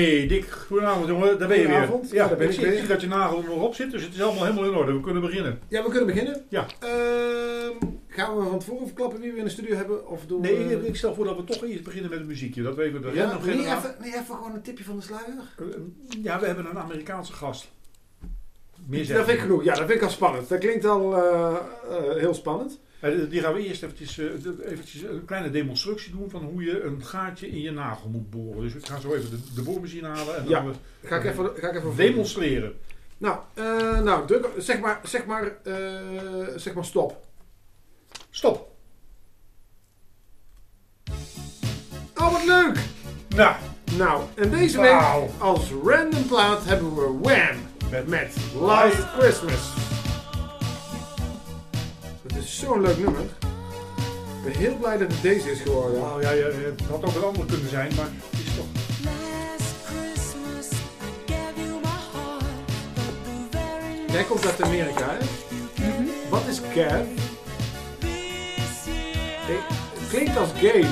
Hey 0.00 0.26
Dick, 0.26 0.50
goedenavond 0.50 1.06
jongen, 1.08 1.38
daar 1.38 1.48
ben 1.48 1.58
je 1.58 1.64
Goedenavond. 1.64 2.10
weer. 2.10 2.20
Ja, 2.20 2.28
daar 2.28 2.36
ben 2.36 2.46
ik 2.46 2.52
ik 2.52 2.58
zie, 2.60 2.68
weer. 2.68 2.78
zie 2.78 2.88
dat 2.88 3.00
je 3.00 3.06
nagel 3.06 3.42
nog 3.42 3.62
op 3.62 3.74
zit, 3.74 3.90
dus 3.90 4.02
het 4.02 4.14
is 4.14 4.22
allemaal 4.22 4.44
helemaal 4.44 4.64
in 4.64 4.74
orde. 4.74 4.92
We 4.92 5.00
kunnen 5.00 5.22
beginnen. 5.22 5.58
Ja, 5.68 5.82
we 5.82 5.88
kunnen 5.88 6.06
beginnen. 6.06 6.44
Ja. 6.48 6.66
Ehm, 6.80 7.86
gaan 8.08 8.36
we 8.36 8.42
van 8.48 8.58
tevoren 8.58 8.86
verklappen 8.86 9.20
wie 9.20 9.32
we 9.32 9.38
in 9.38 9.44
de 9.44 9.50
studio 9.50 9.76
hebben? 9.76 10.08
Of 10.08 10.26
doen 10.26 10.40
Nee, 10.40 10.56
we... 10.66 10.74
ik, 10.74 10.82
ik 10.82 10.96
stel 10.96 11.14
voor 11.14 11.24
dat 11.24 11.36
we 11.36 11.44
toch 11.44 11.64
eerst 11.64 11.82
beginnen 11.84 12.10
met 12.10 12.20
een 12.20 12.26
muziekje. 12.26 12.62
Dat 12.62 12.74
we 12.76 12.82
even 12.82 13.02
de 13.02 13.10
ja, 13.14 13.32
niet 13.32 13.42
generaal- 13.42 13.78
even, 13.78 13.94
niet 14.02 14.14
even 14.14 14.34
gewoon 14.34 14.54
een 14.54 14.62
tipje 14.62 14.84
van 14.84 14.96
de 14.96 15.02
sluier? 15.02 15.26
Eh, 15.58 15.64
Ja, 16.22 16.40
we 16.40 16.46
hebben 16.46 16.66
een 16.66 16.78
Amerikaanse 16.78 17.32
gast. 17.32 17.70
Meer 18.86 19.06
Dat 19.06 19.16
vind 19.24 19.28
ik 19.28 19.38
genoeg. 19.38 19.64
Ja, 19.64 19.74
dat 19.74 19.86
vind 19.86 19.98
ik 19.98 20.02
al 20.02 20.10
spannend. 20.10 20.48
Dat 20.48 20.58
klinkt 20.58 20.84
al 20.84 21.16
eh, 21.16 21.56
eh, 21.90 22.16
heel 22.16 22.34
spannend. 22.34 22.80
Eh, 23.00 23.10
Die 23.28 23.40
gaan 23.40 23.54
we 23.54 23.66
eerst 23.66 23.82
eventjes, 23.82 24.18
eh, 24.18 24.26
eventjes 24.72 25.02
een 25.02 25.24
kleine 25.24 25.50
demonstratie 25.50 26.10
doen 26.12 26.30
van 26.30 26.42
hoe 26.42 26.62
je 26.64 26.82
een 26.82 27.04
gaatje 27.04 27.48
in 27.50 27.60
je 27.60 27.70
nagel 27.70 28.08
moet 28.08 28.30
boren. 28.30 28.62
Dus 28.62 28.74
ik 28.74 28.86
ga 28.86 29.00
zo 29.00 29.14
even 29.14 29.30
de, 29.30 29.38
de 29.54 29.62
boormachine 29.62 30.08
halen 30.08 30.36
en 30.36 30.42
dan 30.44 30.50
Ja. 30.52 30.64
we 30.64 30.72
Ga 31.08 31.16
ik 31.16 31.24
even, 31.24 31.50
ga 31.56 31.68
ik 31.68 31.76
even 31.76 31.96
demonstreren. 31.96 32.72
Nou, 33.18 33.38
eh, 33.54 34.00
nou 34.00 34.26
druk, 34.26 34.48
zeg 34.58 34.80
maar, 34.80 35.00
zeg 35.04 35.26
maar, 35.26 35.56
eh, 35.62 35.74
zeg 36.56 36.74
maar 36.74 36.84
stop. 36.84 37.26
Stop! 38.30 38.68
Oh, 42.16 42.32
wat 42.32 42.44
leuk! 42.44 42.78
Nou, 43.36 43.54
Nou, 43.96 44.22
en 44.34 44.50
deze 44.50 44.80
week 44.80 45.00
als 45.38 45.70
random 45.84 46.26
plaat 46.26 46.64
hebben 46.64 46.94
we 46.94 47.18
Wham! 47.22 47.56
met, 47.90 48.06
met 48.08 48.36
Last 48.54 48.96
Christmas. 49.18 49.89
Dat 52.40 52.48
is 52.48 52.58
zo'n 52.58 52.80
leuk 52.80 52.98
nummer. 52.98 53.20
Ik 53.20 54.44
ben 54.44 54.52
heel 54.52 54.76
blij 54.76 54.98
dat 54.98 55.12
het 55.12 55.22
deze 55.22 55.50
is 55.50 55.60
geworden. 55.60 56.00
Nou 56.00 56.22
ja, 56.22 56.30
ja, 56.30 56.44
het 56.44 56.80
had 56.90 57.04
ook 57.04 57.14
een 57.14 57.22
ander 57.22 57.46
kunnen 57.46 57.68
zijn, 57.70 57.92
maar 57.96 58.08
het 58.30 58.40
is 58.40 58.54
toch... 58.56 58.66
Last 59.04 59.74
Christmas 59.86 60.68
I 60.72 61.32
gave 61.32 61.54
you 61.56 61.80
my 61.80 61.98
heart, 62.12 62.44
but 62.94 63.14
the 63.24 63.58
very 63.58 64.12
Jij 64.12 64.24
komt 64.24 64.46
uit 64.46 64.62
Amerika, 64.62 65.16
hè? 65.18 65.18
Wat 66.28 66.42
is 66.48 66.60
Gav? 66.74 67.06
Het 69.98 70.08
klinkt 70.08 70.36
als 70.36 70.50
gave. 70.50 70.86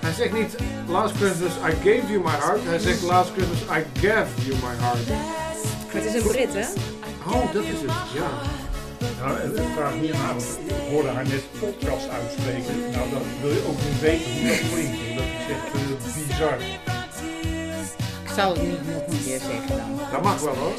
Hij 0.00 0.12
zegt 0.12 0.32
niet 0.32 0.56
Last 0.88 1.14
Christmas 1.16 1.52
I 1.52 1.70
gave 1.70 2.12
you 2.12 2.20
my 2.20 2.30
heart. 2.30 2.64
Hij 2.64 2.78
zegt 2.78 3.02
Last 3.02 3.30
Christmas 3.30 3.60
I 3.78 4.06
gave 4.06 4.30
you 4.44 4.54
my 4.54 4.74
heart. 4.84 5.08
Het 5.86 6.04
is 6.04 6.14
een 6.14 6.28
Brit, 6.28 6.54
hè? 6.54 6.66
Oh, 7.26 7.52
dat 7.52 7.62
is 7.62 7.80
het. 7.80 7.90
Ja. 8.14 8.30
Nou, 9.20 9.38
ik 9.40 9.62
vraag 9.76 9.94
niet 9.94 10.12
aan, 10.12 10.36
want 10.36 10.58
ik 10.66 10.74
hoorde 10.90 11.08
haar 11.08 11.28
net 11.28 11.44
podcast 11.60 12.08
uitspreken. 12.08 12.80
Nou, 12.80 13.10
dan 13.10 13.22
wil 13.40 13.50
je 13.50 13.64
ook 13.68 13.78
niet 13.84 14.00
weten 14.00 14.32
hoe 14.32 14.48
dat 14.48 14.58
klinkt. 14.72 14.98
Dat 15.16 15.24
is 15.38 15.54
echt 15.54 15.66
eh, 15.74 16.28
bizar. 16.28 16.60
Ik 18.22 18.30
zal 18.34 18.52
het 18.52 18.62
niet 18.62 18.86
nog 18.92 19.06
een 19.06 19.22
keer 19.24 19.40
zeggen 19.40 19.76
dan. 19.76 20.00
Dat 20.12 20.22
mag 20.22 20.40
wel 20.40 20.54
hoor. 20.54 20.72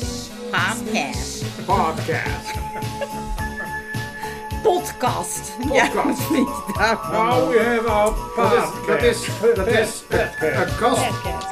Podcast. 0.51 1.43
Podcast. 1.65 2.53
Podcast. 4.63 5.51
Podcast. 5.51 5.51
Ja, 5.73 5.83
je 5.83 5.91
daarvan? 6.77 7.11
Nou, 7.11 7.49
we 7.49 7.59
hebben 7.59 7.91
al 7.91 8.15
Dat 8.35 8.53
is, 8.53 8.65
dat 8.85 9.01
is, 9.01 9.17
dat 9.55 9.67
is 9.67 10.03
een, 10.39 10.75
kast, 10.79 11.01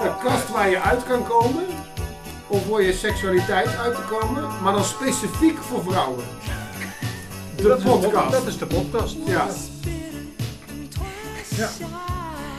een 0.01 0.17
kast 0.23 0.49
waar 0.49 0.69
je 0.69 0.81
uit 0.81 1.03
kan 1.03 1.23
komen. 1.27 1.65
Om 2.47 2.61
voor 2.61 2.83
je 2.83 2.93
seksualiteit 2.93 3.77
uit 3.77 3.95
te 3.95 4.01
komen. 4.01 4.43
Maar 4.63 4.73
dan 4.73 4.83
specifiek 4.83 5.57
voor 5.57 5.83
vrouwen. 5.83 6.23
De 7.57 7.77
podcast. 7.83 8.31
Dat 8.31 8.47
is 8.47 8.57
de 8.57 8.65
podcast. 8.65 9.15
Ja, 9.25 9.47
Ja. 11.57 11.69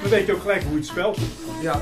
Dan 0.03 0.11
weet 0.11 0.27
je 0.27 0.33
ook 0.35 0.41
gelijk 0.41 0.63
hoe 0.63 0.71
je 0.73 0.77
het 0.79 0.87
spelt. 0.87 1.19
ja. 1.63 1.81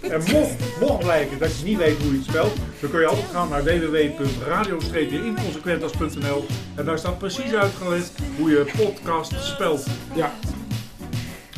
En 0.00 0.22
mocht, 0.32 0.52
mocht 0.80 0.98
blijken 0.98 1.38
dat 1.38 1.58
je 1.58 1.64
niet 1.64 1.78
weet 1.78 1.96
hoe 2.02 2.10
je 2.12 2.18
het 2.18 2.26
spelt, 2.26 2.52
dan 2.80 2.90
kun 2.90 3.00
je 3.00 3.06
altijd 3.06 3.26
gaan 3.32 3.48
naar 3.48 3.64
www.radio-inconsequentas.nl 3.64 6.46
en 6.74 6.84
daar 6.84 6.98
staat 6.98 7.18
precies 7.18 7.54
uitgelegd 7.54 8.10
hoe 8.38 8.50
je 8.50 8.70
podcast 8.76 9.32
spelt. 9.44 9.86
ja. 10.14 10.32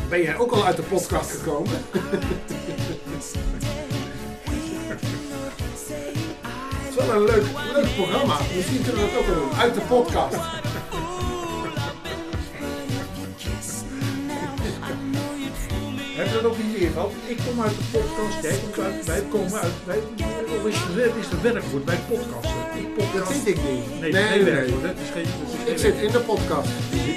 Ben 0.08 0.22
jij 0.22 0.38
ook 0.38 0.52
al 0.52 0.64
uit 0.64 0.76
de 0.76 0.82
podcast 0.82 1.30
gekomen? 1.30 1.72
Het 6.82 6.98
is 6.98 7.06
wel 7.06 7.16
een 7.16 7.24
leuk, 7.24 7.44
leuk 7.74 7.94
programma. 7.96 8.36
Misschien 8.56 8.82
kunnen 8.82 9.04
we 9.04 9.10
dat 9.12 9.20
ook 9.20 9.26
wel 9.26 9.34
doen. 9.34 9.52
Uit 9.58 9.74
de 9.74 9.80
podcast. 9.80 10.36
Heb 16.16 16.26
je 16.26 16.32
dat 16.32 16.44
ook 16.44 16.58
niet 16.58 16.78
meer 16.78 16.90
gehad? 16.90 17.12
Ik 17.26 17.38
kom 17.46 17.62
uit 17.62 17.70
de 17.70 17.84
podcast, 17.98 18.42
jij 18.42 18.58
komt 18.62 18.78
uit, 18.86 19.06
wij 19.06 19.22
komen 19.30 19.60
uit, 19.60 19.72
wij, 19.84 19.98
of 20.56 20.66
is 20.66 21.26
het 21.28 21.42
werkwoord 21.42 21.84
bij 21.84 21.98
podcasten? 22.08 22.60
Ik 22.78 22.98
Dat 22.98 23.10
podcast. 23.12 23.32
vind 23.32 23.46
ik 23.46 23.56
niet. 23.56 24.00
Nee, 24.00 24.12
nee, 24.12 24.28
nee. 24.28 24.44
werkwoord, 24.44 24.82
hè? 24.82 24.88
Het 24.88 24.98
is 25.06 25.10
geen, 25.12 25.24
het 25.26 25.48
is 25.48 25.54
geen 25.58 25.72
Ik 25.72 25.78
zit 25.78 25.94
in 26.06 26.12
de 26.12 26.20
podcast. 26.20 26.68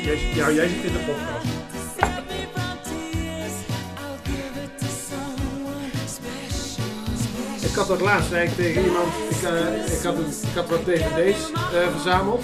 Jij, 0.04 0.18
ja, 0.36 0.52
jij 0.52 0.68
zit 0.68 0.84
in 0.84 0.94
de 0.94 1.04
podcast. 1.10 1.48
Ik 7.70 7.76
had 7.76 7.88
dat 7.88 8.02
laatst 8.02 8.32
ik 8.32 8.50
tegen 8.56 8.84
iemand, 8.84 9.08
ik, 9.30 9.42
eh, 9.44 9.94
ik, 9.98 10.04
had, 10.04 10.16
een, 10.18 10.32
ik 10.50 10.56
had 10.56 10.70
wat 10.70 10.86
dvd's 10.86 11.52
eh, 11.52 11.92
verzameld. 11.92 12.44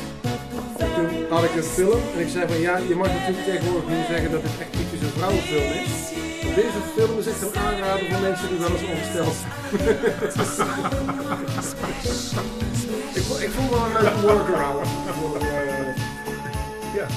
En 0.77 0.89
toen 0.95 1.09
had 1.29 1.43
ik 1.43 1.55
een 1.55 1.63
film 1.63 2.01
en 2.15 2.19
ik 2.19 2.29
zei 2.29 2.47
van 2.47 2.59
ja, 2.59 2.77
je 2.77 2.95
mag 2.95 3.07
natuurlijk 3.07 3.45
tegenwoordig 3.45 3.89
niet 3.89 4.05
zeggen 4.09 4.31
dat 4.31 4.41
het 4.43 4.51
echt 4.59 4.71
typisch 4.71 5.01
een 5.01 5.13
vrouwenfilm 5.17 5.71
is. 5.83 6.34
Deze 6.55 6.79
film 6.95 7.19
is 7.19 7.27
echt 7.27 7.41
een 7.41 7.55
aanrader 7.65 8.05
voor 8.11 8.21
mensen 8.21 8.47
die 8.49 8.57
wel 8.57 8.69
eens 8.71 8.83
ongesteld 8.91 9.35
zijn. 10.55 10.79
ik, 13.17 13.21
vo- 13.27 13.37
ik 13.47 13.51
vond 13.55 13.69
wel 13.69 13.79
een 13.85 13.91
leuke 14.01 14.21
workaround. 14.21 14.87
voor, 15.19 15.35
eh, 15.37 15.95
Ja. 16.99 17.07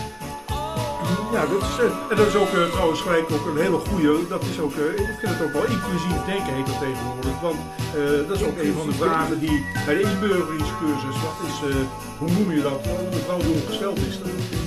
Ja, 1.33 1.43
dat 1.53 1.63
is, 1.69 1.75
eh, 1.85 2.11
en 2.11 2.17
dat 2.17 2.27
is 2.27 2.35
ook 2.35 2.53
eh, 2.59 2.71
trouwens 2.75 3.01
gelijk 3.01 3.27
ook 3.37 3.47
een 3.47 3.61
hele 3.67 3.79
goede. 3.89 4.13
Dat 4.29 4.43
is 4.51 4.59
ook, 4.61 4.75
eh, 4.77 4.85
ik 5.13 5.17
vind 5.21 5.33
het 5.35 5.43
ook 5.47 5.53
wel 5.53 5.67
inclusief 5.77 6.17
denken 6.33 6.53
heet 6.55 6.67
dat 6.67 6.79
tegenwoordig. 6.87 7.37
Want 7.49 7.59
eh, 7.99 8.29
dat 8.29 8.37
is 8.41 8.45
ook 8.49 8.59
een 8.59 8.75
van 8.79 8.87
de 8.91 8.97
vragen 9.03 9.39
die 9.41 9.57
bij 9.87 9.95
de 9.99 10.05
inburgeringscursus, 10.13 11.17
wat 11.27 11.39
is, 11.49 11.57
eh, 11.71 11.77
hoe 12.21 12.31
noem 12.37 12.49
je 12.57 12.63
dat? 12.63 12.81
Een 13.13 13.21
vrouw 13.27 13.39
die 13.47 13.55
ongesteld 13.61 13.99
is. 14.09 14.15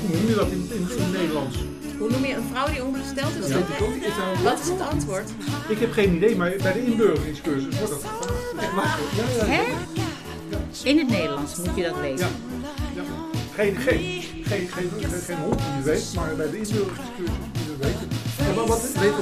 Hoe 0.02 0.12
noem 0.16 0.28
je 0.32 0.36
dat 0.42 0.50
in, 0.56 0.62
in, 0.78 0.82
in 0.96 1.02
het 1.04 1.12
Nederlands? 1.20 1.58
Hoe 2.02 2.10
noem 2.10 2.26
je 2.26 2.36
een 2.36 2.48
vrouw 2.52 2.68
die 2.68 2.84
ongesteld 2.84 3.36
is? 3.36 3.52
Wat 4.44 4.60
is 4.60 4.68
het 4.70 4.82
antwoord? 4.92 5.30
Ik 5.68 5.80
heb 5.80 5.92
geen 5.92 6.16
idee, 6.16 6.36
maar 6.36 6.54
bij 6.62 6.74
de 6.74 6.86
inburgeringscursus 6.86 7.78
wordt 7.78 7.92
dat. 7.92 8.04
Echt? 9.48 9.66
Ja? 10.50 10.58
In 10.84 10.98
het 10.98 11.10
Nederlands 11.10 11.56
moet 11.58 11.76
je 11.76 11.84
dat 11.84 12.00
weten. 12.00 12.28
Ja. 12.96 13.02
Geen, 13.56 13.76
geen, 13.76 14.22
geen, 14.44 14.68
geen, 14.68 14.90
geen, 15.00 15.22
geen 15.26 15.38
hond 15.38 15.58
die 15.58 15.68
het 15.76 15.84
weet, 15.84 16.14
maar 16.16 16.36
bij 16.36 16.50
de 16.50 16.58
inburgeringscursus 16.58 17.38
moet 17.40 17.66
je 17.66 17.76
weten. 17.80 18.08
Ja, 18.38 18.54
maar 18.56 18.66
wat, 18.66 18.82
weet, 18.82 19.14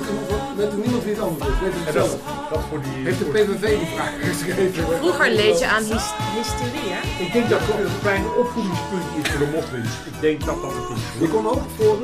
weet 0.58 0.72
er 0.72 0.78
niemand 0.78 1.04
wie 1.04 1.14
het 1.14 1.22
anders 1.24 1.48
is? 1.50 1.60
Weet 1.62 1.74
het 1.76 1.94
zelf? 1.94 2.18
dat 2.50 2.62
voor 2.70 2.82
die... 2.82 3.04
Heeft 3.08 3.20
de 3.20 3.26
PVV 3.26 3.78
die 3.78 3.88
vraag 3.96 4.14
geschreven? 4.22 4.98
Vroeger 4.98 5.32
leed 5.32 5.60
je 5.60 5.68
aan 5.68 5.84
hys- 5.84 6.14
hysterie, 6.36 6.90
hè? 6.96 7.24
Ik 7.26 7.32
denk 7.34 7.50
dat 7.50 7.60
het 7.64 7.86
een 7.86 8.00
klein 8.02 8.26
opvoedingspuntje 8.42 9.20
is 9.24 9.30
voor 9.30 9.46
de 9.46 9.52
moslims. 9.56 9.94
Ik 10.12 10.22
denk 10.22 10.46
dat 10.46 10.62
dat 10.62 10.74
het 10.76 10.98
is. 10.98 11.04
Je 11.20 11.28
kon 11.28 11.48
ook 11.48 11.62
voor, 11.78 11.98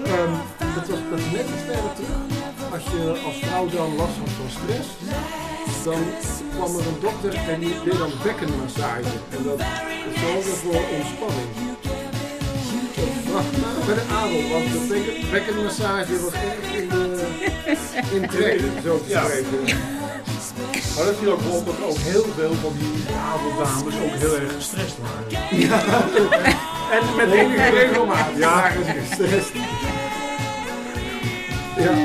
dat 0.76 0.88
was 0.90 1.00
dat 1.10 1.20
is 1.20 1.30
net 1.38 1.48
iets 1.54 1.64
verder 1.70 1.94
terug, 1.98 2.22
als 2.76 2.84
je 2.94 3.02
als 3.28 3.38
vrouw 3.44 3.66
dan 3.78 3.96
last 3.96 4.18
had 4.22 4.32
van 4.40 4.50
stress, 4.58 4.88
dan 5.84 6.02
kwam 6.56 6.72
er 6.80 6.86
een 6.88 7.00
dokter 7.08 7.34
en 7.52 7.60
die 7.60 7.74
deed 7.86 7.98
dan 7.98 8.12
bekkenmassage. 8.24 9.16
En 9.36 9.42
dat 9.44 9.60
zorgde 10.22 10.54
voor 10.64 10.82
ontspanning. 10.98 11.50
Prachtig. 13.30 13.86
Bij 13.86 13.96
de 13.96 14.06
adel, 14.22 14.44
want 14.52 14.66
de 14.74 14.86
bekken, 14.90 15.32
bekkenmassage 15.32 16.20
was 16.24 16.34
echt 16.34 16.76
in 16.82 16.90
de 16.90 17.04
in 18.16 18.28
trek, 18.30 18.60
zo 18.84 18.98
te 19.04 19.10
Ja. 19.10 19.24
spreken. 19.24 19.64
Maar 20.96 21.06
dat 21.06 21.16
viel 21.20 21.32
ook 21.32 21.40
op 21.52 21.66
dat 21.66 21.76
ook 21.90 21.98
heel 21.98 22.26
veel 22.38 22.54
van 22.62 22.74
die 22.80 23.04
adeldames 23.34 23.94
ook 24.04 24.16
heel 24.24 24.36
erg 24.36 24.54
gestrest 24.54 24.96
waren. 25.02 25.28
En 26.92 27.16
met 27.16 27.32
enige 27.32 27.70
regelmaat. 27.70 28.30
Ja. 28.36 28.70
gestrest. 29.10 29.52
Ja. 31.78 31.92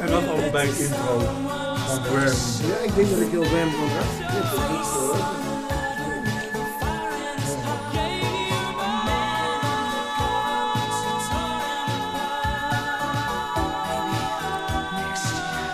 En 0.00 0.12
dat 0.12 0.28
allemaal 0.28 0.50
bij 0.50 0.66
het 0.66 0.78
intro 0.78 1.18
van 1.86 2.02
Wham. 2.02 2.68
ja, 2.68 2.76
ik 2.84 2.94
denk 2.94 3.10
dat 3.10 3.20
ik 3.20 3.30
heel 3.30 3.44
Wham 3.44 3.70
van 3.70 3.88
had. 3.88 4.06
Vind 4.16 4.44
het 4.50 4.70
niet 4.70 4.86
zo. 4.86 5.14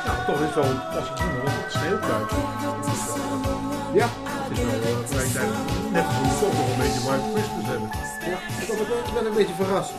Nou, 0.06 0.24
toch 0.26 0.40
is 0.48 0.56
als 0.96 1.08
ik 1.08 1.18
noem 1.18 1.42
maar 1.44 1.54
het 1.54 1.72
sneeuwt. 1.72 2.04
Ja. 3.92 4.31
Gelijktijdig 5.08 5.56
net 5.92 6.04
als 6.06 6.16
we 6.16 6.22
toch 6.40 6.52
nog 6.52 6.70
een 6.72 6.78
beetje 6.78 7.00
White 7.08 7.24
Christmas 7.34 7.66
hebben. 7.66 7.88
Ja, 8.30 8.38
ik 9.08 9.14
ben 9.14 9.26
een 9.26 9.34
beetje 9.34 9.54
verrast. 9.54 9.90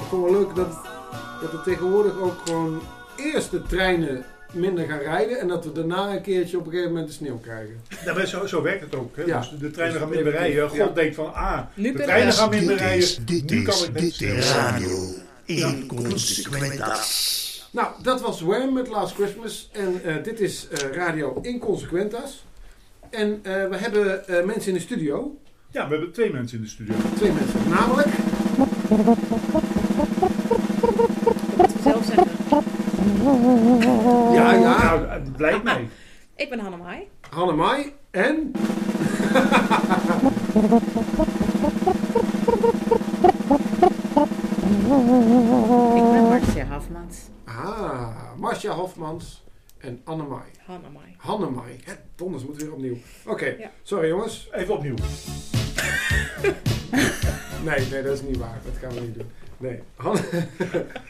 Ik 0.00 0.06
vond 0.08 0.22
wel 0.24 0.32
leuk 0.32 0.54
dat 0.54 0.72
dat 1.40 1.52
er 1.52 1.62
tegenwoordig 1.64 2.18
ook 2.20 2.34
gewoon 2.44 2.80
eerst 3.16 3.50
de 3.50 3.62
treinen 3.62 4.24
minder 4.52 4.86
gaan 4.86 4.98
rijden 4.98 5.40
en 5.40 5.48
dat 5.48 5.64
we 5.64 5.72
daarna 5.72 6.12
een 6.14 6.22
keertje 6.22 6.58
op 6.58 6.64
een 6.64 6.70
gegeven 6.70 6.92
moment 6.92 7.08
de 7.08 7.14
sneeuw 7.14 7.38
krijgen. 7.38 7.80
Ja, 8.04 8.26
zo, 8.26 8.46
zo 8.46 8.62
werkt 8.62 8.80
het 8.80 8.94
ook. 8.94 9.16
Hè? 9.16 9.22
Ja. 9.22 9.38
Dus 9.38 9.50
de 9.60 9.70
treinen 9.70 10.00
gaan 10.00 10.08
minder 10.08 10.32
rijden. 10.32 10.68
God 10.68 10.78
ja. 10.78 10.86
denkt 10.88 11.14
van, 11.14 11.34
ah, 11.34 11.58
Nu 11.74 11.92
de 11.92 12.02
treinen 12.02 12.28
we- 12.28 12.34
gaan 12.38 12.50
minder 12.50 12.68
Dit 12.68 12.78
rijden. 12.78 12.98
is, 12.98 13.18
dit 13.24 13.50
nu 13.50 13.62
kan 13.62 13.74
is, 13.74 13.82
ik 13.86 13.98
dit 13.98 14.20
is 14.20 14.52
radio 14.52 14.98
Inconsequentas. 15.44 17.46
Nou, 17.70 17.88
dat 18.02 18.20
was 18.20 18.40
Wham 18.40 18.72
met 18.72 18.88
Last 18.88 19.14
Christmas. 19.14 19.68
En 19.72 20.00
eh, 20.04 20.22
dit 20.24 20.40
is 20.40 20.68
eh, 20.68 20.78
Radio 20.92 21.38
Inconsequentas. 21.42 22.44
En 23.10 23.40
eh, 23.42 23.68
we 23.68 23.76
hebben 23.76 24.28
eh, 24.28 24.44
mensen 24.44 24.68
in 24.68 24.74
de 24.76 24.80
studio. 24.80 25.40
Ja, 25.70 25.88
we 25.88 25.94
hebben 25.94 26.12
twee 26.12 26.32
mensen 26.32 26.58
in 26.58 26.64
de 26.64 26.70
studio. 26.70 26.94
Twee 27.16 27.32
mensen. 27.32 27.68
Namelijk 27.68 28.08
zelf 31.82 32.04
zeggen. 32.04 32.26
Ja, 34.34 34.52
ja. 34.52 34.82
Nou, 34.82 35.08
het 35.08 35.36
blijkt 35.36 35.62
mij. 35.62 35.88
Ik 36.36 36.50
ben 36.50 36.58
Hannemai. 36.58 37.08
Hannemai 37.30 37.92
en... 38.10 38.52
Ik 45.94 46.04
ben 46.10 46.28
Marcia 46.28 46.64
Hafmans. 46.64 47.16
Ah, 47.44 48.08
Marcia 48.36 48.72
Hofmans 48.72 49.42
en 49.78 50.00
Annemai. 50.04 50.42
Hannemai. 50.66 51.14
Hannemai. 51.16 51.76
Het 51.84 52.00
donders 52.14 52.44
moet 52.44 52.62
weer 52.62 52.72
opnieuw. 52.72 52.96
Oké, 53.26 53.46
Ja. 53.58 53.70
sorry 53.82 54.08
jongens. 54.08 54.48
Even 54.52 54.74
opnieuw. 54.74 54.94
Nee, 57.64 57.86
nee, 57.90 58.02
dat 58.02 58.12
is 58.14 58.22
niet 58.22 58.36
waar. 58.36 58.60
Dat 58.64 58.74
gaan 58.76 58.94
we 58.94 59.00
niet 59.00 59.14
doen. 59.14 59.30
Nee. 59.56 59.80
Han- 59.96 60.18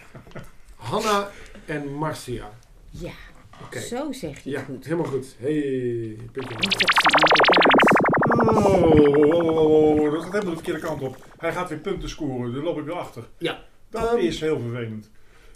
Hanna 0.91 1.31
en 1.67 1.93
Marcia. 1.93 2.51
Ja, 2.91 3.13
Oké. 3.63 3.81
zo 3.81 4.13
zeg 4.13 4.41
je 4.41 4.51
Ja, 4.51 4.57
het 4.59 4.67
goed. 4.67 4.85
helemaal 4.85 5.07
goed. 5.11 5.35
Hey, 5.39 6.17
puntje. 6.33 6.55
Oh, 8.41 8.83
oh, 8.83 9.17
oh, 9.17 10.01
oh, 10.01 10.13
dat 10.13 10.23
gaat 10.23 10.33
helemaal 10.33 10.55
de 10.55 10.63
verkeerde 10.63 10.81
kant 10.81 11.03
op. 11.03 11.27
Hij 11.39 11.53
gaat 11.53 11.69
weer 11.69 11.79
punten 11.79 12.09
scoren. 12.09 12.53
Daar 12.53 12.63
loop 12.63 12.79
ik 12.79 12.85
weer 12.85 12.95
achter. 12.99 13.25
Ja. 13.39 13.63
Dat 13.91 14.07
Ehm, 14.09 14.17
is 14.17 14.41
heel 14.41 14.61
vervelend. 14.61 15.11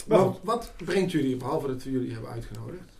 Maar 0.07 0.19
Wat, 0.19 0.39
wat 0.43 0.71
brengt 0.85 1.11
jullie, 1.11 1.37
behalve 1.37 1.67
dat 1.67 1.83
we 1.83 1.91
jullie 1.91 2.11
hebben 2.11 2.29
uitgenodigd? 2.31 2.92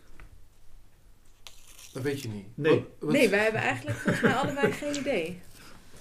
Dat 1.94 2.02
weet 2.02 2.20
je 2.20 2.28
niet. 2.28 2.44
Nee. 2.54 2.74
Wat- 2.78 2.86
wat- 2.98 3.12
Nee, 3.12 3.28
wij 3.28 3.42
hebben 3.42 3.60
eigenlijk 3.60 3.96
volgens 3.98 4.22
mij 4.24 4.34
allebei 4.34 4.72
geen 4.72 4.96
idee. 4.96 5.40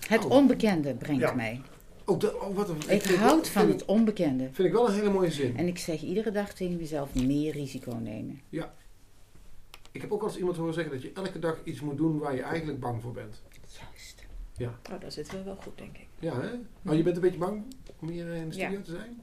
Het 0.08 0.26
Oh. 0.26 0.32
onbekende 0.32 0.94
brengt 0.96 1.22
Ja. 1.22 1.34
mij. 1.34 1.62
Oh, 2.06 2.20
dat- 2.20 2.34
oh, 2.40 2.56
wat 2.56 2.70
een, 2.70 2.76
Ik 2.88 3.02
vind 3.02 3.20
houd 3.20 3.54
wel- 3.54 3.64
van 3.64 3.72
het 3.72 3.86
onbekende. 3.86 4.44
Vind 4.52 4.68
ik 4.68 4.74
wel 4.74 4.88
een 4.88 4.94
hele 4.94 5.10
mooie 5.10 5.32
zin. 5.32 5.58
En 5.58 5.68
ik 5.68 5.78
zeg 5.78 6.02
iedere 6.02 6.32
dag 6.32 6.54
tegen 6.54 6.76
mezelf 6.78 7.16
meer 7.16 7.52
risico 7.54 7.92
nemen. 7.96 8.42
Ik 9.92 10.02
heb 10.02 10.12
ook 10.12 10.20
wel 10.22 10.30
eens 10.30 10.38
iemand 10.38 10.58
horen 10.58 10.74
zeggen 10.74 10.94
dat 10.94 11.02
je 11.02 11.12
elke 11.14 11.40
dag 11.40 11.62
iets 11.64 11.80
moet 11.82 11.98
doen 11.98 12.18
waar 12.20 12.36
je 12.36 12.42
eigenlijk 12.42 12.80
bang 12.80 13.02
voor 13.02 13.12
bent. 13.12 13.42
Juist. 13.78 14.26
Oh, 14.92 15.00
daar 15.02 15.12
zitten 15.12 15.38
we 15.38 15.44
wel 15.44 15.56
goed, 15.56 15.78
denk 15.78 15.98
ik. 15.98 16.08
Ja, 16.20 16.42
hè? 16.42 16.48
Oh, 16.92 16.96
je 16.98 17.04
bent 17.04 17.16
een 17.16 17.22
beetje 17.22 17.38
bang 17.40 17.64
om 18.00 18.10
hier 18.10 18.28
in 18.34 18.50
de 18.50 18.56
Ja. 18.58 18.64
studio 18.66 18.82
te 18.84 18.92
zijn? 18.92 19.22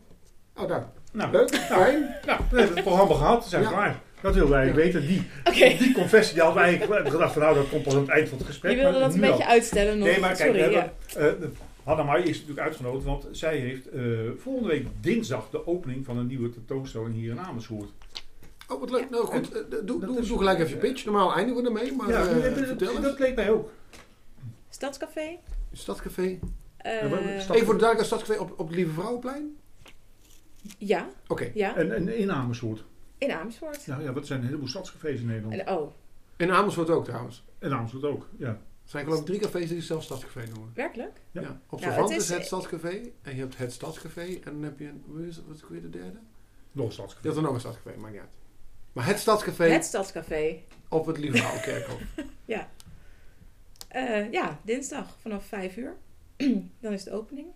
Oh, 0.57 0.69
daar. 0.69 0.93
Nou, 1.11 1.33
Leuk, 1.33 1.55
fijn. 1.55 2.17
nou, 2.27 2.41
we 2.51 2.59
hebben 2.59 2.77
het 2.77 2.85
programma 2.85 3.15
gehad. 3.15 3.43
We 3.45 3.49
zijn 3.51 3.63
Ja. 3.63 3.69
klaar. 3.69 4.01
Dat 4.21 4.35
wilden 4.35 4.53
wij 4.53 4.67
Ja. 4.67 4.73
weten. 4.75 5.07
Die, 5.07 5.27
die 5.79 5.93
confessie 5.93 6.35
die 6.35 6.43
hadden 6.43 6.63
we 6.63 6.69
eigenlijk 6.69 7.09
gedacht 7.09 7.33
van 7.33 7.43
nou, 7.43 7.55
dat 7.55 7.69
komt 7.69 7.83
pas 7.83 7.95
aan 7.95 8.01
het 8.01 8.09
eind 8.09 8.29
van 8.29 8.39
het 8.39 8.47
gesprek. 8.47 8.71
Je 8.73 8.77
wilde 8.77 8.93
maar 8.99 9.01
dat 9.07 9.15
een 9.15 9.21
beetje 9.21 9.45
al. 9.45 9.51
uitstellen 9.51 9.99
nog. 9.99 10.07
Nee, 10.09 10.21
maar 10.21 10.37
kijk, 10.37 10.55
Sorry, 10.55 10.65
we 10.69 10.71
ja. 10.71 10.93
hebben, 11.07 11.49
uh, 11.49 11.57
Hanna 11.85 12.03
Mai 12.03 12.23
is 12.23 12.37
natuurlijk 12.39 12.67
uitgenodigd, 12.67 13.05
want 13.05 13.27
zij 13.31 13.57
heeft 13.57 13.89
eh, 13.91 14.03
volgende 14.39 14.69
week 14.69 14.87
dinsdag 15.01 15.51
de 15.51 15.67
opening 15.67 16.05
van 16.05 16.17
een 16.19 16.27
nieuwe 16.27 16.51
tentoonstelling 16.51 17.15
hier 17.15 17.31
in 17.31 17.41
Amersfoort. 17.41 17.91
Oh, 18.69 18.81
wat 18.81 18.91
leuk. 18.91 19.11
Nou 19.11 19.25
goed, 19.27 19.53
eh, 19.53 19.61
doe, 19.85 20.01
doe, 20.07 20.25
gelijk 20.39 20.59
even 20.59 20.71
je 20.71 20.77
pitch. 20.77 21.05
Normaal 21.05 21.35
eindigen 21.35 21.63
we 21.63 21.69
ermee, 21.69 21.93
maar 21.97 22.09
ja, 22.09 22.21
eh, 22.27 22.43
dat- 22.43 22.55
dat, 22.55 22.67
vertel 22.67 22.95
dat, 23.01 23.11
eens. 23.11 23.19
leek 23.19 23.35
mij 23.35 23.51
ook. 23.51 23.71
Stadscafé. 24.71 25.37
Stadcafé. 25.73 26.39
Eh, 26.77 27.01
Ja, 27.03 27.09
maar- 27.09 27.41
stad- 27.41 27.55
Even 27.57 27.67
voor 27.67 27.75
de 27.75 27.81
duidelijkheid, 27.81 28.07
Stadcafé 28.07 28.41
op, 28.41 28.53
op 28.59 28.67
het 28.67 28.77
Lieve 28.77 28.93
Vrouwenplein? 28.93 29.57
Ja, 30.79 31.09
Oké. 31.27 31.51
ja. 31.55 31.77
En, 31.77 31.95
en 31.95 32.19
in 32.19 32.33
Amersfoort. 32.33 32.85
In 33.19 33.33
Amersfoort. 33.33 33.85
Ja, 33.85 33.99
ja, 34.01 34.13
wat 34.13 34.27
zijn 34.27 34.41
een 34.41 34.47
heleboel 34.47 34.69
stadscafés 34.69 35.21
in 35.21 35.27
Nederland. 35.27 35.55
En, 35.61 35.69
oh, 35.77 35.93
In 36.37 36.51
Amersfoort 36.53 36.91
ook 36.91 37.05
trouwens. 37.05 37.45
En 37.59 37.73
Amersfoort 37.73 38.05
ook, 38.05 38.27
ja. 38.39 38.49
Er 38.49 38.97
zijn 38.97 39.05
geloof 39.05 39.21
ik 39.21 39.27
drie 39.27 39.41
cafés 39.41 39.61
die 39.69 39.77
zichzelf 39.77 40.03
Stadscafé 40.03 40.45
noemen. 40.55 40.71
werkelijk? 40.75 41.21
Ja. 41.31 41.41
Ja. 41.41 41.61
Op 41.69 41.81
Nou, 41.81 41.93
het 42.03 42.11
is 42.11 42.17
is- 42.17 42.29
het 42.29 42.47
Stadscafé. 42.47 43.01
En 43.23 43.35
je 43.35 43.41
hebt 43.41 43.57
het 43.59 43.73
Stadscafé. 43.73 44.21
En 44.21 44.41
dan 44.53 44.63
heb 44.63 44.79
je, 44.79 44.87
een, 44.89 45.03
hoe 45.07 45.27
is, 45.27 45.41
wat 45.47 45.57
is 45.57 45.63
weer 45.69 45.83
de 45.83 45.91
derde? 45.91 46.19
Nog 46.73 46.85
een 46.85 46.91
Je 46.91 46.93
stadscafé. 46.93 47.25
hebt 47.27 47.37
er 47.37 47.43
nog 47.43 47.55
een 47.55 47.61
Stadscafé, 47.61 47.97
maakt 47.99 48.13
niet 48.13 48.21
uit. 48.21 48.33
Maar 48.93 49.07
het 49.07 49.19
Stadscafé 49.19 49.65
Het 49.65 49.85
Stadscafé. 49.85 50.57
op 50.89 51.07
het 51.07 51.19
Lieve 51.19 51.37
Vrouwenkerkhof. 51.37 52.01
Eh, 53.89 54.33
ja, 54.33 54.61
dinsdag 54.65 55.17
vanaf 55.21 55.47
5 55.47 55.77
uur. 55.77 55.97
Dan 56.81 56.93
is 56.93 57.05
de 57.05 57.13
opening. 57.13 57.47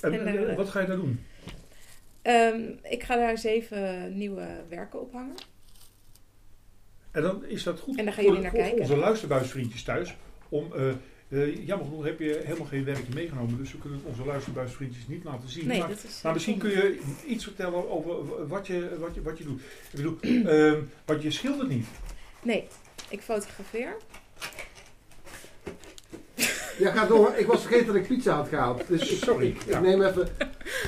En, 0.00 0.12
En, 0.12 0.26
en, 0.26 0.48
eh, 0.50 0.56
wat 0.56 0.68
ga 0.68 0.80
je 0.80 0.86
daar 0.86 0.96
doen? 0.96 1.24
Ehm, 2.26 2.60
ik 2.82 3.02
ga 3.02 3.16
daar 3.16 3.38
zeven 3.38 4.16
nieuwe 4.16 4.46
werken 4.68 5.00
ophangen. 5.00 5.34
En 7.10 7.22
dan 7.22 7.44
is 7.44 7.62
dat 7.62 7.80
goed 7.80 7.98
En 7.98 8.04
daar 8.04 8.14
gaan 8.14 8.24
voor, 8.24 8.32
jullie 8.32 8.50
naar 8.50 8.60
kijken. 8.60 8.80
onze 8.80 8.96
luisterbuisvriendjes 8.96 9.82
thuis. 9.82 10.16
Om, 10.48 10.72
eh, 10.72 10.88
eh, 11.28 11.66
jammer 11.66 11.86
genoeg 11.86 12.04
heb 12.04 12.18
je 12.18 12.40
helemaal 12.44 12.66
geen 12.66 12.84
werkje 12.84 13.14
meegenomen. 13.14 13.56
Dus 13.56 13.72
we 13.72 13.78
kunnen 13.78 14.00
onze 14.04 14.24
luisterbuisvriendjes 14.24 15.06
niet 15.06 15.24
laten 15.24 15.48
zien. 15.48 15.66
Nee, 15.66 15.78
maar, 15.78 15.88
dat 15.88 16.04
is. 16.04 16.22
maar 16.22 16.32
misschien 16.32 16.58
kun 16.58 16.70
je 16.70 17.00
iets 17.26 17.44
vertellen 17.44 17.90
over 17.90 18.46
wat 18.48 18.66
je, 18.66 18.98
wat 18.98 19.14
je, 19.14 19.22
wat 19.22 19.38
je 19.38 19.44
doet. 19.44 19.60
Ik 19.60 19.90
bedoel, 19.92 20.18
ehm, 20.54 20.80
want 21.04 21.22
je 21.22 21.30
schildert 21.30 21.68
niet. 21.68 21.86
Nee, 22.42 22.66
ik 23.08 23.20
fotografeer. 23.20 23.96
Ja, 26.78 26.90
ga 26.90 27.06
door. 27.06 27.34
Ik 27.36 27.46
was 27.46 27.60
vergeten 27.60 27.86
dat 27.86 27.96
ik 27.96 28.06
pizza 28.06 28.34
had 28.34 28.48
gehaald. 28.48 28.88
Dus 28.88 29.10
ik, 29.10 29.22
Sorry, 29.24 29.46
ik, 29.46 29.62
ik 29.62 29.68
ja. 29.68 29.80
neem 29.80 30.02
even... 30.02 30.28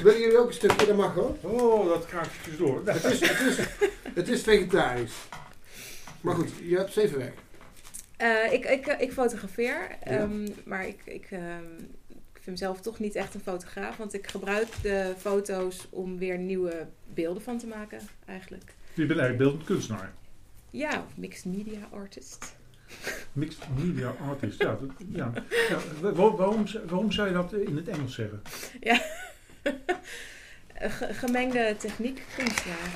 Willen 0.02 0.20
jullie 0.20 0.38
ook 0.38 0.46
een 0.46 0.55
stukje? 0.55 0.87
Dat 0.87 0.96
mag 0.96 1.14
hoor. 1.14 1.37
Oh, 1.40 1.88
dat 1.88 2.07
kraakt 2.07 2.30
je 2.45 2.57
door. 2.57 2.83
Het 2.85 3.04
is, 3.04 3.21
het 3.21 3.40
is, 3.40 3.59
het 4.14 4.28
is 4.28 4.42
vegetarisch. 4.42 5.14
Maar 6.21 6.35
goed, 6.35 6.50
je 6.62 6.76
hebt 6.76 6.92
zeven 6.92 7.18
werk. 7.18 7.38
Eh, 8.16 8.52
ik, 8.52 8.64
ik, 8.64 8.87
ik 8.87 9.12
fotografeer, 9.12 9.97
ehm, 10.02 10.49
maar 10.64 10.87
ik, 10.87 11.00
ik, 11.04 11.26
ehm, 11.30 11.75
ik 12.09 12.40
vind 12.40 12.47
mezelf 12.47 12.80
toch 12.80 12.99
niet 12.99 13.14
echt 13.14 13.35
een 13.35 13.40
fotograaf, 13.40 13.97
want 13.97 14.14
ik 14.14 14.26
gebruik 14.26 14.68
de 14.83 15.14
foto's 15.18 15.87
om 15.90 16.18
weer 16.18 16.38
nieuwe 16.38 16.87
beelden 17.14 17.42
van 17.42 17.59
te 17.59 17.66
maken, 17.66 18.00
eigenlijk. 18.26 18.75
Je 18.95 19.07
bent 19.07 19.18
eigenlijk 19.18 19.38
beeldend 19.38 19.64
kunstenaar. 19.64 20.12
Ja, 20.71 21.04
of 21.09 21.16
mixed 21.16 21.45
media 21.45 21.88
artist. 21.90 22.57
Mixed 23.33 23.59
media 23.85 24.14
artist. 24.28 24.62
Ja, 24.62 24.78
dat, 24.80 24.90
ja. 25.12 25.33
ja 25.68 25.78
wa- 26.00 26.12
wa- 26.12 26.37
waarom, 26.37 26.64
waarom 26.87 27.12
zou 27.12 27.28
je 27.28 27.35
dat 27.35 27.52
in 27.52 27.76
het 27.76 27.88
Engels 27.88 28.14
zeggen? 28.14 28.42
Ge- 30.75 31.14
gemengde 31.14 31.75
techniek 31.78 32.23
kunstenaar. 32.37 32.95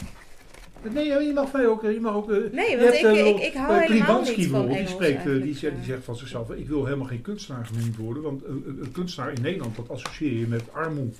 Nee, 0.92 1.06
je 1.06 1.32
mag 1.34 1.52
mij 1.52 1.66
ook. 1.66 1.82
Je 1.82 2.00
mag 2.00 2.14
ook 2.14 2.30
eh, 2.30 2.37
Nee, 2.52 2.78
want 2.78 2.80
hebt, 2.80 2.94
ik, 2.94 3.04
eh, 3.04 3.26
ik, 3.26 3.38
ik 3.38 3.54
hou 3.54 3.72
eh, 3.82 3.88
helemaal 3.88 4.22
niet 4.22 4.46
van 4.46 4.62
Engels 4.62 4.78
die, 4.78 4.87
spreekt, 4.88 5.22
die, 5.22 5.30
eigenlijk, 5.32 5.58
zegt, 5.58 5.75
die 5.76 5.84
zegt 5.84 6.04
van 6.04 6.16
zichzelf, 6.16 6.50
ik 6.50 6.68
wil 6.68 6.84
helemaal 6.84 7.06
geen 7.06 7.22
kunstenaar 7.22 7.66
genoemd 7.66 7.96
worden, 7.96 8.22
want 8.22 8.44
een, 8.44 8.88
kunstenaar 8.92 9.32
in 9.32 9.42
Nederland, 9.42 9.76
dat 9.76 9.90
associeer 9.90 10.38
je 10.38 10.46
met 10.46 10.72
armoede. 10.72 11.12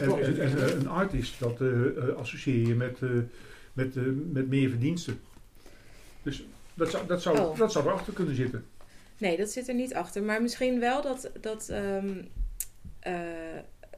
En, 0.00 0.22
en, 0.22 0.40
en, 0.40 0.76
een 0.80 0.88
artist, 0.88 1.38
dat 1.38 1.60
associeer 2.16 2.66
je 2.68 2.74
met, 2.74 2.98
eh, 3.02 3.08
met, 3.72 3.96
eh, 3.96 4.02
met 4.32 4.48
meer 4.48 4.68
verdiensten. 4.68 5.20
Dus 6.22 6.44
dat 6.76 6.90
zou, 6.90 7.06
dat, 7.06 7.22
zou, 7.22 7.38
Oh. 7.38 7.58
dat 7.58 7.72
zou 7.72 7.86
erachter 7.86 8.12
kunnen 8.12 8.34
zitten. 8.34 8.66
Nee, 9.18 9.36
dat 9.36 9.50
zit 9.50 9.68
er 9.68 9.74
niet 9.74 9.94
achter. 9.94 10.22
Maar 10.22 10.42
misschien 10.42 10.80
wel 10.80 11.02
dat, 11.02 11.30
dat 11.40 11.68
ehm, 11.68 12.22
eh, 13.00 13.14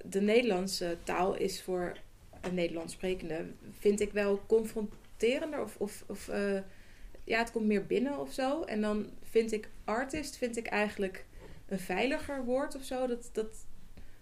de 0.04 0.20
Nederlandse 0.20 0.96
taal 1.02 1.36
is 1.36 1.62
voor 1.62 1.96
een 2.40 2.54
Nederlands 2.54 2.92
sprekende, 2.92 3.46
vind 3.78 4.00
ik 4.00 4.12
wel 4.12 4.40
confronterender. 4.46 5.60
Of, 5.62 5.76
of, 5.78 6.04
of 6.06 6.28
eh, 6.28 6.58
ja, 7.24 7.38
het 7.38 7.50
komt 7.50 7.66
meer 7.66 7.86
binnen 7.86 8.18
of 8.18 8.32
zo. 8.32 8.62
En 8.62 8.80
dan 8.80 9.06
vind 9.22 9.52
ik 9.52 9.68
artist, 9.84 10.36
vind 10.36 10.56
ik 10.56 10.66
eigenlijk 10.66 11.24
een 11.68 11.78
veiliger 11.78 12.44
woord 12.44 12.76
of 12.76 12.82
zo. 12.84 13.06
Dat, 13.06 13.30
dat, 13.32 13.50
dat 13.52 13.54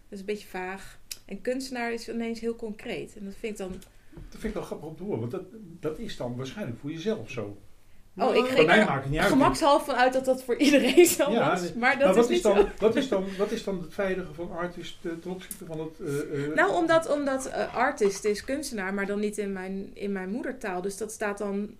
is 0.08 0.18
een 0.18 0.24
beetje 0.24 0.48
vaag. 0.48 0.98
En 1.24 1.40
kunstenaar 1.40 1.92
is 1.92 2.08
ineens 2.08 2.40
heel 2.40 2.56
concreet. 2.56 3.16
En 3.16 3.24
dat 3.24 3.34
vind 3.34 3.52
ik 3.52 3.58
dan... 3.58 3.72
Dat 4.30 4.40
vind 4.40 4.44
ik 4.44 4.54
wel 4.54 4.62
grappig 4.62 4.88
om 4.88 4.96
te 4.96 5.02
horen, 5.02 5.20
want 5.20 5.30
dat, 5.30 5.44
dat 5.80 5.98
is 5.98 6.16
dan 6.16 6.36
waarschijnlijk 6.36 6.78
voor 6.78 6.90
jezelf 6.90 7.30
zo. 7.30 7.58
Oh, 8.18 8.34
ik 8.34 8.44
ging 8.46 8.66
mij 8.66 8.84
maakt 8.84 9.02
het 9.02 9.10
niet 9.10 9.20
uit. 9.20 9.28
gemakshalve 9.28 9.84
van 9.84 9.94
uit 9.94 10.12
dat 10.12 10.24
dat 10.24 10.42
voor 10.42 10.56
iedereen 10.56 11.06
zo 11.06 11.30
Ja, 11.30 11.50
was. 11.50 11.72
Maar 11.72 11.98
dat 11.98 12.00
maar 12.00 12.08
is 12.10 12.16
wat 12.16 12.28
niet 12.28 12.36
is, 12.36 12.42
dan, 12.42 12.56
zo. 12.56 12.68
wat, 12.78 12.96
is 12.96 13.08
dan, 13.08 13.24
wat 13.38 13.50
is 13.50 13.64
dan 13.64 13.80
het 13.82 13.94
veilige 13.94 14.34
van 14.34 14.50
artist 14.56 14.96
eh, 15.04 15.12
ten 15.12 15.30
opzichte 15.30 15.64
van 15.64 15.80
het... 15.80 16.00
eh, 16.00 16.44
eh, 16.44 16.54
Nou, 16.54 16.72
omdat, 16.74 17.10
omdat 17.10 17.52
artist 17.74 18.24
is 18.24 18.44
kunstenaar, 18.44 18.94
maar 18.94 19.06
dan 19.06 19.20
niet 19.20 19.38
in 19.38 19.52
mijn, 19.52 19.90
in 19.94 20.12
mijn 20.12 20.28
moedertaal. 20.30 20.82
Dus 20.82 20.96
dat 20.96 21.12
staat 21.12 21.38
dan 21.38 21.74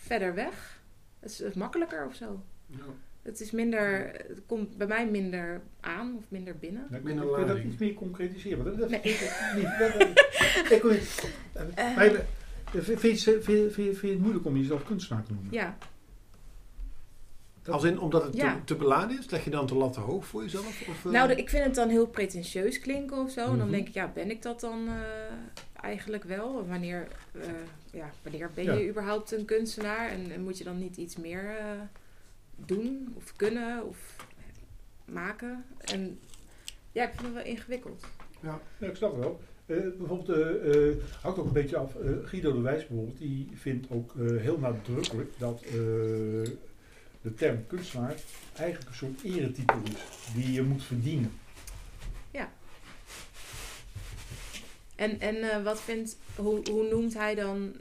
verder 0.00 0.34
weg. 0.34 0.78
Het 1.20 1.30
is, 1.30 1.54
makkelijker 1.54 2.06
of 2.06 2.14
zo. 2.14 2.40
Ja. 2.66 2.76
Het 3.22 3.40
is 3.40 3.50
minder, 3.50 4.12
het 4.28 4.40
komt 4.46 4.76
bij 4.76 4.86
mij 4.86 5.06
minder 5.06 5.60
aan 5.80 6.14
of 6.18 6.24
minder 6.28 6.56
binnen. 6.56 6.86
Minder 7.02 7.26
kun 7.26 7.40
je 7.40 7.46
dat 7.46 7.58
iets 7.58 7.76
meer 7.78 7.94
concretiseren. 7.94 8.64
Dat, 8.64 8.78
dat 8.78 8.88
Nee. 8.90 9.00
ik 9.02 9.20
niet. 9.56 9.78
Dat- 9.78 9.92
dat- 11.76 12.02
ik 12.02 12.20
Eh. 12.78 12.82
Vind 12.82 13.00
je, 13.00 13.30
het- 13.30 13.44
vind, 13.44 13.44
je, 13.58 13.70
vind, 13.70 13.74
je, 13.76 13.94
vind 13.94 14.00
je 14.00 14.08
het 14.08 14.18
moeilijk 14.20 14.44
om 14.46 14.56
jezelf 14.56 14.84
kunstenaar 14.84 15.22
te 15.24 15.32
noemen? 15.32 15.52
Ja, 15.52 15.76
Als 17.70 17.84
in, 17.84 17.98
omdat 18.00 18.22
het 18.22 18.34
Ja. 18.36 18.54
te, 18.54 18.64
te 18.64 18.74
beladen 18.76 19.18
is, 19.18 19.30
leg 19.30 19.44
je 19.44 19.50
dan 19.50 19.66
te 19.66 19.74
lat 19.74 19.92
te 19.92 20.00
hoog 20.00 20.26
voor 20.26 20.42
jezelf? 20.42 20.88
Of, 20.88 21.04
eh? 21.04 21.12
nou 21.12 21.30
ik 21.32 21.48
vind 21.48 21.64
het 21.64 21.74
dan 21.74 21.88
heel 21.88 22.06
pretentieus 22.06 22.78
klinken 22.80 23.16
of 23.16 23.30
zo. 23.30 23.40
En 23.40 23.46
dan 23.48 23.58
Mhm. 23.58 23.70
denk 23.70 23.88
ik, 23.88 23.94
ja, 23.94 24.08
ben 24.14 24.30
ik 24.30 24.42
dat 24.42 24.60
dan 24.60 24.88
eh, 24.88 24.94
eigenlijk 25.84 26.24
wel? 26.24 26.66
Wanneer, 26.66 27.08
eh, 27.32 27.48
ja, 27.92 28.10
wanneer 28.22 28.50
ben 28.54 28.64
Ja. 28.64 28.72
je 28.72 28.88
überhaupt 28.88 29.32
een 29.32 29.44
kunstenaar? 29.44 30.08
En, 30.08 30.30
en 30.32 30.42
moet 30.42 30.58
je 30.58 30.64
dan 30.64 30.78
niet 30.78 30.96
iets 30.96 31.16
meer 31.16 31.56
eh, 31.58 31.66
doen 32.56 33.12
of 33.16 33.32
kunnen 33.36 33.86
of 33.86 34.16
maken? 35.04 35.64
En 35.78 36.18
ja, 36.92 37.02
ik 37.04 37.10
vind 37.14 37.22
het 37.22 37.32
wel 37.34 37.44
ingewikkeld. 37.44 38.04
Ja, 38.40 38.60
ik 38.78 38.96
snap 38.96 39.10
het 39.10 39.20
wel. 39.20 39.40
Eh, 39.66 39.76
bijvoorbeeld, 39.98 40.28
eh, 40.28 40.88
eh, 40.88 40.96
hangt 41.22 41.38
ook 41.38 41.46
een 41.46 41.52
beetje 41.52 41.76
af. 41.76 41.96
Guido 42.24 42.52
de 42.52 42.60
Wijs 42.60 42.86
bijvoorbeeld, 42.86 43.18
die 43.18 43.48
vindt 43.54 43.86
ook 43.90 44.14
heel 44.16 44.58
nadrukkelijk 44.58 45.32
dat 45.38 45.62
de 47.20 47.34
term 47.36 47.66
kunstenaar 47.66 48.14
eigenlijk 48.56 48.88
een 48.90 48.96
soort 48.96 49.22
eretitel 49.22 49.80
is 49.84 50.32
die 50.34 50.52
je 50.52 50.62
moet 50.62 50.84
verdienen. 50.84 51.30
En, 54.96 55.20
en 55.20 55.50
eh, 55.50 55.62
wat 55.62 55.80
vindt, 55.80 56.16
hoe, 56.36 56.70
hoe 56.70 56.88
noemt 56.88 57.14
hij 57.14 57.34
dan 57.34 57.72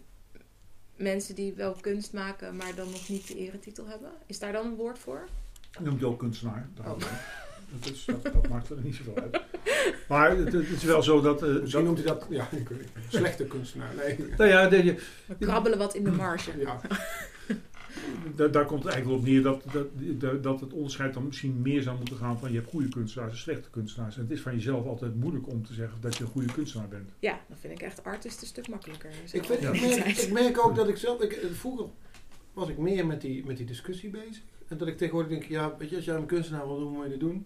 mensen 0.96 1.36
die 1.36 1.54
wel 1.54 1.76
kunst 1.82 2.14
maken, 2.14 2.56
maar 2.56 2.76
dan 2.76 2.90
nog 2.90 3.10
niet 3.10 3.28
de 3.28 3.36
eretitel 3.36 3.88
hebben? 3.88 4.12
Is 4.26 4.40
daar 4.40 4.52
dan 4.52 4.66
een 4.66 4.76
woord 4.76 5.00
voor? 5.00 5.28
Noemt 5.80 6.04
ook 6.04 6.20
kunstenaar. 6.20 6.70
daar 6.76 6.92
Oh. 6.92 6.98
Dat, 7.80 7.92
is, 7.92 8.06
dat, 8.06 8.24
dat 8.24 8.48
maakt 8.50 8.70
er 8.70 8.78
niet 8.84 8.96
zoveel 8.96 9.16
uit. 9.22 9.42
Maar 10.08 10.38
het, 10.38 10.54
het 10.54 10.70
is 10.70 10.84
wel 10.84 11.04
zo 11.04 11.22
dat... 11.22 11.44
eh, 11.44 11.50
Misschien 11.50 11.70
dat 11.72 11.84
noemt 11.84 11.98
hij 11.98 12.08
dat, 12.08 12.26
ja, 12.30 12.48
ik 12.52 12.70
weet 12.70 12.80
niet. 12.80 12.90
slechte 13.10 13.44
kunstenaar. 13.46 13.92
Nee. 13.96 14.18
nou 14.38 14.50
ja, 14.50 14.68
de- 14.68 14.84
je- 14.84 14.96
We 15.28 15.36
krabbelen 15.46 15.78
wat 15.78 15.96
in 15.96 16.04
de 16.04 16.12
marge. 16.12 16.52
Ja. 16.60 16.82
Da- 18.36 18.48
daar 18.48 18.66
komt 18.66 18.84
het 18.84 18.94
eigenlijk 18.94 19.22
op 19.22 19.28
neer 19.28 19.42
dat, 19.42 19.64
dat, 19.72 19.88
dat, 20.20 20.44
dat 20.44 20.60
het 20.60 20.74
onderscheid 20.74 21.14
dan 21.14 21.26
misschien 21.26 21.62
meer 21.62 21.82
zou 21.82 21.98
moeten 21.98 22.16
gaan 22.18 22.40
van 22.40 22.52
je 22.52 22.58
hebt 22.58 22.70
goede 22.70 22.90
kunstenaars 22.90 23.32
en 23.32 23.38
slechte 23.38 23.70
kunstenaars. 23.70 24.16
En 24.16 24.22
het 24.22 24.32
is 24.32 24.42
van 24.42 24.54
jezelf 24.56 24.86
altijd 24.86 25.16
moeilijk 25.16 25.48
om 25.48 25.66
te 25.66 25.74
zeggen 25.74 26.02
dat 26.02 26.16
je 26.18 26.24
een 26.24 26.30
goede 26.30 26.54
kunstenaar 26.54 26.88
bent. 26.88 27.10
Ja, 27.20 27.40
dan 27.48 27.58
vind 27.58 27.74
ik 27.74 27.82
echt 27.82 28.04
artist 28.04 28.42
een 28.42 28.48
stuk 28.48 28.68
makkelijker. 28.68 29.10
Ik, 29.32 29.44
vind, 29.44 29.62
Ja. 29.62 29.72
ik, 29.72 29.82
merk, 29.82 30.18
ik 30.18 30.32
merk 30.32 30.66
ook 30.66 30.76
dat 30.76 30.88
ik 30.88 30.98
zelf, 30.98 31.22
ik, 31.22 31.46
vroeger 31.54 31.86
was 32.54 32.70
ik 32.70 32.78
meer 32.78 33.06
met 33.06 33.22
die, 33.22 33.46
met 33.46 33.58
die 33.58 33.66
discussie 33.66 34.10
bezig. 34.10 34.42
En 34.68 34.78
dat 34.78 34.88
ik 34.88 34.98
tegenwoordig 34.98 35.32
denk, 35.32 35.44
ja, 35.44 35.76
weet 35.78 35.90
je, 35.90 35.96
als 35.96 36.06
jij 36.06 36.16
een 36.16 36.26
kunstenaar 36.26 36.68
wil 36.68 36.80
doen, 36.80 36.92
moet 36.94 37.04
je 37.04 37.10
dat 37.10 37.20
doen. 37.20 37.46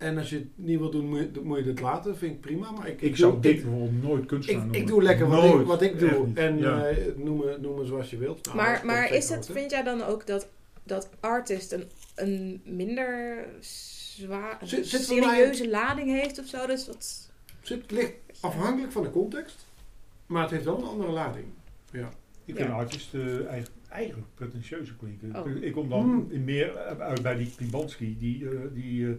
En 0.00 0.18
als 0.18 0.30
je 0.30 0.36
het 0.36 0.46
niet 0.54 0.78
wil 0.78 0.90
doen, 0.90 1.08
moet 1.08 1.18
je, 1.34 1.40
moet 1.42 1.58
je 1.58 1.64
dit 1.64 1.80
laten. 1.80 2.16
Vind 2.16 2.32
ik 2.34 2.40
prima. 2.40 2.70
Maar 2.70 2.86
ik, 2.88 2.94
Ik, 2.94 3.00
ik 3.08 3.16
zou 3.16 3.32
doe, 3.32 3.40
dit 3.40 3.56
ik, 3.56 3.62
bijvoorbeeld 3.62 4.02
nooit 4.02 4.26
kunstenaar 4.26 4.60
ik, 4.60 4.64
noemen. 4.66 4.80
ik 4.82 4.86
doe 4.92 5.02
lekker 5.02 5.28
wat 5.28 5.42
Nooit. 5.42 5.60
ik, 5.60 5.66
wat 5.66 5.82
ik 5.82 5.98
doe. 5.98 6.26
En 6.34 6.58
Ja. 6.58 6.86
eh, 6.86 6.96
noem, 7.16 7.38
me, 7.38 7.56
noem 7.60 7.78
me 7.78 7.84
zoals 7.84 8.10
je 8.10 8.16
wilt. 8.16 8.44
Nou, 8.44 8.56
maar 8.56 8.74
dat 8.74 8.82
maar 8.84 9.12
is 9.14 9.28
het, 9.28 9.46
vind 9.52 9.70
jij 9.70 9.82
dan 9.82 10.02
ook 10.02 10.26
dat, 10.26 10.48
dat 10.82 11.08
artist 11.20 11.72
een, 11.72 11.84
een 12.14 12.60
minder 12.64 13.44
zwaar, 13.60 14.58
Zit- 14.62 14.86
zit 14.86 15.08
mij- 15.08 15.18
serieuze 15.18 15.68
lading 15.68 16.08
heeft 16.20 16.38
of 16.38 16.46
zo? 16.46 16.66
Dus 16.66 16.84
dat, 16.84 17.30
Het 17.64 17.90
ligt 17.90 18.12
afhankelijk 18.40 18.92
van 18.92 19.02
de 19.02 19.10
context. 19.10 19.66
Maar 20.26 20.42
het 20.42 20.50
heeft 20.50 20.64
wel 20.64 20.78
een 20.78 20.84
andere 20.84 21.10
lading. 21.12 21.46
Ja. 21.92 22.08
Ik 22.44 22.58
Ja. 22.58 22.64
vind 22.64 22.70
artiest 22.76 23.14
eh, 23.14 23.20
eigenlijk, 23.22 23.68
eigenlijk 23.88 24.28
pretentieuzer 24.34 24.94
klinken. 24.98 25.36
Oh. 25.46 25.62
Ik 25.62 25.72
kom 25.72 25.88
dan 25.88 26.02
Hmm. 26.02 26.26
in 26.30 26.44
meer 26.44 26.76
uit 26.98 27.22
bij 27.22 27.36
die 27.36 27.52
Klibanski, 27.56 28.16
die, 28.18 28.48
eh, 28.48 28.56
die, 28.74 29.06
eh, 29.06 29.12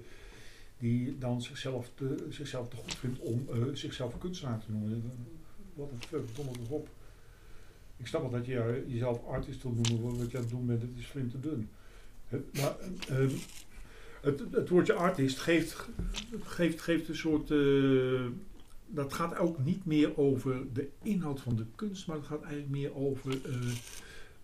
die 0.82 1.18
dan 1.18 1.42
zichzelf 1.42 1.92
te, 1.96 2.28
zichzelf 2.30 2.70
te 2.70 2.76
goed 2.76 2.96
vindt 2.96 3.20
om 3.20 3.48
eh, 3.52 3.58
zichzelf 3.74 4.18
kunstenaar 4.18 4.60
te 4.60 4.72
noemen. 4.72 5.14
Wat 5.74 5.90
een 5.92 6.08
fuck, 6.08 6.36
donder 6.36 6.58
toch 6.58 6.70
op. 6.70 6.90
Ik 7.98 8.08
snap 8.08 8.22
wel 8.22 8.32
dat 8.32 8.46
je 8.46 8.60
eh, 8.60 8.92
jezelf 8.94 9.26
artist 9.28 9.64
wil 9.64 9.76
noemen, 9.82 10.18
wat 10.18 10.32
je 10.32 10.38
aan 10.38 10.44
het 10.44 10.52
doen 10.52 10.66
bent, 10.66 10.82
het 10.82 10.98
is 10.98 11.06
flink 11.06 11.32
te 11.32 11.40
dun. 11.40 11.70
Het, 12.28 12.58
maar 12.58 12.76
eh, 13.08 13.28
het, 14.22 14.42
het 14.52 14.70
woordje 14.70 14.94
artist 14.94 15.40
geeft, 15.40 15.88
geeft, 16.44 16.82
geeft 16.82 17.08
een 17.08 17.16
soort... 17.16 17.52
eh, 17.52 18.26
dat 18.88 19.14
gaat 19.14 19.38
ook 19.38 19.64
niet 19.64 19.86
meer 19.86 20.18
over 20.18 20.74
de 20.74 20.90
inhoud 21.02 21.42
van 21.42 21.56
de 21.56 21.66
kunst, 21.76 22.08
maar 22.08 22.18
het 22.18 22.26
gaat 22.26 22.42
eigenlijk 22.42 22.72
meer 22.72 22.96
over... 22.96 23.32
eh, 23.46 23.56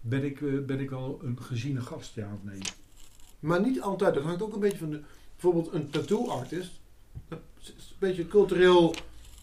ben, 0.01 0.23
ik, 0.23 0.41
eh, 0.41 0.59
ben 0.59 0.79
ik 0.79 0.89
wel 0.89 1.19
een 1.23 1.41
geziene 1.41 1.81
gast, 1.81 2.15
ja 2.15 2.33
of 2.33 2.43
nee? 2.43 2.59
Maar 3.39 3.61
niet 3.61 3.81
altijd. 3.81 4.13
Dat 4.13 4.23
hangt 4.23 4.41
ook 4.41 4.53
een 4.53 4.59
beetje 4.59 4.77
van 4.77 4.89
de... 4.89 5.01
Bijvoorbeeld 5.41 5.73
een 5.73 5.89
tattoo-artist. 5.89 6.71
Dat 7.27 7.39
is 7.59 7.67
een 7.69 7.95
beetje 7.99 8.27
cultureel 8.27 8.95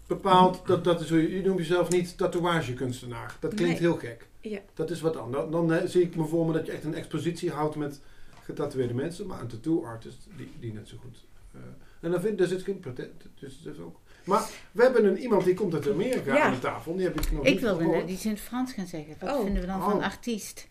bepaald. 0.06 0.66
Dat, 0.66 0.84
dat 0.84 1.00
is, 1.00 1.08
hoe 1.08 1.22
je, 1.22 1.36
je 1.36 1.42
noemt 1.42 1.58
jezelf 1.58 1.90
niet 1.90 2.16
tatoeagekunstenaar. 2.16 3.36
Dat 3.40 3.54
klinkt 3.54 3.80
Nee. 3.80 3.88
heel 3.88 3.98
gek. 3.98 4.26
Ja. 4.40 4.60
Dat 4.74 4.90
is 4.90 5.00
wat 5.00 5.16
anders. 5.16 5.42
Dan, 5.42 5.50
dan 5.68 5.72
eh, 5.72 5.88
zie 5.88 6.02
ik 6.02 6.16
me 6.16 6.24
voor 6.24 6.46
me 6.46 6.52
dat 6.52 6.66
je 6.66 6.72
echt 6.72 6.84
een 6.84 6.94
expositie 6.94 7.50
houdt 7.50 7.76
met 7.76 8.00
getatoeëerde 8.42 8.94
mensen. 8.94 9.26
Maar 9.26 9.40
een 9.40 9.46
tattoo-artist, 9.46 10.26
die, 10.36 10.50
die 10.60 10.72
net 10.72 10.88
zo 10.88 10.96
goed. 11.00 11.24
eh, 11.52 11.60
en 12.00 12.10
dan 12.10 12.20
vind 12.20 12.32
ik, 12.32 12.40
er 12.40 12.46
zit 12.46 12.62
geen 12.62 12.80
patent. 12.80 13.22
Dus 13.38 13.62
dat 13.62 13.74
is 13.74 13.80
ook... 13.80 14.00
Maar 14.24 14.50
we 14.72 14.82
hebben 14.82 15.04
een, 15.04 15.18
iemand 15.18 15.44
die 15.44 15.54
komt 15.54 15.74
uit 15.74 15.90
Amerika 15.90 16.34
Ja. 16.34 16.42
aan 16.44 16.52
de 16.52 16.58
tafel. 16.58 16.94
Die 16.96 17.04
heb 17.04 17.20
ik 17.20 17.32
nog 17.32 17.44
Ik 17.44 17.52
niet 17.52 17.60
wilde 17.60 17.78
gehoord. 17.84 18.00
net 18.00 18.10
iets 18.10 18.24
in 18.24 18.30
het 18.30 18.40
Frans 18.40 18.72
gaan 18.72 18.86
zeggen. 18.86 19.14
Wat 19.20 19.30
Oh. 19.36 19.42
vinden 19.42 19.60
we 19.60 19.66
dan 19.66 19.80
van 19.82 19.92
Oh. 19.92 20.02
artiest? 20.04 20.66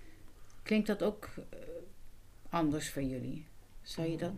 Klinkt 0.63 0.87
dat 0.87 1.03
ook 1.03 1.29
eh, 1.49 1.59
anders 2.49 2.89
voor 2.89 3.01
jullie? 3.01 3.45
Zou 3.81 4.07
je 4.09 4.17
dat... 4.17 4.31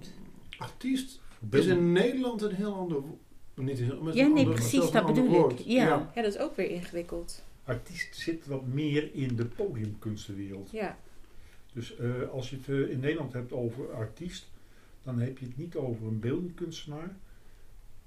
Artiest 0.57 1.19
is 1.51 1.65
in 1.65 1.91
Nederland 1.91 2.41
een 2.41 2.55
heel 2.55 2.73
ander... 2.75 3.01
wo- 3.01 3.19
Niet 3.55 3.79
een 3.79 3.85
heel, 3.85 3.97
maar 3.97 4.05
het 4.07 4.15
Ja, 4.15 4.25
een 4.25 4.33
nee, 4.33 4.43
ander- 4.45 4.59
precies, 4.59 4.91
dat 4.91 5.05
bedoel 5.05 5.25
ik. 5.25 5.31
woord. 5.31 5.63
Ja. 5.65 6.11
ja, 6.15 6.21
dat 6.21 6.33
is 6.33 6.37
ook 6.37 6.55
weer 6.55 6.69
ingewikkeld. 6.69 7.43
Artiest 7.63 8.15
zit 8.15 8.45
wat 8.47 8.65
meer 8.65 9.09
in 9.13 9.35
de 9.35 9.45
podiumkunstenwereld. 9.45 10.71
Ja, 10.71 10.97
Dus 11.73 11.95
eh, 11.97 12.29
als 12.29 12.49
je 12.49 12.55
het 12.55 12.67
eh, 12.69 12.89
in 12.91 12.99
Nederland 12.99 13.33
hebt 13.33 13.51
over 13.51 13.93
artiest, 13.93 14.47
dan 15.03 15.19
heb 15.19 15.37
je 15.37 15.45
het 15.45 15.57
niet 15.57 15.75
over 15.75 16.07
een 16.07 16.19
beeldend 16.19 16.53
kunstenaar. 16.53 17.15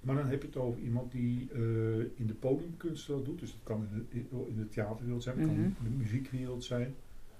Maar 0.00 0.17
dan 0.17 0.26
heb 0.28 0.40
je 0.40 0.47
het 0.47 0.57
over 0.57 0.81
iemand 0.81 1.12
die 1.12 1.49
eh, 1.52 1.61
in 1.99 2.26
de 2.26 2.35
podiumkunst 2.38 3.07
wel 3.07 3.23
doet. 3.23 3.40
Dus 3.40 3.50
dat 3.50 3.61
kan 3.62 3.88
in 3.93 4.07
de, 4.11 4.47
in 4.49 4.57
de 4.57 4.69
theaterwereld 4.69 5.23
zijn, 5.23 5.38
het 5.38 5.47
kan 5.47 5.57
Mhm. 5.57 5.64
in 5.67 5.76
de 5.83 5.97
muziekwereld 5.97 6.64
zijn. 6.64 6.95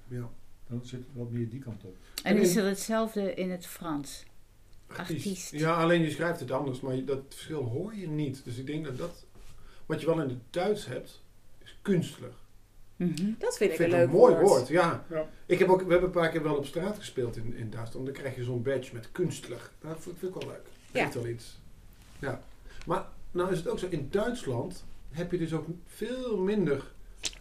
Ja. 0.09 0.29
Dan 0.67 0.81
zit 0.85 0.99
het 1.01 1.09
wat 1.15 1.31
meer 1.31 1.49
die 1.49 1.61
kant 1.61 1.85
op. 1.85 1.97
En 2.23 2.37
En 2.37 2.43
is 2.43 2.57
er 2.57 2.67
hetzelfde 2.67 3.35
in 3.35 3.51
het 3.51 3.67
Frans? 3.67 4.25
Artiest. 4.97 5.51
Ja, 5.51 5.83
alleen 5.83 6.03
je 6.03 6.11
schrijft 6.11 6.41
het 6.41 6.51
anders, 6.51 6.81
maar 6.81 7.05
dat 7.05 7.21
verschil 7.29 7.63
hoor 7.63 7.95
je 7.95 8.09
niet. 8.09 8.45
Dus 8.45 8.57
ik 8.57 8.67
denk 8.67 8.85
dat 8.85 8.99
dat... 8.99 9.27
Wat 9.87 10.01
je 10.01 10.07
wel 10.07 10.21
in 10.21 10.29
het 10.29 10.39
Duits 10.51 10.87
hebt, 10.87 11.23
is 11.65 11.79
kunstler. 11.83 12.33
Mhm. 12.97 13.31
dat 13.39 13.57
vind 13.57 13.71
ik 13.71 13.77
vind 13.77 13.93
een 13.93 13.99
ik 14.01 14.05
leuk 14.07 14.17
mooi 14.19 14.35
woord. 14.35 14.47
woord. 14.49 14.69
ja. 14.69 15.05
Ja. 15.11 15.29
Ik 15.47 15.59
heb 15.59 15.69
ook, 15.69 15.83
we 15.83 15.91
hebben 15.91 16.09
een 16.09 16.15
paar 16.15 16.29
keer 16.31 16.43
wel 16.43 16.57
op 16.57 16.67
straat 16.67 16.99
gespeeld 16.99 17.37
in, 17.37 17.55
in 17.55 17.71
Duitsland. 17.71 18.07
Dan 18.07 18.15
krijg 18.15 18.37
je 18.37 18.45
zo'n 18.45 18.63
badge 18.63 18.95
met 18.95 19.13
kunstler. 19.13 19.71
Dat 19.81 19.97
vind 20.01 20.23
ik 20.23 20.35
wel 20.35 20.49
leuk. 20.49 20.63
Dat 20.65 20.73
Ja. 20.93 21.03
heeft 21.03 21.15
wel 21.15 21.27
iets. 21.27 21.59
Ja. 22.19 22.43
Maar 22.87 23.07
nou 23.31 23.53
is 23.53 23.59
het 23.59 23.69
ook 23.69 23.79
zo, 23.79 23.87
in 23.91 24.09
Duitsland 24.11 24.85
heb 25.11 25.31
je 25.33 25.39
dus 25.39 25.53
ook 25.53 25.67
veel 25.87 26.37
minder... 26.39 26.93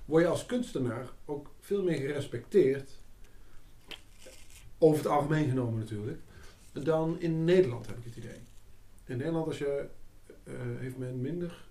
Word 0.05 0.23
je 0.23 0.29
als 0.29 0.45
kunstenaar 0.45 1.05
ook 1.25 1.49
veel 1.59 1.83
meer 1.83 1.97
gerespecteerd. 1.97 2.91
Over 4.77 4.97
het 4.97 5.07
algemeen 5.07 5.49
genomen 5.49 5.79
natuurlijk. 5.79 6.19
Dan 6.83 7.19
in 7.19 7.43
Nederland 7.43 7.87
heb 7.87 7.97
ik 7.97 8.03
het 8.03 8.15
idee. 8.15 8.39
In 9.05 9.17
Nederland 9.17 9.47
als 9.47 9.57
je, 9.57 9.85
eh, 10.43 10.53
heeft 10.77 10.97
men 10.97 11.21
minder... 11.21 11.65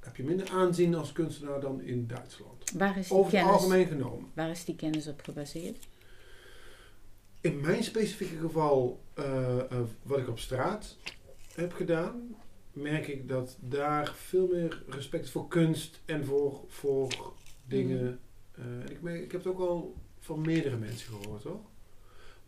Heb 0.00 0.16
je 0.16 0.22
minder 0.22 0.50
aanzien 0.50 0.94
als 0.94 1.12
kunstenaar 1.12 1.60
dan 1.60 1.80
in 1.82 2.06
Duitsland. 2.06 2.70
Waar, 2.74 2.98
is 2.98 3.08
die 3.08 3.16
Over 3.16 3.38
het 3.38 3.46
algemeen 3.46 3.86
genomen. 3.86 4.30
waar 4.34 4.50
is 4.50 4.64
die 4.64 4.76
kennis 4.76 5.06
op 5.06 5.20
gebaseerd? 5.20 5.88
In 7.40 7.60
mijn 7.60 7.84
specifieke 7.84 8.36
geval, 8.36 9.00
eh, 9.14 9.58
eh, 9.58 9.80
wat 10.02 10.18
ik 10.18 10.28
op 10.28 10.38
straat 10.38 10.96
heb 11.54 11.72
gedaan, 11.72 12.36
merk 12.72 13.08
ik 13.08 13.28
dat 13.28 13.56
daar 13.60 14.14
veel 14.14 14.46
meer 14.46 14.82
respect 14.88 15.30
voor 15.30 15.48
kunst 15.48 16.00
en 16.04 16.24
voor, 16.24 16.64
voor 16.68 17.32
dingen. 17.66 18.20
Eh, 18.52 18.64
en 18.64 18.90
ik, 18.90 19.22
ik 19.22 19.32
heb 19.32 19.44
het 19.44 19.52
ook 19.52 19.58
wel 19.58 19.94
van 20.18 20.40
meerdere 20.40 20.76
mensen 20.76 21.12
gehoord 21.12 21.42
hoor. 21.42 21.60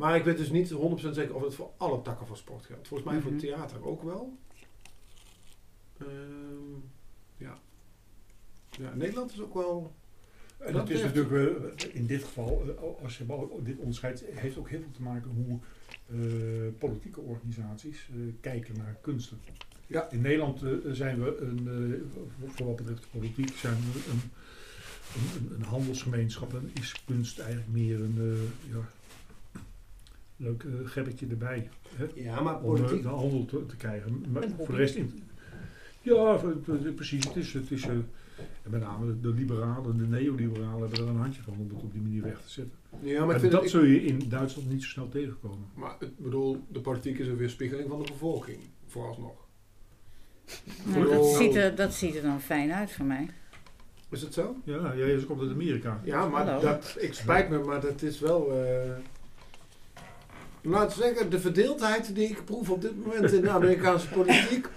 Maar 0.02 0.16
ik 0.16 0.24
weet 0.24 0.36
dus 0.36 0.50
niet 0.50 0.70
100% 0.72 0.74
zeker 1.14 1.34
of 1.34 1.42
het 1.42 1.54
voor 1.54 1.70
alle 1.76 2.02
takken 2.02 2.26
van 2.26 2.36
sport 2.36 2.64
geldt. 2.64 2.88
Volgens 2.88 3.08
mij 3.10 3.18
Mhm. 3.18 3.28
voor 3.28 3.38
theater 3.38 3.86
ook 3.86 4.02
wel. 4.02 4.36
Ehm, 5.98 6.78
ja. 7.36 7.58
Ja, 8.70 8.94
Nederland 8.94 9.32
is 9.32 9.40
ook 9.40 9.54
wel. 9.54 9.94
En 10.58 10.72
Dat 10.72 10.80
dat 10.86 10.90
is 10.90 11.02
heeft- 11.02 11.14
natuurlijk 11.14 11.82
eh, 11.82 11.94
in 11.94 12.06
dit 12.06 12.22
geval, 12.24 12.62
eh, 12.68 13.02
als 13.02 13.18
je 13.18 13.26
wel 13.26 13.60
dit 13.62 13.78
onderscheidt, 13.78 14.24
heeft 14.30 14.56
ook 14.56 14.68
heel 14.68 14.80
veel 14.80 14.90
te 14.90 15.02
maken 15.02 15.30
hoe 15.30 15.58
eh, 16.06 16.78
politieke 16.78 17.20
organisaties 17.20 18.08
eh, 18.12 18.16
kijken 18.40 18.76
naar 18.76 18.96
kunsten. 19.00 19.38
Ja. 19.86 20.10
In 20.10 20.20
Nederland 20.20 20.62
zijn 20.86 21.22
we 21.22 21.36
een, 21.40 21.68
eh, 21.68 22.48
voor- 22.54 22.66
wat 22.66 22.76
betreft 22.76 23.02
de 23.02 23.08
politiek, 23.18 23.56
zijn 23.56 23.74
we 23.76 24.02
een, 24.10 24.20
een, 25.14 25.46
een, 25.50 25.54
een 25.58 25.62
handelsgemeenschap 25.64 26.54
en 26.54 26.70
is 26.80 27.04
kunst 27.04 27.38
eigenlijk 27.38 27.70
meer 27.72 28.00
een, 28.00 28.16
eh, 28.18 28.72
ja, 28.74 28.88
leuk 30.42 30.62
eh, 30.64 30.70
gebbetje 30.84 31.26
erbij. 31.30 31.68
Hè? 31.94 32.06
Ja, 32.14 32.40
maar 32.40 32.54
Om 32.60 32.74
eh, 32.74 32.80
politiek... 32.82 33.02
de 33.02 33.08
handel 33.08 33.44
te, 33.44 33.66
te 33.66 33.76
krijgen. 33.76 34.24
Maar 34.32 34.42
voor 34.42 34.50
hobby. 34.56 34.72
de 34.72 34.78
rest... 34.78 34.94
In, 34.94 35.22
ja, 36.02 36.40
precies. 36.96 37.24
Het 37.24 37.36
is... 37.36 37.52
Het 37.52 37.70
is 37.70 37.82
eh, 37.82 37.90
en 38.62 38.70
met 38.70 38.80
name 38.80 39.06
de, 39.06 39.20
de 39.20 39.28
liberalen, 39.28 39.96
de 39.98 40.06
neoliberalen 40.06 40.80
hebben 40.80 40.98
er 40.98 41.08
een 41.08 41.16
handje 41.20 41.42
van 41.42 41.52
om 41.58 41.68
het 41.68 41.82
op 41.82 41.92
die 41.92 42.00
manier 42.02 42.22
weg 42.22 42.40
te 42.40 42.50
zetten. 42.50 42.78
Ja, 43.00 43.18
maar 43.20 43.28
ik 43.28 43.34
en 43.34 43.40
vind 43.40 43.52
dat 43.52 43.62
ik- 43.62 43.68
zul 43.68 43.84
je 43.84 44.04
in 44.04 44.28
Duitsland 44.28 44.70
niet 44.70 44.82
zo 44.82 44.88
snel 44.88 45.08
tegenkomen. 45.08 45.66
maar 45.74 45.96
ik 46.00 46.18
bedoel, 46.18 46.64
de 46.68 46.80
politiek 46.80 47.18
is 47.18 47.26
een 47.26 47.36
weerspiegeling 47.36 47.88
van 47.88 47.98
de 48.02 48.10
bevolking, 48.12 48.58
vooralsnog. 48.86 49.46
Nou, 50.84 51.08
dat, 51.08 51.26
ziet 51.26 51.54
er, 51.54 51.74
dat 51.74 51.94
ziet 51.94 52.14
er 52.16 52.22
dan 52.22 52.40
fijn 52.40 52.72
uit 52.72 52.92
voor 52.92 53.04
mij. 53.04 53.28
Is 54.10 54.22
het 54.22 54.34
zo? 54.34 54.56
Ja, 54.64 54.96
jij 54.96 55.24
komt 55.26 55.40
uit 55.40 55.50
Amerika. 55.50 56.00
Ja, 56.04 56.28
maar 56.28 56.46
Hallo. 56.46 56.60
dat, 56.60 56.96
ik 56.98 57.14
spijt 57.14 57.48
me, 57.48 57.58
maar 57.58 57.80
dat 57.80 58.02
is 58.02 58.20
wel... 58.20 58.52
eh 58.62 58.90
laten 60.62 60.98
we 60.98 61.04
zeggen, 61.04 61.30
de 61.30 61.40
verdeeldheid 61.40 62.14
die 62.14 62.28
ik 62.28 62.44
proef 62.44 62.70
op 62.70 62.80
dit 62.80 62.96
moment 63.06 63.32
in 63.32 63.40
de 63.42 63.50
Amerikaanse 63.50 64.08
politiek... 64.08 64.68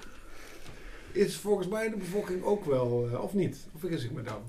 is 1.11 1.35
volgens 1.37 1.67
mij 1.67 1.89
de 1.89 1.95
bevolking 1.97 2.43
ook 2.43 2.65
wel, 2.65 3.09
eh, 3.11 3.23
of 3.23 3.33
niet? 3.33 3.67
Of 3.73 3.79
vergis 3.79 4.03
ik 4.03 4.11
me 4.11 4.21
dan? 4.21 4.41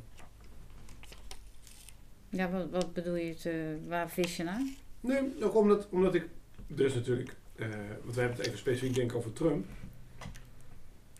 Ja, 2.28 2.50
wat, 2.50 2.70
wat 2.70 2.92
bedoel 2.92 3.14
je, 3.14 3.34
te, 3.34 3.76
waar 3.88 4.10
vis 4.10 4.36
je 4.36 4.42
naar? 4.42 4.62
Nee, 5.00 5.44
ook 5.44 5.54
omdat, 5.54 5.86
omdat 5.90 6.14
ik... 6.14 6.28
Dus 6.66 6.94
natuurlijk, 6.94 7.36
eh 7.56 7.66
want 8.02 8.14
we 8.14 8.20
hebben 8.20 8.36
het 8.38 8.46
even 8.46 8.58
specifiek 8.58 8.94
denken 8.94 9.16
over 9.16 9.32
Trump. 9.32 9.66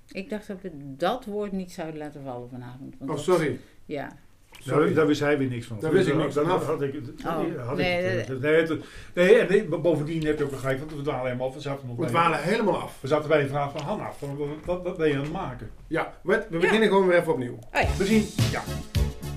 Ik 0.08 0.30
dacht 0.30 0.46
dat 0.46 0.60
we 0.60 0.70
dat 0.96 1.24
woord 1.24 1.52
niet 1.52 1.72
zouden 1.72 1.98
laten 1.98 2.22
vallen 2.22 2.48
vanavond. 2.48 2.94
want 2.98 3.10
Oh, 3.10 3.16
dat- 3.16 3.24
sorry. 3.24 3.60
Ja. 3.84 4.18
Daar, 4.64 4.92
daar 4.94 5.06
wist 5.06 5.20
hij 5.20 5.38
weer 5.38 5.48
niks 5.48 5.66
van. 5.66 5.80
Daar 5.80 5.92
wist 5.92 6.08
ik 6.08 6.14
niks 6.16 6.34
vanaf. 6.34 6.58
dat 6.58 6.66
had 6.68 6.82
ik, 6.82 6.94
Oh, 7.26 7.66
had 7.66 7.76
nee, 7.76 7.98
ik, 7.98 8.28
nee, 8.28 8.38
nee, 8.38 8.66
nee, 8.66 8.78
nee, 9.14 9.38
en 9.38 9.48
nee, 9.48 9.68
maar 9.68 9.80
bovendien 9.80 10.24
heb 10.26 10.38
je 10.38 10.44
ook 10.44 10.50
begrepen, 10.50 10.78
want 10.86 10.96
we 10.96 11.02
dwalen 11.02 11.24
helemaal 11.24 11.48
af. 11.48 11.54
We 11.54 11.60
zaten 11.60 11.86
nog 11.86 11.96
We 11.96 12.06
dwalen 12.06 12.42
helemaal 12.42 12.80
af. 12.80 12.98
we 13.00 13.08
zaten 13.08 13.28
bij 13.28 13.40
een 13.42 13.48
vraag 13.48 13.72
van 13.72 13.80
Hanna. 13.80 14.12
Van, 14.18 14.36
wat, 14.36 14.48
wat, 14.64 14.82
wat 14.82 14.96
ben 14.96 15.08
je 15.08 15.14
aan 15.14 15.20
het 15.20 15.32
maken? 15.32 15.70
Ja, 15.86 16.14
we, 16.22 16.46
we 16.50 16.58
beginnen 16.58 16.88
gewoon 16.88 17.06
weer 17.06 17.18
even 17.18 17.32
opnieuw. 17.32 17.52
Oh 17.72 17.80
ja. 17.80 17.88
We 17.98 18.04
zien, 18.04 18.26
ja, 18.50 18.62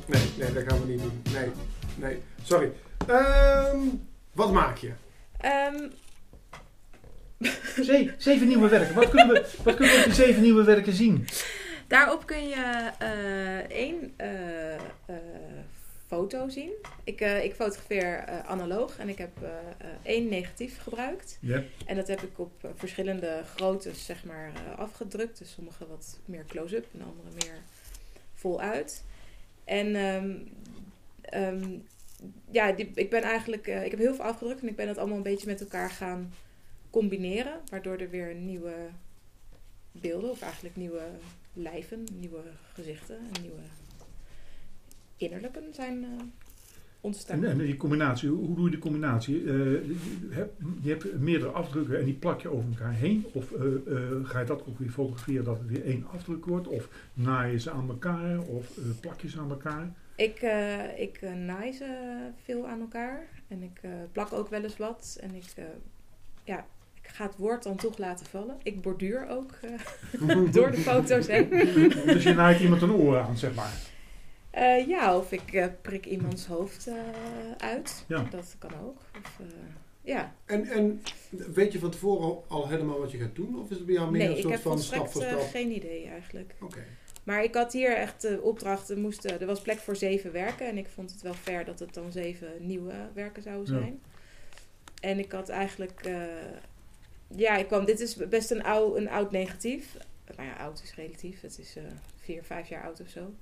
Nee, 0.06 0.22
nee, 0.38 0.54
dat 0.54 0.64
gaan 0.68 0.82
we 0.82 0.88
niet 0.92 1.02
doen. 1.02 1.22
Nee, 1.34 1.48
nee, 1.96 2.18
sorry. 2.44 2.72
Ehm, 3.08 3.78
wat 4.34 4.52
maak 4.52 4.78
je? 4.78 4.92
Ehm, 5.38 5.88
Ze- 7.84 8.14
zeven 8.18 8.48
nieuwe 8.48 8.70
werken. 8.70 8.96
Wat 8.96 9.10
kunnen, 9.10 9.28
we, 9.36 9.46
wat 9.64 9.76
kunnen 9.76 9.94
we 9.96 10.00
op 10.00 10.06
die 10.06 10.14
zeven 10.14 10.42
nieuwe 10.42 10.64
werken 10.64 10.94
zien? 10.94 11.28
Daarop 11.89 12.25
kun 12.25 12.48
je 12.48 12.91
eh, 13.00 13.58
één 13.58 14.13
eh, 14.15 14.75
eh, 14.75 14.81
foto 16.08 16.50
zien. 16.50 16.72
Ik, 17.03 17.22
ik 17.22 17.53
fotografeer 17.53 18.25
analoog 18.46 18.98
en 18.98 19.10
ik 19.10 19.17
heb 19.17 19.31
één 20.03 20.29
negatief 20.29 20.81
gebruikt. 20.81 21.39
En 21.86 21.96
dat 21.96 22.08
heb 22.08 22.22
ik 22.22 22.39
op 22.39 22.51
verschillende 22.75 23.43
groottes 23.55 24.05
zeg 24.05 24.24
maar, 24.24 24.51
afgedrukt. 24.77 25.38
Dus 25.38 25.51
sommige 25.51 25.88
wat 25.88 26.19
meer 26.25 26.46
close-up 26.46 26.86
en 26.93 27.01
andere 27.01 27.29
meer 27.46 27.58
voluit. 28.34 29.03
En 29.63 29.96
ehm, 29.96 30.36
ehm, 31.22 31.77
ja, 32.51 32.72
die, 32.72 32.91
ik 32.93 33.10
ben 33.10 33.22
eigenlijk, 33.22 33.67
ik 33.67 33.91
heb 33.91 34.00
heel 34.00 34.15
veel 34.15 34.25
afgedrukt 34.25 34.62
en 34.62 34.67
ik 34.67 34.75
ben 34.75 34.88
het 34.88 34.98
allemaal 34.98 35.17
een 35.17 35.24
beetje 35.24 35.48
met 35.48 35.62
elkaar 35.62 35.89
gaan 35.89 36.34
combineren. 36.89 37.60
Waardoor 37.69 37.98
er 37.98 38.10
weer 38.10 38.36
nieuwe 38.36 38.74
beelden, 39.91 40.29
of 40.29 40.41
eigenlijk 40.41 40.75
nieuwe 40.75 41.03
lijven, 41.53 42.03
nieuwe 42.13 42.41
gezichten 42.74 43.18
en 43.18 43.41
nieuwe 43.41 43.62
innerlijken 45.20 45.74
zijn 45.74 46.04
eh, 46.04 46.10
ontstaan. 47.02 47.43
en, 47.43 47.50
en 47.52 47.58
die 47.58 47.78
combinatie, 47.78 48.30
hoe, 48.30 48.45
hoe 48.45 48.56
doe 48.56 48.65
je 48.65 48.71
die 48.71 48.80
combinatie? 48.80 49.39
Eh, 49.39 49.45
je, 49.45 50.30
hebt, 50.30 50.54
je 50.82 50.89
hebt 50.89 51.19
meerdere 51.19 51.52
afdrukken 51.52 52.00
en 52.00 52.06
die 52.06 52.13
plak 52.13 52.41
je 52.41 52.50
over 52.50 52.69
elkaar 52.69 52.93
heen. 52.93 53.26
Of 53.34 53.52
eh, 53.52 53.65
ga 54.24 54.39
je 54.39 54.45
dat 54.45 54.67
ook 54.67 54.80
weer 54.80 54.89
fotograferen 54.89 55.43
dat 55.43 55.60
het 55.60 55.67
weer 55.67 55.86
één 55.86 56.06
afdruk 56.12 56.45
wordt? 56.45 56.67
Of 56.67 56.89
naai 57.13 57.52
je 57.52 57.60
ze 57.60 57.71
aan 57.71 57.89
elkaar? 57.89 58.39
Of 58.39 58.80
plak 59.00 59.21
je 59.21 59.30
ze 59.30 59.39
aan 59.39 59.50
elkaar? 59.50 59.93
Ik, 60.15 60.41
ik 60.97 61.21
naai 61.21 61.71
ze 61.71 62.17
veel 62.43 62.67
aan 62.67 62.80
elkaar. 62.80 63.28
En 63.47 63.63
ik 63.63 63.82
plak 64.12 64.34
ook 64.34 64.50
wel 64.50 64.63
eens 64.63 64.78
wat. 64.78 65.17
En 65.21 65.36
ik, 65.36 65.54
ja, 66.43 66.65
ga 67.13 67.26
het 67.26 67.36
woord 67.38 67.63
dan 67.63 67.76
toch 67.76 67.98
laten 67.98 68.26
vallen. 68.26 68.58
Ik 68.63 68.82
borduur 68.82 69.28
ook 69.30 69.52
eh, 69.62 70.52
door 70.54 70.72
de 70.72 70.78
foto's 70.78 71.28
heen. 71.28 71.50
Dus 72.06 72.24
je 72.24 72.34
naait 72.34 72.60
iemand 72.62 72.82
een 72.82 72.91
oor 72.91 73.19
aan, 73.19 73.38
zeg 73.38 73.54
maar. 73.54 73.74
Eh, 74.52 74.88
ja, 74.88 75.17
of 75.17 75.32
ik 75.32 75.54
eh, 75.54 75.65
prik 75.82 76.06
iemands 76.06 76.45
hoofd 76.45 76.88
eh, 76.88 76.93
uit. 77.58 78.06
Ja. 78.08 78.26
Dat 78.30 78.56
kan 78.60 78.72
ook. 78.84 78.98
Of, 79.24 79.39
eh, 79.39 79.45
ja, 80.02 80.34
En, 80.45 80.65
en 80.65 81.02
weet 81.54 81.72
je 81.72 81.80
van 81.80 81.89
tevoren 81.91 82.38
al 82.48 82.67
helemaal 82.67 83.00
wat 83.00 83.12
je 83.12 83.17
gaat 83.17 83.36
doen? 83.36 83.60
Of 83.60 83.69
is 83.69 83.78
het 83.78 83.86
bij 83.86 83.95
jou 83.95 84.12
meer 84.12 84.19
nee, 84.19 84.30
een 84.30 84.36
ik 84.36 84.41
soort 84.41 84.54
heb 84.54 84.62
van 84.63 84.80
stap 84.80 85.08
voor 85.08 85.22
eh, 85.22 85.30
stap? 85.30 85.50
geen 85.50 85.72
idee 85.72 86.08
eigenlijk. 86.08 86.54
Oké. 86.62 86.84
Maar 87.24 87.43
ik 87.43 87.56
had 87.56 87.74
hier 87.74 87.95
echt 87.95 88.22
de 88.22 88.39
opdracht, 88.41 88.89
er, 88.89 88.98
moesten, 88.98 89.39
er 89.41 89.45
was 89.48 89.62
plek 89.62 89.78
voor 89.78 89.95
zeven 89.95 90.32
werken. 90.32 90.67
En 90.67 90.78
ik 90.78 90.88
vond 90.93 91.12
het 91.12 91.22
wel 91.22 91.34
fair 91.34 91.65
dat 91.65 91.80
het 91.80 91.93
dan 91.93 92.12
zeven 92.12 92.48
nieuwe 92.60 92.93
werken 93.13 93.43
zouden 93.43 93.74
Ja. 93.74 93.80
zijn. 93.80 94.00
En 95.02 95.19
ik 95.19 95.32
had 95.32 95.50
eigenlijk... 95.50 96.00
eh, 96.04 96.13
ja, 97.36 97.58
ik 97.58 97.68
kwam, 97.68 97.86
dit 97.86 98.00
is 98.00 98.15
best 98.15 98.52
een 98.52 98.63
oud, 98.63 98.96
een 98.96 99.10
oud 99.10 99.32
negatief. 99.32 99.98
Nou 100.36 100.50
ja, 100.50 100.56
oud 100.56 100.82
is 100.84 100.96
relatief. 100.96 101.42
Het 101.42 101.60
is 101.60 101.76
eh, 101.76 101.84
vier, 102.15 102.44
vijf 102.44 102.70
jaar 102.70 102.84
oud 102.84 103.02
of 103.02 103.08
zo. 103.08 103.34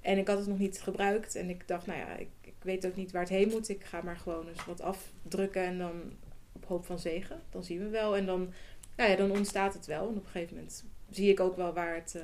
En 0.00 0.18
ik 0.18 0.28
had 0.28 0.38
het 0.38 0.46
nog 0.46 0.58
niet 0.58 0.80
gebruikt. 0.80 1.34
En 1.34 1.50
ik 1.50 1.68
dacht, 1.68 1.86
nou 1.86 1.98
ja, 1.98 2.16
ik, 2.16 2.28
ik 2.40 2.54
weet 2.62 2.86
ook 2.86 2.96
niet 2.96 3.12
waar 3.12 3.22
het 3.22 3.30
heen 3.30 3.48
moet. 3.48 3.68
Ik 3.68 3.84
ga 3.84 4.00
maar 4.02 4.16
gewoon 4.16 4.48
eens 4.48 4.64
wat 4.64 4.80
afdrukken 4.80 5.62
en 5.62 5.78
dan 5.78 6.12
op 6.52 6.64
hoop 6.64 6.84
van 6.84 6.98
zegen. 6.98 7.40
Dan 7.50 7.64
zien 7.64 7.78
we 7.78 7.88
wel. 7.88 8.16
En 8.16 8.26
dan, 8.26 8.52
nou 8.96 9.10
ja, 9.10 9.16
dan 9.16 9.30
ontstaat 9.30 9.74
het 9.74 9.86
wel. 9.86 10.08
En 10.08 10.16
op 10.16 10.24
een 10.24 10.30
gegeven 10.30 10.54
moment 10.54 10.84
zie 11.10 11.30
ik 11.30 11.40
ook 11.40 11.56
wel 11.56 11.72
waar 11.72 11.94
het 11.94 12.14
eh, 12.14 12.22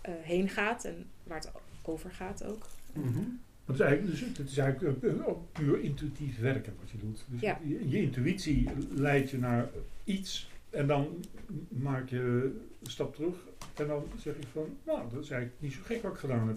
eh, 0.00 0.22
heen 0.22 0.48
gaat 0.48 0.84
en 0.84 1.10
waar 1.22 1.38
het 1.38 1.50
over 1.82 2.12
gaat 2.12 2.44
ook. 2.44 2.66
Mhm. 2.92 3.22
Het 3.70 3.80
is 3.80 3.86
eigenlijk, 3.86 4.18
dus, 4.18 4.38
het 4.38 4.50
is 4.50 4.58
eigenlijk 4.58 5.04
eh, 5.04 5.28
ook 5.28 5.52
puur 5.52 5.80
intuïtief 5.80 6.38
werken 6.38 6.74
wat 6.80 6.90
je 6.90 6.98
doet. 6.98 7.24
Dus 7.26 7.40
Ja. 7.40 7.58
je, 7.64 7.88
je 7.88 8.02
intuïtie 8.02 8.68
leidt 8.90 9.30
je 9.30 9.38
naar 9.38 9.68
iets 10.04 10.50
en 10.70 10.86
dan 10.86 11.24
maak 11.68 12.08
je 12.08 12.52
een 12.82 12.90
stap 12.90 13.14
terug 13.14 13.34
en 13.74 13.86
dan 13.86 14.04
zeg 14.18 14.34
je 14.40 14.46
van, 14.52 14.76
nou, 14.86 15.00
dat 15.12 15.22
is 15.22 15.30
eigenlijk 15.30 15.60
niet 15.62 15.72
zo 15.72 15.78
gek 15.84 16.02
wat 16.02 16.12
ik 16.12 16.18
gedaan 16.18 16.48
heb. 16.48 16.56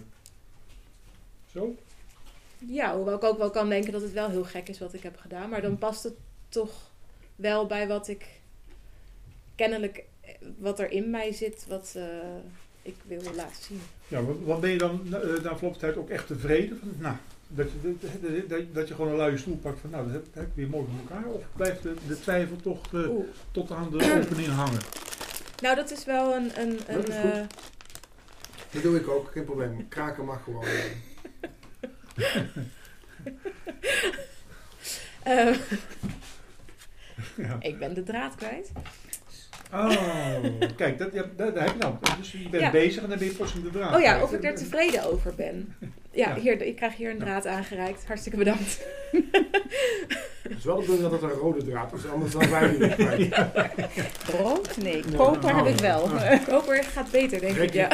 Zo? 1.52 1.76
Ja, 2.58 2.96
hoewel 2.96 3.14
ik 3.16 3.24
ook 3.24 3.38
wel 3.38 3.50
kan 3.50 3.68
denken 3.68 3.92
dat 3.92 4.02
het 4.02 4.12
wel 4.12 4.28
heel 4.30 4.44
gek 4.44 4.68
is 4.68 4.78
wat 4.78 4.94
ik 4.94 5.02
heb 5.02 5.16
gedaan. 5.16 5.50
Maar 5.50 5.62
dan 5.62 5.78
past 5.78 6.02
het 6.02 6.14
toch 6.48 6.90
wel 7.36 7.66
bij 7.66 7.88
wat 7.88 8.08
ik 8.08 8.26
kennelijk, 9.54 10.04
eh, 10.20 10.30
wat 10.58 10.78
er 10.78 10.90
in 10.90 11.10
mij 11.10 11.32
zit, 11.32 11.66
wat 11.68 11.92
eh, 11.96 12.36
ik 12.82 12.96
wil 13.06 13.22
laten 13.34 13.62
zien. 13.64 13.80
Ja, 14.08 14.22
wat, 14.22 14.36
wat 14.44 14.60
ben 14.60 14.70
je 14.70 14.78
dan 14.78 15.00
na, 15.04 15.18
eh, 15.18 15.28
na 15.28 15.36
verloop 15.56 15.58
van 15.60 15.76
tijd 15.76 15.96
ook 15.96 16.08
echt 16.10 16.26
tevreden? 16.26 16.78
Van, 16.78 16.92
nou, 16.98 17.14
dat 17.48 17.66
je, 17.70 17.96
dat, 18.00 18.10
dat- 18.22 18.48
dat, 18.48 18.74
dat 18.74 18.88
je 18.88 18.94
gewoon 18.94 19.10
een 19.10 19.16
luie 19.16 19.38
stoel 19.38 19.56
pakt 19.56 19.80
van, 19.80 19.90
nou, 19.90 20.04
dat 20.04 20.12
heb, 20.12 20.24
dat 20.24 20.34
heb 20.34 20.44
ik 20.46 20.50
weer 20.54 20.68
mooi 20.68 20.86
voor 20.90 20.98
elkaar. 21.16 21.30
Of 21.32 21.42
blijft 21.56 21.82
de, 21.82 21.94
de 22.06 22.20
twijfel 22.20 22.56
toch 22.56 22.94
eh, 22.94 23.00
tot 23.50 23.70
aan 23.70 23.90
de 23.90 24.20
opening 24.22 24.48
hangen? 24.48 24.80
Nou, 25.62 25.76
dat 25.76 25.90
is 25.90 26.04
wel 26.04 26.34
een. 26.34 26.60
een, 26.60 26.76
Dat 26.76 26.86
een 26.88 27.06
is 27.08 27.20
goed. 27.20 27.30
eh, 27.32 27.40
Dat 28.70 28.82
doe 28.82 28.96
ik 28.96 29.08
ook, 29.08 29.30
geen 29.32 29.44
probleem. 29.44 29.88
Kraken 29.88 30.24
mag 30.24 30.44
gewoon. 30.44 30.64
Ja. 37.36 37.56
ik 37.60 37.78
ben 37.78 37.94
de 37.94 38.02
draad 38.02 38.34
kwijt. 38.34 38.72
Oh, 39.72 39.90
kijk, 40.76 40.98
dat, 40.98 41.12
ja, 41.12 41.24
dat, 41.36 41.58
heb 41.58 41.72
je 41.72 41.78
dan. 41.78 41.98
Dus 42.18 42.32
je 42.32 42.48
bent 42.48 42.62
Ja. 42.62 42.70
bezig 42.70 43.02
en 43.02 43.08
dan 43.08 43.18
ben 43.18 43.26
je 43.28 43.34
plots 43.34 43.54
in 43.54 43.62
de 43.62 43.70
draad. 43.70 43.94
Oh 43.94 44.00
ja, 44.00 44.22
of 44.22 44.32
ik 44.32 44.44
er 44.44 44.54
tevreden 44.54 45.04
over 45.04 45.34
ben. 45.34 45.74
Ja, 46.10 46.28
Ja. 46.34 46.40
Hier, 46.40 46.62
ik 46.62 46.76
krijg 46.76 46.96
hier 46.96 47.10
een 47.10 47.18
draad 47.18 47.46
aangereikt. 47.46 48.06
Hartstikke 48.06 48.38
bedankt. 48.38 48.78
Het 50.42 50.58
is 50.58 50.64
wel 50.64 50.74
de 50.74 50.80
bedoeling 50.80 51.10
dat 51.10 51.20
het 51.20 51.30
een 51.30 51.38
rode 51.38 51.64
draad 51.64 51.92
is, 51.92 52.06
anders 52.08 52.32
dan 52.32 52.42
zijn 52.42 52.78
we 52.78 52.84
niet 52.86 52.94
kwijt. 52.94 53.34
Rood? 54.38 54.76
Nee, 54.76 55.02
Nee, 55.04 55.16
koper 55.16 55.52
nou, 55.52 55.66
heb 55.66 55.74
ik 55.74 55.80
wel. 55.80 56.08
Koper 56.48 56.84
gaat 56.84 57.10
beter, 57.10 57.40
denk 57.40 57.56
ik. 57.56 57.72
Ja. 57.72 57.88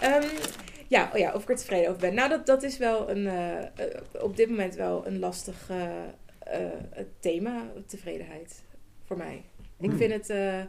Ehm, 0.00 0.24
ja, 0.88 1.10
oh 1.12 1.18
ja, 1.18 1.32
of 1.32 1.42
ik 1.42 1.48
er 1.48 1.56
tevreden 1.56 1.88
over 1.88 2.00
ben. 2.00 2.14
Nou, 2.14 2.28
dat, 2.28 2.46
dat 2.46 2.62
is 2.62 2.78
wel 2.78 3.10
een, 3.10 3.26
eh, 3.26 3.58
eh, 3.58 3.66
op 4.20 4.36
dit 4.36 4.48
moment 4.48 4.74
wel 4.74 5.06
een 5.06 5.18
lastig 5.18 5.54
eh, 5.68 5.76
eh, 6.52 7.04
thema, 7.20 7.72
tevredenheid, 7.86 8.62
voor 9.04 9.16
mij. 9.16 9.42
Ik 9.78 9.88
Hmm. 9.88 9.98
vind 9.98 10.12
het 10.12 10.30
eh, 10.30 10.62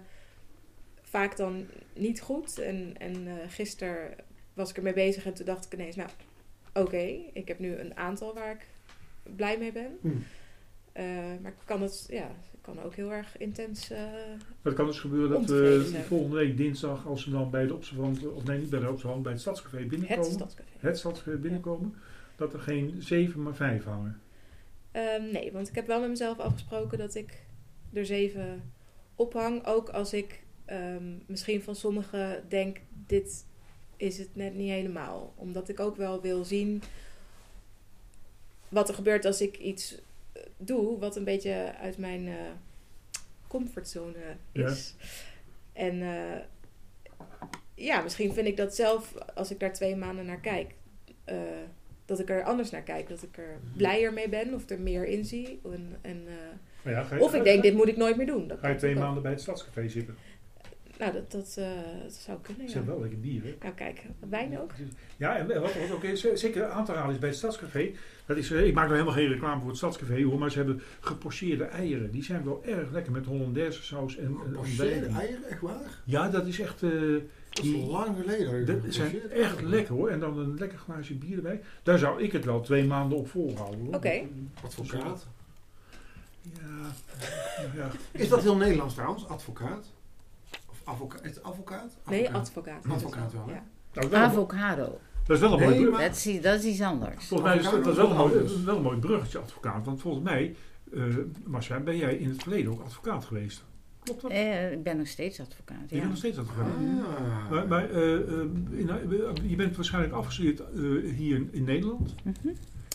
vaak 1.01 1.37
dan 1.37 1.65
niet 1.95 2.21
goed. 2.21 2.59
En, 2.59 2.93
en 2.97 3.27
eh 3.27 3.33
gisteren 3.49 4.15
was 4.53 4.69
ik 4.69 4.77
ermee 4.77 4.93
bezig 4.93 5.25
en 5.25 5.33
toen 5.33 5.45
dacht 5.45 5.65
ik 5.65 5.73
ineens, 5.73 5.95
nou, 5.95 6.09
oké, 6.73 7.17
ik 7.33 7.47
heb 7.47 7.59
nu 7.59 7.75
een 7.75 7.97
aantal 7.97 8.33
waar 8.33 8.51
ik 8.51 8.65
blij 9.35 9.57
mee 9.57 9.71
ben. 9.71 9.97
Hmm. 10.01 10.23
Maar 11.41 11.51
ik 11.51 11.57
kan 11.65 11.81
het, 11.81 12.05
ja, 12.09 12.27
ik 12.27 12.59
kan 12.61 12.81
ook 12.83 12.95
heel 12.95 13.11
erg 13.13 13.37
intens... 13.37 13.89
eh, 13.91 13.99
Het 14.61 14.73
kan 14.73 14.85
dus 14.85 14.99
gebeuren 14.99 15.29
dat 15.29 15.49
we 15.49 16.01
volgende 16.07 16.35
week 16.35 16.57
dinsdag, 16.57 17.07
als 17.07 17.25
we 17.25 17.31
dan 17.31 17.49
bij 17.49 17.67
de 17.67 17.73
observant, 17.73 18.27
of 18.27 18.43
nee, 18.43 18.59
niet 18.59 18.69
bij 18.69 18.79
de 18.79 18.89
observant, 18.89 19.23
bij 19.23 19.31
het 19.31 19.41
stadscafé 19.41 19.77
het 19.77 19.87
binnenkomen, 19.87 20.31
stadscafé. 20.31 20.69
het 20.79 20.97
stadscafé 20.97 21.37
binnenkomen, 21.37 21.95
dat 22.35 22.53
er 22.53 22.59
geen 22.59 22.95
zeven, 22.99 23.41
maar 23.43 23.55
vijf 23.55 23.83
hangen. 23.83 24.21
Ehm, 24.93 25.31
nee, 25.31 25.51
want 25.51 25.69
ik 25.69 25.75
heb 25.75 25.87
wel 25.87 25.99
met 25.99 26.09
mezelf 26.09 26.39
afgesproken 26.39 26.97
dat 26.97 27.15
ik 27.15 27.45
er 27.93 28.05
zeven 28.05 28.73
ophang. 29.15 29.65
Ook 29.65 29.89
als 29.89 30.13
ik 30.13 30.43
ehm, 30.65 31.17
misschien 31.25 31.63
van 31.63 31.75
sommigen 31.75 32.45
denk, 32.49 32.81
dit 33.07 33.45
is 33.97 34.17
het 34.17 34.35
net 34.35 34.55
niet 34.55 34.69
helemaal. 34.69 35.33
Omdat 35.35 35.69
ik 35.69 35.79
ook 35.79 35.95
wel 35.95 36.21
wil 36.21 36.43
zien 36.43 36.83
wat 38.69 38.89
er 38.89 38.95
gebeurt 38.95 39.25
als 39.25 39.41
ik 39.41 39.57
iets 39.57 40.01
eh, 40.33 40.43
doe 40.57 40.99
wat 40.99 41.15
een 41.15 41.23
beetje 41.23 41.75
uit 41.79 41.97
mijn 41.97 42.27
eh, 42.27 42.51
comfortzone 43.47 44.35
is. 44.51 44.95
En 45.73 46.01
eh, 46.01 46.39
ja, 47.75 48.01
misschien 48.01 48.33
vind 48.33 48.47
ik 48.47 48.57
dat 48.57 48.75
zelf, 48.75 49.13
als 49.35 49.51
ik 49.51 49.59
daar 49.59 49.73
twee 49.73 49.95
maanden 49.95 50.25
naar 50.25 50.39
kijk, 50.39 50.75
dat 52.05 52.19
ik 52.19 52.29
er 52.29 52.43
anders 52.43 52.69
naar 52.69 52.81
kijk. 52.81 53.09
Dat 53.09 53.23
ik 53.23 53.37
er 53.37 53.59
blijer 53.77 54.13
mee 54.13 54.29
ben 54.29 54.53
of 54.53 54.69
er 54.69 54.79
meer 54.79 55.05
in 55.05 55.25
zie. 55.25 55.59
En, 55.63 55.95
en, 56.01 56.23
eh, 56.83 56.91
ja, 56.91 57.05
je, 57.11 57.19
of 57.19 57.33
ik 57.33 57.43
denk, 57.43 57.61
dit 57.63 57.73
moet 57.73 57.87
ik 57.87 57.97
nooit 57.97 58.17
meer 58.17 58.25
doen. 58.25 58.47
Dat 58.47 58.59
Ga 58.59 58.67
je 58.67 58.75
twee 58.75 58.95
maanden 58.95 59.23
bij 59.23 59.31
het 59.31 59.41
Stadscafé 59.41 59.87
zitten? 59.89 60.15
Nou, 60.99 61.13
dat, 61.13 61.31
dat, 61.31 61.55
eh, 61.57 61.65
dat 62.03 62.13
zou 62.13 62.39
kunnen, 62.41 62.67
ja. 62.67 62.73
hebben 62.73 62.93
wel 62.93 63.01
lekker 63.01 63.19
bier, 63.19 63.43
hè? 63.43 63.55
Nou 63.61 63.73
kijk, 63.73 64.01
wijn 64.29 64.59
ook. 64.59 64.71
Ja, 65.17 65.37
en 65.37 65.47
wat, 65.47 65.73
wat 65.73 65.91
ook 65.91 66.03
is, 66.03 66.25
eh, 66.25 66.35
zeker 66.35 66.65
aan 66.65 66.85
te 66.85 66.91
halen 66.91 67.13
is 67.13 67.19
bij 67.19 67.29
het 67.29 67.37
Stadscafé. 67.37 67.91
Dat 68.25 68.37
is, 68.37 68.51
ik 68.51 68.73
maak 68.73 68.83
nog 68.83 68.93
helemaal 68.93 69.13
geen 69.15 69.27
reclame 69.27 69.59
voor 69.59 69.69
het 69.69 69.77
Stadscafé 69.77 70.23
hoor, 70.23 70.39
maar 70.39 70.51
ze 70.51 70.57
hebben 70.57 70.81
gepocheerde 70.99 71.63
eieren. 71.63 72.11
Die 72.11 72.23
zijn 72.23 72.43
wel 72.43 72.63
erg 72.65 72.91
lekker 72.91 73.11
met 73.11 73.25
Hollandaise 73.25 73.83
saus 73.83 74.17
en, 74.17 74.25
en 74.25 74.33
Pocheerde 74.33 74.57
ontbijting. 74.57 75.17
eieren, 75.17 75.43
echt 75.49 75.61
waar? 75.61 76.01
Ja, 76.03 76.29
dat 76.29 76.47
is 76.47 76.59
echt. 76.59 76.83
eh, 76.83 76.91
Dat 77.53 77.63
is 77.65 77.71
die- 77.71 77.85
lang 77.85 78.15
geleden. 78.19 78.65
dat 78.65 78.93
zijn 78.93 79.29
echt 79.31 79.61
lekker 79.61 79.93
hoor. 79.95 80.09
En 80.09 80.19
dan 80.19 80.37
een 80.39 80.57
lekker 80.57 80.77
glaasje 80.77 81.13
bier 81.15 81.35
erbij. 81.35 81.61
Daar 81.83 81.97
zou 81.97 82.21
ik 82.23 82.31
het 82.31 82.45
wel 82.45 82.61
twee 82.61 82.83
maanden 82.85 83.17
op 83.17 83.29
volhouden 83.29 83.85
hoor. 83.85 83.95
Oké. 83.95 84.21
Advocaat. 84.63 85.27
Ja, 86.41 86.91
ja. 87.75 87.89
Is 88.11 88.29
dat 88.29 88.41
heel 88.41 88.55
Nederlands 88.57 88.93
trouwens, 88.93 89.27
advocaat? 89.27 89.91
Of 90.69 90.81
advocaat? 90.83 91.23
Is 91.23 91.29
het 91.35 91.43
advocaat? 91.43 91.91
Nee, 92.09 92.29
Advocaat. 92.33 92.41
advocaat. 92.83 92.93
Advocaat 92.95 93.33
wel, 93.33 93.45
hè? 93.47 93.53
Ja. 93.53 93.63
Nou, 93.93 94.15
Avocado. 94.15 94.99
dat 95.25 95.35
is 95.35 95.39
wel 95.39 95.53
een 95.61 95.69
Nee, 95.69 95.89
mooi 95.89 96.03
Dat 96.07 96.15
is, 96.25 96.41
dat 96.41 96.59
is 96.59 96.65
iets 96.65 96.81
anders. 96.81 97.25
Volgens 97.25 97.49
mij 97.49 97.57
is 97.57 97.63
dat, 97.63 97.83
dat 97.83 97.87
is 97.87 97.95
wel 97.97 98.09
een, 98.09 98.15
mooi, 98.17 98.33
Advocaat. 98.37 98.63
wel 98.63 98.75
een 98.75 98.81
mooi 98.81 98.97
bruggetje, 98.97 99.39
advocaat. 99.39 99.85
Want 99.85 100.01
volgens 100.01 100.23
mij, 100.23 100.55
eh 100.93 101.03
Marcia, 101.45 101.79
ben 101.79 101.97
jij 101.97 102.15
in 102.15 102.29
het 102.29 102.41
verleden 102.41 102.71
ook 102.71 102.81
advocaat 102.81 103.25
geweest. 103.25 103.63
Klopt 104.03 104.21
dat? 104.21 104.31
Eh, 104.31 104.71
ik 104.71 104.83
ben 104.83 104.97
nog 104.97 105.07
steeds 105.07 105.39
advocaat. 105.39 105.89
Je 105.89 105.95
Ja. 105.95 105.97
bent 105.97 106.07
nog 106.09 106.17
steeds 106.17 106.37
advocaat. 106.37 106.67
Ah. 106.67 107.49
Maar, 107.51 107.67
maar 107.67 107.89
eh, 107.89 108.13
eh, 108.13 108.39
in- 108.71 109.49
je 109.49 109.55
bent 109.55 109.75
waarschijnlijk 109.75 110.13
afgestudeerd 110.13 110.59
eh, 110.59 111.13
hier 111.15 111.35
in, 111.35 111.49
in 111.51 111.63
Nederland. 111.63 112.15
Mhm. 112.23 112.47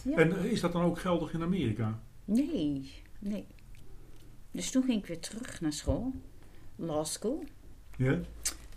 Ja. 0.02 0.16
En 0.16 0.36
eh, 0.38 0.44
is 0.44 0.60
dat 0.60 0.72
dan 0.72 0.82
ook 0.82 0.98
geldig 0.98 1.32
in 1.32 1.42
Amerika? 1.42 2.00
Nee, 2.24 2.90
nee. 3.18 3.46
Dus 4.50 4.70
toen 4.70 4.82
ging 4.84 4.98
ik 5.00 5.06
weer 5.06 5.18
terug 5.20 5.60
naar 5.60 5.72
school, 5.72 6.12
law 6.76 7.04
school. 7.04 7.44
Ja? 7.96 8.18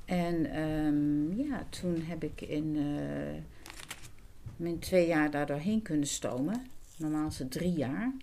En 0.05 0.45
ehm, 0.51 1.35
ja, 1.47 1.65
toen 1.69 2.01
heb 2.01 2.23
ik 2.23 2.41
in 2.41 2.75
eh, 2.77 3.41
mijn 4.55 4.79
twee 4.79 5.07
jaar 5.07 5.31
daar 5.31 5.45
doorheen 5.45 5.81
kunnen 5.81 6.07
stomen. 6.07 6.65
Normaal 6.97 7.27
is 7.27 7.39
het 7.39 7.51
drie 7.51 7.73
jaar. 7.73 8.13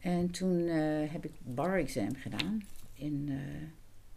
En 0.00 0.30
toen 0.30 0.66
eh, 0.66 1.12
heb 1.12 1.24
ik 1.24 1.30
bar 1.42 1.78
exam 1.78 2.14
gedaan 2.16 2.62
in 2.96 3.24
eh, 3.28 3.36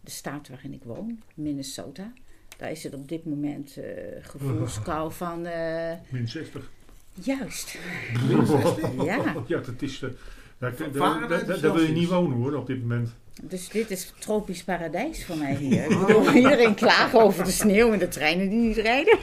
de 0.00 0.10
staat 0.10 0.48
waarin 0.48 0.72
ik 0.72 0.82
woon, 0.84 1.20
Minnesota. 1.34 2.12
Daar 2.56 2.70
is 2.70 2.82
het 2.82 2.94
op 2.94 3.08
dit 3.08 3.24
moment 3.24 3.76
eh 3.76 3.84
gevoelskou 4.22 5.12
van, 5.22 5.46
eh, 5.46 5.92
Min 6.08 6.28
60. 6.28 6.70
juist, 7.14 7.78
Min 8.28 8.46
60? 8.46 8.78
ja. 9.04 9.34
Ja, 9.46 9.58
dat 9.58 9.82
is... 9.82 9.98
daar, 9.98 10.12
daar, 10.58 10.92
daar- 10.92 11.28
daar- 11.28 11.60
daar 11.60 11.72
wil 11.72 11.82
je 11.82 11.92
niet 11.92 12.08
wonen 12.08 12.36
hoor, 12.38 12.54
op 12.54 12.66
dit 12.66 12.80
moment. 12.80 13.10
Dus 13.42 13.68
dit 13.68 13.90
is 13.90 14.12
tropisch 14.18 14.64
paradijs 14.64 15.24
voor 15.24 15.36
mij 15.36 15.54
hier. 15.54 15.82
Ik 15.90 16.06
bedoel, 16.06 16.32
iedereen 16.34 16.74
klagen 16.74 17.20
over 17.20 17.44
de 17.44 17.50
sneeuw 17.50 17.92
en 17.92 17.98
de 17.98 18.08
treinen 18.08 18.48
die 18.48 18.58
niet 18.58 18.76
rijden. 18.76 19.18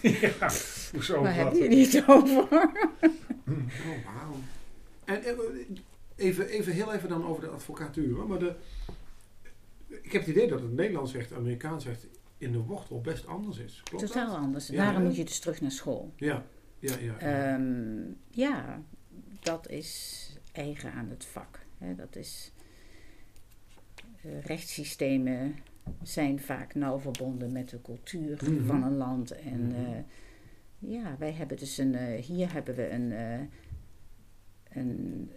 ja, 0.00 0.50
hoezo? 0.92 1.22
Waar 1.22 1.36
dat? 1.44 1.58
heb 1.58 1.70
je 1.70 1.76
het 1.78 2.04
over? 2.08 2.42
Oh, 2.42 2.58
wauw. 4.04 4.34
En 5.04 5.22
even, 6.22 6.46
even 6.48 6.72
heel 6.72 6.92
even 6.92 7.08
dan 7.08 7.24
over 7.26 7.42
de 7.42 7.48
advocatuur. 7.48 8.14
hoor. 8.16 8.28
Maar 8.28 8.38
de, 8.38 8.54
ik 9.88 10.12
heb 10.12 10.20
het 10.20 10.30
idee 10.30 10.48
dat 10.48 10.60
het 10.60 10.72
Nederlands 10.72 11.12
recht, 11.12 11.32
Amerikaans 11.32 11.84
recht 11.84 12.06
in 12.38 12.52
de 12.52 12.58
wortel 12.58 13.00
best 13.00 13.26
anders 13.26 13.58
is. 13.58 13.80
Klopt 13.84 14.06
Totaal 14.06 14.26
dat? 14.26 14.36
anders. 14.36 14.66
Ja, 14.66 14.76
Daarom 14.76 15.00
hè? 15.02 15.06
moet 15.08 15.16
je 15.16 15.24
dus 15.24 15.38
terug 15.38 15.60
naar 15.60 15.70
school. 15.70 16.12
Ja, 16.16 16.46
ja, 16.78 16.96
ja. 16.98 17.18
Ehm, 17.18 18.00
ja, 18.30 18.82
dat 19.40 19.68
is 19.68 20.18
eigen 20.52 20.92
aan 20.92 21.08
het 21.08 21.24
vak. 21.24 21.58
Hè. 21.78 21.94
Dat 21.94 22.16
is, 22.16 22.52
eh, 24.22 24.40
rechtssystemen 24.40 25.54
zijn 26.02 26.40
vaak 26.40 26.74
nauw 26.74 26.98
verbonden 26.98 27.52
met 27.52 27.68
de 27.68 27.82
cultuur 27.82 28.38
Mhm. 28.50 28.64
van 28.66 28.82
een 28.82 28.96
land. 28.96 29.30
En 29.30 29.66
Mhm. 29.66 29.74
eh, 29.74 29.98
ja, 30.78 31.16
wij 31.18 31.32
hebben 31.32 31.56
dus 31.56 31.78
een, 31.78 31.94
eh, 31.94 32.22
hier 32.22 32.52
hebben 32.52 32.74
we 32.74 32.90
een, 32.90 33.12
een, 34.72 35.30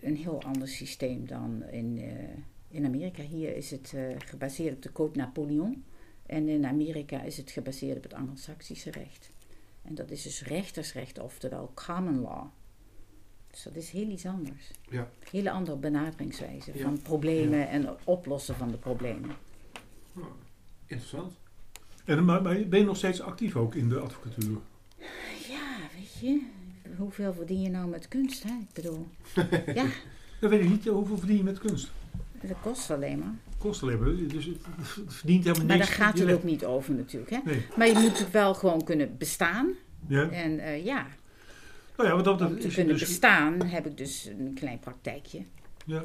een 0.00 0.16
heel 0.16 0.42
ander 0.42 0.68
systeem 0.68 1.26
dan 1.26 1.62
in, 1.70 1.98
eh, 1.98 2.38
in 2.68 2.84
Amerika. 2.84 3.22
Hier 3.22 3.56
is 3.56 3.70
het 3.70 3.92
eh, 3.94 4.02
gebaseerd 4.18 4.74
op 4.74 4.82
de 4.82 4.92
Code 4.92 5.18
Napoleon. 5.18 5.84
En 6.26 6.48
in 6.48 6.66
Amerika 6.66 7.22
is 7.22 7.36
het 7.36 7.50
gebaseerd 7.50 7.96
op 7.96 8.02
het 8.02 8.14
Anglo-Saxische 8.14 8.90
recht. 8.90 9.30
En 9.82 9.94
dat 9.94 10.10
is 10.10 10.22
dus 10.22 10.42
rechtersrecht, 10.42 11.18
oftewel 11.18 11.70
common 11.74 12.20
law. 12.20 12.44
Dus 13.50 13.62
dat 13.62 13.74
is 13.76 13.90
heel 13.90 14.08
iets 14.08 14.26
anders. 14.26 14.70
Ja. 14.90 15.10
Hele 15.30 15.50
andere 15.50 15.76
benaderingswijze 15.76 16.70
Ja. 16.74 16.82
van 16.82 17.02
problemen 17.02 17.68
en 17.68 17.96
oplossen 18.04 18.54
van 18.54 18.70
de 18.70 18.76
problemen. 18.76 19.30
Oh, 20.16 20.24
interessant. 20.86 21.32
En, 22.04 22.24
maar, 22.24 22.42
maar 22.42 22.68
ben 22.68 22.78
je 22.78 22.84
nog 22.84 22.96
steeds 22.96 23.20
actief 23.20 23.56
ook 23.56 23.74
in 23.74 23.88
de 23.88 23.98
advocatuur? 23.98 24.58
Ja, 25.48 25.76
weet 25.96 26.14
je, 26.20 26.46
hoeveel 26.98 27.34
verdien 27.34 27.60
je 27.60 27.68
nou 27.70 27.88
met 27.88 28.08
kunst, 28.08 28.42
hè? 28.42 28.50
Ik 28.50 28.72
bedoel, 28.74 29.06
ja, 29.74 29.86
Dat 30.40 30.50
weet 30.50 30.62
ik 30.62 30.68
niet. 30.68 30.84
Hoeveel 30.86 31.18
verdien 31.18 31.36
je 31.36 31.42
met 31.42 31.58
kunst? 31.58 31.90
dat 32.42 32.56
kost 32.62 32.90
alleen 32.90 33.18
maar. 33.18 33.34
Kost 33.58 33.82
alleen 33.82 33.98
maar. 33.98 34.16
Dus 34.28 34.44
het 34.44 34.56
verdient 35.06 35.44
helemaal 35.44 35.66
Maar 35.66 35.76
niks. 35.76 35.88
daar 35.88 35.98
gaat 35.98 36.18
het 36.18 36.32
ook 36.32 36.42
niet 36.44 36.64
over 36.64 36.94
natuurlijk, 36.94 37.30
hè? 37.30 37.38
Nee. 37.44 37.66
Maar 37.76 37.86
je 37.86 37.98
moet 37.98 38.30
wel 38.30 38.54
gewoon 38.54 38.84
kunnen 38.84 39.16
bestaan. 39.18 39.72
Ja. 40.06 40.30
En 40.30 40.58
eh, 40.58 40.84
ja, 40.84 41.06
Nou 41.96 42.08
ja, 42.08 42.14
want 42.14 42.24
dat, 42.24 42.38
dat 42.38 42.50
om 42.50 42.58
te 42.58 42.66
is 42.66 42.74
kunnen 42.74 42.98
dus... 42.98 43.08
bestaan 43.08 43.62
heb 43.62 43.86
ik 43.86 43.96
dus 43.98 44.30
een 44.38 44.54
klein 44.54 44.78
praktijkje. 44.78 45.42
Ja. 45.86 46.04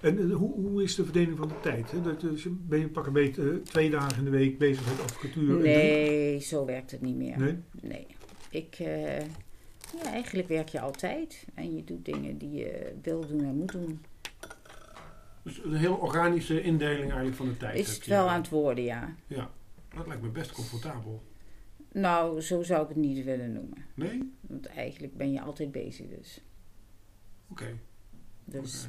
En 0.00 0.18
eh, 0.30 0.36
hoe, 0.36 0.54
hoe 0.54 0.82
is 0.82 0.94
de 0.94 1.04
verdeling 1.04 1.36
van 1.36 1.48
de 1.48 1.60
tijd? 1.62 1.90
Hè? 1.90 2.02
Dat, 2.02 2.20
dus 2.20 2.46
ben 2.50 2.78
je 2.78 2.88
pak 2.88 3.06
een 3.06 3.12
beetje 3.12 3.60
twee 3.62 3.90
dagen 3.90 4.18
in 4.18 4.24
de 4.24 4.30
week 4.30 4.58
bezig 4.58 4.86
met 4.88 5.00
advocatuur? 5.02 5.56
en 5.56 5.62
Nee, 5.62 6.40
zo 6.40 6.64
werkt 6.64 6.90
het 6.90 7.00
niet 7.00 7.16
meer. 7.16 7.38
Nee? 7.38 7.56
Nee. 7.80 8.06
Ik, 8.56 8.78
eh, 8.78 9.20
ja, 9.96 10.12
eigenlijk 10.12 10.48
werk 10.48 10.68
je 10.68 10.80
altijd. 10.80 11.46
En 11.54 11.76
je 11.76 11.84
doet 11.84 12.04
dingen 12.04 12.38
die 12.38 12.52
je 12.52 12.94
wil 13.02 13.26
doen 13.26 13.40
en 13.40 13.56
moet 13.56 13.72
doen. 13.72 14.04
Dus 15.42 15.64
een 15.64 15.74
heel 15.74 15.94
organische 15.94 16.62
indeling 16.62 17.04
eigenlijk 17.04 17.36
van 17.36 17.48
de 17.48 17.56
tijd. 17.56 17.78
Is 17.78 17.94
het 17.94 18.04
je. 18.04 18.10
wel 18.10 18.28
aan 18.28 18.40
het 18.40 18.48
worden, 18.48 18.84
ja. 18.84 19.14
Ja, 19.26 19.50
dat 19.94 20.06
lijkt 20.06 20.22
me 20.22 20.28
best 20.28 20.52
comfortabel. 20.52 21.22
Nou, 21.92 22.40
zo 22.40 22.62
zou 22.62 22.82
ik 22.82 22.88
het 22.88 22.96
niet 22.96 23.24
willen 23.24 23.52
noemen. 23.52 23.84
Nee? 23.94 24.32
Want 24.40 24.66
eigenlijk 24.66 25.16
ben 25.16 25.32
je 25.32 25.40
altijd 25.40 25.72
bezig 25.72 26.08
dus. 26.08 26.42
Oké. 27.48 27.78
Dus 28.44 28.88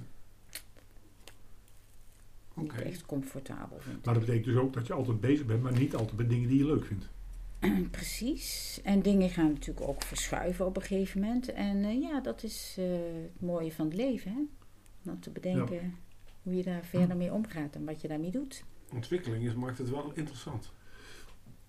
niet 2.54 2.74
echt 2.74 3.06
comfortabel 3.06 3.80
vind 3.80 4.06
Maar 4.06 4.14
dat 4.14 4.26
betekent 4.26 4.46
dus 4.46 4.64
ook 4.64 4.74
dat 4.74 4.88
je 4.88 4.94
altijd 4.94 5.20
bezig 5.20 5.46
bent, 5.46 5.62
maar 5.64 5.78
niet 5.78 5.96
altijd 5.96 6.18
met 6.18 6.30
dingen 6.30 6.50
die 6.50 6.58
je 6.58 6.66
leuk 6.66 6.86
vindt. 6.86 7.10
Precies. 7.92 8.80
En 8.84 9.02
dingen 9.02 9.30
gaan 9.30 9.52
natuurlijk 9.52 9.88
ook 9.88 10.04
verschuiven 10.04 10.66
op 10.66 10.76
een 10.76 10.82
gegeven 10.82 11.22
moment. 11.22 11.54
En 11.54 11.84
eh, 11.84 12.02
ja, 12.02 12.22
dat 12.22 12.44
is 12.44 12.76
eh, 12.80 12.86
het 13.22 13.42
mooie 13.42 13.72
van 13.72 13.86
het 13.86 13.96
leven, 13.96 14.32
hè. 14.32 15.12
Om 15.12 15.20
te 15.20 15.30
bedenken 15.30 15.96
hoe 16.44 16.56
je 16.56 16.64
daar 16.64 16.84
verder 16.84 17.18
mee 17.18 17.34
omgaat 17.34 17.76
en 17.76 17.86
wat 17.86 18.02
je 18.02 18.08
daarmee 18.08 18.32
doet. 18.32 18.64
Ontwikkeling 18.94 19.46
is, 19.46 19.54
maakt 19.54 19.78
het 19.78 19.90
wel 19.90 20.12
interessant. 20.14 20.72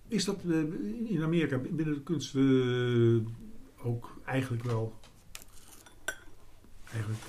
Is 0.07 0.25
dat 0.25 0.43
eh, 0.43 0.59
in 1.11 1.21
Amerika 1.23 1.57
binnen 1.57 1.93
de 1.93 2.03
kunst 2.03 2.35
ook 3.83 4.21
eigenlijk 4.25 4.63
wel 4.63 4.93
eigenlijk, 6.93 7.21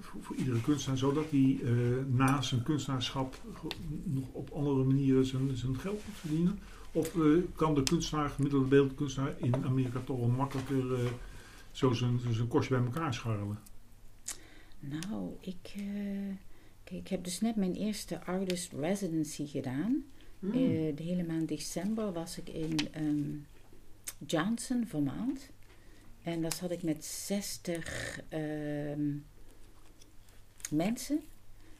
voor, 0.00 0.22
voor 0.22 0.36
iedere 0.36 0.60
kunstenaar 0.60 0.98
zo 0.98 1.12
dat 1.12 1.30
hij 1.30 1.60
naast 2.08 2.48
zijn 2.48 2.62
kunstenaarschap 2.62 3.40
nog 4.04 4.32
op 4.32 4.50
andere 4.50 4.84
manieren 4.84 5.26
zijn, 5.26 5.56
zijn 5.56 5.78
geld 5.78 6.06
moet 6.06 6.16
verdienen? 6.16 6.58
Of 6.92 7.16
eh, 7.16 7.42
kan 7.54 7.74
de 7.74 7.82
kunstenaar, 7.82 8.30
gemiddelde 8.30 8.66
beeldkunstenaar 8.66 9.34
in 9.36 9.64
Amerika 9.64 10.00
toch 10.04 10.18
wel 10.18 10.28
makkelijker 10.28 10.94
eh, 10.94 11.12
zo 11.70 11.92
zijn, 11.92 12.20
zijn 12.30 12.48
kostje 12.48 12.74
bij 12.74 12.84
elkaar 12.84 13.14
scharrelen? 13.14 13.58
Nou, 14.80 15.36
ik, 15.40 15.72
eh, 15.76 15.82
kijk, 16.84 17.00
ik 17.00 17.08
heb 17.08 17.24
dus 17.24 17.40
net 17.40 17.56
mijn 17.56 17.74
eerste 17.74 18.24
artist 18.24 18.72
residency 18.72 19.46
gedaan. 19.46 20.04
Hmm. 20.38 20.52
De 20.94 21.02
hele 21.02 21.24
maand 21.24 21.48
december 21.48 22.12
was 22.12 22.38
ik 22.38 22.48
in 22.48 22.76
ehm, 22.92 23.30
Johnson, 24.26 24.86
Vermont. 24.86 25.50
En 26.22 26.42
daar 26.42 26.52
zat 26.52 26.70
ik 26.70 26.82
met 26.82 27.04
60 27.04 28.20
ehm, 28.28 29.16
mensen, 30.70 31.20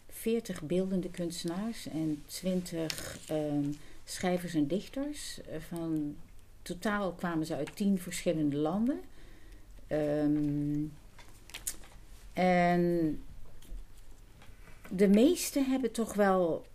40 0.08 0.62
beeldende 0.62 1.10
kunstenaars 1.10 1.88
en 1.88 2.22
20 2.26 3.18
ehm, 3.28 3.70
schrijvers 4.04 4.54
en 4.54 4.66
dichters. 4.66 5.40
Eh, 5.42 5.60
Van 5.60 6.16
totaal 6.62 7.12
kwamen 7.12 7.46
ze 7.46 7.56
uit 7.56 7.76
10 7.76 7.98
verschillende 7.98 8.56
landen. 8.56 9.00
Ehm, 9.86 10.84
en 12.32 13.22
de 14.88 15.08
meesten 15.08 15.64
hebben 15.70 15.92
toch 15.92 16.14
wel 16.14 16.66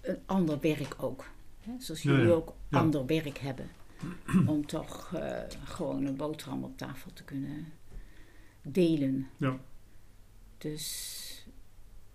een 0.00 0.18
ander 0.26 0.60
werk 0.60 1.02
ook. 1.02 1.24
Hè? 1.60 1.72
Zoals 1.78 2.02
jullie 2.02 2.26
ja. 2.26 2.32
ook 2.32 2.54
Ja. 2.68 2.78
ander 2.78 3.06
werk 3.06 3.38
hebben. 3.38 3.70
Om 4.46 4.66
toch 4.66 5.12
eh, 5.14 5.40
gewoon 5.64 6.04
een 6.06 6.16
boterham 6.16 6.64
op 6.64 6.78
tafel 6.78 7.12
te 7.12 7.24
kunnen 7.24 7.72
delen. 8.62 9.28
Ja. 9.36 9.58
Dus 10.58 11.22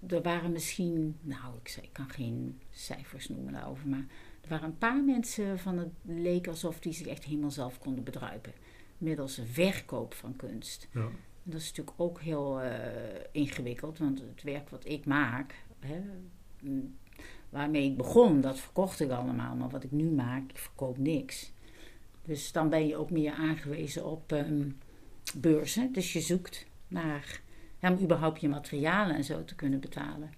er 0.07 0.21
waren 0.21 0.51
misschien, 0.51 1.17
nou 1.21 1.55
ik, 1.63 1.77
ik 1.81 1.89
kan 1.91 2.09
geen 2.09 2.59
cijfers 2.69 3.29
noemen 3.29 3.53
daarover, 3.53 3.87
maar 3.87 4.05
er 4.41 4.49
waren 4.49 4.67
een 4.67 4.77
paar 4.77 5.03
mensen 5.03 5.59
van 5.59 5.77
het 5.77 5.91
leek 6.01 6.47
alsof 6.47 6.79
die 6.79 6.93
zich 6.93 7.07
echt 7.07 7.23
helemaal 7.23 7.51
zelf 7.51 7.79
konden 7.79 8.03
bedruipen. 8.03 8.53
Middels 8.97 9.37
een 9.37 9.47
verkoop 9.47 10.13
van 10.13 10.35
kunst. 10.35 10.87
Ja. 10.91 11.09
En 11.43 11.51
dat 11.51 11.61
is 11.61 11.67
natuurlijk 11.67 11.99
ook 11.99 12.21
heel 12.21 12.61
eh, 12.61 12.71
ingewikkeld, 13.31 13.97
want 13.97 14.19
het 14.19 14.43
werk 14.43 14.69
wat 14.69 14.85
ik 14.85 15.05
maak, 15.05 15.55
hè, 15.79 16.01
m, 16.61 16.95
waarmee 17.49 17.89
ik 17.89 17.97
begon, 17.97 18.41
dat 18.41 18.59
verkocht 18.59 18.99
ik 18.99 19.09
allemaal. 19.09 19.55
Maar 19.55 19.69
wat 19.69 19.83
ik 19.83 19.91
nu 19.91 20.11
maak, 20.11 20.49
ik 20.49 20.57
verkoop 20.57 20.97
niks. 20.97 21.51
Dus 22.25 22.51
dan 22.51 22.69
ben 22.69 22.87
je 22.87 22.95
ook 22.95 23.11
meer 23.11 23.31
aangewezen 23.31 24.05
op 24.05 24.31
ehm, 24.31 24.69
beurzen. 25.35 25.93
Dus 25.93 26.13
je 26.13 26.21
zoekt 26.21 26.65
naar, 26.87 27.41
ja, 27.81 27.91
om 27.91 28.03
überhaupt 28.03 28.41
je 28.41 28.49
materialen 28.49 29.15
en 29.15 29.23
zo 29.23 29.43
te 29.45 29.55
kunnen 29.55 29.79
betalen. 29.79 30.29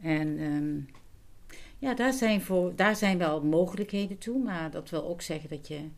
En 0.00 0.38
ehm, 0.38 1.00
ja, 1.78 1.94
daar 1.94 2.12
zijn, 2.12 2.42
voor, 2.42 2.76
daar 2.76 2.96
zijn 2.96 3.18
wel 3.18 3.44
mogelijkheden 3.44 4.18
toe, 4.18 4.42
maar 4.42 4.70
dat 4.70 4.90
wil 4.90 5.04
ook 5.04 5.22
zeggen 5.22 5.48
dat 5.48 5.68
je 5.68 5.88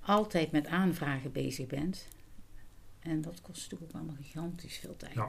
altijd 0.00 0.52
met 0.52 0.66
aanvragen 0.66 1.32
bezig 1.32 1.66
bent. 1.66 2.08
En 3.00 3.20
dat 3.20 3.40
kost 3.40 3.62
natuurlijk 3.62 3.90
ook 3.90 3.96
allemaal 4.00 4.22
gigantisch 4.22 4.76
veel 4.76 4.96
tijd. 4.96 5.14
Ja. 5.14 5.28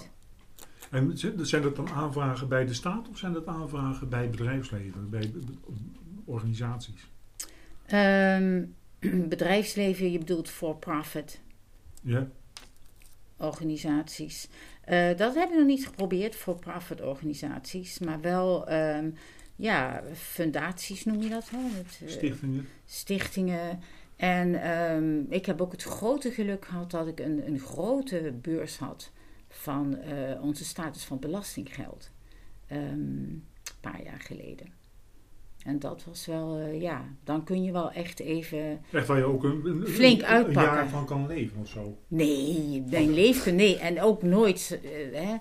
En 0.90 1.18
zijn 1.46 1.62
dat 1.62 1.76
dan 1.76 1.90
aanvragen 1.90 2.48
bij 2.48 2.66
de 2.66 2.74
staat 2.74 3.10
of 3.10 3.18
zijn 3.18 3.34
dat 3.34 3.48
aanvragen 3.48 4.10
bij 4.10 4.30
bedrijfsleven, 4.30 5.10
bij 5.10 5.34
organisaties? 6.26 7.10
Ehm, 7.86 8.66
bedrijfsleven, 9.30 10.12
je 10.12 10.18
bedoelt 10.18 10.50
for-profit 10.50 11.42
Ja, 12.02 12.28
organisaties. 13.38 14.48
Eh, 14.82 15.18
dat 15.18 15.36
hebben 15.36 15.50
we 15.52 15.58
nog 15.58 15.68
niet 15.68 15.86
geprobeerd, 15.86 16.36
for-profit 16.36 17.02
organisaties. 17.02 18.00
Maar 18.00 18.22
wel, 18.22 18.68
ehm, 18.68 19.10
ja, 19.56 20.04
fundaties 20.14 21.06
noem 21.06 21.22
je 21.22 21.30
dat. 21.30 21.50
Hè? 21.50 21.58
Het, 21.58 22.00
eh, 22.04 22.10
stichtingen. 22.10 22.68
stichtingen. 22.86 23.80
En 24.16 24.62
ehm, 24.62 25.20
ik 25.30 25.46
heb 25.46 25.62
ook 25.62 25.72
het 25.72 25.84
grote 25.84 26.32
geluk 26.32 26.66
gehad 26.66 26.92
dat 26.92 27.08
ik 27.08 27.20
een, 27.20 27.48
een 27.48 27.60
grote 27.60 28.34
beurs 28.42 28.78
had 28.78 29.12
van 29.50 29.98
eh, 29.98 30.44
onze 30.44 30.66
status 30.66 31.04
van 31.04 31.20
belastinggeld. 31.20 32.12
Ehm, 32.68 32.82
een 32.82 33.44
paar 33.82 34.04
jaar 34.04 34.20
geleden. 34.20 34.75
En 35.66 35.80
dat 35.80 36.04
was 36.08 36.26
wel, 36.26 36.58
eh, 36.58 36.82
ja, 36.82 37.06
dan 37.24 37.44
kun 37.44 37.64
je 37.64 37.72
wel 37.72 37.92
echt 37.92 38.20
even. 38.20 38.82
Echt 38.92 39.08
waar 39.08 39.18
je 39.18 39.24
ook 39.24 39.44
een, 39.44 39.62
een, 39.66 39.88
Flink 39.88 40.20
een- 40.22 40.28
uitpakken. 40.28 40.72
een 40.72 40.78
jaar 40.78 40.90
van 40.90 41.06
kan 41.06 41.28
leven 41.28 41.62
of 41.62 41.68
zo. 41.68 41.98
Nee, 42.08 42.84
mijn 42.90 43.14
leven, 43.14 43.56
nee. 43.56 43.78
En 43.78 44.02
ook 44.02 44.24
nooit, 44.24 44.80
eh, 44.84 45.20
hè, 45.26 45.36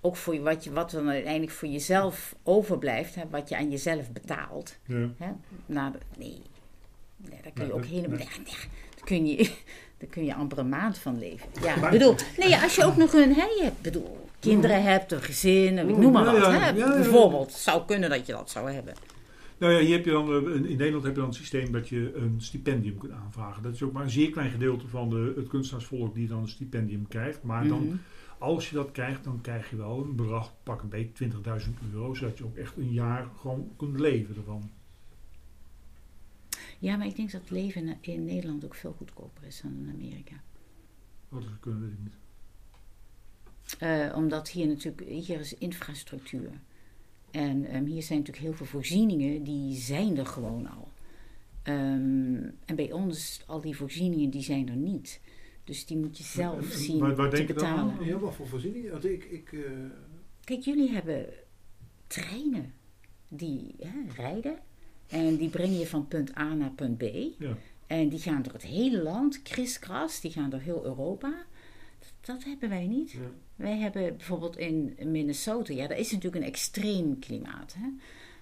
ook 0.00 0.16
voor 0.16 0.34
je, 0.34 0.40
wat, 0.40 0.64
je, 0.64 0.72
wat 0.72 0.90
dan 0.90 1.08
uiteindelijk 1.08 1.52
voor 1.52 1.68
jezelf 1.68 2.34
overblijft, 2.42 3.14
hè, 3.14 3.22
wat 3.30 3.48
je 3.48 3.56
aan 3.56 3.70
jezelf 3.70 4.10
betaalt. 4.12 4.76
Ja. 4.86 5.08
Hè? 5.18 5.30
Nou, 5.66 5.92
nee. 6.18 6.42
nee, 7.16 7.38
daar 7.42 7.52
kun 7.52 7.52
je 7.54 7.60
Nee, 7.62 7.72
ook 7.72 7.80
dat- 7.80 7.90
helemaal. 7.90 8.16
nee. 8.18 8.26
Nee, 8.28 8.44
nee, 8.44 8.54
daar, 8.96 9.04
kun 9.04 9.26
je, 9.26 9.36
daar 9.98 10.08
kun 10.10 10.24
je 10.24 10.34
amper 10.34 10.58
een 10.58 10.68
maand 10.68 10.98
van 10.98 11.18
leven. 11.18 11.48
Ja, 11.62 11.76
Maar- 11.76 11.90
bedoel, 11.90 12.14
nee, 12.36 12.56
als 12.56 12.74
je 12.76 12.84
ook 12.84 12.96
nog 12.96 13.12
een, 13.12 13.34
hè, 13.34 13.44
je 13.44 13.60
hebt, 13.62 13.80
bedoel, 13.82 14.26
kinderen 14.40 14.82
hebt, 14.82 15.12
een 15.12 15.22
gezin, 15.22 15.78
ik 15.88 15.96
noem 15.96 16.12
maar 16.12 16.24
wat. 16.24 16.52
hè. 16.60 16.72
Bijvoorbeeld, 16.72 17.50
het 17.52 17.60
zou 17.60 17.84
kunnen 17.84 18.10
dat 18.10 18.26
je 18.26 18.32
dat 18.32 18.50
zou 18.50 18.70
hebben. 18.70 18.94
Nou 19.58 19.72
ja, 19.72 19.78
hier 19.80 19.96
heb 19.96 20.04
je 20.04 20.10
dan, 20.10 20.28
eh, 20.28 20.54
in 20.54 20.62
Nederland 20.62 21.04
heb 21.04 21.12
je 21.14 21.20
dan 21.20 21.28
het 21.28 21.38
systeem 21.38 21.72
dat 21.72 21.88
je 21.88 22.14
een 22.14 22.40
stipendium 22.40 22.98
kunt 22.98 23.12
aanvragen. 23.12 23.62
Dat 23.62 23.74
is 23.74 23.82
ook 23.82 23.92
maar 23.92 24.02
een 24.02 24.10
zeer 24.10 24.30
klein 24.30 24.50
gedeelte 24.50 24.88
van 24.88 25.10
de, 25.10 25.32
het 25.36 25.48
kunstenaarsvolk 25.48 26.14
die 26.14 26.28
dan 26.28 26.42
een 26.42 26.48
stipendium 26.48 27.08
krijgt. 27.08 27.42
Maar 27.42 27.68
dan, 27.68 27.84
Mhm. 27.86 27.96
als 28.38 28.68
je 28.70 28.74
dat 28.74 28.90
krijgt, 28.90 29.24
dan 29.24 29.40
krijg 29.40 29.70
je 29.70 29.76
wel 29.76 30.02
een 30.04 30.16
bedrag, 30.16 30.52
pak 30.62 30.82
een 30.82 30.88
beetje 30.88 31.12
20.000 31.12 31.78
euro, 31.92 32.14
zodat 32.14 32.38
je 32.38 32.44
ook 32.44 32.56
echt 32.56 32.76
een 32.76 32.92
jaar 32.92 33.28
gewoon 33.40 33.70
kunt 33.76 34.00
leven 34.00 34.36
ervan. 34.36 34.70
Ja, 36.78 36.96
maar 36.96 37.06
ik 37.06 37.16
denk 37.16 37.30
dat 37.30 37.50
leven 37.50 37.96
in 38.00 38.24
Nederland 38.24 38.64
ook 38.64 38.74
veel 38.74 38.92
goedkoper 38.92 39.44
is 39.44 39.60
dan 39.60 39.76
in 39.78 39.90
Amerika. 39.94 40.34
Wat 41.28 41.42
is 41.42 41.48
kunnen, 41.60 41.88
ik 41.90 41.98
niet. 42.02 42.14
Eh, 43.78 44.16
omdat 44.16 44.48
hier 44.48 44.66
natuurlijk, 44.66 45.08
hier 45.08 45.40
is 45.40 45.54
infrastructuur. 45.54 46.50
En 47.38 47.64
ehm, 47.64 47.84
hier 47.84 48.02
zijn 48.02 48.18
natuurlijk 48.18 48.46
heel 48.46 48.54
veel 48.56 48.66
voorzieningen, 48.66 49.42
die 49.44 49.74
zijn 49.76 50.16
er 50.18 50.26
gewoon 50.26 50.66
al. 50.70 50.88
Ehm, 51.62 52.42
en 52.64 52.74
bij 52.76 52.92
ons, 52.92 53.42
al 53.46 53.60
die 53.60 53.76
voorzieningen, 53.76 54.30
die 54.30 54.42
zijn 54.42 54.68
er 54.68 54.76
niet. 54.76 55.20
Dus 55.64 55.86
die 55.86 55.96
moet 55.96 56.18
je 56.18 56.24
zelf 56.24 56.56
En- 56.64 56.70
en 56.72 56.78
zien 56.78 56.98
waar- 56.98 57.16
waar 57.16 57.30
te 57.30 57.36
denk 57.36 57.48
je 57.48 57.54
dan 57.54 57.64
aan? 57.64 57.86
betalen. 57.86 58.06
Ja, 58.06 58.18
wat 58.18 58.34
voor 58.34 58.46
voorzieningen? 58.48 58.90
Want 58.90 59.04
ik, 59.04 59.24
ik, 59.24 59.52
eh, 59.52 59.60
Kijk, 60.44 60.62
jullie 60.62 60.90
hebben 60.90 61.26
treinen 62.06 62.72
die 63.28 63.74
hè, 63.78 64.22
rijden. 64.22 64.58
En 65.08 65.36
die 65.36 65.48
brengen 65.48 65.78
je 65.78 65.86
van 65.86 66.08
punt 66.08 66.36
A 66.38 66.54
naar 66.54 66.70
punt 66.70 66.98
B. 66.98 67.02
Ja. 67.38 67.56
En 67.86 68.08
die 68.08 68.18
gaan 68.18 68.42
door 68.42 68.52
het 68.52 68.62
hele 68.62 69.02
land, 69.02 69.42
kriskras, 69.42 70.20
die 70.20 70.30
gaan 70.30 70.50
door 70.50 70.60
heel 70.60 70.84
Europa. 70.84 71.34
Dat, 72.20 72.44
hebben 72.44 72.68
wij 72.68 72.86
niet. 72.86 73.10
Ja. 73.10 73.18
Wij 73.56 73.78
hebben 73.78 74.16
bijvoorbeeld 74.16 74.56
in 74.56 74.96
Minnesota, 75.04 75.72
ja, 75.72 75.86
dat 75.86 75.98
is 75.98 76.12
natuurlijk 76.12 76.42
een 76.42 76.50
extreem 76.50 77.18
klimaat. 77.18 77.74
Hè? 77.78 77.88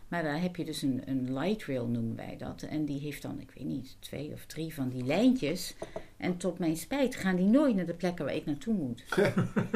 Maar 0.09 0.23
daar 0.23 0.43
heb 0.43 0.57
je 0.57 0.65
dus 0.65 0.83
een, 0.83 1.03
een 1.05 1.39
light 1.39 1.65
rail, 1.65 1.87
noemen 1.87 2.17
wij 2.17 2.37
dat. 2.39 2.63
En 2.63 2.85
die 2.85 3.01
heeft 3.01 3.23
dan, 3.23 3.41
ik 3.41 3.51
weet 3.55 3.67
niet, 3.67 3.97
twee 3.99 4.33
of 4.33 4.47
drie 4.47 4.75
van 4.75 4.89
die 4.89 5.05
lijntjes. 5.05 5.75
En 6.17 6.37
tot 6.37 6.59
mijn 6.59 6.77
spijt 6.77 7.15
gaan 7.15 7.37
die 7.37 7.47
nooit 7.47 7.77
naar 7.77 7.87
de 7.87 7.95
plekken 7.95 8.25
waar 8.25 8.35
ik 8.35 8.47
naartoe 8.47 8.75
moet. 8.75 9.05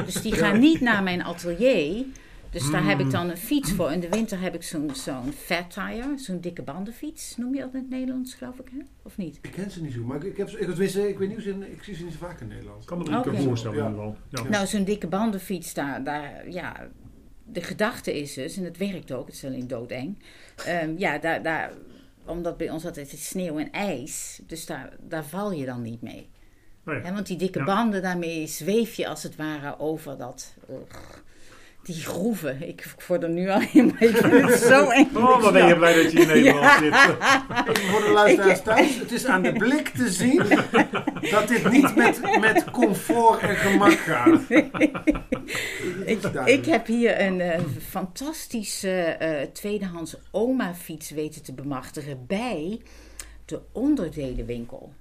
Dus 0.05 0.23
die 0.23 0.33
gaan 0.33 0.61
niet 0.61 0.81
naar 0.81 1.03
mijn 1.03 1.23
atelier. 1.23 2.05
Dus 2.51 2.71
daar 2.71 2.85
heb 2.85 3.01
ik 3.01 3.11
dan 3.11 3.31
een 3.31 3.37
fiets 3.37 3.73
voor. 3.73 3.93
In 3.93 4.01
de 4.01 4.09
winter 4.09 4.41
heb 4.41 4.55
ik 4.55 4.63
zo'n 4.63 4.91
zo'n 4.95 5.33
fat 5.33 5.71
tire, 5.71 6.13
zo'n 6.19 6.41
dikke 6.41 6.63
bandenfiets. 6.63 7.37
Noem 7.37 7.55
je 7.55 7.61
dat 7.61 7.75
in 7.75 7.81
het 7.81 7.91
Nederlands, 7.91 8.35
geloof 8.35 8.59
ik, 8.59 8.69
hè? 8.73 8.79
Of 9.03 9.17
niet? 9.17 9.39
ik 9.43 9.51
ken 9.53 9.71
ze 9.71 9.83
niet 9.83 9.93
zo, 9.93 10.03
maar 10.05 10.17
ik, 10.17 10.23
ik, 10.23 10.37
heb, 10.37 10.49
ik, 10.49 10.69
weet, 10.69 10.95
ik 10.97 11.19
weet 11.19 11.29
niet, 11.29 11.45
hoe 11.45 11.55
ze- 11.55 11.73
ik 11.73 11.83
zie 11.83 11.95
ze 11.95 12.05
niet 12.05 12.13
zo 12.13 12.19
vaak 12.19 12.41
in 12.41 12.49
Nederland. 12.49 12.81
Ik 12.81 12.87
kan 12.87 12.99
me 12.99 13.05
er 13.11 13.33
niet 13.33 13.43
voorstellen 13.45 13.77
Ja. 13.77 13.85
in 13.85 13.91
ieder 13.91 14.05
geval. 14.31 14.45
Ja. 14.45 14.51
Nou, 14.51 14.67
zo'n 14.67 14.85
dikke 14.85 15.07
bandenfiets, 15.07 15.75
daar, 15.75 16.05
daar, 16.05 16.51
ja, 16.51 16.89
de 17.45 17.63
gedachte 17.63 18.19
is 18.21 18.35
dus, 18.35 18.57
en 18.57 18.65
het 18.65 18.77
werkt 18.77 19.13
ook, 19.13 19.27
het 19.27 19.35
is 19.35 19.45
alleen 19.45 19.67
doodeng. 19.69 20.19
Ehm, 20.67 20.95
ja, 20.99 21.19
daar, 21.19 21.43
daar, 21.43 21.73
omdat 22.25 22.57
bij 22.57 22.71
ons 22.71 22.85
altijd 22.85 23.13
is 23.13 23.29
sneeuw 23.29 23.59
en 23.59 23.73
ijs, 23.73 24.41
dus 24.47 24.67
daar, 24.67 24.93
daar 25.01 25.25
val 25.25 25.53
je 25.53 25.65
dan 25.67 25.83
niet 25.83 26.03
mee. 26.03 26.29
Oh 26.87 26.95
ja. 27.03 27.13
Want 27.13 27.27
die 27.27 27.37
dikke 27.37 27.59
Ja. 27.59 27.65
banden, 27.65 28.03
daarmee 28.03 28.47
zweef 28.47 28.95
je 28.95 29.09
als 29.09 29.23
het 29.23 29.37
ware 29.37 29.79
over 29.79 30.17
dat, 30.19 30.55
ugh, 30.71 30.99
die 31.83 31.95
groeven. 31.95 32.69
Ik 32.69 32.95
word 33.07 33.23
er 33.23 33.29
nu 33.29 33.49
al 33.49 33.59
helemaal, 33.59 33.97
ik 33.99 34.17
vind 34.17 34.49
het 34.49 34.61
zo 34.61 34.89
eng. 34.89 35.09
Oh, 35.15 35.43
wat 35.43 35.53
ben 35.53 35.67
je 35.67 35.77
blij 35.77 36.03
dat 36.03 36.13
je 36.13 36.21
in 36.21 36.27
Nederland 36.27 36.79
zit. 36.79 36.95
Voor 37.91 38.01
de 38.01 38.11
luisteraars 38.15 38.63
thuis, 38.63 38.97
het 38.99 39.13
is 39.13 39.27
aan 39.27 39.43
de 39.43 39.53
blik 39.53 39.89
te 39.89 40.11
zien 40.11 40.43
dat 41.31 41.49
dit 41.49 41.71
niet 41.71 41.97
met, 41.97 42.41
met 42.41 42.71
comfort 42.71 43.41
en 43.41 43.57
gemak 43.57 43.93
gaat. 43.99 44.41
Ik, 46.05 46.25
ik 46.45 46.65
heb 46.65 46.87
hier 46.87 47.21
een 47.21 47.41
eh, 47.41 47.61
fantastische 47.89 48.91
eh, 48.91 49.47
tweedehands 49.53 50.17
oma-fiets 50.31 51.11
weten 51.11 51.43
te 51.43 51.53
bemachtigen 51.53 52.27
bij 52.27 52.81
de 53.45 53.61
onderdelenwinkel. 53.73 54.93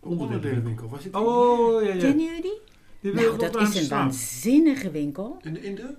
Onderdelenwinkel, 0.00 0.88
was 0.88 1.04
het? 1.04 1.14
Oh, 1.14 1.82
ja, 1.82 1.92
ja. 1.92 2.00
Kennen 2.00 2.24
jullie 2.24 2.42
die? 2.42 2.60
Die 3.04 3.12
Nou, 3.12 3.38
dat 3.38 3.60
is 3.60 3.74
een 3.74 3.84
staan. 3.84 3.98
waanzinnige 4.04 4.90
winkel. 4.90 5.36
In 5.42 5.52
de, 5.54 5.60
in 5.60 5.74
de? 5.74 5.94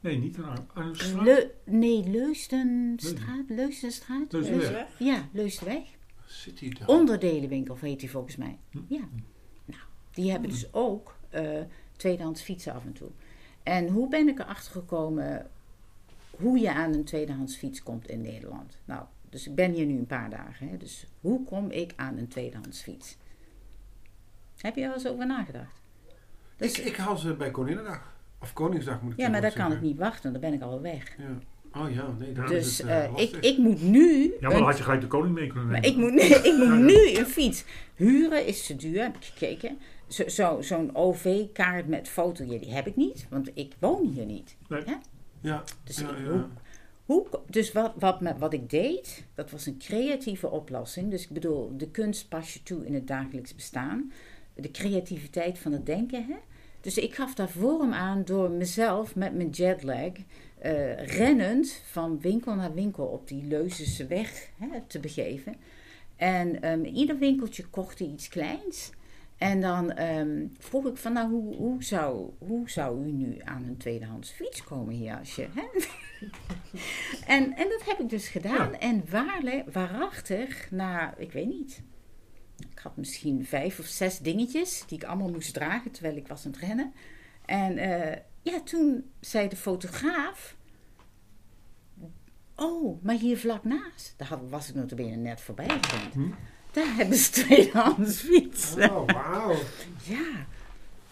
Nee, 0.00 0.18
niet 0.18 0.36
een 0.36 0.44
Ar- 0.44 0.64
Arnhemstraat. 0.74 1.24
Le, 1.24 1.50
nee, 1.64 2.08
Leusdenstraat, 2.10 3.44
Leusdenstraat? 3.48 4.32
Leusdenweg. 4.32 4.70
Leus- 4.70 4.86
Ja, 4.98 5.28
Leusdenweg. 5.32 5.82
Zit 6.26 6.60
hij 6.60 6.68
daar? 6.68 6.88
Onderdelenwinkel 6.88 7.76
heet 7.80 8.00
die 8.00 8.10
volgens 8.10 8.36
mij. 8.36 8.58
Hm. 8.70 8.78
Ja. 8.88 9.08
Nou, 9.64 9.80
die 10.12 10.30
hebben 10.30 10.50
dus 10.50 10.72
ook 10.72 11.16
eh, 11.28 11.60
tweedehands 11.96 12.42
fietsen 12.42 12.72
af 12.74 12.84
en 12.84 12.92
toe. 12.92 13.08
En 13.62 13.88
hoe 13.88 14.08
ben 14.08 14.28
ik 14.28 14.38
erachter 14.38 14.72
gekomen 14.72 15.50
hoe 16.30 16.58
je 16.58 16.72
aan 16.72 16.92
een 16.94 17.04
tweedehands 17.04 17.56
fiets 17.56 17.82
komt 17.82 18.08
in 18.08 18.20
Nederland? 18.20 18.76
Nou, 18.84 19.04
Dus 19.28 19.46
ik 19.46 19.54
ben 19.54 19.72
hier 19.72 19.86
nu 19.86 19.98
een 19.98 20.06
paar 20.06 20.30
dagen. 20.30 20.68
Hè? 20.68 20.76
Dus 20.76 21.06
hoe 21.20 21.44
kom 21.44 21.70
ik 21.70 21.92
aan 21.96 22.16
een 22.18 22.28
tweedehands 22.28 22.82
fiets? 22.82 23.16
Heb 24.56 24.74
je 24.74 24.80
er 24.80 24.86
wel 24.86 24.96
eens 24.96 25.06
over 25.06 25.26
nagedacht? 25.26 25.79
Dus, 26.60 26.78
Ik, 26.78 26.84
ik 26.86 26.96
haal 26.96 27.16
ze 27.16 27.34
bij 27.34 27.50
Koninginnedag. 27.50 28.14
Of 28.40 28.52
Koningsdag 28.52 29.02
moet 29.02 29.12
ik 29.12 29.18
ja, 29.18 29.28
maar 29.28 29.40
daar 29.40 29.52
kan 29.52 29.72
ik 29.72 29.80
niet 29.80 29.98
wachten. 29.98 30.32
Dan 30.32 30.40
ben 30.40 30.52
ik 30.52 30.62
al 30.62 30.80
weg. 30.80 31.16
Ja. 31.18 31.38
Oh 31.80 31.90
ja, 31.94 32.14
nee, 32.18 32.32
dat 32.32 32.48
Dus 32.48 32.66
is 32.66 32.78
het, 32.78 32.86
eh, 32.88 33.04
eh, 33.04 33.10
ik, 33.16 33.36
ik 33.36 33.58
moet 33.58 33.82
nu... 33.82 34.22
Ja, 34.22 34.30
maar 34.40 34.50
een- 34.50 34.56
dan 34.56 34.66
had 34.66 34.76
je 34.76 34.82
gelijk 34.82 35.00
de 35.00 35.06
koning 35.06 35.34
mee 35.34 35.46
kunnen 35.46 35.66
Maar 35.68 35.80
nemen. 35.80 35.90
ik 35.90 35.96
moet, 36.04 36.12
nee, 36.14 36.28
ik 36.52 36.56
moet 36.58 36.78
nu 36.78 37.16
een 37.16 37.26
fiets. 37.26 37.64
Huren 37.94 38.46
is 38.46 38.66
te 38.66 38.76
duur, 38.76 39.02
heb 39.02 39.16
ik 39.16 39.24
gekeken. 39.24 39.78
Zo- 40.08 40.28
zo- 40.28 40.60
Zo'n 40.60 40.94
OV-kaart 40.96 41.88
met 41.88 42.08
foto, 42.08 42.44
ja, 42.44 42.58
die 42.58 42.72
heb 42.72 42.86
ik 42.86 42.96
niet. 42.96 43.26
Want 43.30 43.50
ik 43.54 43.72
woon 43.78 44.06
hier 44.06 44.24
niet. 44.26 44.56
Nee. 44.68 44.82
Hè? 44.84 44.94
Ja, 45.40 45.62
Dus, 45.84 45.98
ja, 45.98 46.10
ik- 46.10 46.18
ja. 46.18 46.30
Hoe, 46.30 46.46
hoe, 47.30 47.40
dus 47.46 47.72
wat, 47.72 47.92
wat, 47.98 48.20
me- 48.20 48.38
wat 48.38 48.52
ik 48.52 48.70
deed, 48.70 49.26
dat 49.34 49.50
was 49.50 49.66
een 49.66 49.78
creatieve 49.78 50.48
oplossing. 50.50 51.10
Dus 51.10 51.22
ik 51.22 51.30
bedoel, 51.30 51.76
de 51.76 51.90
kunst 51.90 52.28
pas 52.28 52.54
je 52.54 52.62
toe 52.62 52.86
in 52.86 52.94
het 52.94 53.06
dagelijks 53.06 53.54
bestaan. 53.54 54.12
De 54.54 54.70
creativiteit 54.70 55.58
van 55.58 55.72
het 55.72 55.86
denken. 55.86 56.24
Hè? 56.26 56.34
Dus 56.80 56.98
ik 56.98 57.14
gaf 57.14 57.34
daar 57.34 57.48
vorm 57.50 57.92
aan 57.92 58.22
door 58.24 58.50
mezelf 58.50 59.16
met 59.16 59.34
mijn 59.34 59.50
jetlag... 59.50 60.12
eh, 60.58 61.06
rennend 61.06 61.82
van 61.84 62.20
winkel 62.20 62.54
naar 62.54 62.74
winkel 62.74 63.04
op 63.04 63.28
die 63.28 63.44
Leuzese 63.44 64.06
weg 64.06 64.48
hè, 64.58 64.68
te 64.86 64.98
begeven. 65.00 65.54
En 66.16 66.62
ehm, 66.62 66.84
ieder 66.84 67.18
winkeltje 67.18 67.64
kocht 67.66 67.98
hij 67.98 68.08
iets 68.08 68.28
kleins. 68.28 68.90
En 69.38 69.60
dan 69.60 69.92
ehm, 69.92 70.46
vroeg 70.58 70.86
ik 70.86 70.96
van, 70.96 71.12
nou, 71.12 71.30
hoe, 71.30 71.56
hoe, 71.56 71.84
zou, 71.84 72.30
hoe 72.38 72.70
zou 72.70 73.06
u 73.06 73.10
nu 73.10 73.38
aan 73.44 73.64
een 73.68 73.76
tweedehands 73.76 74.30
fiets 74.30 74.64
komen 74.64 74.94
hier 74.94 75.18
als 75.18 75.34
je... 75.36 75.46
Hè? 75.54 75.62
en, 77.34 77.56
en 77.56 77.68
dat 77.68 77.82
heb 77.84 77.98
ik 78.00 78.08
dus 78.08 78.28
gedaan. 78.28 78.70
Ja. 78.70 78.78
En 78.78 79.02
waarle- 79.10 79.64
waarachtig, 79.72 80.70
na, 80.70 81.16
ik 81.16 81.32
weet 81.32 81.46
niet... 81.48 81.82
Ik 82.80 82.86
had 82.86 82.96
misschien 82.96 83.44
vijf 83.46 83.78
of 83.78 83.86
zes 83.86 84.18
dingetjes 84.18 84.84
die 84.86 84.98
ik 84.98 85.04
allemaal 85.04 85.30
moest 85.30 85.54
dragen 85.54 85.90
terwijl 85.90 86.16
ik 86.16 86.26
was 86.28 86.46
aan 86.46 86.50
het 86.52 86.60
rennen. 86.60 86.92
En 87.44 87.78
eh, 87.78 88.16
ja, 88.42 88.60
toen 88.60 89.10
zei 89.20 89.48
de 89.48 89.56
fotograaf... 89.56 90.56
Oh, 92.56 93.02
maar 93.02 93.14
hier 93.14 93.38
vlak 93.38 93.64
naast, 93.64 94.14
daar 94.16 94.48
was 94.48 94.68
ik 94.68 94.74
notabene 94.74 95.16
net 95.16 95.40
voorbij 95.40 95.78
gerend. 95.80 96.14
Hm? 96.14 96.30
Daar 96.72 96.94
hebben 96.96 97.16
ze 97.18 97.30
tweedehands 97.42 98.20
fietsen. 98.20 98.90
Oh, 98.96 99.06
wauw. 99.06 99.56
Ja, 100.04 100.46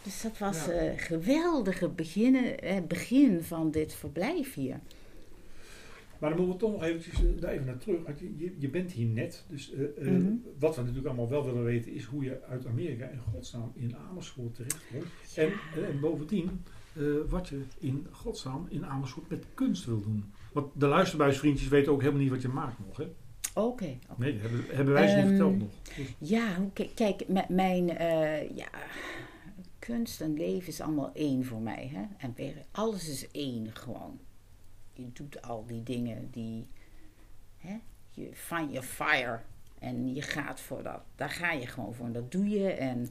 dus 0.02 0.22
dat 0.22 0.38
was 0.38 0.64
Ja. 0.64 0.72
een 0.72 0.98
geweldige 0.98 1.88
beginnen, 1.88 2.58
eh, 2.60 2.76
begin 2.88 3.42
van 3.42 3.70
dit 3.70 3.94
verblijf 3.94 4.54
hier. 4.54 4.80
Maar 6.18 6.30
dan 6.30 6.38
moeten 6.38 6.56
we 6.58 6.62
toch 6.64 6.72
nog 6.72 6.82
eventjes 6.82 7.14
eh, 7.24 7.40
daar 7.40 7.50
even 7.52 7.66
naar 7.66 7.78
terug. 7.78 7.98
Je, 8.58 8.68
bent 8.68 8.92
hier 8.92 9.06
net. 9.06 9.44
Dus 9.48 9.72
eh, 9.72 9.84
eh, 10.06 10.12
Mhm. 10.12 10.32
wat 10.58 10.74
we 10.76 10.80
natuurlijk 10.80 11.06
allemaal 11.06 11.28
wel 11.28 11.44
willen 11.44 11.64
weten 11.64 11.92
is 11.92 12.04
hoe 12.04 12.24
je 12.24 12.42
uit 12.48 12.66
Amerika 12.66 13.06
in 13.06 13.18
godsnaam 13.32 13.72
in 13.74 13.96
Amersfoort 14.10 14.54
terecht 14.54 14.82
komt. 14.92 15.04
En, 15.36 15.52
en 15.84 16.00
bovendien 16.00 16.62
wat 17.28 17.48
je 17.48 17.60
in 17.78 18.06
godsnaam 18.10 18.66
in 18.68 18.86
Amersfoort 18.86 19.28
met 19.30 19.44
kunst 19.54 19.84
wil 19.84 20.00
doen. 20.02 20.24
Want 20.52 20.66
de 20.80 20.86
luisterbuisvriendjes 20.86 21.68
weten 21.68 21.92
ook 21.92 22.00
helemaal 22.00 22.22
niet 22.22 22.30
wat 22.30 22.42
je 22.42 22.48
maakt 22.48 22.78
nog. 22.86 22.96
Hè? 22.96 23.06
Oké. 23.54 23.98
Nee, 24.16 24.38
hebben, 24.38 24.64
hebben 24.68 24.94
wij 24.94 25.08
ze 25.08 25.14
niet 25.14 25.24
Ehm, 25.24 25.28
verteld 25.28 25.58
nog. 25.58 25.68
Dus, 25.96 26.14
Ja, 26.30 26.56
kijk, 26.94 27.24
mijn 27.48 27.86
ja, 28.54 28.68
kunst 29.78 30.20
en 30.20 30.34
leven 30.34 30.68
is 30.68 30.80
allemaal 30.80 31.10
één 31.14 31.44
voor 31.44 31.60
mij. 31.60 31.90
Hè? 31.94 32.02
En 32.18 32.34
alles 32.70 33.08
is 33.08 33.30
één 33.30 33.70
gewoon. 33.72 34.18
Je 34.98 35.12
doet 35.12 35.42
al 35.42 35.66
die 35.66 35.82
dingen 35.82 36.30
die. 36.30 36.66
Hè? 37.56 37.78
Je 38.10 38.30
find 38.34 38.70
your 38.72 38.86
fire. 38.86 39.40
En 39.78 40.14
je 40.14 40.22
gaat 40.22 40.60
voor 40.60 40.82
dat. 40.82 41.00
Daar 41.14 41.30
ga 41.30 41.52
je 41.52 41.66
gewoon 41.66 41.94
voor. 41.94 42.06
En 42.06 42.12
dat 42.12 42.32
doe 42.32 42.48
je. 42.48 42.70
En 42.70 43.08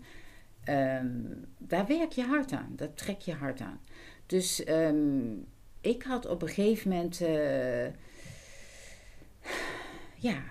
ehm, 0.64 1.22
daar 1.58 1.88
werk 1.88 2.12
je 2.12 2.24
hard 2.24 2.52
aan. 2.52 2.74
Daar 2.76 2.94
trek 2.94 3.20
je 3.22 3.34
hard 3.34 3.62
aan. 3.62 3.80
Dus 4.26 4.64
ehm, 4.64 5.34
ik 5.82 6.04
had 6.04 6.26
op 6.26 6.42
een 6.42 6.48
gegeven 6.48 6.90
moment. 6.90 7.22
eh, 7.22 7.88
ja, 10.16 10.44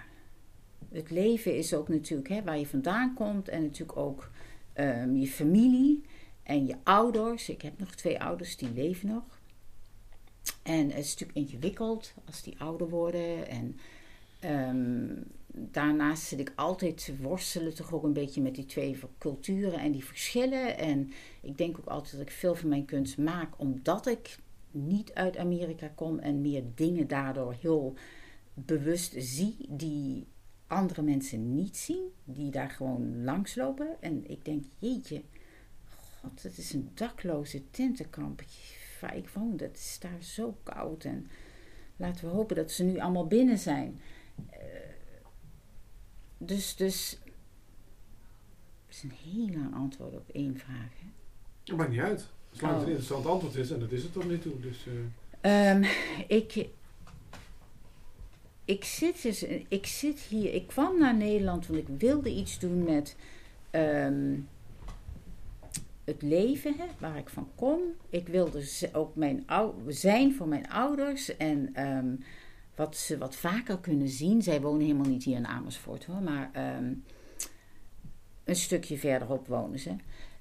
het 0.93 1.11
leven 1.11 1.57
is 1.57 1.75
ook 1.75 1.89
natuurlijk 1.89 2.29
hè, 2.29 2.43
waar 2.43 2.59
je 2.59 2.67
vandaan 2.67 3.15
komt 3.15 3.49
en 3.49 3.63
natuurlijk 3.63 3.99
ook 3.99 4.31
ehm, 4.73 5.17
je 5.17 5.27
familie 5.27 6.05
en 6.43 6.67
je 6.67 6.77
ouders. 6.83 7.49
Ik 7.49 7.63
heb 7.63 7.79
nog 7.79 7.95
twee 7.95 8.21
ouders 8.21 8.57
die 8.57 8.73
leven 8.73 9.09
nog. 9.09 9.36
En 10.67 10.91
het 10.91 11.05
is 11.05 11.17
natuurlijk 11.17 11.51
ingewikkeld 11.51 12.15
als 12.25 12.43
die 12.43 12.61
ouder 12.61 12.89
worden. 12.89 13.49
En 13.49 13.79
ehm, 14.41 15.23
daarnaast 15.47 16.23
zit 16.23 16.41
ik 16.41 16.53
altijd 16.57 17.05
te 17.05 17.17
worstelen 17.17 17.75
toch 17.75 17.93
ook 17.93 18.03
een 18.03 18.13
beetje 18.13 18.41
met 18.41 18.55
die 18.55 18.67
twee 18.67 18.99
culturen 19.19 19.79
en 19.79 19.93
die 19.93 20.05
verschillen. 20.05 20.79
En 20.79 21.13
ik 21.41 21.59
denk 21.59 21.79
ook 21.79 21.87
altijd 21.87 22.13
dat 22.13 22.21
ik 22.21 22.31
veel 22.31 22.55
van 22.55 22.69
mijn 22.69 22.85
kunst 22.85 23.19
maak 23.19 23.61
omdat 23.61 24.07
ik 24.07 24.39
niet 24.71 25.15
uit 25.15 25.37
Amerika 25.37 25.89
kom 25.95 26.19
en 26.19 26.41
meer 26.41 26.63
dingen 26.75 27.09
daardoor 27.09 27.57
heel 27.61 27.95
bewust 28.55 29.15
zie 29.19 29.57
die 29.69 30.27
andere 30.67 31.03
mensen 31.03 31.55
niet 31.55 31.77
zien, 31.77 32.13
die 32.25 32.51
daar 32.51 32.71
gewoon 32.71 33.25
langslopen. 33.25 33.97
En 34.01 34.31
ik 34.31 34.45
denk, 34.45 34.65
jeetje, 34.79 35.23
god, 36.21 36.43
het 36.43 36.59
is 36.59 36.73
een 36.73 36.91
dakloze 36.95 37.71
tentenkamp 37.71 38.43
waar 39.01 39.17
ik 39.17 39.29
woon. 39.29 39.57
Dat 39.57 39.75
is 39.75 39.97
daar 40.01 40.23
zo 40.23 40.57
koud. 40.63 41.05
En 41.05 41.29
laten 41.97 42.25
we 42.25 42.31
hopen 42.31 42.57
dat 42.57 42.71
ze 42.73 42.85
nu 42.85 42.99
allemaal 42.99 43.27
binnen 43.27 43.59
zijn. 43.59 44.01
Eh, 44.51 44.59
dus, 46.39 46.77
dus, 46.77 47.19
het 48.87 48.95
is 48.97 49.03
een 49.03 49.13
heel 49.33 49.49
lang 49.59 49.75
antwoord 49.75 50.15
op 50.15 50.29
één 50.33 50.59
vraag. 50.59 50.91
Hè? 51.01 51.07
Dat 51.65 51.77
maakt 51.77 51.91
niet 51.91 52.01
uit. 52.01 52.29
Zolang 52.51 52.75
het 52.75 52.83
Oh. 52.83 52.89
een 52.91 52.97
interessant 52.97 53.27
antwoord 53.27 53.55
is, 53.55 53.71
en 53.71 53.81
dat 53.81 53.93
is 53.93 54.03
het 54.03 54.13
tot 54.13 54.29
nu 54.29 54.39
toe. 54.39 54.61
Dus, 54.61 54.87
eh, 54.87 54.93
Ehm, 55.41 55.85
ik, 56.29 56.69
ik, 58.65 58.85
zit 58.85 59.23
dus, 59.23 59.43
ik 59.69 59.87
zit 59.87 60.19
hier. 60.19 60.55
Ik 60.55 60.67
kwam 60.67 60.99
naar 60.99 61.17
Nederland 61.17 61.67
want 61.67 61.79
ik 61.81 61.89
wilde 61.99 62.31
iets 62.31 62.59
doen 62.59 62.83
met 62.85 63.17
ehm, 63.71 64.35
het 66.07 66.23
leven, 66.23 66.75
hè, 66.77 66.85
waar 66.99 67.17
ik 67.17 67.29
van 67.29 67.49
kom. 67.55 67.81
Ik 68.11 68.29
wilde 68.29 68.65
ook 68.93 69.17
mijn 69.17 69.45
zijn 69.87 70.35
voor 70.35 70.49
mijn 70.49 70.69
ouders 70.69 71.37
en 71.37 71.71
ehm, 71.75 72.15
wat 72.75 72.97
ze 72.97 73.19
wat 73.19 73.37
vaker 73.37 73.79
kunnen 73.79 74.09
zien. 74.09 74.43
Zij 74.43 74.61
wonen 74.61 74.81
helemaal 74.81 75.11
niet 75.11 75.25
hier 75.25 75.37
in 75.37 75.47
Amersfoort 75.47 76.05
hoor, 76.05 76.23
maar 76.23 76.51
ehm, 76.53 76.93
een 78.45 78.57
stukje 78.57 78.99
verderop 78.99 79.47
wonen 79.47 79.79
ze. 79.79 79.95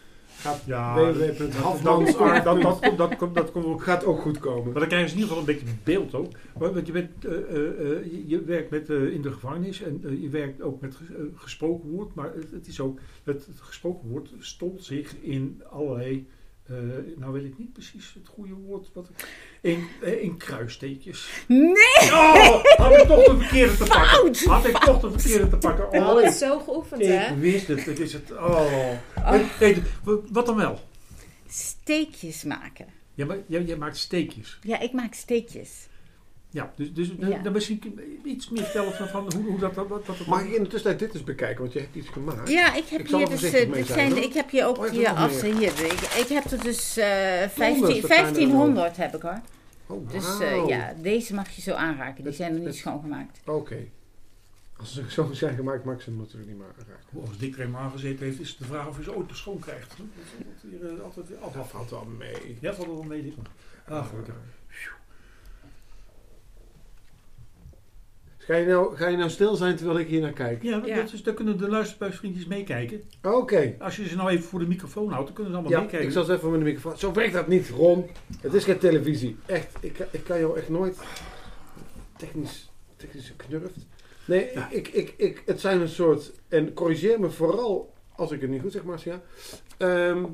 Gaat 0.40 0.62
Ja, 0.66 0.94
dat, 0.94 1.18
dat, 1.18 1.36
www.hafmans 1.38 2.16
dat, 2.16 2.44
dat, 2.44 2.62
dat, 2.62 2.78
komt- 2.78 2.98
dat, 2.98 3.16
komt- 3.16 3.34
dat 3.34 3.50
komt 3.52 3.64
ook 3.64 3.82
gaat 3.82 4.04
ook 4.04 4.20
goed 4.20 4.38
komen. 4.38 4.64
Maar 4.70 4.80
dan 4.80 4.88
krijgen 4.88 5.08
ze 5.08 5.14
in 5.14 5.20
ieder 5.20 5.36
geval 5.36 5.48
een 5.48 5.58
beetje 5.58 5.74
beeld 5.84 6.14
ook. 6.14 6.32
Want 6.54 6.86
je, 6.86 6.92
bent, 6.92 7.24
eh, 7.24 7.32
eh, 7.32 7.90
eh, 7.96 8.06
je- 8.26 8.44
werkt 8.44 8.70
met, 8.70 8.88
in 8.88 9.22
de 9.22 9.30
gevangenis 9.32 9.82
en 9.82 10.20
je 10.20 10.28
werkt 10.28 10.62
ook 10.62 10.80
met 10.80 10.96
ges- 10.96 11.06
gesproken 11.34 11.90
woord. 11.90 12.14
Maar 12.14 12.32
het, 12.34 12.50
het 12.50 12.66
is 12.66 12.80
ook, 12.80 12.98
het, 13.24 13.46
het 13.46 13.60
gesproken 13.60 14.08
woord 14.08 14.32
stolt 14.38 14.84
zich 14.84 15.16
in 15.20 15.62
allerlei, 15.70 16.26
eh, 16.70 16.76
nou 17.16 17.32
weet 17.32 17.44
ik 17.44 17.58
niet 17.58 17.72
precies 17.72 18.14
het 18.14 18.28
goede 18.28 18.52
woord, 18.54 18.90
wat 18.94 19.08
ik- 19.08 19.28
in, 19.60 19.86
eh, 20.02 20.22
in 20.22 20.36
kruisteekjes. 20.36 21.28
Nee! 21.48 21.74
Oh, 22.12 22.64
had 22.64 22.92
ik 23.00 23.06
toch 23.06 23.24
de 23.24 23.36
verkeerde 23.38 23.76
te 23.76 23.84
pakken. 23.84 24.06
Fout! 24.08 24.44
Had 24.44 24.66
ik 24.66 24.78
toch 24.78 25.00
de 25.00 25.10
verkeerde 25.20 25.48
te 25.48 25.56
pakken. 25.56 25.86
Oh, 26.02 26.22
het 26.22 26.34
zo 26.34 26.58
geoefend, 26.58 27.02
hè? 27.06 27.26
ik 27.28 27.36
wist 27.38 27.66
het. 27.68 27.86
Ik 27.86 27.96
wist 27.96 28.12
het. 28.12 28.30
Oh. 28.32 28.90
Nee, 29.60 29.82
wat 30.32 30.46
dan 30.46 30.56
wel? 30.56 30.80
Steekjes 31.48 32.44
maken. 32.44 32.86
Ja, 33.14 33.26
maar 33.26 33.38
jij, 33.46 33.62
jij 33.62 33.76
maakt 33.76 33.96
steekjes. 33.96 34.58
Ja, 34.62 34.78
ik 34.80 34.92
maak 34.92 35.14
steekjes. 35.14 35.88
Ja, 36.52 36.72
dus, 36.76 36.92
dus 36.92 37.12
Ja. 37.18 37.38
dan 37.38 37.52
misschien 37.52 38.00
iets 38.24 38.48
meer 38.48 38.62
vertellen 38.62 38.92
van, 38.92 39.08
van 39.08 39.32
hoe, 39.34 39.44
hoe 39.50 39.58
dat, 39.58 39.74
wat, 39.74 39.88
wat 39.88 40.26
Mag 40.26 40.42
ik 40.44 40.50
in 40.52 40.62
de 40.62 40.68
tussentijd 40.68 40.98
dit 40.98 41.14
eens 41.14 41.24
bekijken? 41.24 41.60
Want 41.60 41.72
je 41.72 41.78
hebt 41.80 41.94
iets 41.94 42.08
gemaakt. 42.08 42.48
Ja, 42.48 42.74
ik 42.74 42.84
heb 42.86 43.00
Ik 43.00 43.06
hier 43.08 43.20
er 43.20 43.28
dus. 43.28 43.42
eh, 43.52 43.72
dit 43.72 43.86
zijn, 43.86 44.12
hoor. 44.12 44.22
ik 44.22 44.32
heb 44.32 44.50
hier 44.50 44.66
ook 44.66 44.78
Oh, 44.78 44.88
hier 44.90 45.08
assen. 45.08 45.56
Hier, 45.56 45.84
ik, 45.84 46.00
ik 46.00 46.26
heb 46.28 46.44
er 46.44 46.62
dus 46.62 46.96
eh 46.96 47.04
15, 47.48 47.80
dat 47.80 47.90
zijn 47.90 48.02
er 48.02 48.08
1500 48.08 48.96
heb 48.96 49.14
ik 49.14 49.22
hoor. 49.22 49.40
Oh, 49.86 50.10
Dus 50.10 50.40
eh, 50.40 50.66
ja, 50.66 50.94
deze 51.02 51.34
mag 51.34 51.50
je 51.50 51.62
zo 51.62 51.72
aanraken. 51.72 52.14
Die 52.16 52.24
Het- 52.24 52.34
zijn 52.34 52.50
nog 52.50 52.58
niet 52.58 52.68
het- 52.68 52.76
schoongemaakt. 52.76 53.40
Oké. 53.46 53.76
Als 54.76 54.94
ze 54.94 55.04
zo 55.08 55.28
zijn 55.32 55.54
gemaakt, 55.56 55.84
mag 55.84 55.94
ik 55.94 56.00
ze 56.00 56.10
natuurlijk 56.10 56.48
niet 56.50 56.58
meer 56.58 56.66
aanraken. 56.78 57.28
Als 57.28 57.38
Dick 57.38 57.58
er 57.58 57.68
aangezeten 57.76 58.24
heeft, 58.26 58.40
is 58.40 58.48
het 58.48 58.58
de 58.58 58.64
vraag 58.64 58.88
of 58.88 58.94
hij 58.94 59.04
ze 59.04 59.14
ooit 59.16 59.28
te 59.28 59.34
schoon 59.34 59.58
krijgt. 59.58 59.94
Dat 60.62 61.00
altijd 61.00 61.28
weer, 61.28 61.36
eh, 61.36 61.42
Dat 61.44 61.54
afval. 61.56 61.64
valt 61.64 61.90
wel 61.90 62.06
mee. 62.18 62.58
Ja, 62.60 62.74
valt 62.74 62.86
er 62.88 62.94
wel 62.94 63.02
mee, 63.02 63.22
dit. 63.22 63.34
Ah, 63.88 64.06
gelukkig. 64.08 64.34
Ga 68.50 68.56
je, 68.56 68.66
nou, 68.66 68.96
ga 68.96 69.08
je 69.08 69.16
nou 69.16 69.30
stil 69.30 69.54
zijn 69.56 69.76
terwijl 69.76 69.98
ik 69.98 70.06
hier 70.08 70.20
naar 70.20 70.32
kijk? 70.32 70.62
Ja, 70.62 70.82
Ja. 70.84 70.96
Dat 70.96 71.12
is, 71.12 71.22
daar 71.22 71.34
kunnen 71.34 71.58
de 71.58 71.68
luisterbuisvriendjes 71.68 72.46
meekijken. 72.46 73.02
Oké. 73.22 73.74
Als 73.78 73.96
je 73.96 74.08
ze 74.08 74.16
nou 74.16 74.30
even 74.30 74.44
voor 74.44 74.58
de 74.58 74.66
microfoon 74.66 75.08
houdt, 75.10 75.26
dan 75.26 75.34
kunnen 75.34 75.52
ze 75.52 75.58
allemaal 75.58 75.78
Ja, 75.78 75.84
meekijken. 75.84 76.06
ik 76.08 76.12
zal 76.14 76.22
eens 76.22 76.32
even 76.32 76.50
met 76.50 76.58
de 76.58 76.64
microfoon. 76.66 76.98
Zo 76.98 77.12
werkt 77.12 77.32
dat 77.32 77.48
niet, 77.48 77.68
Ron. 77.68 78.06
Het 78.40 78.54
is 78.54 78.64
geen 78.64 78.78
televisie. 78.78 79.36
Echt, 79.46 79.76
ik, 79.80 79.98
ik 80.10 80.24
kan 80.24 80.38
jou 80.38 80.58
echt 80.58 80.68
nooit 80.68 80.96
technisch, 82.16 82.70
technisch 82.96 83.32
knurft. 83.36 83.86
Nee, 84.24 84.50
ik, 84.70 84.88
ik, 84.88 85.14
ik, 85.16 85.42
het 85.46 85.60
zijn 85.60 85.80
een 85.80 85.88
soort, 85.88 86.32
en 86.48 86.72
corrigeer 86.72 87.20
me 87.20 87.30
vooral 87.30 87.92
als 88.16 88.30
ik 88.30 88.40
het 88.40 88.50
niet 88.50 88.62
goed 88.62 88.72
zeg, 88.72 88.82
Marcia. 88.84 89.20
Ehm, 89.76 90.24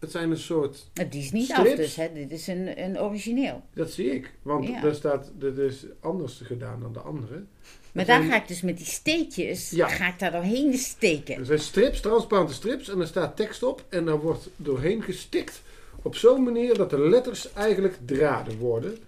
het 0.00 0.10
zijn 0.10 0.30
een 0.30 0.36
soort, 0.38 0.90
Het 0.94 1.14
is 1.14 1.32
niet 1.32 1.44
Strips? 1.44 1.70
af 1.70 1.76
dus, 1.76 1.96
hè. 1.96 2.08
Dit 2.14 2.30
is 2.30 2.46
een, 2.46 2.82
een 2.84 3.00
origineel. 3.00 3.62
dat 3.74 3.90
zie 3.90 4.10
ik. 4.14 4.32
Want 4.42 4.66
Ja. 4.66 4.80
daar 4.80 4.94
staat, 4.94 5.30
dit 5.38 5.58
is 5.58 5.84
anders 6.00 6.40
gedaan 6.44 6.80
dan 6.80 6.92
de 6.92 6.98
andere. 7.00 7.42
Maar 7.92 8.04
daar 8.06 8.18
zijn- 8.20 8.30
ga 8.30 8.36
ik 8.42 8.48
dus 8.48 8.62
met 8.62 8.76
die 8.76 8.86
steekjes, 8.86 9.70
Ja. 9.70 9.88
ga 9.88 10.08
ik 10.08 10.18
daar 10.18 10.32
doorheen 10.32 10.74
steken. 10.78 11.36
Er 11.38 11.44
zijn 11.44 11.58
strips, 11.58 12.00
transparante 12.00 12.52
strips, 12.52 12.88
en 12.88 13.00
er 13.00 13.06
staat 13.06 13.36
tekst 13.36 13.62
op. 13.62 13.84
En 13.88 14.04
daar 14.04 14.20
wordt 14.20 14.48
doorheen 14.56 15.02
gestikt 15.02 15.62
op 16.02 16.16
zo'n 16.16 16.42
manier 16.42 16.74
dat 16.76 16.90
de 16.90 16.98
letters 17.08 17.52
eigenlijk 17.52 17.96
draden 18.04 18.58
worden. 18.58 18.98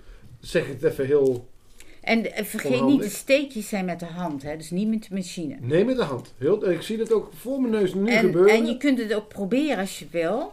Zeg 0.40 0.66
ik 0.66 0.72
het 0.80 0.92
even 0.92 1.06
heel... 1.06 1.50
En 2.00 2.32
eh, 2.34 2.44
vergeet 2.44 2.70
Onhandig. 2.72 2.94
niet, 3.00 3.02
de 3.10 3.16
steekjes 3.16 3.68
zijn 3.68 3.84
met 3.84 3.98
de 4.00 4.04
hand, 4.06 4.42
hè. 4.42 4.56
Dus 4.56 4.70
niet 4.70 4.88
met 4.88 5.02
de 5.08 5.14
machine. 5.14 5.56
Neem 5.60 5.86
met 5.86 5.96
de 5.96 6.02
hand. 6.02 6.32
Heel, 6.38 6.70
ik 6.70 6.82
zie 6.82 6.98
het 6.98 7.12
ook 7.12 7.30
voor 7.36 7.60
mijn 7.60 7.72
neus 7.72 7.94
nu 7.94 8.08
En, 8.10 8.18
gebeuren. 8.20 8.54
en 8.54 8.66
je 8.66 8.76
kunt 8.76 8.98
het 8.98 9.14
ook 9.14 9.28
proberen 9.28 9.78
als 9.78 9.98
je 9.98 10.06
wil. 10.10 10.52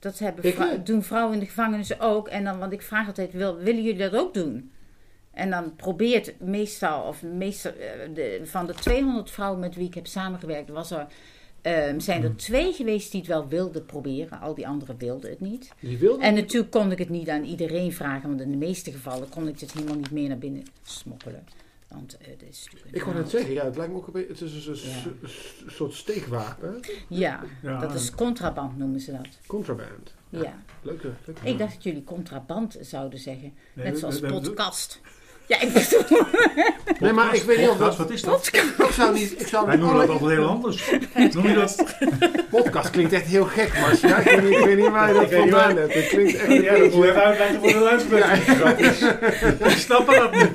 Dat 0.00 0.18
hebben 0.18 0.52
vrou- 0.52 0.82
doen 0.82 1.02
vrouwen 1.02 1.34
in 1.34 1.40
de 1.40 1.46
gevangenis 1.46 2.00
ook. 2.00 2.28
En 2.28 2.44
dan, 2.44 2.58
want 2.58 2.72
ik 2.72 2.82
vraag 2.82 3.06
altijd, 3.06 3.32
wil, 3.32 3.56
willen 3.56 3.82
jullie 3.82 4.10
dat 4.10 4.14
ook 4.16 4.34
doen? 4.34 4.70
En 5.30 5.50
dan 5.50 5.76
probeert 5.76 6.40
meestal, 6.40 7.02
of 7.02 7.22
meestal 7.22 7.72
eh, 7.72 8.14
de, 8.14 8.40
van 8.44 8.66
de 8.66 8.74
200 8.74 9.30
vrouwen 9.30 9.60
met 9.60 9.74
wie 9.74 9.86
ik 9.86 9.94
heb 9.94 10.06
samengewerkt, 10.06 10.70
was 10.70 10.90
er, 10.90 11.06
ehm, 11.62 11.98
zijn 11.98 12.22
er 12.22 12.36
twee 12.36 12.72
geweest 12.72 13.10
die 13.10 13.20
het 13.20 13.28
wel 13.30 13.48
wilden 13.48 13.86
proberen. 13.86 14.40
Al 14.40 14.54
die 14.54 14.66
anderen 14.68 14.98
wilden 14.98 15.30
het 15.30 15.40
niet. 15.40 15.72
Die 15.80 15.98
wilde 15.98 16.22
En 16.22 16.34
natuurlijk 16.34 16.70
kon 16.72 16.92
ik 16.92 16.98
het 16.98 17.08
niet 17.08 17.28
aan 17.28 17.44
iedereen 17.44 17.92
vragen, 17.92 18.28
want 18.28 18.40
in 18.40 18.50
de 18.50 18.56
meeste 18.56 18.92
gevallen 18.92 19.28
kon 19.28 19.48
ik 19.48 19.60
het 19.60 19.72
helemaal 19.72 19.96
niet 19.96 20.10
meer 20.10 20.28
naar 20.28 20.38
binnen 20.38 20.64
smokkelen. 20.82 21.44
Want 21.90 22.16
eh, 22.16 22.26
het 22.26 22.42
is 22.42 22.64
natuurlijk 22.64 22.86
een 22.94 22.94
Ik 23.00 23.02
wou 23.04 23.16
net 23.16 23.30
zeggen, 23.30 23.52
ja, 23.52 23.64
het 23.64 23.76
lijkt 23.76 23.92
me 23.92 23.98
ook 23.98 24.06
een 24.06 24.12
beetje... 24.12 24.28
Het 24.28 24.40
is 24.40 24.54
een, 24.54 24.60
soort- 24.76 24.82
Ja. 24.82 25.10
een 25.64 25.70
soort 25.70 25.92
steekwapen. 25.94 26.80
Ja, 27.08 27.44
Ja, 27.62 27.78
dat 27.80 27.94
is 27.94 28.10
contraband 28.10 28.78
noemen 28.78 29.00
ze 29.00 29.12
dat. 29.12 29.28
Contraband. 29.46 30.14
Ja. 30.28 30.62
Leuke, 30.82 31.10
leuke 31.24 31.46
Ik 31.48 31.58
dacht 31.58 31.74
dat 31.74 31.82
jullie 31.82 32.04
contraband 32.04 32.76
zouden 32.80 33.18
zeggen. 33.18 33.52
Nee, 33.74 33.84
Net 33.84 33.94
we- 33.94 33.98
zoals 34.00 34.20
we- 34.20 34.26
we- 34.26 34.32
podcast. 34.40 35.00
Ja, 35.50 35.60
ik 35.60 35.72
bedoel... 35.72 36.22
Nee, 36.98 37.12
maar 37.12 37.34
ik 37.34 37.42
weet 37.42 37.58
niet 37.58 37.68
of 37.68 37.76
Podcast, 37.76 37.98
dat... 37.98 38.06
wat 38.06 38.16
is 38.16 38.22
dat? 38.22 38.50
Ik 38.52 38.92
zou 38.92 39.14
niet... 39.14 39.40
Ik 39.40 39.46
zou 39.46 39.66
Wij 39.66 39.76
noemen 39.76 39.94
dat 39.96 40.04
alle- 40.08 40.12
altijd 40.18 40.38
heel 40.38 40.48
anders. 40.48 40.90
Noem 41.34 41.46
je 41.48 41.54
dat? 41.54 41.84
Podcast 42.50 42.90
klinkt 42.90 43.12
echt 43.12 43.26
heel 43.26 43.44
gek, 43.44 43.72
maar 43.80 43.98
ja, 44.02 44.18
ik, 44.18 44.24
weet 44.24 44.42
niet, 44.42 44.58
ik 44.58 44.64
weet 44.64 44.76
niet 44.76 44.88
waar 44.88 45.08
je 45.14 45.20
dat 45.20 45.32
vandaan 45.34 45.76
hebt. 45.76 45.94
Het 45.94 46.08
klinkt 46.08 46.34
echt 46.36 46.62
Ja, 46.62 46.78
dat 46.78 46.92
moet 46.94 47.04
je 47.04 47.10
even 47.10 47.22
uitleggen 47.22 47.58
voor 47.60 47.72
de 47.72 47.78
luisteraars. 47.78 48.44
Die 49.58 49.70
snappen 49.70 50.14
dat 50.14 50.32
niet. 50.34 50.50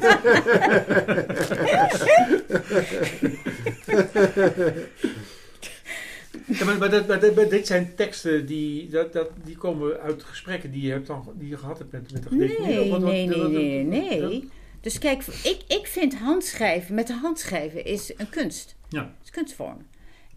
Ja, 6.47 6.65
maar, 6.65 6.77
maar, 6.77 6.89
dat- 6.89 7.07
maar 7.07 7.19
dit- 7.19 7.35
maar 7.35 7.49
dit 7.49 7.67
zijn 7.67 7.91
teksten 7.95 8.45
die, 8.45 8.89
dat, 8.89 9.13
dat, 9.13 9.29
die 9.43 9.57
komen 9.57 9.99
uit 10.01 10.23
gesprekken 10.23 10.71
die 10.71 10.81
je, 10.85 10.91
hebt 10.91 11.07
dan, 11.07 11.29
die 11.35 11.49
je 11.49 11.57
gehad 11.57 11.77
hebt 11.77 11.91
met, 11.91 12.11
met 12.13 12.23
de 12.23 12.29
gedetineerden. 12.29 13.01
Nee, 13.01 13.27
nee, 13.27 13.83
nee, 13.83 14.19
dat- 14.21 14.29
nee. 14.29 14.49
Dus 14.85 14.99
kijk, 14.99 15.25
ik, 15.25 15.59
ik 15.67 15.87
vind 15.87 16.15
handschrijven, 16.15 16.95
met 16.95 17.07
de 17.07 17.13
hand 17.13 17.39
schrijven 17.39 17.85
is 17.85 18.13
een 18.17 18.29
kunst. 18.29 18.75
Ja. 18.89 19.01
Het 19.01 19.23
is 19.23 19.29
kunstvorm. 19.29 19.77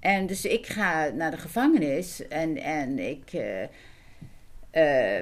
En 0.01 0.26
dus 0.26 0.44
ik 0.44 0.66
ga 0.66 1.09
naar 1.09 1.30
de 1.30 1.36
gevangenis 1.36 2.28
en, 2.28 2.57
en 2.57 2.99
ik... 2.99 3.30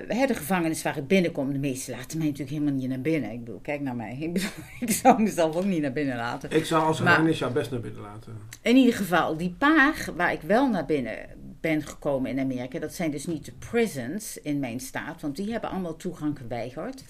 hè, 0.09 0.27
de 0.27 0.35
gevangenis 0.35 0.83
waar 0.83 0.97
ik 0.97 1.07
binnenkom, 1.07 1.53
de 1.53 1.59
meesten 1.59 1.97
laten 1.97 2.18
mij 2.18 2.27
natuurlijk 2.27 2.57
helemaal 2.57 2.79
niet 2.79 2.89
naar 2.89 3.01
binnen. 3.01 3.31
Ik 3.31 3.45
bedoel, 3.45 3.61
kijk 3.62 3.81
naar 3.81 3.97
mij. 3.97 4.16
Ik, 4.20 4.33
bedoel, 4.33 4.49
ik 4.81 4.91
zou 4.91 5.22
mezelf 5.22 5.57
ook 5.57 5.64
niet 5.64 5.83
naar 5.83 5.93
binnen 5.93 6.16
laten. 6.16 6.51
Ik 6.51 6.64
zou 6.64 6.85
als 6.85 6.99
gevangenis 6.99 7.39
jou 7.39 7.53
best 7.53 7.70
naar 7.70 7.81
binnen 7.81 8.03
laten. 8.03 8.37
In 8.62 8.77
ieder 8.77 8.95
geval, 8.95 9.37
die 9.37 9.55
paar 9.59 10.09
waar 10.16 10.33
ik 10.33 10.41
wel 10.41 10.70
naar 10.70 10.87
binnen 10.87 11.18
ben 11.61 11.83
gekomen 11.83 12.31
in 12.31 12.39
Amerika, 12.39 12.79
dat 12.79 12.95
zijn 12.95 13.11
dus 13.11 13.27
niet 13.27 13.45
de 13.45 13.53
prisons 13.53 14.39
in 14.43 14.59
mijn 14.59 14.81
staat, 14.81 15.20
want 15.20 15.37
die 15.37 15.53
hebben 15.53 15.70
allemaal 15.70 15.97
toegang 15.97 16.39
geweigerd 16.39 17.03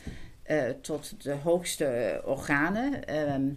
eh, 0.46 0.68
tot 0.80 1.22
de 1.22 1.34
hoogste 1.34 2.20
organen. 2.24 3.06
Ehm, 3.06 3.48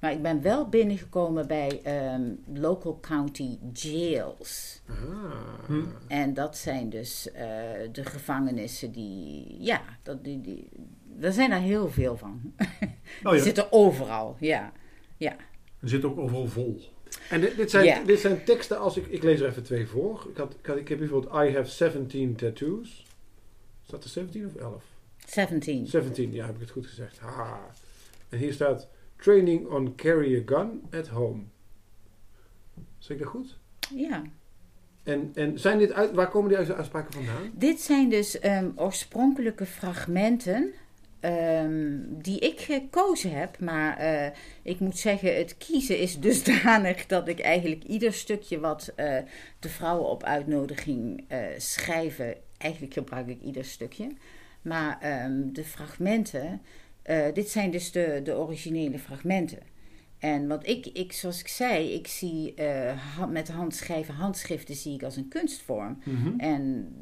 maar 0.00 0.12
ik 0.12 0.22
ben 0.22 0.42
wel 0.42 0.68
binnengekomen 0.68 1.46
bij 1.46 1.80
ehm, 1.82 2.22
local 2.54 2.98
county 3.00 3.58
jails. 3.72 4.80
Ah. 4.88 5.66
Hm. 5.66 5.82
En 6.08 6.34
dat 6.34 6.56
zijn 6.56 6.90
dus 6.90 7.32
eh, 7.32 7.44
de 7.92 8.04
gevangenissen 8.04 8.92
die, 8.92 9.56
ja, 9.60 9.82
dat, 10.02 10.24
die, 10.24 10.40
die, 10.40 10.68
er 11.20 11.32
zijn 11.32 11.50
er 11.50 11.60
heel 11.60 11.88
veel 11.90 12.16
van. 12.16 12.40
Oh 13.22 13.30
Die 13.30 13.38
ja, 13.38 13.44
zitten 13.44 13.72
overal, 13.72 14.36
ja. 14.40 14.72
ja. 15.16 15.36
er 15.80 15.88
zit 15.88 16.04
ook 16.04 16.18
overal 16.18 16.46
vol. 16.46 16.80
En 17.30 17.40
dit, 17.40 17.56
dit, 17.56 17.70
zijn, 17.70 17.84
Ja. 17.84 18.04
dit 18.04 18.20
zijn 18.20 18.44
teksten 18.44 18.78
als 18.78 18.96
ik... 18.96 19.06
Ik 19.06 19.22
lees 19.22 19.40
er 19.40 19.46
even 19.48 19.62
twee 19.62 19.86
voor. 19.86 20.26
Ik, 20.30 20.36
had, 20.36 20.54
ik, 20.58 20.66
had, 20.66 20.76
ik 20.76 20.88
heb 20.88 20.98
bijvoorbeeld 20.98 21.32
I 21.34 21.54
have 21.54 21.70
17 21.70 22.34
tattoos. 22.36 23.06
Staat 23.86 24.04
er 24.04 24.10
17 24.10 24.46
of 24.46 24.54
11? 24.54 24.84
17. 25.30 25.86
17, 25.86 26.32
ja, 26.32 26.46
heb 26.46 26.54
ik 26.54 26.60
het 26.60 26.70
goed 26.70 26.86
gezegd. 26.86 27.18
Haha. 27.18 27.70
En 28.28 28.38
hier 28.38 28.52
staat... 28.52 28.88
Training 29.16 29.66
on 29.66 29.94
carry 29.94 30.36
a 30.36 30.42
gun 30.46 30.82
at 30.92 31.08
home. 31.08 31.42
Zeg 32.98 33.16
ik 33.16 33.22
dat 33.22 33.32
goed? 33.32 33.58
Ja. 33.94 34.22
En, 35.02 35.30
en 35.34 35.58
zijn 35.58 35.78
dit 35.78 35.92
uit, 35.92 36.12
waar 36.12 36.28
komen 36.28 36.48
die 36.48 36.74
uitspraken 36.74 37.12
vandaan? 37.12 37.50
Dit 37.52 37.80
zijn 37.80 38.08
dus 38.08 38.38
ehm, 38.38 38.70
oorspronkelijke 38.76 39.66
fragmenten 39.66 40.72
ehm, 41.20 41.98
die 42.08 42.38
ik 42.38 42.60
gekozen 42.60 43.30
heb. 43.30 43.58
Maar 43.60 43.96
eh, 43.96 44.30
ik 44.62 44.80
moet 44.80 44.98
zeggen, 44.98 45.36
het 45.36 45.56
kiezen 45.56 45.98
is 45.98 46.20
dusdanig 46.28 47.06
dat 47.06 47.28
ik 47.28 47.40
eigenlijk 47.40 47.84
ieder 47.84 48.12
stukje 48.12 48.60
wat 48.60 48.92
eh, 48.96 49.18
de 49.58 49.68
vrouwen 49.68 50.08
op 50.08 50.22
uitnodiging 50.22 51.24
eh, 51.28 51.40
schrijven, 51.56 52.34
eigenlijk 52.58 52.92
gebruik 52.92 53.28
ik 53.28 53.40
ieder 53.40 53.64
stukje. 53.64 54.08
Maar 54.62 54.98
ehm, 55.00 55.52
de 55.52 55.64
fragmenten, 55.64 56.60
eh, 57.02 57.26
dit 57.34 57.48
zijn 57.48 57.70
dus 57.70 57.92
de, 57.92 58.20
de 58.24 58.36
originele 58.36 58.98
fragmenten. 58.98 59.58
En 60.18 60.46
wat 60.48 60.66
ik, 60.66 60.86
ik, 60.86 61.12
zoals 61.12 61.40
ik 61.40 61.48
zei, 61.48 61.92
ik 61.92 62.06
zie 62.06 62.54
eh, 62.54 63.26
met 63.28 63.46
de 63.46 63.52
hand 63.52 63.74
schrijven, 63.74 64.14
handschriften 64.14 64.74
zie 64.74 64.94
ik 64.94 65.02
als 65.02 65.16
een 65.16 65.28
kunstvorm. 65.28 65.98
En 66.38 66.92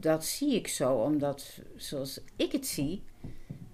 dat 0.00 0.24
zie 0.24 0.54
ik 0.54 0.68
zo, 0.68 0.94
omdat 0.94 1.60
zoals 1.76 2.20
ik 2.36 2.52
het 2.52 2.66
zie, 2.66 3.02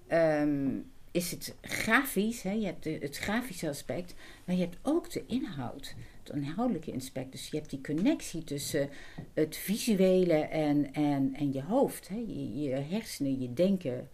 ehm, 0.07 0.69
is 1.11 1.31
het 1.31 1.55
grafisch, 1.61 2.41
hè? 2.41 2.51
je 2.51 2.65
hebt 2.65 2.83
de- 2.83 2.97
het 3.01 3.17
grafische 3.17 3.69
aspect, 3.69 4.13
maar 4.45 4.55
je 4.55 4.61
hebt 4.61 4.77
ook 4.81 5.11
de 5.11 5.23
inhoud, 5.27 5.95
inhoudelijke 6.35 6.93
aspect. 6.95 7.31
Dus 7.31 7.47
je 7.47 7.57
hebt 7.57 7.69
die 7.69 7.81
connectie 7.81 8.43
tussen 8.43 8.89
het 9.33 9.55
visuele 9.55 10.33
en, 10.33 10.93
en, 10.93 11.33
en 11.33 11.53
je 11.53 11.63
hoofd, 11.63 12.07
hè? 12.07 12.15
Je, 12.15 12.59
je 12.59 12.69
hersenen, 12.69 13.41
je 13.41 13.53
denken. 13.53 14.09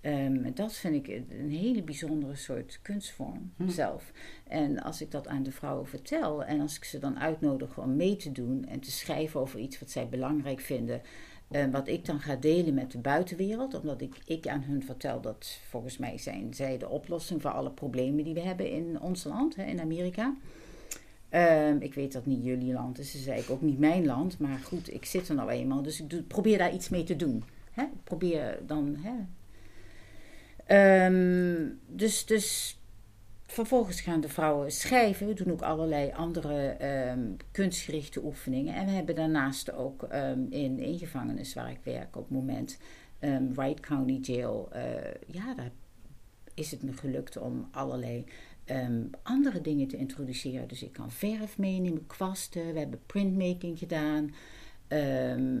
Ehm, 0.00 0.52
dat 0.54 0.72
vind 0.72 0.94
ik 0.94 1.22
een 1.30 1.50
hele 1.50 1.82
bijzondere 1.82 2.36
soort 2.36 2.78
kunstvorm 2.82 3.52
Hm. 3.56 3.68
zelf. 3.68 4.12
En 4.46 4.82
als 4.82 5.00
ik 5.02 5.10
dat 5.10 5.28
aan 5.28 5.42
de 5.42 5.52
vrouwen 5.52 5.86
vertel 5.86 6.44
en 6.44 6.60
als 6.60 6.76
ik 6.76 6.84
ze 6.84 6.98
dan 6.98 7.18
uitnodig 7.18 7.78
om 7.78 7.96
mee 7.96 8.16
te 8.16 8.32
doen 8.32 8.64
en 8.64 8.80
te 8.80 8.90
schrijven 8.90 9.40
over 9.40 9.58
iets 9.58 9.78
wat 9.78 9.90
zij 9.90 10.08
belangrijk 10.08 10.60
vinden, 10.60 11.02
eh, 11.50 11.64
wat 11.70 11.88
ik 11.88 12.04
dan 12.04 12.20
ga 12.20 12.36
delen 12.36 12.74
met 12.74 12.92
de 12.92 12.98
buitenwereld, 12.98 13.74
omdat 13.80 14.00
ik, 14.00 14.16
ik 14.24 14.46
aan 14.46 14.62
hun 14.62 14.82
vertel 14.82 15.20
dat 15.20 15.60
volgens 15.68 15.98
mij 15.98 16.18
zijn 16.18 16.54
zij 16.54 16.78
de 16.78 16.88
oplossing 16.88 17.42
voor 17.42 17.50
alle 17.50 17.70
problemen 17.70 18.24
die 18.24 18.34
we 18.34 18.40
hebben 18.40 18.70
in 18.70 19.00
ons 19.00 19.24
land, 19.24 19.56
hè, 19.56 19.64
in 19.64 19.80
Amerika. 19.80 20.36
Ehm, 21.30 21.76
ik 21.80 21.94
weet 21.94 22.12
dat 22.12 22.26
niet 22.26 22.44
jullie 22.44 22.72
land 22.72 22.98
is, 22.98 23.12
dus 23.12 23.26
eigenlijk 23.26 23.62
ook 23.62 23.68
niet 23.68 23.78
mijn 23.78 24.06
land, 24.06 24.38
maar 24.38 24.58
goed, 24.58 24.92
ik 24.92 25.04
zit 25.04 25.28
er 25.28 25.34
nou 25.34 25.50
eenmaal, 25.50 25.82
dus 25.82 26.00
ik 26.00 26.26
probeer 26.26 26.58
daar 26.58 26.74
iets 26.74 26.88
mee 26.88 27.04
te 27.04 27.16
doen. 27.16 27.44
Hè? 27.70 27.82
Ik 27.82 28.04
probeer 28.04 28.58
dan. 28.66 28.96
Hè? 28.98 29.14
Ehm, 30.66 31.68
dus, 31.86 32.26
dus 32.26 32.78
vervolgens 33.46 34.00
gaan 34.00 34.20
de 34.20 34.28
vrouwen 34.28 34.70
schrijven. 34.70 35.26
We 35.26 35.34
doen 35.34 35.52
ook 35.52 35.62
allerlei 35.62 36.12
andere 36.12 36.68
ehm, 36.68 37.20
kunstgerichte 37.50 38.24
oefeningen. 38.24 38.74
En 38.74 38.86
we 38.86 38.92
hebben 38.92 39.14
daarnaast 39.14 39.72
ook 39.72 40.02
in 40.50 40.80
één 40.80 40.98
gevangenis 40.98 41.54
waar 41.54 41.70
ik 41.70 41.80
werk 41.82 42.16
op 42.16 42.22
het 42.22 42.38
moment, 42.38 42.78
Wright 43.54 43.80
County 43.80 44.32
Jail, 44.32 44.68
eh, 44.72 44.82
ja, 45.26 45.54
daar 45.54 45.70
is 46.54 46.70
het 46.70 46.82
me 46.82 46.92
gelukt 46.92 47.36
om 47.36 47.68
allerlei 47.70 48.24
ehm, 48.70 49.02
andere 49.22 49.60
dingen 49.60 49.88
te 49.88 49.96
introduceren. 49.96 50.68
Dus 50.68 50.82
ik 50.82 50.92
kan 50.92 51.10
verf 51.10 51.58
meenemen, 51.58 52.06
kwasten, 52.06 52.72
we 52.72 52.78
hebben 52.78 53.00
printmaking 53.06 53.78
gedaan. 53.78 54.34
Ehm, 54.88 55.58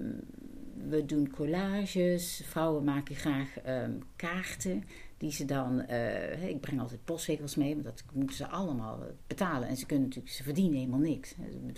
we 0.88 1.04
doen 1.06 1.30
collages. 1.30 2.42
Vrouwen 2.44 2.84
maken 2.84 3.14
graag 3.14 3.58
ehm, 3.58 3.92
kaarten. 4.16 4.84
Die 5.16 5.32
ze 5.32 5.44
dan. 5.44 5.80
eh, 5.80 6.48
ik 6.48 6.60
breng 6.60 6.80
altijd 6.80 7.04
postzegels 7.04 7.54
mee, 7.56 7.72
want 7.74 7.84
dat 7.84 8.04
moeten 8.12 8.36
ze 8.36 8.46
allemaal 8.46 8.98
betalen. 9.26 9.68
En 9.68 9.76
ze 9.76 9.86
kunnen 9.86 10.06
natuurlijk, 10.06 10.34
ze 10.34 10.42
verdienen 10.42 10.78
helemaal 10.78 10.98
niks. 10.98 11.34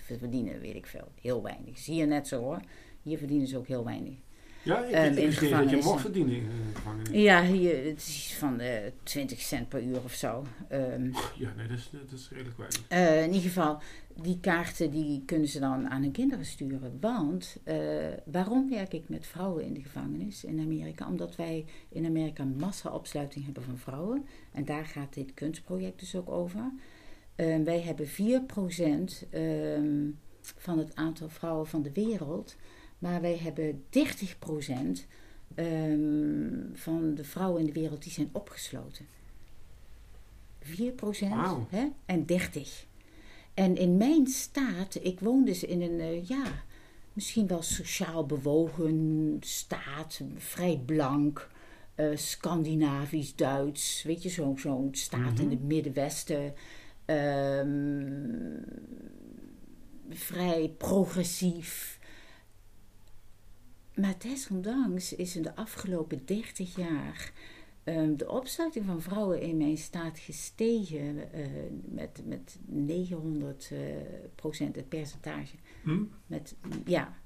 Ze 0.07 0.19
verdienen, 0.19 0.61
weet 0.61 0.75
ik 0.75 0.87
veel, 0.87 1.09
heel 1.21 1.43
weinig. 1.43 1.79
Zie 1.79 1.95
je 1.95 2.07
net 2.07 2.29
zo 2.29 2.41
hoor. 2.41 2.61
Hier 3.03 3.19
verdienen 3.19 3.47
ze 3.47 3.57
ook 3.59 3.67
heel 3.67 3.85
weinig. 3.85 4.15
Ja, 4.63 4.85
ik, 4.85 4.93
Ehm, 4.93 5.05
in 5.17 5.29
niet 5.29 5.51
dat 5.51 5.71
je 5.71 5.81
mocht 5.83 6.01
verdienen 6.01 6.35
in 6.35 6.43
de 6.43 6.75
gevangenis. 6.75 7.09
Ja, 7.23 7.45
hier, 7.45 7.85
het 7.85 7.99
is 7.99 8.35
van 8.39 8.61
eh 8.61 8.91
20 9.03 9.41
cent 9.41 9.69
per 9.69 9.83
uur 9.83 10.03
of 10.05 10.13
zo. 10.13 10.45
Ehm, 10.69 11.11
Ja, 11.39 11.53
nee, 11.57 11.67
dat 11.69 11.79
is, 11.79 11.91
dat 11.93 12.19
is 12.19 12.29
redelijk 12.31 12.57
weinig. 12.57 12.83
Eh, 12.89 13.23
in 13.23 13.33
ieder 13.33 13.49
geval, 13.49 13.79
die 14.23 14.39
kaarten 14.41 14.91
die 14.91 15.23
kunnen 15.27 15.49
ze 15.49 15.61
dan 15.61 15.89
aan 15.89 16.03
hun 16.03 16.13
kinderen 16.13 16.45
sturen. 16.47 16.99
Want 17.01 17.57
eh, 17.65 17.77
waarom 18.25 18.69
werk 18.71 18.93
ik 18.93 19.09
met 19.09 19.27
vrouwen 19.27 19.65
in 19.65 19.75
de 19.75 19.83
gevangenis 19.83 20.45
in 20.45 20.61
Amerika? 20.61 21.07
Omdat 21.09 21.37
wij 21.37 21.65
in 21.89 22.07
Amerika 22.07 22.45
massa-opsluiting 22.45 23.45
hebben 23.45 23.63
van 23.63 23.79
vrouwen. 23.79 24.27
En 24.53 24.65
daar 24.65 24.85
gaat 24.87 25.15
dit 25.15 25.35
kunstproject 25.35 25.99
dus 26.01 26.17
ook 26.17 26.31
over. 26.31 26.73
Eh, 27.35 27.63
wij 27.65 27.81
hebben 27.81 28.07
4% 28.09 29.27
ehm, 29.31 30.11
van 30.41 30.79
het 30.79 30.95
aantal 30.95 31.29
vrouwen 31.29 31.67
van 31.67 31.83
de 31.83 31.93
wereld. 31.93 32.57
Maar 33.03 33.21
wij 33.21 33.37
hebben 33.37 33.85
30% 33.91 35.07
ehm, 35.55 36.51
van 36.73 37.15
de 37.15 37.25
vrouwen 37.25 37.61
in 37.61 37.67
de 37.67 37.73
wereld 37.73 38.03
die 38.03 38.13
zijn 38.13 38.29
opgesloten. 38.33 39.07
4% 40.61 41.29
Wauw. 41.29 41.67
hè? 41.71 41.87
en 42.07 42.27
30. 42.27 42.87
En 43.55 43.77
in 43.77 43.97
mijn 43.97 44.27
staat, 44.27 44.99
ik 45.03 45.21
woon 45.21 45.45
dus 45.45 45.65
in 45.65 45.83
een, 45.83 46.01
eh, 46.01 46.27
ja, 46.29 46.45
misschien 47.13 47.47
wel 47.47 47.63
sociaal 47.63 48.27
bewogen 48.27 49.37
staat, 49.41 50.21
vrij 50.37 50.83
blank, 50.87 51.51
eh, 51.95 52.07
Scandinavisch, 52.15 53.35
Duits, 53.37 54.03
weet 54.03 54.23
je, 54.23 54.29
zo'n 54.29 54.59
zo'n 54.59 54.89
staat 54.93 55.39
in 55.39 55.45
Mhm. 55.45 55.51
het 55.55 55.63
Middenwesten. 55.63 56.55
ehm, 57.05 58.61
vrij 60.11 60.75
progressief. 60.79 61.99
Maar 63.95 64.15
desondanks 64.19 65.15
is 65.15 65.37
in 65.37 65.43
de 65.43 65.55
afgelopen 65.55 66.25
30 66.25 66.77
jaar 66.77 67.33
ehm, 67.85 68.17
de 68.17 68.31
opsluiting 68.31 68.85
van 68.87 69.03
vrouwen 69.03 69.41
in 69.41 69.57
mijn 69.57 69.79
staat 69.79 70.19
gestegen 70.19 71.33
eh, 71.33 71.47
met, 71.85 72.23
met 72.25 72.59
900 72.67 73.69
eh, 73.73 73.79
procent 74.35 74.77
het 74.77 74.89
percentage. 74.89 75.55
Hm? 75.83 76.05
Met, 76.27 76.55
ja. 76.85 77.21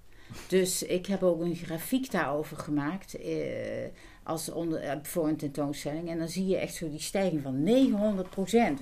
Dus 0.48 0.82
ik 0.82 1.06
heb 1.06 1.22
ook 1.22 1.40
een 1.40 1.54
grafiek 1.56 2.10
daarover 2.10 2.56
gemaakt 2.56 3.14
eh, 3.14 3.88
als 4.22 4.50
onder, 4.50 4.98
voor 5.02 5.28
een 5.28 5.36
tentoonstelling. 5.36 6.08
En 6.08 6.18
dan 6.18 6.28
zie 6.28 6.46
je 6.46 6.56
echt 6.56 6.74
zo 6.74 6.90
die 6.90 7.00
stijging 7.00 7.42
van 7.42 7.62
900 7.62 8.30
procent. 8.30 8.80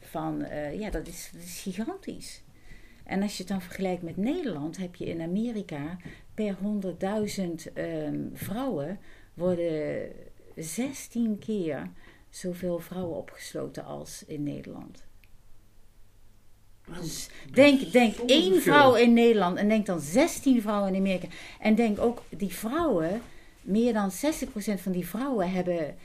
Van, 0.00 0.44
ja, 0.78 0.90
dat 0.90 1.06
is, 1.06 1.30
dat 1.32 1.42
is 1.42 1.60
gigantisch. 1.60 2.41
En 3.12 3.22
als 3.22 3.32
je 3.32 3.38
het 3.38 3.48
dan 3.48 3.62
vergelijkt 3.62 4.02
met 4.02 4.16
Nederland, 4.16 4.76
heb 4.76 4.94
je 4.94 5.04
in 5.04 5.20
Amerika 5.20 5.96
per 6.34 6.56
100.000 6.56 7.72
ehm, 7.74 8.18
vrouwen 8.32 8.98
worden 9.34 10.08
16 10.56 11.38
keer 11.38 11.90
zoveel 12.30 12.78
vrouwen 12.78 13.16
opgesloten 13.16 13.84
als 13.84 14.24
in 14.26 14.42
Nederland. 14.42 15.04
Dus 17.00 17.28
denk, 17.52 17.92
denk 17.92 18.16
één 18.16 18.62
vrouw 18.62 18.94
in 18.94 19.12
Nederland 19.12 19.56
en 19.58 19.68
denk 19.68 19.86
dan 19.86 20.00
16 20.00 20.62
vrouwen 20.62 20.94
in 20.94 21.00
Amerika. 21.00 21.26
En 21.60 21.74
denk 21.74 22.00
ook, 22.00 22.22
die 22.28 22.52
vrouwen, 22.54 23.22
meer 23.62 23.92
dan 23.92 24.10
60% 24.10 24.14
van 24.80 24.92
die 24.92 25.06
vrouwen 25.06 25.50
hebben 25.50 25.96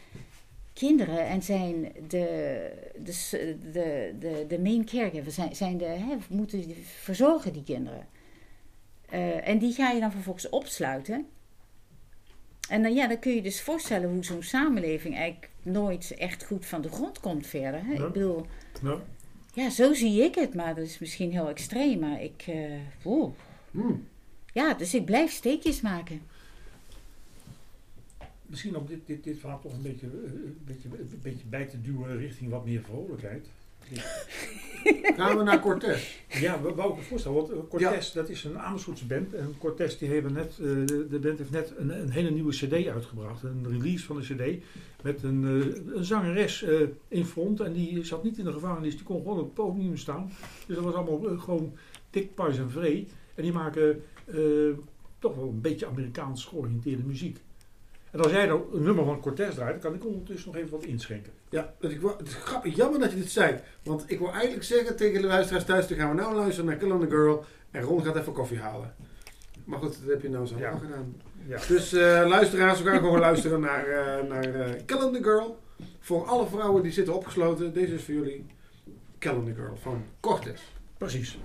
kinderen 0.78 1.28
en 1.28 1.42
zijn 1.42 1.92
de, 2.08 2.70
de, 3.04 3.58
de, 3.72 4.14
de, 4.20 4.46
de 4.48 4.60
main 4.60 4.86
caregiver, 4.86 5.32
zijn, 5.32 5.56
zijn 5.56 5.78
de, 5.78 5.86
hè, 5.86 6.16
moeten 6.30 6.62
die 6.62 6.76
verzorgen 6.86 7.54
die 7.54 7.64
kinderen. 7.64 8.08
Eh, 9.10 9.48
en 9.48 9.58
die 9.58 9.74
ga 9.74 9.92
je 9.92 10.00
dan 10.00 10.12
vervolgens 10.12 10.50
opsluiten. 10.50 11.28
En 12.70 12.82
dan, 12.82 12.94
ja, 12.94 13.08
dan 13.08 13.20
kun 13.20 13.36
je 13.36 13.42
dus 13.42 13.62
voorstellen 13.62 14.10
hoe 14.10 14.24
zo'n 14.24 14.44
samenleving 14.44 15.16
eigenlijk 15.16 15.52
nooit 15.62 16.14
echt 16.18 16.46
goed 16.46 16.66
van 16.66 16.82
de 16.82 16.90
grond 16.90 17.20
komt 17.20 17.48
verder. 17.48 17.86
Hè? 17.86 17.94
Ja. 17.94 18.06
Ik 18.06 18.14
bedoel, 18.14 18.46
ja, 19.54 19.70
zo 19.70 19.94
zie 19.94 20.24
ik 20.24 20.36
het, 20.36 20.54
maar 20.54 20.76
dat 20.76 20.86
is 20.86 21.00
misschien 21.00 21.32
heel 21.32 21.50
extreem. 21.50 22.00
Maar 22.00 22.22
ik, 22.22 22.44
eh. 22.48 23.12
Hmm. 23.72 24.08
ja, 24.54 24.74
dus 24.74 24.94
ik 24.94 25.06
blijf 25.06 25.32
steekjes 25.32 25.82
maken. 25.82 26.22
Misschien 28.48 28.76
om 28.76 28.86
dit, 28.86 29.00
dit, 29.06 29.24
dit 29.24 29.40
verhaal 29.40 29.60
toch 29.60 29.74
een 29.74 29.82
beetje, 29.82 30.08
eh, 30.08 30.32
een, 30.32 30.62
beetje, 30.66 30.90
een 30.90 31.20
beetje 31.22 31.46
bij 31.48 31.66
te 31.66 31.82
duwen 31.82 32.18
richting 32.18 32.50
wat 32.50 32.66
meer 32.66 32.82
vrolijkheid. 32.82 33.48
Gaan 35.18 35.38
we 35.38 35.44
naar 35.44 35.60
Cortez. 35.60 36.18
Ja, 36.28 36.62
we 36.62 36.74
wou 36.74 36.92
ik 36.92 36.98
me 36.98 37.04
voorstellen, 37.04 37.38
want 37.38 37.52
eh, 37.52 37.58
Cortez, 37.70 38.12
dat 38.12 38.30
is 38.30 38.44
een 38.44 38.60
Amersfoortse 38.60 39.06
band. 39.06 39.34
En 39.34 39.56
Cortez, 39.58 39.98
die 39.98 40.10
hebben 40.10 40.34
net, 40.34 40.52
eh, 40.52 40.58
de, 41.10 41.20
band 41.22 41.38
heeft 41.38 41.52
net 41.52 41.74
een, 41.78 42.02
een 42.02 42.10
hele 42.10 42.30
nieuwe 42.30 42.52
cd 42.52 42.88
uitgebracht. 42.88 43.44
Een 43.44 43.66
release 43.70 44.06
van 44.06 44.18
een 44.18 44.24
cd 44.24 44.64
met 45.04 45.24
een, 45.24 45.44
eh, 45.44 45.96
een 45.96 46.06
zangeres 46.06 46.64
eh, 46.64 46.82
in 47.08 47.26
front. 47.26 47.60
En 47.60 47.74
die 47.74 48.04
zat 48.04 48.24
niet 48.24 48.38
in 48.38 48.46
de 48.46 48.54
gevangenis, 48.54 48.96
die 48.96 49.04
kon 49.04 49.22
gewoon 49.22 49.40
op 49.40 49.44
het 49.44 49.54
podium 49.54 49.98
staan. 49.98 50.32
Dus 50.66 50.76
dat 50.76 50.86
was 50.86 50.94
allemaal 50.94 51.30
eh, 51.30 51.42
gewoon 51.42 51.74
dik, 52.10 52.36
pas 52.36 52.58
en 52.58 52.72
vree. 52.72 53.08
En 53.36 53.44
die 53.44 53.52
maken 53.52 54.04
eh, 54.26 54.38
toch 55.20 55.36
wel 55.36 55.48
een 55.48 55.62
beetje 55.62 55.88
Amerikaans 55.88 56.46
georiënteerde 56.46 57.04
muziek. 57.04 57.38
En 58.12 58.20
als 58.22 58.32
jij 58.32 58.46
nou 58.46 58.62
een 58.74 58.84
nummer 58.84 59.06
van 59.06 59.20
Cortez 59.20 59.56
draait, 59.56 59.72
dan 59.72 59.92
kan 59.92 59.94
ik 59.94 60.06
ondertussen 60.06 60.52
nog 60.52 60.60
even 60.62 60.72
wat 60.72 60.84
inschenken. 60.84 61.32
Ja, 61.50 61.74
ik 61.80 62.02
wou, 62.02 62.18
het 62.18 62.28
is 62.28 62.34
grappig, 62.34 62.76
jammer 62.76 63.00
dat 63.00 63.12
je 63.12 63.18
dit 63.18 63.32
zei. 63.32 63.56
Want 63.84 64.04
ik 64.08 64.20
wil 64.20 64.32
eigenlijk 64.32 64.64
zeggen 64.64 64.96
tegen 64.96 65.22
de 65.22 65.28
luisteraars 65.28 65.66
thuis, 65.66 65.88
dan 65.88 65.98
gaan 65.98 66.10
we 66.16 66.22
nou 66.22 66.36
luisteren 66.36 66.66
naar 66.66 66.76
Kill 66.78 66.92
on 66.92 67.00
the 67.00 67.10
Girl. 67.10 67.46
En 67.72 67.82
Ron 67.82 68.04
gaat 68.04 68.16
even 68.16 68.34
koffie 68.34 68.60
halen. 68.60 68.96
Maar 69.66 69.80
goed, 69.80 69.98
dat 70.02 70.10
heb 70.10 70.22
je 70.22 70.30
nou 70.30 70.46
zo 70.46 70.58
Ja. 70.58 70.78
gedaan. 70.78 71.16
Ja. 71.48 71.60
Dus 71.68 71.94
eh, 71.94 72.24
luisteraars, 72.28 72.82
we 72.82 72.90
gaan 72.90 73.00
gewoon 73.00 73.20
luisteren 73.30 73.60
naar, 73.60 73.86
eh 73.88 74.24
naar 74.30 74.76
Kill 74.86 75.02
on 75.02 75.14
the 75.14 75.24
Girl. 75.24 75.60
Voor 76.00 76.26
alle 76.26 76.48
vrouwen 76.48 76.84
die 76.84 76.92
zitten 76.92 77.14
opgesloten, 77.16 77.74
deze 77.74 77.94
is 77.94 78.04
voor 78.04 78.14
jullie 78.14 78.46
Kill 79.20 79.32
on 79.34 79.46
the 79.46 79.54
Girl 79.54 79.76
van 79.82 80.04
Cortez. 80.20 80.62
Precies. 80.98 81.38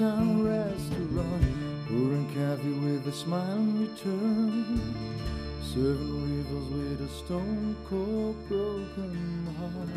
Small 0.00 0.10
town 0.10 0.44
restaurant, 0.44 1.86
pouring 1.86 2.26
coffee 2.34 2.72
with 2.72 3.06
a 3.06 3.12
smile 3.12 3.52
in 3.52 3.86
return, 3.86 4.80
serving 5.62 6.44
rivers 6.44 6.68
with 6.72 7.00
a 7.00 7.24
stone 7.24 7.76
cold 7.88 8.36
broken 8.48 9.46
heart. 9.58 9.88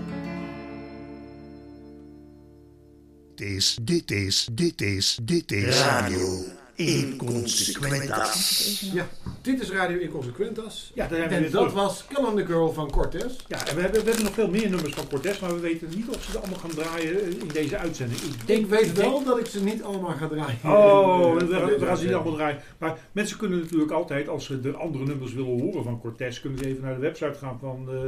Dit 3.36 3.47
is, 3.47 3.78
dit 3.82 4.12
is, 4.12 4.49
dit 4.51 4.82
is, 4.82 5.20
dit 5.24 5.51
is 5.51 5.82
Radio 5.82 6.62
Inconsequentas. 6.76 8.90
Ja, 8.94 9.08
dit 9.42 9.62
is 9.62 9.72
Radio 9.72 9.98
Inconsequentas. 9.98 10.92
Ja, 10.96 11.08
daar 11.08 11.20
we 11.20 11.26
En 11.26 11.30
weer 11.42 11.52
dat 11.52 11.60
terug. 11.60 11.74
was 11.74 12.06
Calendar 12.08 12.46
Girl 12.46 12.74
van 12.74 12.92
Cortez. 12.92 13.34
Ja, 13.48 13.68
en 13.68 13.76
we 13.76 13.82
hebben, 13.82 14.00
we 14.04 14.08
hebben 14.08 14.24
nog 14.26 14.34
veel 14.34 14.50
meer 14.50 14.70
nummers 14.70 14.94
van 14.94 15.08
Cortez, 15.08 15.40
maar 15.40 15.54
we 15.56 15.60
weten 15.60 15.90
niet 15.96 16.10
of 16.10 16.24
ze 16.24 16.32
het 16.32 16.40
allemaal 16.42 16.60
gaan 16.60 16.70
draaien 16.70 17.40
in 17.40 17.48
deze 17.54 17.78
uitzending. 17.78 18.20
Ik 18.22 18.48
denk- 18.48 18.66
weet 18.70 18.94
wel 18.94 19.12
denk- 19.14 19.26
dat 19.26 19.40
ik 19.40 19.46
ze 19.46 19.64
niet 19.64 19.84
allemaal 19.84 20.12
ga 20.16 20.28
draaien. 20.28 20.58
Oh, 20.66 21.36
In, 21.40 21.48
we 21.48 21.56
eh, 21.56 21.62
gaan 21.62 21.80
we 21.90 21.98
ze 21.98 22.04
niet 22.06 22.14
allemaal 22.14 22.34
draaien. 22.36 22.60
Maar 22.78 22.98
mensen 23.12 23.38
kunnen 23.38 23.60
natuurlijk 23.60 23.92
altijd, 23.92 24.28
als 24.30 24.46
ze 24.46 24.60
de 24.60 24.74
andere 24.74 25.06
nummers 25.06 25.34
willen 25.34 25.60
horen 25.62 25.84
van 25.84 26.00
Cortez, 26.02 26.42
kunnen 26.42 26.60
ze 26.60 26.66
even 26.66 26.84
naar 26.84 26.94
de 26.96 27.02
website 27.02 27.34
gaan 27.38 27.60
van, 27.60 27.90
eh, 27.92 28.00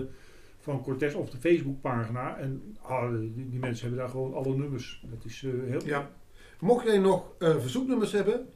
van 0.61 0.81
Cortez 0.83 1.13
of 1.13 1.29
de 1.29 1.37
Facebookpagina. 1.37 2.37
En 2.37 2.75
ah, 2.81 3.09
die, 3.19 3.49
die 3.49 3.59
mensen 3.59 3.81
hebben 3.87 3.99
daar 3.99 4.09
gewoon 4.13 4.33
alle 4.33 4.55
nummers. 4.57 5.03
Dat 5.09 5.25
is 5.25 5.43
eh, 5.45 5.51
heel... 5.69 5.81
Ja. 5.85 6.09
Mocht 6.59 6.85
jij 6.85 6.97
nog 6.97 7.23
eh, 7.39 7.55
verzoeknummers 7.59 8.11
hebben, 8.11 8.47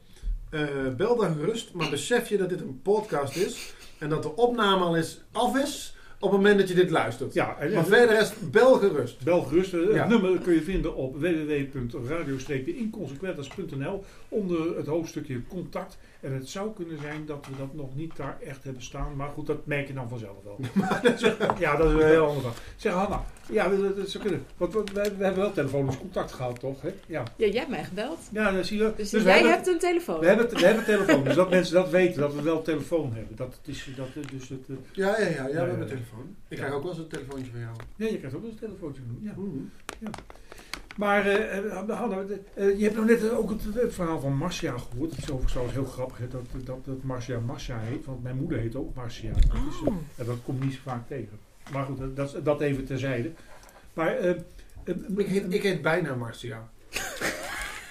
eh, 0.50 0.62
bel 0.98 1.16
dan 1.16 1.36
gerust. 1.36 1.74
Maar 1.74 1.90
besef 1.90 2.30
je 2.30 2.38
dat 2.38 2.50
dit 2.50 2.62
een 2.62 2.82
podcast 2.82 3.36
is 3.36 3.74
en 4.00 4.10
dat 4.10 4.24
de 4.24 4.36
opname 4.36 4.84
al 4.84 4.98
eens 4.98 5.22
af 5.32 5.58
is 5.64 5.96
op 6.20 6.32
het 6.32 6.40
moment 6.42 6.60
dat 6.60 6.68
je 6.70 6.76
dit 6.76 6.90
luistert. 6.90 7.34
Ja, 7.34 7.58
en, 7.60 7.74
Maar 7.74 7.86
verder 7.86 8.20
is 8.22 8.34
bel 8.52 8.74
gerust. 8.76 9.24
Bel 9.24 9.42
gerust. 9.42 9.74
Eh, 9.74 9.80
Het 9.86 9.94
Ja. 9.94 10.08
nummer 10.08 10.40
kun 10.40 10.54
je 10.54 10.62
vinden 10.62 10.96
op 10.96 11.16
www.radio-inconsequentas.nl 11.20 14.04
onder 14.30 14.78
het 14.78 14.86
hoofdstukje 14.86 15.42
contact. 15.48 15.98
En 16.22 16.34
het 16.34 16.50
zou 16.50 16.74
kunnen 16.74 17.00
zijn 17.02 17.26
dat 17.26 17.46
we 17.50 17.58
dat 17.58 17.74
nog 17.74 17.96
niet 17.96 18.16
daar 18.16 18.38
echt 18.46 18.64
hebben 18.64 18.84
staan. 18.84 19.16
Maar 19.16 19.30
goed, 19.30 19.48
dat 19.48 19.66
merk 19.66 19.88
je 19.88 19.94
dan 19.94 20.10
vanzelf 20.10 20.36
wel. 20.44 20.60
ja, 21.60 21.76
dat 21.76 21.88
is 21.88 21.94
een 22.02 22.08
heel 22.08 22.26
ander 22.26 22.42
verhaal. 22.42 22.60
Zeg 22.76 22.94
Hanna, 22.94 23.24
ja, 23.52 23.70
dat, 23.70 23.96
dat 23.98 24.10
zou 24.10 24.24
kunnen. 24.24 24.46
Want, 24.58 24.74
wij, 24.74 25.16
we 25.18 25.24
hebben 25.24 25.36
wel 25.44 25.52
telefonisch 25.52 25.98
contact 25.98 26.32
gehad, 26.32 26.60
toch? 26.60 26.82
Hè? 26.82 26.90
Ja. 27.08 27.24
Ja, 27.36 27.46
jij 27.46 27.58
hebt 27.58 27.70
mij 27.70 27.84
gebeld. 27.84 28.20
ja, 28.32 28.52
dan 28.52 28.64
zie 28.66 28.78
je. 28.78 28.94
Dus, 28.98 29.12
we 29.12 29.22
jij 29.22 29.34
hebben- 29.34 29.52
hebt 29.52 29.68
een 29.68 29.80
telefoon. 29.80 30.20
We 30.20 30.26
hebben, 30.28 30.50
we 30.50 30.66
hebben 30.66 30.86
telefoon, 30.86 31.24
dus 31.24 31.36
dat 31.36 31.50
mensen 31.50 31.74
dat 31.74 31.90
weten, 31.90 32.22
dat 32.22 32.34
we 32.34 32.42
wel 32.42 32.62
telefoon 32.62 33.14
hebben. 33.14 33.36
Dat 33.36 33.60
is, 33.66 33.90
dat, 33.96 34.08
dus 34.32 34.50
het, 34.50 34.66
eh, 34.70 34.76
Ja, 34.92 35.20
ja, 35.20 35.28
ja, 35.28 35.30
ja, 35.30 35.44
we 35.46 35.52
ja, 35.52 35.58
hebben 35.58 35.76
ja. 35.76 35.82
een 35.82 35.88
telefoon. 35.88 36.36
Ik 36.48 36.58
Ja. 36.58 36.64
krijg 36.64 36.74
ook 36.74 36.82
wel 36.84 36.92
eens 36.92 37.00
een 37.00 37.08
telefoontje 37.08 37.52
van 37.52 37.60
jou. 37.60 37.76
ja, 37.96 38.06
je 38.06 38.18
krijgt 38.18 38.36
ook 38.36 38.42
wel 38.42 38.52
eens 38.52 38.62
een 38.62 38.68
telefoontje. 38.68 39.02
Ja. 39.22 39.32
Mhm. 39.36 39.48
Maar 40.00 40.10
eh, 40.10 40.10
eh, 40.10 40.10
Hanna, 40.10 40.49
eh, 42.54 42.78
je 42.78 42.84
hebt 42.84 42.96
nog 42.96 43.06
net 43.06 43.32
ook 43.32 43.50
het, 43.50 43.62
het 43.74 43.94
verhaal 43.94 44.20
van 44.20 44.34
Marcia 44.36 44.78
gehoord. 44.78 45.12
Het 45.12 45.20
is 45.20 45.32
overigens 45.32 45.72
heel 45.74 45.86
grappig 45.86 46.18
hè, 46.18 46.28
dat, 46.28 46.42
dat, 46.66 46.86
dat 46.86 47.04
Marcia 47.04 47.40
Marcia 47.40 47.80
heet. 47.80 48.06
Want 48.06 48.24
mijn 48.24 48.36
moeder 48.36 48.60
heet 48.60 48.76
ook 48.76 48.96
Marcia. 48.96 49.32
Dat, 49.34 49.42
is, 49.44 49.88
eh, 49.88 49.94
en 50.16 50.26
dat 50.26 50.38
komt 50.46 50.64
niet 50.64 50.74
zo 50.74 50.80
vaak 50.84 51.08
tegen. 51.08 51.40
Maar 51.72 51.86
goed, 51.86 51.98
dat- 51.98 52.16
dat, 52.16 52.46
dat 52.46 52.62
even 52.62 52.86
terzijde. 52.86 53.32
Maar... 53.94 54.08
eh, 54.18 54.30
eh, 54.30 54.96
Ik 55.18 55.28
heet, 55.28 55.54
ik 55.54 55.64
heet 55.64 55.82
bijna 55.82 56.16
Marcia. 56.16 56.70
ja, 56.90 56.98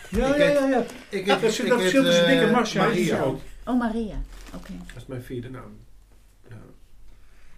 ik 0.08 0.16
ja, 0.16 0.32
heet- 0.32 0.58
ja, 0.58 0.68
ja. 0.68 0.78
Ik 0.78 0.86
Dat 0.86 0.86
heet, 1.10 1.26
dat 1.26 1.40
heet, 1.40 1.40
verschil 1.80 2.02
tussen 2.02 2.24
eh, 2.26 2.30
Dick 2.32 2.40
en 2.40 2.50
Marcia 2.52 2.86
is 2.86 3.10
groot. 3.10 3.40
Oh, 3.66 3.78
Maria. 3.78 4.16
Oké. 4.54 4.72
Dat 4.86 4.96
is 4.96 5.06
mijn 5.06 5.22
vierde 5.22 5.50
naam. 5.50 5.76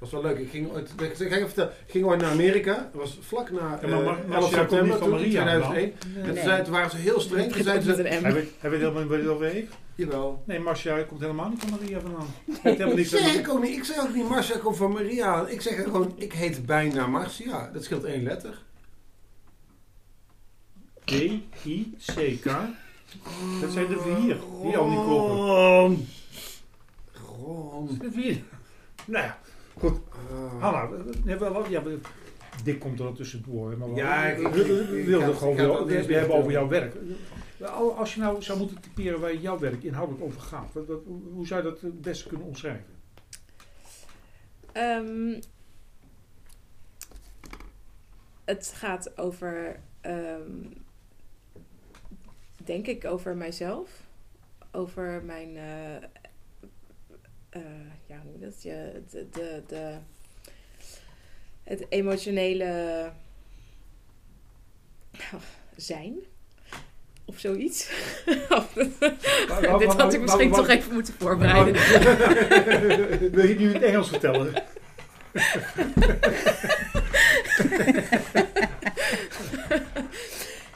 Dat 0.01 0.11
was 0.11 0.23
wel 0.23 0.31
leuk. 0.31 0.39
Ik 0.41 0.51
ging 0.51 0.71
ooit, 0.73 0.91
ik 1.01 1.17
ga 1.17 1.25
even 1.25 1.47
vertellen. 1.47 1.73
Ik 1.87 1.91
ging 1.91 2.05
ooit 2.05 2.21
naar 2.21 2.31
Amerika. 2.31 2.75
Dat 2.75 3.01
was 3.01 3.19
vlak 3.21 3.51
na 3.51 3.59
Ja, 3.83 3.89
maar 3.89 3.99
eh, 3.99 4.05
Mar- 4.05 4.17
11 4.17 4.27
Marcia 4.27 4.41
komt 4.41 4.53
september 4.53 4.83
niet 4.89 4.93
van 4.99 5.09
toen, 5.09 5.19
in 5.19 5.33
Maria, 5.33 5.43
2001. 5.43 5.93
En 5.93 5.99
toen, 6.25 6.35
Nee. 6.35 6.43
zei- 6.45 6.63
toen 6.65 6.73
waren 6.73 6.91
ze 6.91 6.97
heel 6.97 7.21
streng. 7.21 7.53
Toen 7.53 7.63
zeiden 7.63 7.97
ze, 7.97 8.03
weet, 8.33 8.51
hij 8.59 8.71
weet 8.71 8.81
helemaal 8.81 9.01
niet 9.03 9.11
het 9.19 9.29
over 9.29 9.47
jawel. 9.95 10.43
Nee, 10.47 10.59
Marcia 10.59 11.03
komt 11.03 11.21
helemaal 11.21 11.49
niet 11.49 11.61
van 11.61 11.71
Maria 11.71 12.01
vandaan. 12.01 12.27
Heeft 12.47 12.63
helemaal 12.63 12.89
Ik 12.89 12.97
niks 12.97 13.09
zeg, 13.11 13.29
aan 13.29 13.35
ik, 13.39 13.49
ook 13.49 13.63
niet, 13.63 13.77
ik 13.77 13.85
zeg 13.85 13.99
ook 13.99 14.15
niet 14.15 14.29
Marcia 14.29 14.59
komt 14.59 14.77
van 14.77 14.93
Maria. 14.93 15.47
Ik 15.47 15.61
zeg 15.61 15.83
gewoon, 15.83 16.13
ik 16.17 16.33
heet 16.33 16.67
bijna 16.67 17.07
Marcia. 17.07 17.71
Dat 17.73 17.85
scheelt 17.85 18.05
één 18.05 18.23
letter. 18.23 18.59
D-I-C-K. 21.05 22.45
Dat 23.61 23.71
zijn 23.73 23.87
de 23.87 23.99
vier 24.01 24.37
die 24.63 24.77
al 24.77 24.89
niet 24.89 25.03
kloppen. 25.05 25.37
Ron. 25.37 26.09
Ron. 27.39 27.99
De 28.01 28.11
vier. 28.13 28.43
Nou 29.05 29.25
ja, 29.25 29.39
goed. 29.81 30.01
Ah. 30.33 30.63
Hanna, 30.63 30.89
we 30.91 31.31
hebben 31.31 31.53
wel, 31.53 31.69
ja, 31.69 31.83
we- 31.83 31.99
Dick 32.65 32.81
komt 32.81 33.01
er 33.01 33.07
al 33.07 33.13
tussendoor. 33.13 33.77
Maar 33.79 33.89
Ja, 33.89 34.23
we, 34.37 34.43
ik- 34.43 35.21
ga- 35.23 35.33
gewoon 35.33 35.57
wel- 35.57 35.87
het 35.89 36.07
we 36.07 36.15
hebben 36.15 36.37
over 36.37 36.51
jouw 36.51 36.69
werk. 36.69 36.95
Al- 37.61 37.97
Als 37.97 38.15
je 38.15 38.21
nou 38.21 38.43
zou 38.43 38.59
moeten 38.59 38.81
typeren 38.81 39.21
waar 39.21 39.35
jouw 39.35 39.59
werk 39.59 39.83
inhoudelijk 39.83 40.25
over 40.25 40.41
gaat, 40.41 40.73
wat, 40.73 40.87
wat- 40.87 41.03
hoe 41.33 41.47
zou 41.47 41.63
je 41.65 41.71
dat 41.71 41.81
het 41.81 42.01
beste 42.01 42.29
kunnen 42.29 42.47
omschrijven? 42.47 42.85
Ehm, 44.73 45.41
het 48.45 48.73
gaat 48.77 49.19
over, 49.19 49.81
ehm, 50.01 50.51
denk 52.57 52.87
ik, 52.87 53.05
over 53.05 53.37
mijzelf. 53.37 53.91
Over 54.73 55.23
mijn, 55.25 55.57
eh, 55.57 56.09
eh, 57.51 57.61
ja, 58.07 58.23
hoe 58.25 58.39
dat? 58.39 58.63
Je, 58.63 59.03
de, 59.11 59.29
de, 59.33 59.63
de, 59.67 59.95
het 61.63 61.87
emotionele 61.89 63.11
zijn. 65.77 66.15
Of 67.25 67.39
zoiets. 67.39 67.91
Dit 69.79 69.95
had 69.97 70.15
ik 70.15 70.21
misschien 70.21 70.53
toch 70.53 70.69
even 70.69 70.93
moeten 70.93 71.15
voorbereiden. 71.19 71.73
Wil 73.37 73.47
je 73.47 73.55
nu 73.59 73.69
in 73.69 73.75
het 73.75 73.83
Engels 73.83 74.09
vertellen? 74.09 74.53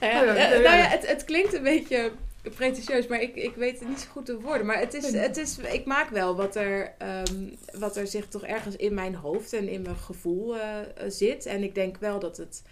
Ja, 0.00 0.22
eh, 0.24 0.36
ja, 0.36 0.48
ja. 0.48 0.48
nou 0.48 0.76
ja, 0.76 0.88
het, 0.88 1.06
het 1.06 1.24
klinkt 1.24 1.54
een 1.54 1.62
beetje 1.62 2.12
pretentieus, 2.51 3.07
maar 3.07 3.20
ik, 3.20 3.34
ik 3.34 3.55
weet 3.55 3.78
het 3.78 3.88
niet 3.88 4.01
zo 4.01 4.09
goed 4.11 4.26
de 4.26 4.40
woorden. 4.40 4.66
Maar 4.66 4.78
het 4.78 4.95
is, 4.95 5.12
het 5.12 5.36
is, 5.36 5.59
ik 5.59 5.84
maak 5.84 6.09
wel 6.09 6.36
wat 6.36 6.57
er, 6.57 6.95
ehm, 6.99 7.49
wat 7.78 7.97
er 7.97 8.07
zich 8.07 8.28
toch 8.28 8.45
ergens 8.45 8.76
in 8.76 8.95
mijn 8.95 9.14
hoofd 9.14 9.53
en 9.53 9.68
in 9.68 9.82
mijn 9.82 9.97
gevoel 9.97 10.57
eh, 10.57 10.78
zit. 11.09 11.47
En 11.47 11.62
ik 11.62 11.74
denk 11.74 11.97
wel 11.97 12.18
dat 12.18 12.36
het. 12.36 12.62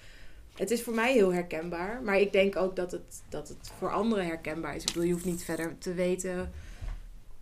Het 0.53 0.70
is 0.70 0.83
voor 0.83 0.95
mij 0.95 1.12
heel 1.12 1.33
herkenbaar, 1.33 2.03
maar 2.03 2.20
ik 2.20 2.33
denk 2.33 2.57
ook 2.57 2.77
dat 2.77 2.93
het, 2.93 3.23
dat 3.29 3.49
het 3.49 3.70
voor 3.79 3.93
anderen 3.93 4.27
herkenbaar 4.27 4.77
is. 4.77 4.83
Ik 4.83 4.89
bedoel, 4.89 5.03
je 5.03 5.12
hoeft 5.12 5.25
niet 5.25 5.45
verder 5.45 5.79
te 5.79 5.95
weten. 5.95 6.53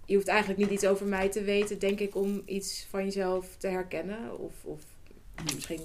Je 0.05 0.15
hoeft 0.15 0.29
eigenlijk 0.29 0.61
niet 0.61 0.71
iets 0.71 0.87
over 0.87 1.07
mij 1.07 1.29
te 1.29 1.43
weten, 1.43 1.79
denk 1.79 2.01
ik, 2.01 2.15
om 2.15 2.43
iets 2.47 2.87
van 2.91 3.05
jezelf 3.05 3.47
te 3.59 3.69
herkennen. 3.69 4.39
Of, 4.39 4.53
of 4.63 4.81
misschien 5.55 5.81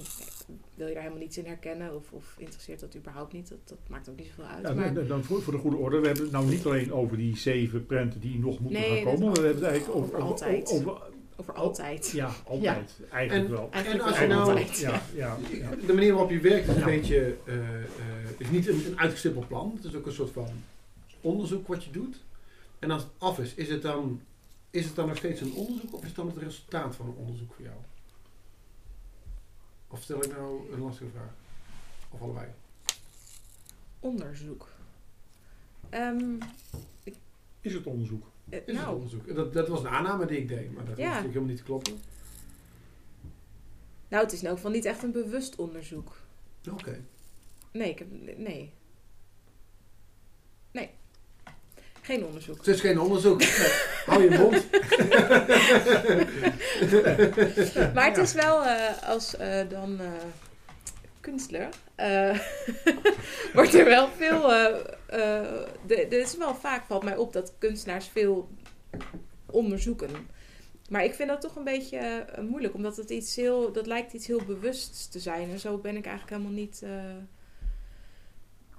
wil 0.75 0.87
je 0.87 0.93
daar 0.93 1.01
helemaal 1.03 1.23
niets 1.23 1.37
in 1.37 1.45
herkennen, 1.45 1.95
of, 1.95 2.11
of 2.11 2.35
interesseert 2.37 2.79
dat 2.79 2.95
überhaupt 2.95 3.33
niet. 3.33 3.49
Dat, 3.49 3.57
dat 3.65 3.77
maakt 3.87 4.09
ook 4.09 4.17
niet 4.17 4.27
zoveel 4.27 4.43
uit. 4.45 4.67
Ja, 4.67 4.73
maar, 4.73 4.93
dan- 4.93 5.07
dan 5.07 5.23
voor, 5.23 5.41
voor 5.41 5.53
de 5.53 5.59
goede 5.59 5.77
orde, 5.77 5.99
we 5.99 6.05
hebben 6.05 6.23
het 6.23 6.31
nou 6.31 6.45
niet 6.45 6.65
alleen 6.65 6.93
over 6.93 7.17
die 7.17 7.37
zeven 7.37 7.85
prenten 7.85 8.19
die 8.19 8.39
nog 8.39 8.59
moeten 8.59 8.81
Nee, 8.81 8.95
gaan 8.95 9.05
dat 9.05 9.13
komen. 9.19 9.33
We 9.33 9.39
hebben 9.47 9.61
het 9.63 9.71
eigenlijk 9.71 9.99
over, 9.99 10.15
over 10.15 10.27
altijd. 10.27 10.69
over- 10.71 10.97
over 11.37 11.53
altijd. 11.53 12.09
ja, 12.11 12.31
altijd. 12.47 12.99
Eigenlijk 13.11 13.49
En- 13.49 13.55
wel. 13.55 13.67
Eigenlijk 13.71 14.03
En 14.03 14.09
als 14.09 14.19
je 14.19 14.27
nou- 14.27 14.49
altijd. 14.49 14.77
Ja, 14.79 15.01
ja, 15.15 15.37
ja. 15.51 15.69
De 15.87 15.93
manier 15.93 16.11
waarop 16.11 16.29
je 16.31 16.39
werkt 16.39 16.67
is 16.67 16.73
een 16.73 16.79
Ja. 16.79 16.85
beetje, 16.85 17.35
eh, 17.45 17.55
eh, 17.57 17.83
is 18.37 18.49
niet 18.49 18.67
een, 18.67 18.85
een 18.85 18.99
uitgestippeld 18.99 19.47
plan. 19.47 19.71
Het 19.75 19.85
is 19.85 19.95
ook 19.95 20.05
een 20.05 20.11
soort 20.11 20.31
van 20.31 20.47
onderzoek 21.21 21.67
wat 21.67 21.83
je 21.83 21.91
doet. 21.91 22.23
En 22.79 22.91
als 22.91 23.01
het 23.03 23.11
af 23.17 23.39
is, 23.39 23.53
is 23.53 23.69
het 23.69 23.81
dan, 23.81 24.21
is 24.69 24.85
het 24.85 24.95
dan 24.95 25.07
nog 25.07 25.17
steeds 25.17 25.41
een 25.41 25.53
onderzoek 25.53 25.93
of 25.93 26.01
is 26.01 26.07
het 26.07 26.15
dan 26.15 26.27
het 26.27 26.37
resultaat 26.37 26.95
van 26.95 27.05
een 27.05 27.15
onderzoek 27.17 27.53
voor 27.53 27.65
jou? 27.65 27.77
Of 29.87 30.03
stel 30.03 30.23
ik 30.23 30.31
nou 30.31 30.73
een 30.73 30.79
lastige 30.79 31.09
vraag? 31.09 31.33
Of 32.09 32.21
allebei? 32.21 32.47
Onderzoek. 33.99 34.69
Ehm, 35.89 36.37
Is 37.61 37.73
het 37.73 37.85
onderzoek? 37.85 38.25
eh, 38.49 38.59
Is 38.59 38.65
het 38.65 38.75
nou, 38.75 38.95
onderzoek? 38.95 39.35
Dat, 39.35 39.53
dat 39.53 39.67
was 39.67 39.79
een 39.79 39.87
aanname 39.87 40.25
die 40.25 40.37
ik 40.37 40.47
deed, 40.47 40.71
maar 40.73 40.85
dat 40.85 40.97
Ja. 40.97 41.03
natuurlijk 41.03 41.27
helemaal 41.33 41.49
niet 41.49 41.57
te 41.57 41.63
kloppen. 41.63 41.93
nou, 44.07 44.23
het 44.23 44.33
is 44.33 44.41
in 44.41 44.47
elk 44.47 44.55
geval 44.55 44.71
niet 44.71 44.85
echt 44.85 45.03
een 45.03 45.11
bewust 45.11 45.55
onderzoek. 45.55 46.15
Oké. 46.71 47.01
Nee, 47.71 47.89
ik 47.89 47.99
heb. 47.99 48.07
Nee. 48.37 48.71
Geen 52.05 52.25
onderzoek. 52.25 52.57
Het 52.57 52.67
is 52.67 52.81
geen 52.81 52.99
onderzoek. 52.99 53.43
Hou 54.05 54.23
je 54.23 54.37
mond. 54.37 54.65
Maar 57.93 58.05
het 58.05 58.17
is 58.17 58.33
wel 58.33 58.63
eh, 58.63 59.09
als 59.09 59.35
eh, 59.35 59.69
dan 59.69 59.99
eh, 59.99 60.07
kunstler. 61.19 61.69
wordt 63.53 63.73
er 63.73 63.85
wel 63.85 64.09
veel. 64.17 64.51
Er 65.87 66.11
is 66.11 66.37
wel 66.37 66.55
vaak 66.55 66.85
valt 66.85 67.03
mij 67.03 67.15
op 67.15 67.33
dat 67.33 67.53
kunstenaars 67.57 68.07
veel 68.07 68.49
onderzoeken. 69.45 70.09
Maar 70.89 71.03
ik 71.03 71.13
vind 71.13 71.29
dat 71.29 71.41
toch 71.41 71.55
een 71.55 71.63
beetje 71.63 72.25
moeilijk, 72.41 72.73
omdat 72.73 72.97
het 72.97 73.09
iets 73.09 73.35
heel. 73.35 73.71
Dat 73.71 73.87
lijkt 73.87 74.13
iets 74.13 74.27
heel 74.27 74.43
bewusts 74.45 75.07
te 75.07 75.19
zijn. 75.19 75.49
En 75.49 75.59
zo 75.59 75.77
ben 75.77 75.95
ik 75.95 76.05
eigenlijk 76.05 76.37
helemaal 76.37 76.61
niet. 76.61 76.83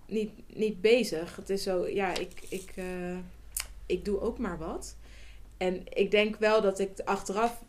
Niet, 0.08 0.30
niet 0.54 0.80
bezig. 0.80 1.36
Het 1.36 1.50
is 1.50 1.62
zo, 1.62 1.88
ja, 1.88 2.16
ik, 2.18 2.32
ik, 2.48 2.72
eh, 2.74 3.16
ik 3.86 4.04
doe 4.04 4.20
ook 4.20 4.38
maar 4.38 4.58
wat. 4.58 4.96
En 5.56 5.82
ik 5.94 6.10
denk 6.10 6.36
wel 6.36 6.62
dat 6.62 6.78
ik 6.78 6.90
achteraf 7.04 7.62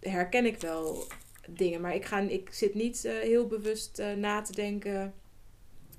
eh, 0.00 0.12
herken 0.12 0.46
ik 0.46 0.60
wel 0.60 1.04
dingen. 1.48 1.80
Maar 1.80 1.94
ik, 1.94 2.04
ga, 2.04 2.18
ik 2.20 2.48
zit 2.52 2.74
niet 2.74 3.04
eh, 3.04 3.12
heel 3.18 3.46
bewust 3.46 3.98
eh, 3.98 4.12
na 4.16 4.42
te 4.42 4.52
denken. 4.52 5.12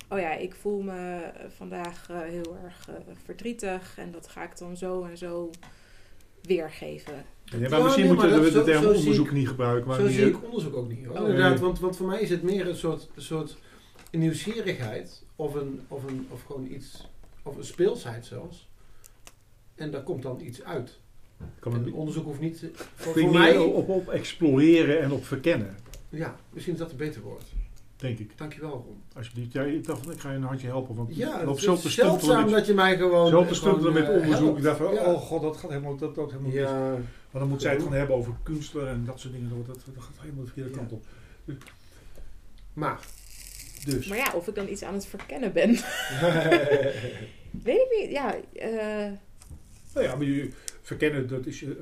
Oh 0.09 0.19
ja, 0.19 0.33
ik 0.35 0.53
voel 0.55 0.81
me 0.81 1.31
vandaag 1.55 2.07
eh, 2.09 2.19
heel 2.21 2.57
erg 2.63 2.89
verdrietig. 3.25 3.93
En 3.97 4.11
dat 4.11 4.27
ga 4.27 4.43
ik 4.43 4.57
dan 4.57 4.77
zo 4.77 5.03
en 5.03 5.17
zo 5.17 5.49
weergeven. 6.41 7.25
Ja, 7.45 7.57
maar 7.59 7.69
Ja, 7.69 7.83
misschien 7.83 8.05
moeten 8.07 8.43
we 8.43 8.51
dat- 8.51 8.65
de 8.65 8.71
term 8.71 8.85
onderzoek 8.85 9.25
ik- 9.25 9.31
niet 9.31 9.47
gebruiken. 9.47 9.87
Maar 9.87 9.99
Zo 9.99 10.07
zie 10.07 10.27
ik 10.27 10.43
onderzoek 10.43 10.75
ook 10.75 10.89
niet 10.89 11.05
hoor. 11.05 11.15
Oh, 11.19 11.27
Inderdaad, 11.27 11.59
want, 11.59 11.79
want 11.79 11.97
voor 11.97 12.07
mij 12.07 12.21
is 12.21 12.29
het 12.29 12.43
meer 12.43 12.67
een 12.67 12.75
soort, 12.75 13.09
een 14.15 14.21
nieuwsgierigheid 14.21 15.23
of, 15.35 15.53
een, 15.53 15.81
of, 15.87 16.03
een, 16.03 16.27
of 16.29 16.43
gewoon 16.45 16.71
iets, 16.71 17.07
of 17.43 17.57
een 17.57 17.65
speelsheid 17.65 18.25
zelfs. 18.25 18.67
En 19.75 19.91
daar 19.91 20.03
komt 20.03 20.23
dan 20.23 20.41
iets 20.41 20.63
uit. 20.63 20.99
kan 21.59 21.73
En 21.73 21.93
onderzoek 21.93 22.25
hoeft 22.25 22.39
niet, 22.39 22.65
voor, 22.95 23.13
voor 23.13 23.31
mij, 23.31 23.57
op, 23.57 23.89
op 23.89 24.09
exploreren 24.09 25.01
en 25.01 25.11
op 25.11 25.25
verkennen, 25.25 25.75
ja, 26.09 26.35
misschien 26.49 26.73
is 26.73 26.79
dat 26.79 26.91
een 26.91 26.97
beter 26.97 27.21
woord. 27.21 27.43
denk 27.95 28.19
ik. 28.19 28.37
Dankjewel 28.37 28.71
Ron. 28.71 29.01
Alsjeblieft. 29.15 29.53
Ja, 29.53 29.63
ik 29.63 29.85
dacht, 29.85 30.11
ik 30.11 30.19
ga 30.19 30.29
je 30.29 30.35
een 30.35 30.43
handje 30.43 30.67
helpen. 30.67 30.95
Want 30.95 31.15
Ja, 31.15 31.47
het 31.47 31.59
zo 31.59 31.73
is 31.73 31.93
zeldzaam 31.93 32.51
dat 32.51 32.65
je 32.65 32.73
mij 32.73 32.97
gewoon... 32.97 33.29
zo 33.29 33.45
te 33.45 33.53
stuntelen 33.53 33.93
gewoon, 33.93 34.07
met 34.07 34.09
eh, 34.09 34.23
onderzoek. 34.23 34.57
Ik 34.57 34.63
dacht 34.63 34.77
van, 34.77 34.93
Ja. 34.93 35.13
oh 35.13 35.21
god, 35.21 35.41
dat 35.41 35.57
gaat 35.57 35.69
helemaal, 35.69 35.97
dat, 35.97 36.15
dat 36.15 36.31
helemaal 36.31 36.51
mis. 36.51 36.59
Ja, 36.59 36.89
Maar 37.31 37.41
dan 37.41 37.49
moet 37.49 37.61
zij 37.61 37.73
het 37.73 37.83
gaan 37.83 37.93
hebben 37.93 38.15
over 38.15 38.33
kunstler 38.43 38.87
en 38.87 39.05
dat 39.05 39.19
soort 39.19 39.33
dingen. 39.33 39.49
Dat, 39.49 39.65
dat, 39.65 39.95
dat 39.95 40.03
gaat 40.03 40.21
helemaal 40.21 40.43
de 40.43 40.51
verkeerde 40.51 40.77
kant 40.77 40.91
op. 40.91 41.05
maar... 42.73 42.99
Dus. 43.83 44.07
Maar 44.07 44.17
ja, 44.17 44.31
of 44.33 44.47
ik 44.47 44.55
dan 44.55 44.69
iets 44.69 44.83
aan 44.83 44.93
het 44.93 45.05
verkennen 45.05 45.53
ben. 45.53 45.69
Weet 47.63 47.79
ik 47.79 47.97
niet. 47.99 48.11
Ja, 48.11 48.35
eh, 48.53 49.11
Nou 49.93 50.05
ja, 50.05 50.15
maar 50.15 50.25
je, 50.25 50.49
verkennen, 50.81 51.27
dat, 51.27 51.45
is, 51.45 51.63
eh, 51.63 51.69
eh, 51.69 51.77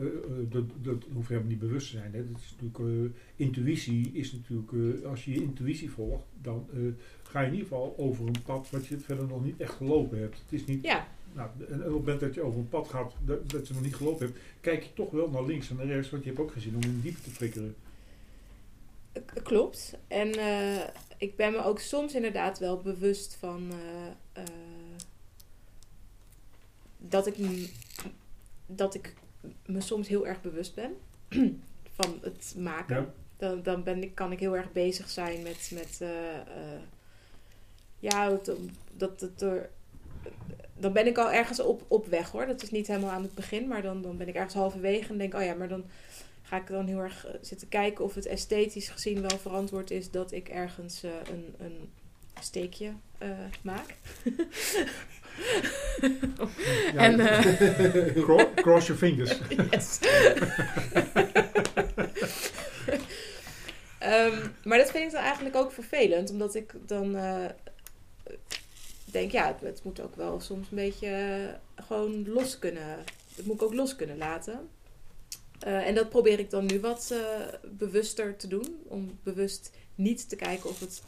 dat, 0.49 0.63
dat 0.81 1.03
hoeft 1.13 1.27
helemaal 1.27 1.49
niet 1.49 1.59
bewust 1.59 1.91
te 1.91 1.97
zijn. 1.97 2.13
Hè. 2.13 2.27
Dat 2.31 2.41
is 2.41 2.55
natuurlijk, 2.59 3.13
intuïtie 3.35 4.11
is 4.13 4.31
natuurlijk, 4.31 5.05
als 5.05 5.25
je 5.25 5.33
je 5.33 5.41
intuïtie 5.41 5.91
volgt, 5.91 6.23
dan 6.41 6.67
ga 7.23 7.39
je 7.39 7.47
in 7.47 7.53
ieder 7.53 7.67
geval 7.67 7.93
over 7.97 8.27
een 8.27 8.41
pad 8.45 8.69
wat 8.69 8.87
je 8.87 8.99
verder 8.99 9.27
nog 9.27 9.43
niet 9.43 9.59
echt 9.59 9.73
gelopen 9.73 10.19
hebt. 10.19 10.37
Het 10.43 10.59
is 10.59 10.65
niet, 10.65 10.83
ja, 10.83 11.07
nou, 11.33 11.49
en 11.69 11.75
op 11.75 11.83
het 11.83 11.91
moment 11.91 12.19
dat 12.19 12.33
je 12.33 12.41
over 12.41 12.59
een 12.59 12.69
pad 12.69 12.89
gaat 12.89 13.13
dat, 13.25 13.49
dat 13.49 13.67
je 13.67 13.73
nog 13.73 13.83
niet 13.83 13.95
gelopen 13.95 14.25
hebt, 14.25 14.39
kijk 14.61 14.83
je 14.83 14.93
toch 14.93 15.11
wel 15.11 15.29
naar 15.29 15.45
links 15.45 15.69
en 15.69 15.75
naar 15.75 15.85
rechts, 15.85 16.09
want 16.09 16.23
je 16.23 16.29
hebt 16.29 16.41
ook 16.41 16.51
gezien 16.51 16.75
om 16.75 16.81
in 16.81 16.99
diepte 17.01 17.21
te 17.21 17.29
flikkeren. 17.29 17.75
klopt. 19.43 19.97
En 20.07 20.31
ik 21.23 21.35
ben 21.35 21.51
me 21.51 21.63
ook 21.63 21.79
soms 21.79 22.13
inderdaad 22.13 22.59
wel 22.59 22.81
bewust 22.81 23.35
van 23.39 23.71
eh, 23.71 24.43
eh, 24.43 24.47
dat, 26.97 27.27
ik, 27.27 27.35
dat 28.65 28.95
ik 28.95 29.13
me 29.65 29.81
soms 29.81 30.07
heel 30.07 30.27
erg 30.27 30.41
bewust 30.41 30.75
ben 30.75 30.97
van 31.99 32.19
het 32.21 32.53
maken. 32.57 32.95
Ja. 32.95 33.13
Dan, 33.37 33.63
dan 33.63 33.83
ben 33.83 34.03
ik, 34.03 34.15
kan 34.15 34.31
ik 34.31 34.39
heel 34.39 34.57
erg 34.57 34.71
bezig 34.71 35.09
zijn 35.09 35.43
met, 35.43 35.71
met 35.73 36.01
eh, 36.01 36.79
ja, 37.99 38.39
dat 38.97 39.21
het 39.21 39.39
door. 39.39 39.69
Dan 40.77 40.93
ben 40.93 41.07
ik 41.07 41.17
al 41.17 41.31
ergens 41.31 41.59
op, 41.59 41.85
op 41.87 42.05
weg 42.05 42.31
hoor. 42.31 42.45
Dat 42.45 42.61
is 42.61 42.71
niet 42.71 42.87
helemaal 42.87 43.11
aan 43.11 43.23
het 43.23 43.35
begin, 43.35 43.67
maar 43.67 43.81
dan, 43.81 44.01
dan 44.01 44.17
ben 44.17 44.27
ik 44.27 44.35
ergens 44.35 44.53
halverwege 44.53 45.09
en 45.09 45.17
denk, 45.17 45.33
oh 45.33 45.43
ja, 45.43 45.53
maar 45.53 45.67
dan 45.67 45.83
ga 46.43 46.57
ik 46.57 46.67
dan 46.67 46.87
heel 46.87 46.99
erg 46.99 47.25
eh, 47.25 47.33
zitten 47.41 47.69
kijken 47.69 48.03
of 48.03 48.13
het 48.15 48.25
esthetisch 48.25 48.89
gezien 48.89 49.21
wel 49.21 49.37
verantwoord 49.39 49.91
is 49.91 50.11
dat 50.11 50.31
ik 50.31 50.49
ergens 50.49 51.03
eh, 51.03 51.11
een, 51.31 51.55
een 51.57 51.89
steekje 52.41 52.93
eh, 53.17 53.29
maak. 53.61 53.95
Ja, 56.93 56.99
en 56.99 57.19
eh, 57.19 58.23
Cro- 58.23 58.53
cross 58.55 58.87
your 58.87 59.01
fingers. 59.01 59.39
Yes. 59.71 59.99
Ehm, 63.99 64.47
maar 64.63 64.77
dat 64.77 64.91
vind 64.91 65.05
ik 65.05 65.11
dan 65.11 65.21
eigenlijk 65.23 65.55
ook 65.55 65.71
vervelend, 65.71 66.29
omdat 66.31 66.55
ik 66.55 66.73
dan 66.85 67.15
eh, 67.15 67.45
denk, 69.05 69.31
ja, 69.31 69.47
het, 69.47 69.61
het 69.61 69.83
moet 69.83 69.99
ook 70.01 70.15
wel 70.15 70.39
soms 70.39 70.67
een 70.71 70.75
beetje 70.77 71.47
gewoon 71.75 72.29
los 72.29 72.59
kunnen. 72.59 72.97
Het 73.35 73.45
moet 73.45 73.55
ik 73.55 73.61
ook 73.61 73.73
los 73.73 73.95
kunnen 73.95 74.17
laten. 74.17 74.69
Eh, 75.63 75.87
en 75.87 75.95
dat 75.95 76.09
probeer 76.09 76.39
ik 76.39 76.49
dan 76.49 76.65
nu 76.65 76.79
wat 76.79 77.09
eh, 77.11 77.19
bewuster 77.77 78.35
te 78.35 78.47
doen. 78.47 78.75
Om 78.83 79.17
bewust 79.23 79.71
niet 79.95 80.29
te 80.29 80.35
kijken 80.35 80.69
of 80.69 80.79
het 80.79 81.03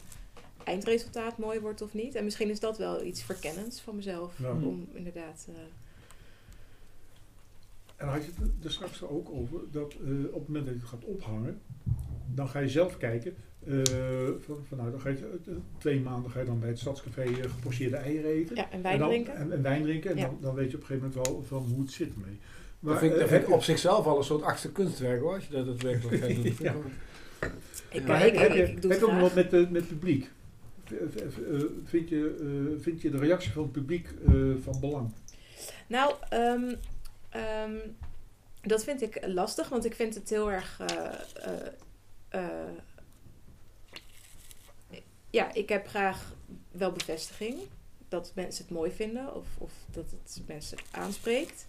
eindresultaat 0.64 1.38
mooi 1.38 1.60
wordt 1.60 1.82
of 1.82 1.94
niet. 1.94 2.14
En 2.14 2.24
misschien 2.24 2.50
is 2.50 2.60
dat 2.60 2.78
wel 2.78 3.04
iets 3.04 3.22
verkennends 3.22 3.80
van 3.80 3.96
mezelf. 3.96 4.38
Ja. 4.38 4.50
Om 4.50 4.88
inderdaad. 4.92 5.46
eh, 5.48 5.54
En 7.96 8.08
had 8.08 8.24
je 8.24 8.30
het 8.40 8.64
er 8.64 8.72
straks 8.72 9.02
ook 9.02 9.30
over 9.30 9.60
dat 9.70 9.92
eh, 9.94 10.24
op 10.26 10.32
het 10.34 10.46
moment 10.46 10.64
dat 10.66 10.74
je 10.74 10.80
het 10.80 10.88
gaat 10.90 11.04
ophangen, 11.04 11.60
dan 12.34 12.48
ga 12.48 12.58
je 12.58 12.68
zelf 12.68 12.96
kijken. 12.96 13.34
eh, 13.66 13.82
van, 14.38 14.64
van, 14.68 14.76
nou, 14.78 14.90
dan 14.90 15.00
ga 15.00 15.08
je 15.08 15.40
twee 15.78 16.00
maanden 16.00 16.30
ga 16.30 16.40
je 16.40 16.46
dan 16.46 16.60
bij 16.60 16.68
het 16.68 16.78
stadscafé 16.78 17.26
gepocheerde 17.34 17.96
eieren 17.96 18.30
eten. 18.30 18.56
ja, 18.56 18.70
en 18.70 18.82
wijn 18.82 18.94
en 18.94 19.00
dan, 19.00 19.08
drinken. 19.08 19.34
En, 19.36 19.52
en 19.52 19.62
wijn 19.62 19.82
drinken. 19.82 20.10
En 20.10 20.16
Ja. 20.16 20.26
dan, 20.26 20.38
dan 20.40 20.54
weet 20.54 20.70
je 20.70 20.76
op 20.76 20.80
een 20.82 20.86
gegeven 20.86 21.08
moment 21.08 21.28
wel 21.28 21.42
van 21.42 21.62
hoe 21.72 21.80
het 21.80 21.90
zit 21.92 22.12
ermee. 22.14 22.38
Maar, 22.86 22.94
Dat 22.94 23.02
vind, 23.02 23.12
ik, 23.12 23.18
dat 23.18 23.26
eh, 23.28 23.32
vind 23.32 23.42
ik 23.42 23.48
heb 23.48 23.56
op 23.58 23.62
zichzelf 23.64 24.06
al 24.06 24.18
een 24.18 24.24
soort 24.24 24.42
achtste 24.42 24.72
kunstwerk 24.72 25.20
hoor, 25.20 25.34
als 25.34 25.44
je 25.46 25.52
dat 25.52 25.66
daadwerkelijk 25.66 26.22
gaat 26.24 26.34
doen. 26.42 26.54
Ja. 26.58 26.74
Ik, 27.40 27.52
je- 27.92 28.00
maar 28.00 28.26
ik, 28.26 28.38
heb, 28.38 28.50
ik, 28.50 28.56
je, 28.56 28.62
ik 28.62 28.82
doe 28.82 28.90
heb 28.90 28.90
het 28.90 29.00
je 29.00 29.06
ook 29.06 29.12
nog 29.12 29.20
wat 29.20 29.34
met, 29.34 29.50
de, 29.50 29.66
met 29.70 29.80
het 29.80 29.88
publiek? 29.88 30.30
Eh, 30.84 30.96
Vind 31.84 32.08
je, 32.08 32.36
eh, 32.76 32.82
vind 32.82 33.02
je 33.02 33.10
de 33.10 33.18
reactie 33.18 33.52
van 33.52 33.62
het 33.62 33.72
publiek 33.72 34.08
eh, 34.26 34.32
van 34.62 34.80
belang? 34.80 35.12
Nou, 35.86 36.14
ehm, 36.28 36.74
ehm, 37.28 37.74
dat 38.62 38.84
vind 38.84 39.02
ik 39.02 39.26
lastig, 39.26 39.68
want 39.68 39.84
ik 39.84 39.94
vind 39.94 40.14
het 40.14 40.28
heel 40.30 40.52
erg. 40.52 40.80
eh, 40.80 41.06
eh, 41.34 41.66
eh, 42.28 42.72
ja, 45.30 45.54
ik 45.54 45.68
heb 45.68 45.86
graag 45.88 46.32
wel 46.70 46.92
bevestiging 46.92 47.58
dat 48.08 48.32
mensen 48.34 48.64
het 48.64 48.72
mooi 48.74 48.90
vinden 48.90 49.34
of, 49.34 49.46
of 49.58 49.72
dat 49.90 50.10
het 50.10 50.42
mensen 50.46 50.78
aanspreekt. 50.90 51.66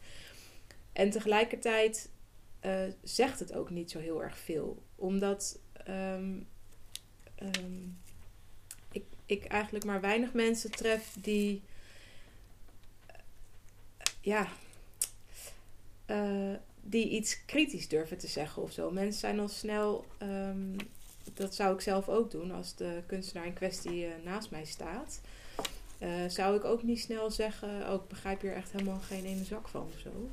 En 0.98 1.10
tegelijkertijd 1.10 2.10
eh, 2.60 2.84
zegt 3.04 3.40
het 3.40 3.54
ook 3.54 3.70
niet 3.70 3.92
zo 3.92 4.00
heel 4.00 4.24
erg 4.24 4.38
veel, 4.38 4.84
omdat 4.96 5.60
ehm, 5.74 6.40
ehm, 7.36 7.82
ik, 8.92 9.04
ik 9.26 9.46
eigenlijk 9.46 9.86
maar 9.86 10.02
weinig 10.02 10.34
mensen 10.34 10.72
tref 10.72 11.16
die 11.20 11.62
ja, 14.22 14.48
eh, 16.06 16.54
die 16.82 17.10
iets 17.10 17.46
kritisch 17.46 17.88
durven 17.88 18.18
te 18.18 18.28
zeggen 18.28 18.62
of 18.62 18.72
zo. 18.72 18.92
Mensen 18.92 19.20
zijn 19.20 19.40
al 19.40 19.48
snel, 19.48 20.06
ehm, 20.18 20.78
dat 21.34 21.56
zou 21.56 21.74
ik 21.74 21.82
zelf 21.82 22.10
ook 22.10 22.32
doen 22.32 22.52
als 22.52 22.76
de 22.76 23.02
kunstenaar 23.06 23.46
in 23.46 23.54
kwestie 23.54 24.06
eh, 24.06 24.12
naast 24.24 24.52
mij 24.52 24.66
staat. 24.66 25.22
Eh, 25.98 26.10
zou 26.28 26.56
ik 26.56 26.64
ook 26.64 26.84
niet 26.84 27.00
snel 27.00 27.32
zeggen, 27.32 27.90
oh, 27.90 27.94
ik 27.94 28.08
begrijp 28.08 28.42
hier 28.42 28.54
echt 28.54 28.72
helemaal 28.72 29.00
geen 29.00 29.26
ene 29.26 29.44
zak 29.44 29.68
van 29.68 29.90
of 29.94 30.00
zo. 30.00 30.30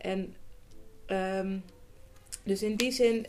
En 0.00 0.34
ehm, 1.06 1.58
dus 2.44 2.62
in 2.62 2.76
die 2.76 2.92
zin, 2.92 3.26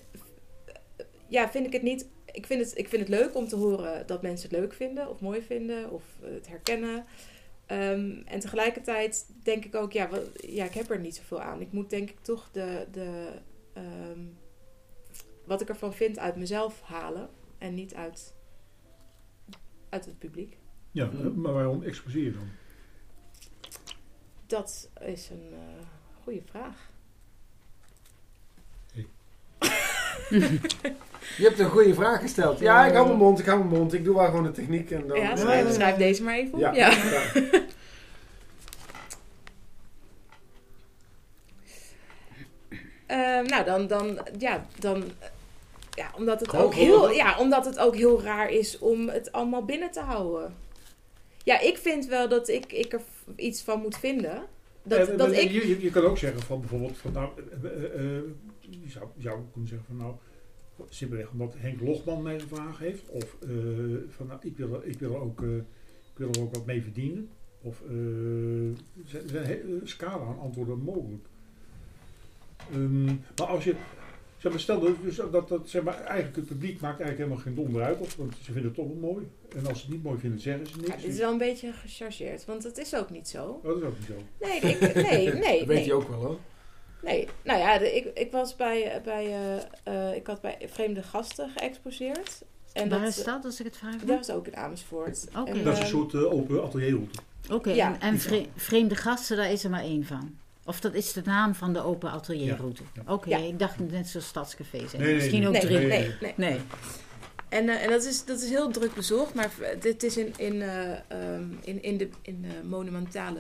ja, 1.28 1.50
vind 1.52 1.66
ik 1.66 1.74
het 1.74 1.82
niet. 1.82 2.08
Ik 2.32 2.46
vind 2.46 2.62
het, 2.66 2.78
ik 2.78 2.88
vind 2.90 3.02
het 3.02 3.10
leuk 3.20 3.36
om 3.36 3.48
te 3.48 3.56
horen 3.56 4.08
dat 4.08 4.22
mensen 4.22 4.50
het 4.50 4.60
leuk 4.60 4.74
vinden 4.74 5.10
of 5.10 5.20
mooi 5.22 5.42
vinden 5.42 5.90
of 5.92 6.04
het 6.22 6.48
herkennen. 6.48 7.06
Ehm, 7.66 8.22
en 8.26 8.40
tegelijkertijd 8.40 9.26
denk 9.44 9.66
ik 9.66 9.76
ook, 9.76 9.92
ja, 9.92 10.10
ja, 10.34 10.66
ik 10.66 10.74
heb 10.74 10.90
er 10.90 11.00
niet 11.00 11.16
zoveel 11.16 11.42
aan. 11.42 11.62
Ik 11.62 11.72
moet 11.72 11.90
denk 11.90 12.10
ik 12.10 12.20
toch 12.22 12.50
de, 12.52 12.88
de, 12.92 13.28
ehm, 13.74 14.20
wat 15.46 15.62
ik 15.62 15.70
ervan 15.70 15.94
vind 15.94 16.20
uit 16.20 16.36
mezelf 16.36 16.82
halen 16.82 17.30
en 17.58 17.74
niet 17.74 17.94
uit, 17.96 18.34
uit 19.90 20.06
het 20.06 20.20
publiek. 20.20 20.58
Ja, 20.92 21.06
Mhm. 21.06 21.26
eh, 21.28 21.34
maar 21.34 21.54
waarom 21.54 21.84
exposeer 21.84 22.24
je 22.24 22.32
dan? 22.32 22.50
Dat 24.46 24.90
is 25.02 25.30
een 25.30 25.50
eh 25.54 25.86
goede 26.32 26.50
vraag. 26.50 26.90
Je 31.38 31.44
hebt 31.44 31.60
een 31.60 31.70
goede 31.70 31.94
vraag 31.94 32.22
gesteld. 32.22 32.60
Ja, 32.60 32.86
ik 32.86 32.94
hou 32.94 33.06
mijn 33.08 33.18
mond, 33.18 33.40
ik 33.40 33.46
hou 33.46 33.58
mijn 33.58 33.80
mond. 33.80 33.94
Ik 33.94 34.04
doe 34.04 34.16
wel 34.16 34.26
gewoon 34.26 34.44
de 34.44 34.52
techniek 34.52 34.92
en 34.92 35.08
dan... 35.08 35.20
ja, 35.20 35.36
schrijf, 35.36 35.74
schrijf 35.74 35.96
deze 35.96 36.24
maar 36.24 36.36
even 36.36 36.54
op. 36.54 36.74
Ja. 36.74 36.94
Ehm, 43.06 43.46
nou, 43.46 43.66
dan, 43.66 43.88
dan, 43.88 44.20
ja, 44.38 44.66
dan, 44.80 45.04
ja, 45.94 46.12
omdat 46.16 46.40
het 46.40 46.56
ook 46.56 46.74
heel, 46.74 47.12
ja, 47.12 47.38
omdat 47.40 47.66
het 47.66 47.80
ook 47.80 47.96
heel 47.96 48.22
raar 48.22 48.50
is 48.50 48.80
om 48.80 49.10
het 49.10 49.32
allemaal 49.32 49.66
binnen 49.66 49.92
te 49.92 50.00
houden. 50.00 50.56
Ja, 51.44 51.60
ik 51.60 51.78
vind 51.78 52.06
wel 52.06 52.30
dat 52.30 52.48
ik, 52.48 52.72
ik 52.72 52.94
er 52.94 53.02
iets 53.36 53.62
van 53.62 53.82
moet 53.82 53.98
vinden. 53.98 54.48
Dat, 54.84 55.00
Eh, 55.00 55.18
dat 55.18 55.28
maar 55.30 55.38
ik, 55.40 55.52
je, 55.52 55.68
je, 55.68 55.82
je 55.82 55.90
kan 55.90 56.04
ook 56.04 56.18
zeggen 56.18 56.42
van 56.42 56.60
bijvoorbeeld 56.60 56.98
van 56.98 57.12
nou, 57.12 57.30
eh, 57.64 57.72
eh, 57.72 58.18
eh, 58.18 58.24
je 58.70 58.90
zou, 58.90 59.06
je 59.16 59.22
zou 59.22 59.40
kunnen 59.52 59.70
zeggen 59.70 59.88
van 59.88 59.98
nou, 59.98 60.16
simpelweg 60.90 61.32
omdat 61.32 61.54
Henk 61.58 61.82
Logman 61.82 62.22
mij 62.22 62.40
gevraagd 62.40 62.80
heeft, 62.80 63.10
of 63.10 63.36
eh, 63.42 63.50
van 64.10 64.28
nou, 64.28 64.40
ik 64.44 64.58
wil, 64.58 64.74
er- 64.74 64.86
ik, 64.86 65.00
wil 65.00 65.18
ook, 65.18 65.42
eh, 65.42 65.56
ik 65.56 66.18
wil 66.18 66.30
er 66.32 66.42
ook 66.42 66.54
wat 66.56 66.66
mee 66.66 66.82
verdienen, 66.82 67.30
of 67.62 67.82
eh, 67.90 67.96
er 68.68 68.76
zijn 69.06 69.36
een 69.36 69.46
hele 69.46 69.80
scala 69.84 70.26
aan 70.26 70.40
antwoorden 70.40 70.80
mogelijk. 70.80 71.26
Ehm, 72.72 73.04
maar 73.06 73.48
als 73.48 73.64
je, 73.64 73.76
zeg 74.42 74.52
maar, 74.52 74.62
stel 74.62 74.80
dat, 74.80 74.92
dus 75.04 75.16
dat, 75.16 75.48
dat 75.50 75.70
zeg 75.70 75.84
maar, 75.84 76.00
eigenlijk 76.04 76.36
het 76.36 76.46
publiek 76.46 76.82
maakt 76.82 77.00
eigenlijk 77.00 77.18
helemaal 77.18 77.38
geen 77.44 77.56
donder 77.56 77.84
uit, 77.84 78.00
of, 78.00 78.16
want 78.16 78.34
ze 78.38 78.44
vinden 78.44 78.64
het 78.64 78.74
toch 78.74 78.88
wel 78.88 79.12
mooi. 79.12 79.28
En 79.56 79.68
als 79.68 79.78
ze 79.80 79.86
het 79.86 79.94
niet 79.94 80.04
mooi 80.04 80.20
vinden, 80.20 80.40
zeggen 80.40 80.68
ze 80.68 80.74
ja, 80.82 80.88
niks. 80.88 81.02
dit 81.02 81.12
is 81.14 81.20
wel 81.20 81.32
een 81.32 81.38
beetje 81.38 81.72
gechargeerd, 81.74 82.46
want 82.46 82.64
dat 82.64 82.78
is 82.78 82.96
ook 82.96 83.10
niet 83.10 83.28
zo. 83.28 83.46
Oh, 83.46 83.64
dat 83.64 83.78
is 83.78 83.84
ook 83.84 83.98
niet 83.98 84.08
zo. 84.08 84.14
Nee, 84.48 84.60
ik, 84.74 84.94
nee, 84.96 85.34
nee. 85.48 85.58
Dat 85.60 85.68
weet 85.68 85.68
nee. 85.68 85.84
hij 85.84 85.94
ook 85.94 86.10
wel 86.10 86.20
hoor. 86.20 86.38
Nee, 87.04 87.28
nou 87.44 87.60
ja, 87.60 87.78
de- 87.78 87.96
ik, 87.96 88.06
ik 88.18 88.32
was 88.32 88.56
bij, 88.56 88.92
eh, 88.92 89.02
bij 89.04 89.26
eh, 89.26 90.10
eh, 90.10 90.16
ik 90.16 90.28
had 90.28 90.42
bij 90.42 90.58
vreemde 90.66 91.04
gasten 91.04 91.50
geëxposeerd. 91.56 92.42
En 92.74 92.90
Waar 92.90 93.00
dat, 93.00 93.08
is 93.10 93.24
dat, 93.24 93.46
als 93.46 93.60
ik 93.60 93.66
het 93.66 93.78
vraag 93.78 93.96
dat 93.98 94.18
was 94.18 94.30
ook 94.32 94.48
in 94.48 94.56
Amersfoort. 94.56 95.28
Oké. 95.38 95.52
En, 95.52 95.64
Dat 95.64 95.74
is 95.74 95.80
een 95.80 95.86
ehm, 95.86 95.92
soort 95.96 96.14
eh, 96.14 96.34
open 96.34 96.64
atelierroute. 96.64 97.20
Oké, 97.52 97.72
Ja. 97.72 97.94
en, 97.94 98.00
en 98.00 98.20
vre- 98.20 98.46
vreemde 98.56 98.96
gasten, 98.96 99.38
daar 99.38 99.52
is 99.52 99.64
er 99.64 99.70
maar 99.70 99.84
één 99.84 100.06
van. 100.06 100.38
Of 100.72 100.80
dat 100.80 100.94
is 100.94 101.14
de 101.14 101.22
naam 101.26 101.56
van 101.56 101.74
de 101.74 101.84
open 101.84 102.12
atelierroute. 102.12 102.84
Ja, 102.94 103.14
Oké, 103.14 103.30
Ja. 103.30 103.38
ik 103.38 103.60
dacht 103.60 103.80
net 103.80 104.08
zoals 104.08 104.28
Stadscafé 104.28 104.88
zijn. 104.88 105.02
Nee, 105.02 105.16
Misschien 105.16 105.40
nee. 105.40 105.48
ook 105.48 105.54
nee, 105.54 105.62
drie. 105.62 105.78
nee, 105.78 105.88
Nee. 105.88 106.16
nee, 106.20 106.34
Nee. 106.36 106.60
En, 107.50 107.70
eh, 107.70 107.84
en 107.84 107.90
dat, 107.90 108.04
is, 108.04 108.26
dat 108.26 108.42
is 108.42 108.50
heel 108.50 108.72
druk 108.72 108.94
bezocht, 108.94 109.34
maar 109.34 109.50
dit 109.80 110.04
is 110.04 110.18
in, 110.18 110.34
in, 110.38 110.62
eh, 110.62 110.92
ehm, 110.92 111.44
in, 111.64 111.84
in 111.84 111.98
de 111.98 112.10
in 112.22 112.42
de 112.42 112.68
monumentale 112.68 113.40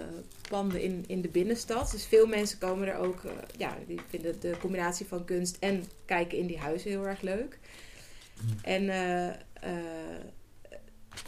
panden 0.49 0.81
in, 0.81 1.03
in 1.07 1.21
de 1.21 1.27
binnenstad. 1.27 1.91
Dus 1.91 2.05
veel 2.05 2.25
mensen 2.27 2.57
komen 2.57 2.87
er 2.87 2.95
ook, 2.97 3.23
eh, 3.23 3.31
ja, 3.57 3.77
die 3.87 3.99
vinden 4.09 4.39
de 4.39 4.55
combinatie 4.59 5.05
van 5.05 5.25
kunst 5.25 5.57
en 5.59 5.83
kijken 6.05 6.37
in 6.37 6.47
die 6.47 6.57
huizen 6.59 6.89
heel 6.89 7.07
erg 7.07 7.21
leuk. 7.21 7.59
En 8.61 8.89
eh, 8.89 9.27
eh, 9.27 9.33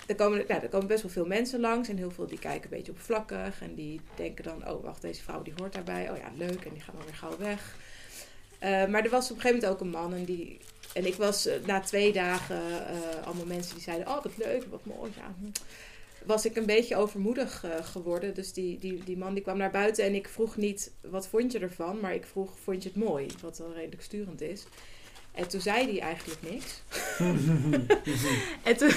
er, 0.07 0.15
komen, 0.15 0.45
nou, 0.47 0.61
er 0.61 0.69
komen 0.69 0.87
best 0.87 1.01
wel 1.01 1.11
veel 1.11 1.25
mensen 1.25 1.59
langs 1.59 1.89
en 1.89 1.97
heel 1.97 2.11
veel 2.11 2.27
die 2.27 2.39
kijken 2.39 2.63
een 2.63 2.77
beetje 2.77 2.91
oppervlakkig 2.91 3.61
en 3.61 3.75
die 3.75 4.01
denken 4.15 4.43
dan, 4.43 4.69
oh 4.69 4.83
wacht, 4.83 5.01
deze 5.01 5.23
vrouw 5.23 5.41
die 5.41 5.53
hoort 5.57 5.73
daarbij, 5.73 6.11
oh 6.11 6.17
ja, 6.17 6.31
leuk, 6.37 6.65
en 6.65 6.73
die 6.73 6.81
gaan 6.81 6.95
dan 6.97 7.05
weer 7.05 7.15
gauw 7.15 7.37
weg. 7.37 7.75
Eh, 8.63 8.85
maar 8.85 9.03
er 9.03 9.09
was 9.09 9.31
op 9.31 9.35
een 9.35 9.41
gegeven 9.41 9.61
moment 9.61 9.65
ook 9.65 9.79
een 9.79 10.01
man 10.01 10.13
en 10.13 10.25
die 10.25 10.59
en 10.93 11.05
ik 11.05 11.15
was 11.15 11.45
eh, 11.45 11.55
na 11.65 11.79
twee 11.79 12.13
dagen, 12.13 12.87
eh, 12.87 13.25
allemaal 13.25 13.45
mensen 13.45 13.73
die 13.73 13.83
zeiden, 13.83 14.07
oh 14.07 14.23
wat 14.23 14.37
leuk, 14.37 14.63
wat 14.69 14.85
mooi. 14.85 15.11
Ja. 15.15 15.35
hm. 15.39 15.51
Was 16.25 16.45
ik 16.45 16.55
een 16.55 16.65
beetje 16.65 16.95
overmoedig 16.95 17.65
geworden. 17.81 18.33
Dus 18.33 18.53
die, 18.53 18.79
die, 18.79 19.03
die 19.03 19.17
man 19.17 19.33
die 19.33 19.43
kwam 19.43 19.57
naar 19.57 19.71
buiten 19.71 20.05
en 20.05 20.15
ik 20.15 20.27
vroeg 20.27 20.57
niet, 20.57 20.91
wat 21.01 21.27
vond 21.27 21.51
je 21.51 21.59
ervan? 21.59 21.99
Maar 21.99 22.13
ik 22.13 22.25
vroeg, 22.25 22.51
vond 22.63 22.83
je 22.83 22.89
het 22.89 22.97
mooi? 22.97 23.27
Wat 23.41 23.57
wel 23.57 23.73
redelijk 23.73 24.01
sturend 24.01 24.41
is. 24.41 24.65
En 25.31 25.47
toen 25.47 25.61
zei 25.61 25.85
hij 25.85 25.99
eigenlijk 25.99 26.41
niks. 26.41 26.81
en, 28.69 28.77
toen, 28.77 28.91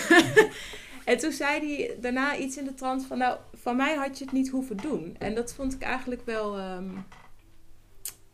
en 1.07 1.19
toen 1.19 1.33
zei 1.33 1.67
hij 1.77 1.97
daarna 2.01 2.37
iets 2.37 2.57
in 2.57 2.65
de 2.65 2.75
trant 2.75 3.07
van... 3.07 3.19
Nou, 3.19 3.39
van 3.55 3.77
mij 3.77 3.95
had 3.95 4.19
je 4.19 4.25
het 4.25 4.33
niet 4.33 4.49
hoeven 4.49 4.77
doen. 4.77 5.17
En 5.19 5.35
dat 5.35 5.55
vond 5.55 5.75
ik 5.75 5.83
eigenlijk 5.83 6.23
wel... 6.25 6.57
ehm, 6.59 6.89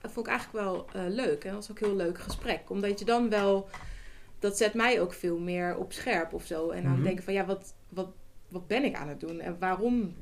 dat 0.00 0.12
vond 0.12 0.26
ik 0.26 0.32
eigenlijk 0.32 0.64
wel 0.64 0.86
eh, 0.92 1.02
leuk. 1.08 1.44
En 1.44 1.52
dat 1.52 1.66
was 1.66 1.70
ook 1.70 1.80
een 1.80 1.86
heel 1.86 1.96
leuk 2.06 2.18
gesprek. 2.18 2.70
Omdat 2.70 2.98
je 2.98 3.04
dan 3.04 3.28
wel... 3.28 3.68
Dat 4.38 4.56
zet 4.56 4.74
mij 4.74 5.00
ook 5.00 5.12
veel 5.12 5.38
meer 5.38 5.76
op 5.76 5.92
scherp 5.92 6.32
of 6.32 6.44
zo. 6.46 6.70
En 6.70 6.82
dan 6.82 6.92
Mhm. 6.92 7.02
denken 7.02 7.24
van... 7.24 7.32
Ja, 7.32 7.44
wat, 7.46 7.74
wat, 7.88 8.08
wat 8.48 8.66
ben 8.66 8.84
ik 8.84 8.96
aan 8.96 9.08
het 9.08 9.20
doen? 9.20 9.40
En 9.40 9.56
waarom 9.58 10.14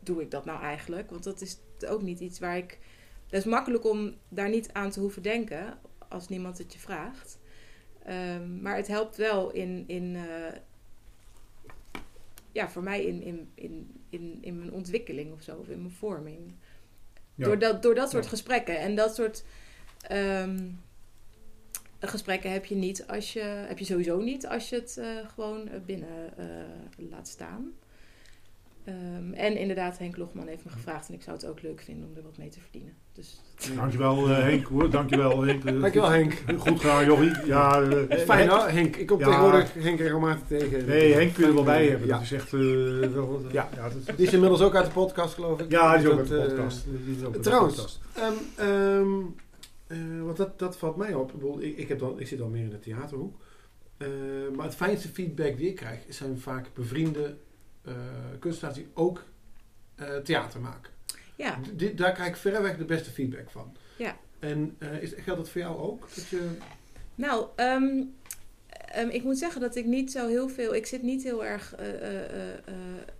doe 0.00 0.22
ik 0.22 0.30
dat 0.30 0.44
nou 0.44 0.62
eigenlijk? 0.62 1.10
Want 1.10 1.24
dat 1.24 1.40
is 1.40 1.58
ook 1.86 2.02
niet 2.02 2.20
iets 2.20 2.38
waar 2.38 2.56
ik... 2.56 2.78
Het 3.24 3.32
is 3.32 3.44
makkelijk 3.44 3.84
om 3.84 4.14
daar 4.28 4.48
niet 4.48 4.72
aan 4.72 4.90
te 4.90 5.00
hoeven 5.00 5.22
denken... 5.22 5.78
als 6.08 6.28
niemand 6.28 6.58
het 6.58 6.72
je 6.72 6.78
vraagt. 6.78 7.38
Ehm, 8.04 8.62
maar 8.62 8.76
het 8.76 8.86
helpt 8.86 9.16
wel 9.16 9.50
in... 9.50 9.84
in 9.86 10.16
eh, 10.16 10.58
ja, 12.54 12.68
voor 12.68 12.82
mij 12.82 13.04
in, 13.04 13.22
in, 13.22 13.50
in, 13.54 14.04
in, 14.08 14.38
in 14.40 14.58
mijn 14.58 14.72
ontwikkeling 14.72 15.32
of 15.32 15.42
zo. 15.42 15.56
Of 15.56 15.68
in 15.68 15.80
mijn 15.80 15.94
vorming. 15.94 16.54
Ja. 17.34 17.44
Door, 17.44 17.58
dat, 17.58 17.82
door 17.82 17.94
dat 17.94 18.10
soort 18.10 18.24
Ja. 18.24 18.30
gesprekken. 18.30 18.78
En 18.78 18.94
dat 18.94 19.14
soort 19.14 19.44
ehm, 20.00 20.70
gesprekken 22.00 22.52
heb 22.52 22.64
je 22.64 22.74
niet 22.74 23.06
als 23.06 23.32
je... 23.32 23.40
Heb 23.40 23.78
je 23.78 23.84
sowieso 23.84 24.20
niet 24.20 24.46
als 24.46 24.68
je 24.68 24.76
het 24.76 24.96
eh, 24.96 25.28
gewoon 25.28 25.68
eh, 25.68 25.80
binnen 25.80 26.36
eh, 26.38 27.10
laat 27.10 27.28
staan. 27.28 27.72
Ehm, 28.84 29.32
en 29.32 29.56
inderdaad, 29.56 29.98
Henk 29.98 30.16
Logman 30.16 30.48
heeft 30.48 30.64
me 30.64 30.70
gevraagd. 30.70 31.08
En 31.08 31.14
ik 31.14 31.22
zou 31.22 31.36
het 31.36 31.46
ook 31.46 31.62
leuk 31.62 31.80
vinden 31.80 32.08
om 32.08 32.16
er 32.16 32.22
wat 32.22 32.38
mee 32.38 32.48
te 32.48 32.60
verdienen. 32.60 32.96
Dus 33.14 33.40
Dankjewel 33.76 34.28
eh, 34.28 34.38
Henk 34.38 34.66
hoor, 34.66 34.90
dankjewel 34.90 35.42
Henk. 35.42 35.64
Eh, 35.64 35.80
Dankjewel 35.80 36.10
Henk. 36.10 36.32
Goed 36.58 36.80
gedaan 36.80 37.04
Jochie. 37.04 37.46
Ja, 37.46 37.82
eh, 37.82 38.18
Fijn 38.18 38.48
hoor, 38.48 38.68
Henk. 38.68 38.96
Ik 38.96 39.06
kom 39.06 39.18
Ja. 39.18 39.24
tegenwoordig 39.24 39.72
Henk 39.74 39.98
regelmatig 39.98 40.46
tegen. 40.46 40.86
Nee, 40.86 41.12
Henk 41.12 41.34
kun 41.34 41.42
je 41.42 41.48
er 41.48 41.54
wel 41.54 41.64
bij 41.64 41.86
hebben. 41.88 42.06
Ja. 42.06 42.12
Dat 42.14 42.22
is 42.22 42.32
echt... 42.32 42.52
eh, 42.52 42.60
wel, 42.60 43.42
Ja. 43.52 43.68
ja, 43.74 43.88
dat, 44.04 44.16
Die 44.16 44.26
is 44.26 44.32
inmiddels 44.32 44.60
ook 44.60 44.74
uit 44.74 44.84
de 44.86 44.90
podcast, 44.92 45.34
geloof 45.34 45.60
ik. 45.60 45.70
ja, 45.70 45.96
die 45.96 46.06
is 46.06 46.12
ook 46.12 46.18
een 46.18 46.38
eh, 46.40 46.46
podcast. 46.46 46.84
Trouwens, 47.42 47.74
podcast. 47.74 48.00
Ehm, 48.14 48.32
ehm, 48.68 49.08
eh, 49.86 50.22
want 50.24 50.36
dat, 50.36 50.58
dat 50.58 50.76
valt 50.76 50.96
mij 50.96 51.14
op. 51.14 51.32
Ik, 51.60 51.76
ik, 51.78 51.88
heb 51.88 51.98
dan, 51.98 52.20
ik 52.20 52.26
zit 52.26 52.40
al 52.40 52.48
meer 52.48 52.62
in 52.62 52.70
de 52.70 52.78
theaterhoek. 52.80 53.36
Eh, 53.96 54.08
maar 54.56 54.64
het 54.66 54.74
fijnste 54.74 55.08
feedback 55.08 55.56
die 55.56 55.68
ik 55.68 55.76
krijg, 55.76 56.00
zijn 56.08 56.38
vaak 56.40 56.66
bevriende 56.74 57.36
eh, 57.84 57.92
kunstenaars 58.38 58.76
die 58.76 58.86
ook 58.94 59.22
eh, 59.94 60.16
theater 60.16 60.60
maken. 60.60 60.92
Ja, 61.36 61.58
D- 61.76 61.96
daar 61.98 62.12
krijg 62.12 62.28
ik 62.28 62.36
verreweg 62.36 62.76
de 62.76 62.84
beste 62.84 63.10
feedback 63.10 63.50
van. 63.50 63.76
Ja. 63.96 64.16
En 64.38 64.76
eh, 64.78 65.02
is, 65.02 65.12
geldt 65.16 65.40
dat 65.40 65.48
voor 65.48 65.60
jou 65.60 65.78
ook? 65.78 66.08
Dat 66.14 66.26
je, 66.28 66.48
Nou, 67.14 67.46
ehm, 67.56 68.02
ehm, 68.92 69.08
ik 69.08 69.22
moet 69.22 69.38
zeggen 69.38 69.60
dat 69.60 69.76
ik 69.76 69.84
niet 69.84 70.12
zo 70.12 70.28
heel 70.28 70.48
veel. 70.48 70.74
Ik 70.74 70.86
zit 70.86 71.02
niet 71.02 71.22
heel 71.22 71.44
erg. 71.44 71.74
eh, 71.74 71.88
eh, 71.88 72.24
eh, 72.24 72.50
eh, 72.52 72.74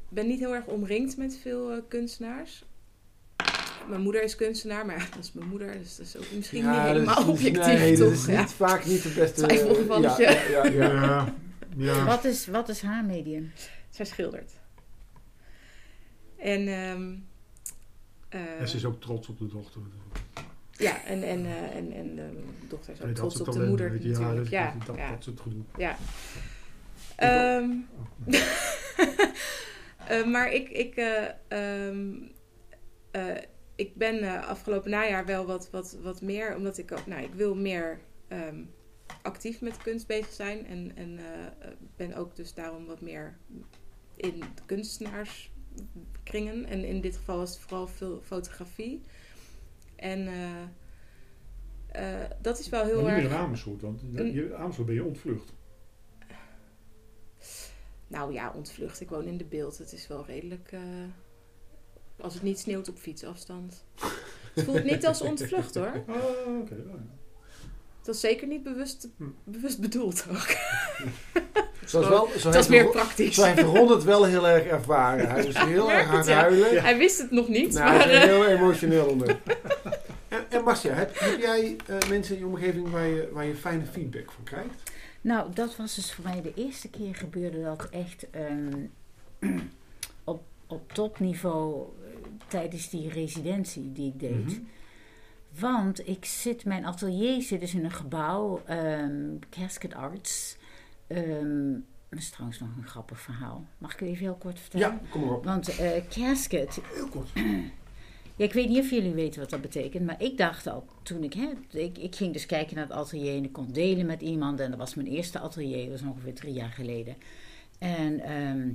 ben 0.09 0.27
niet 0.27 0.39
heel 0.39 0.55
erg 0.55 0.67
omringd 0.67 1.17
met 1.17 1.39
veel 1.43 1.83
kunstenaars. 1.89 2.65
Mijn 3.89 4.01
moeder 4.01 4.23
is 4.23 4.37
kunstenaar, 4.37 4.87
maar 4.87 4.99
ja, 4.99 5.05
dat 5.15 5.25
is 5.25 5.33
mijn 5.33 5.49
moeder, 5.49 5.79
dus 5.79 5.97
dat 5.97 6.07
is 6.07 6.17
ook 6.17 6.25
misschien 6.37 6.63
Ja, 6.63 6.71
niet 6.71 6.81
is 6.81 6.87
helemaal 6.93 7.29
objectief, 7.29 7.67
nee, 7.67 7.97
toch? 7.97 8.09
dat 8.09 8.19
is 8.19 8.27
Ja. 8.27 8.41
niet, 8.41 8.51
vaak 8.53 8.85
niet 8.85 9.03
de 9.03 9.09
beste... 9.09 9.43
Twijfelgevalletje. 9.43 10.23
Ja, 10.23 10.31
ja, 10.49 10.65
ja, 10.67 10.93
ja. 10.93 11.35
Ja, 11.77 11.95
ja. 11.97 12.05
Wat 12.05 12.25
is, 12.25 12.47
wat 12.47 12.69
is 12.69 12.83
haar 12.83 13.05
medium? 13.05 13.53
Zij 13.91 14.05
schildert. 14.05 14.53
En, 16.37 16.69
ehm, 16.69 17.13
eh, 18.35 18.61
En 18.61 18.69
ze 18.69 18.77
is 18.77 18.85
ook 18.85 19.01
trots 19.01 19.29
op 19.29 19.39
de 19.39 19.47
dochter. 19.47 19.81
ja, 20.71 21.05
en, 21.05 21.23
en, 21.23 21.45
eh, 21.47 21.77
en, 21.77 21.93
en 21.93 22.15
de 22.17 22.67
dochter 22.69 22.93
is 22.93 22.99
ook 23.01 23.05
Nee, 23.07 23.15
trots 23.15 23.41
op 23.41 23.53
de 23.53 23.67
moeder 23.67 23.93
je, 24.03 24.09
Ja, 24.09 24.19
natuurlijk. 24.19 24.45
dat, 24.45 24.51
Ja, 24.53 24.75
dat, 24.87 24.97
ja, 24.97 25.11
dat 25.11 25.19
is 25.21 25.27
het 25.27 25.41
gedoe. 25.41 25.63
ja. 25.79 25.97
Ehm, 27.17 27.71
eh, 30.09 30.25
maar 30.27 30.53
ik, 30.53 30.69
ik, 30.69 30.95
eh, 30.97 31.25
ehm, 31.49 32.13
eh, 33.11 33.37
ik 33.77 33.97
ben 33.97 34.19
eh, 34.23 34.49
afgelopen 34.49 34.91
najaar 34.91 35.27
wel 35.27 35.47
wat, 35.47 35.71
wat, 35.71 35.97
wat 36.03 36.23
meer, 36.23 36.57
omdat 36.57 36.79
ik 36.79 36.93
ook, 36.93 37.07
nou, 37.07 37.23
ik 37.23 37.35
wil 37.35 37.55
meer 37.55 38.01
ehm, 38.29 38.63
actief 39.23 39.61
met 39.61 39.77
kunst 39.77 40.07
bezig 40.07 40.33
zijn. 40.33 40.67
En, 40.67 40.93
en 40.95 41.19
eh, 41.19 41.25
eh, 41.69 41.75
ben 41.97 42.15
ook 42.15 42.37
dus 42.37 42.55
daarom 42.55 42.87
wat 42.87 43.01
meer 43.01 43.37
in 44.17 44.41
de 44.41 44.65
kunstenaarskringen. 45.75 46.65
En 46.67 46.85
in 46.85 47.01
dit 47.01 47.17
geval 47.17 47.43
is 47.43 47.51
het 47.51 47.59
vooral 47.59 47.87
veel 47.87 48.21
fotografie. 48.25 49.03
En 49.97 50.27
eh, 50.29 50.63
eh, 52.23 52.31
dat 52.41 52.59
is 52.59 52.69
wel 52.69 52.85
heel 52.85 53.03
Maar 53.03 53.13
erg. 53.13 53.23
meer 53.23 53.31
in 53.33 53.37
Amersfoort, 53.37 53.81
want 53.83 54.01
je, 54.13 54.55
Amersfoort 54.57 54.87
ben 54.87 54.97
je 54.97 55.05
ontvlucht. 55.05 55.53
Nou 58.07 58.33
ja, 58.33 58.53
ontvlucht. 58.57 59.01
Ik 59.01 59.09
woon 59.09 59.25
in 59.25 59.37
de 59.37 59.45
beeld. 59.45 59.79
Het 59.79 59.93
is 59.93 60.07
wel 60.07 60.25
redelijk. 60.25 60.73
eh, 60.73 60.81
als 62.17 62.35
het 62.35 62.43
niet 62.43 62.59
sneeuwt 62.59 62.89
op 62.89 62.97
fietsafstand. 62.97 63.85
Het 64.55 64.65
voelt 64.65 64.85
niet 64.85 65.07
als 65.07 65.21
ontvlucht 65.21 65.75
hoor. 65.75 66.05
Oh, 66.09 66.59
oké. 66.61 66.75
ja. 66.75 67.05
Dat 68.05 68.15
is 68.15 68.21
zeker 68.21 68.47
niet 68.47 68.63
bewust, 68.63 69.09
Hm. 69.17 69.25
bewust 69.45 69.81
bedoeld 69.81 70.25
ook. 70.31 70.57
Zo 71.87 72.01
is 72.01 72.09
wel, 72.09 72.27
zo 72.27 72.33
Het 72.33 72.43
was 72.43 72.55
heeft 72.55 72.69
meer 72.69 72.89
praktisch. 72.91 73.35
Zo 73.35 73.43
heeft 73.45 73.63
Ron 73.63 73.91
het 73.91 74.05
wel 74.05 74.25
heel 74.25 74.49
erg 74.49 74.65
ervaren. 74.65 75.31
Hij 75.31 75.45
is 75.47 75.59
heel 75.75 75.93
erg 75.93 76.09
aan 76.09 76.17
het 76.17 76.27
Ja. 76.27 76.35
huilen. 76.41 76.83
Hij 76.83 76.97
wist 76.99 77.19
het 77.19 77.31
nog 77.31 77.49
niet. 77.49 77.73
Nou, 77.73 77.89
hij 77.89 77.97
maar, 77.99 78.09
is 78.09 78.15
er 78.15 78.23
eh, 78.23 78.29
heel 78.29 78.47
emotioneel 78.47 79.07
onder. 79.07 79.39
En, 80.29 80.45
en 80.51 80.65
Marcia, 80.65 80.93
heb, 80.95 81.19
heb 81.19 81.41
jij 81.41 81.77
eh, 81.87 82.09
mensen 82.09 82.35
in 82.35 82.41
je 82.41 82.47
omgeving 82.47 82.91
waar 82.91 83.07
je, 83.07 83.29
waar 83.33 83.45
je 83.45 83.55
fijne 83.55 83.85
feedback 83.93 84.31
van 84.33 84.45
krijgt? 84.45 84.83
Nou, 85.21 85.53
dat 85.55 85.77
was 85.77 85.95
dus 85.95 86.13
voor 86.13 86.25
mij 86.25 86.43
de 86.43 86.53
eerste 86.55 86.89
keer 86.89 87.15
gebeurde 87.15 87.63
dat 87.63 87.89
echt 87.91 88.27
ehm, 88.31 89.53
op, 90.25 90.43
op 90.67 90.93
topniveau 90.93 91.75
eh, 92.03 92.09
tijdens 92.49 92.91
die 92.91 93.09
residentie 93.09 93.93
die 93.93 94.09
ik 94.09 94.21
deed. 94.21 94.47
Mhm. 94.47 94.59
Want 95.61 96.09
ik 96.09 96.25
zit, 96.25 96.65
mijn 96.65 96.85
atelier 96.85 97.43
zit 97.43 97.61
dus 97.61 97.75
in 97.75 97.85
een 97.85 97.91
gebouw, 97.91 98.63
ehm, 98.67 99.39
Casket 99.51 99.95
Arts. 99.95 100.57
Ehm, 101.07 101.73
dat 102.09 102.19
is 102.19 102.31
trouwens 102.31 102.61
nog 102.61 102.69
een 102.77 102.89
grappig 102.89 103.21
verhaal. 103.21 103.65
Mag 103.79 103.93
ik 103.93 104.01
u 104.01 104.07
even 104.07 104.25
heel 104.25 104.35
kort 104.35 104.61
vertellen? 104.61 105.01
Ja, 105.03 105.09
kom 105.11 105.21
maar 105.21 105.35
op. 105.35 105.45
Want 105.45 105.79
eh, 105.79 106.09
casket, 106.09 106.81
Heel 106.95 107.09
kort. 107.09 107.29
ja, 108.37 108.45
ik 108.45 108.53
weet 108.53 108.69
niet 108.69 108.79
of 108.79 108.91
jullie 108.91 109.13
weten 109.13 109.41
wat 109.41 109.51
dat 109.51 109.61
betekent, 109.61 110.07
maar 110.07 110.23
ik 110.23 110.37
dacht 110.37 110.67
al 110.67 110.87
toen 111.03 111.23
ik, 111.23 111.33
hè, 111.33 111.51
ik, 111.71 111.99
ik 111.99 112.17
ging 112.17 112.33
dus 112.33 112.47
kijken 112.47 112.77
naar 112.77 112.85
het 112.85 112.97
atelier 112.97 113.37
en 113.37 113.45
ik 113.45 113.53
kon 113.53 113.73
delen 113.73 114.07
met 114.07 114.21
iemand. 114.21 114.61
En 114.61 114.71
dat 114.71 114.79
was 114.79 114.95
mijn 114.95 115.09
eerste 115.09 115.39
atelier, 115.39 115.91
dat 115.91 116.01
was 116.01 116.11
ongeveer 116.11 116.35
drie 116.35 116.53
jaar 116.53 116.71
geleden. 116.71 117.17
En 117.79 118.21
ehm, 118.21 118.69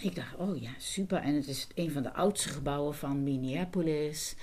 ik 0.00 0.14
dacht, 0.14 0.36
oh 0.36 0.60
ja, 0.60 0.70
super. 0.78 1.18
En 1.18 1.34
het 1.34 1.48
is 1.48 1.66
een 1.74 1.90
van 1.90 2.02
de 2.02 2.12
oudste 2.12 2.48
gebouwen 2.48 2.94
van 2.94 3.22
Minneapolis. 3.22 4.36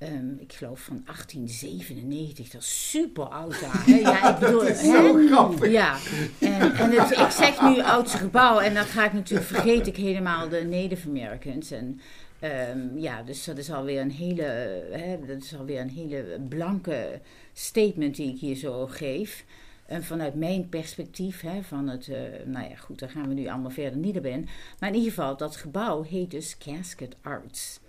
Ehm, 0.00 0.32
ik 0.38 0.52
geloof 0.52 0.80
van 0.80 1.02
1897, 1.04 2.48
dat 2.48 2.60
is 2.60 2.90
super 2.90 3.24
oud 3.24 3.60
daar. 3.60 3.90
Ja, 4.00 4.34
ik 4.34 4.38
bedoel, 4.38 4.62
is 4.62 4.80
hè? 4.80 4.86
zo 4.86 5.26
grappig. 5.26 5.70
Ja, 5.70 5.96
en, 6.38 6.72
en 6.72 6.90
het, 6.90 7.10
ik 7.10 7.30
zeg 7.30 7.60
nu 7.60 7.82
oudste 7.82 8.18
gebouw 8.18 8.58
en 8.58 8.74
dan 8.74 8.84
ga 8.84 9.04
ik 9.04 9.12
natuurlijk, 9.12 9.48
vergeet 9.48 9.86
ik 9.86 9.96
helemaal 9.96 10.48
de 10.48 10.64
Native 10.64 11.08
Americans. 11.08 11.70
En 11.70 12.00
ehm, 12.38 12.98
ja, 12.98 13.22
dus 13.22 13.44
dat 13.44 13.58
is 13.58 13.70
alweer 13.70 14.00
een 14.00 14.10
hele, 14.10 14.42
hè, 14.90 15.18
dat 15.26 15.42
is 15.42 15.56
alweer 15.56 15.80
een 15.80 15.90
hele 15.90 16.40
blanke 16.48 17.20
statement 17.52 18.16
die 18.16 18.32
ik 18.32 18.40
hier 18.40 18.56
zo 18.56 18.86
geef. 18.86 19.44
En 19.86 20.04
vanuit 20.04 20.34
mijn 20.34 20.68
perspectief, 20.68 21.40
hè, 21.40 21.62
van 21.62 21.88
het, 21.88 22.08
eh, 22.08 22.16
nou 22.44 22.68
ja 22.68 22.76
goed, 22.76 22.98
daar 22.98 23.10
gaan 23.10 23.28
we 23.28 23.34
nu 23.34 23.48
allemaal 23.48 23.70
verder 23.70 23.98
niet 23.98 24.16
op 24.16 24.24
in. 24.24 24.48
Maar 24.78 24.88
in 24.88 24.94
ieder 24.94 25.12
geval, 25.12 25.36
dat 25.36 25.56
gebouw 25.56 26.02
heet 26.02 26.30
dus 26.30 26.58
Casket 26.58 27.16
Arts. 27.22 27.79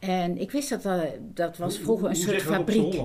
En 0.00 0.38
ik 0.38 0.50
wist 0.50 0.68
dat 0.68 0.82
dat, 0.82 1.04
dat 1.20 1.56
was 1.56 1.78
vroeger 1.78 2.08
een 2.08 2.16
soort 2.16 2.42
fabriek. 2.42 3.00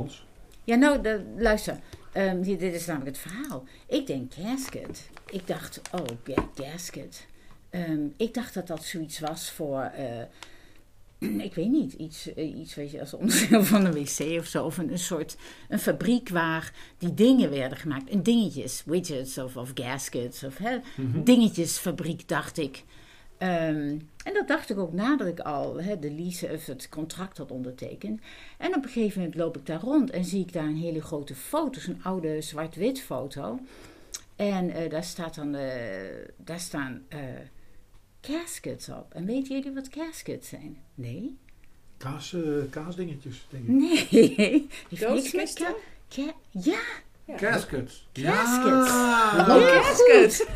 Ja, 0.63 0.75
nou, 0.75 1.01
de- 1.01 1.33
luister. 1.37 1.79
Ehm, 2.13 2.41
hier, 2.41 2.57
dit 2.57 2.73
is 2.73 2.85
namelijk 2.85 3.15
het 3.17 3.31
verhaal. 3.31 3.63
Ik 3.87 4.07
denk 4.07 4.31
casket. 4.35 5.09
Ik 5.29 5.47
dacht, 5.47 5.81
oh, 5.91 6.05
ja, 6.25 6.49
gasket. 6.55 7.25
Ehm, 7.69 7.99
ik 8.17 8.33
dacht 8.33 8.53
dat 8.53 8.67
dat 8.67 8.83
zoiets 8.83 9.19
was 9.19 9.51
voor, 9.51 9.81
eh, 9.81 11.39
ik 11.45 11.55
weet 11.55 11.69
niet, 11.69 11.93
iets, 11.93 12.33
eh, 12.33 12.57
iets 12.59 12.75
weet 12.75 12.91
je, 12.91 12.99
als 12.99 13.13
onderdeel 13.13 13.63
van 13.63 13.85
een 13.85 13.93
wc 13.93 14.39
of 14.39 14.45
zo. 14.45 14.65
Of 14.65 14.77
een, 14.77 14.91
een 14.91 14.99
soort, 14.99 15.37
een 15.69 15.79
fabriek 15.79 16.29
waar 16.29 16.73
die 16.97 17.13
dingen 17.13 17.49
werden 17.49 17.77
gemaakt. 17.77 18.09
En 18.09 18.23
dingetjes, 18.23 18.83
widgets 18.85 19.37
of, 19.37 19.57
of 19.57 19.71
gaskets 19.73 20.43
of 20.43 20.57
hè, 20.57 20.77
dingetjesfabriek, 21.23 22.27
dacht 22.27 22.57
ik. 22.57 22.83
Ehm, 23.37 23.97
en 24.23 24.33
dat 24.33 24.47
dacht 24.47 24.69
ik 24.69 24.77
ook 24.77 24.93
nadat 24.93 25.27
ik 25.27 25.39
al 25.39 25.81
hè, 25.81 25.99
de 25.99 26.11
lease 26.11 26.51
of 26.53 26.65
het 26.65 26.89
contract 26.89 27.37
had 27.37 27.51
ondertekend. 27.51 28.21
En 28.57 28.75
op 28.75 28.83
een 28.83 28.89
gegeven 28.89 29.19
moment 29.21 29.37
loop 29.37 29.57
ik 29.57 29.65
daar 29.65 29.81
rond 29.81 30.09
en 30.09 30.25
zie 30.25 30.41
ik 30.41 30.53
daar 30.53 30.63
een 30.65 30.75
hele 30.77 31.01
grote 31.01 31.35
foto, 31.35 31.79
zo'n 31.79 32.03
oude 32.03 32.41
zwart-wit 32.41 33.01
foto. 33.01 33.59
En 34.35 34.69
eh, 34.69 34.89
daar, 34.89 35.03
staat 35.03 35.35
dan, 35.35 35.55
eh, 35.55 35.71
daar 36.37 36.59
staan 36.59 37.03
eh, 37.07 37.19
caskets 38.21 38.89
op. 38.89 39.13
En 39.13 39.25
weten 39.25 39.55
jullie 39.55 39.71
wat 39.73 39.89
caskets 39.89 40.49
zijn? 40.49 40.77
Nee? 40.95 41.37
Kaas, 41.97 42.33
eh, 42.33 42.41
kaasdingetjes, 42.69 43.47
denk 43.49 43.63
ik. 43.63 43.69
Nee. 43.69 44.07
Heeft 44.09 44.89
niks 44.89 44.89
met 44.89 44.99
Doodskisten? 44.99 45.65
ka- 46.09 46.23
ka- 46.23 46.35
Ja, 46.51 46.79
Ja. 47.25 47.35
Caskets. 47.35 48.07
Caskets. 48.13 48.89
Ja. 48.89 49.45
Heel 49.45 49.81
casket! 49.81 50.47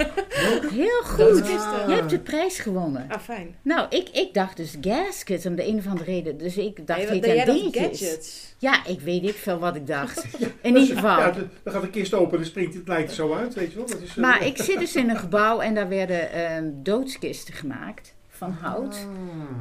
Heel 0.72 1.02
goed. 1.04 1.18
Doodskisten. 1.18 1.90
Je 1.90 1.94
hebt 1.96 2.10
de 2.10 2.20
prijs 2.20 2.60
gewonnen. 2.60 3.06
Ah, 3.10 3.20
fijn. 3.20 3.56
Nou, 3.62 3.88
ik, 3.90 4.10
ik 4.10 4.34
dacht 4.34 4.58
dus 4.58 4.76
gaskets 4.82 5.46
om 5.46 5.56
de 5.56 5.68
een 5.68 5.78
of 5.78 5.88
andere 5.88 6.12
reden. 6.12 6.38
Dus 6.38 6.58
ik 6.58 6.88
dacht, 6.88 7.10
Nee, 7.10 7.46
dan? 7.46 7.56
dingetjes. 7.56 8.00
Gadgets. 8.00 8.56
Ja, 8.58 8.86
ik 8.86 9.00
weet 9.00 9.22
niet 9.22 9.36
veel 9.36 9.60
wat 9.60 9.76
ik 9.76 9.88
dacht. 9.88 10.26
In 10.62 10.78
ieder 10.78 10.96
geval. 10.96 11.20
Ja, 11.20 11.32
dan 11.64 11.74
gaat 11.74 11.82
de 11.82 11.90
kist 11.90 12.14
open 12.14 12.32
en 12.32 12.38
dan 12.38 12.46
springt 12.46 12.74
het 12.74 12.88
lijkt 12.88 13.10
er 13.10 13.16
zo 13.16 13.34
uit, 13.34 13.54
weet 13.54 13.72
je 13.72 13.78
wel. 13.78 13.88
Dat 13.88 14.02
is, 14.02 14.10
eh, 14.10 14.18
Maar 14.18 14.46
ik 14.52 14.58
zit 14.58 14.80
dus 14.80 14.96
in 14.96 15.10
een 15.10 15.18
gebouw 15.18 15.60
en 15.60 15.74
daar 15.74 15.90
werden 15.90 16.32
ehm, 16.32 16.70
doodskisten 16.74 17.54
gemaakt 17.54 18.16
van 18.28 18.52
hout. 18.52 19.08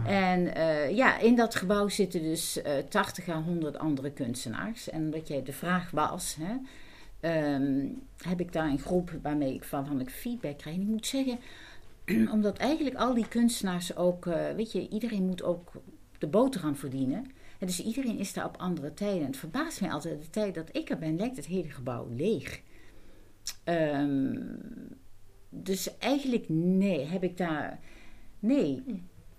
Ah. 0.04 0.12
En 0.12 0.54
eh, 0.54 0.96
ja, 0.96 1.18
in 1.18 1.36
dat 1.36 1.54
gebouw 1.54 1.88
zitten 1.88 2.22
dus 2.22 2.62
eh 2.62 2.72
80 2.88 3.28
à 3.28 3.42
100 3.42 3.78
andere 3.78 4.10
kunstenaars. 4.10 4.90
En 4.90 5.00
omdat 5.00 5.28
jij 5.28 5.42
de 5.42 5.52
vraag 5.52 5.90
was, 5.90 6.36
hè, 6.40 6.54
ehm, 7.20 7.86
heb 8.16 8.40
ik 8.40 8.52
daar 8.52 8.68
een 8.68 8.78
groep 8.78 9.18
waarmee 9.22 9.54
ik 9.54 9.64
van, 9.64 10.00
ik 10.00 10.10
feedback 10.10 10.58
krijg. 10.58 10.76
En 10.76 10.82
ik 10.82 10.88
moet 10.88 11.06
zeggen, 11.06 11.38
omdat 12.34 12.58
eigenlijk 12.58 12.96
al 12.96 13.14
die 13.14 13.28
kunstenaars 13.28 13.96
ook, 13.96 14.26
eh, 14.26 14.50
weet 14.50 14.72
je, 14.72 14.88
iedereen 14.88 15.26
moet 15.26 15.42
ook 15.42 15.72
de 16.18 16.26
boterham 16.26 16.76
verdienen. 16.76 17.24
En 17.58 17.66
dus 17.66 17.84
iedereen 17.84 18.18
is 18.18 18.32
daar 18.32 18.44
op 18.44 18.56
andere 18.56 18.94
tijden. 18.94 19.20
En 19.20 19.26
het 19.26 19.36
verbaast 19.36 19.80
mij 19.80 19.90
altijd, 19.90 20.22
de 20.22 20.30
tijd 20.30 20.54
dat 20.54 20.76
ik 20.76 20.90
er 20.90 20.98
ben, 20.98 21.16
lijkt 21.16 21.36
het 21.36 21.46
hele 21.46 21.70
gebouw 21.70 22.08
leeg. 22.16 22.60
Ehm, 23.64 24.36
dus 25.48 25.98
eigenlijk, 25.98 26.48
nee, 26.48 27.04
heb 27.04 27.22
ik 27.22 27.36
daar. 27.36 27.78
Nee. 28.38 28.82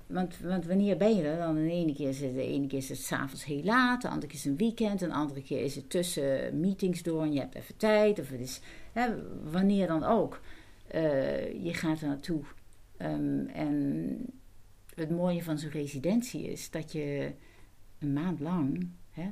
Want, 0.10 0.40
want 0.40 0.66
wanneer 0.66 0.98
ben 0.98 1.16
je 1.16 1.24
er? 1.24 1.38
Dan 1.38 1.56
de 1.56 1.72
ene 1.72 1.94
keer 1.94 2.10
is 2.10 2.22
het, 2.22 2.34
de 2.34 2.46
ene 2.46 2.68
keer 2.68 2.78
is 2.78 2.90
het 2.90 2.98
s'avonds 2.98 3.46
heel 3.46 3.64
laat, 3.64 4.02
de 4.02 4.10
andere 4.10 4.28
keer 4.28 4.36
is 4.36 4.44
het 4.44 4.52
een 4.52 4.58
weekend, 4.58 5.02
een 5.02 5.12
andere 5.12 5.42
keer 5.42 5.64
is 5.64 5.76
het 5.76 5.90
tussen 5.90 6.60
meetings 6.60 7.04
door 7.04 7.24
en 7.24 7.34
je 7.34 7.40
hebt 7.40 7.56
even 7.56 7.78
tijd. 7.78 8.20
Of 8.20 8.30
het 8.30 8.40
is 8.40 8.62
hè, 8.92 9.10
wanneer 9.52 9.88
dan 9.88 10.04
ook. 10.04 10.42
Eh, 10.88 11.64
je 11.64 11.74
gaat 11.74 12.02
er 12.02 12.08
naartoe. 12.08 12.42
Ehm, 12.98 13.46
en 13.48 14.26
het 14.96 15.10
mooie 15.10 15.44
van 15.44 15.58
zo'n 15.58 15.70
residentie 15.70 16.52
is 16.52 16.70
dat 16.70 16.92
je 16.92 17.32
een 18.00 18.14
maand 18.14 18.40
lang 18.40 18.90
hè, 19.12 19.30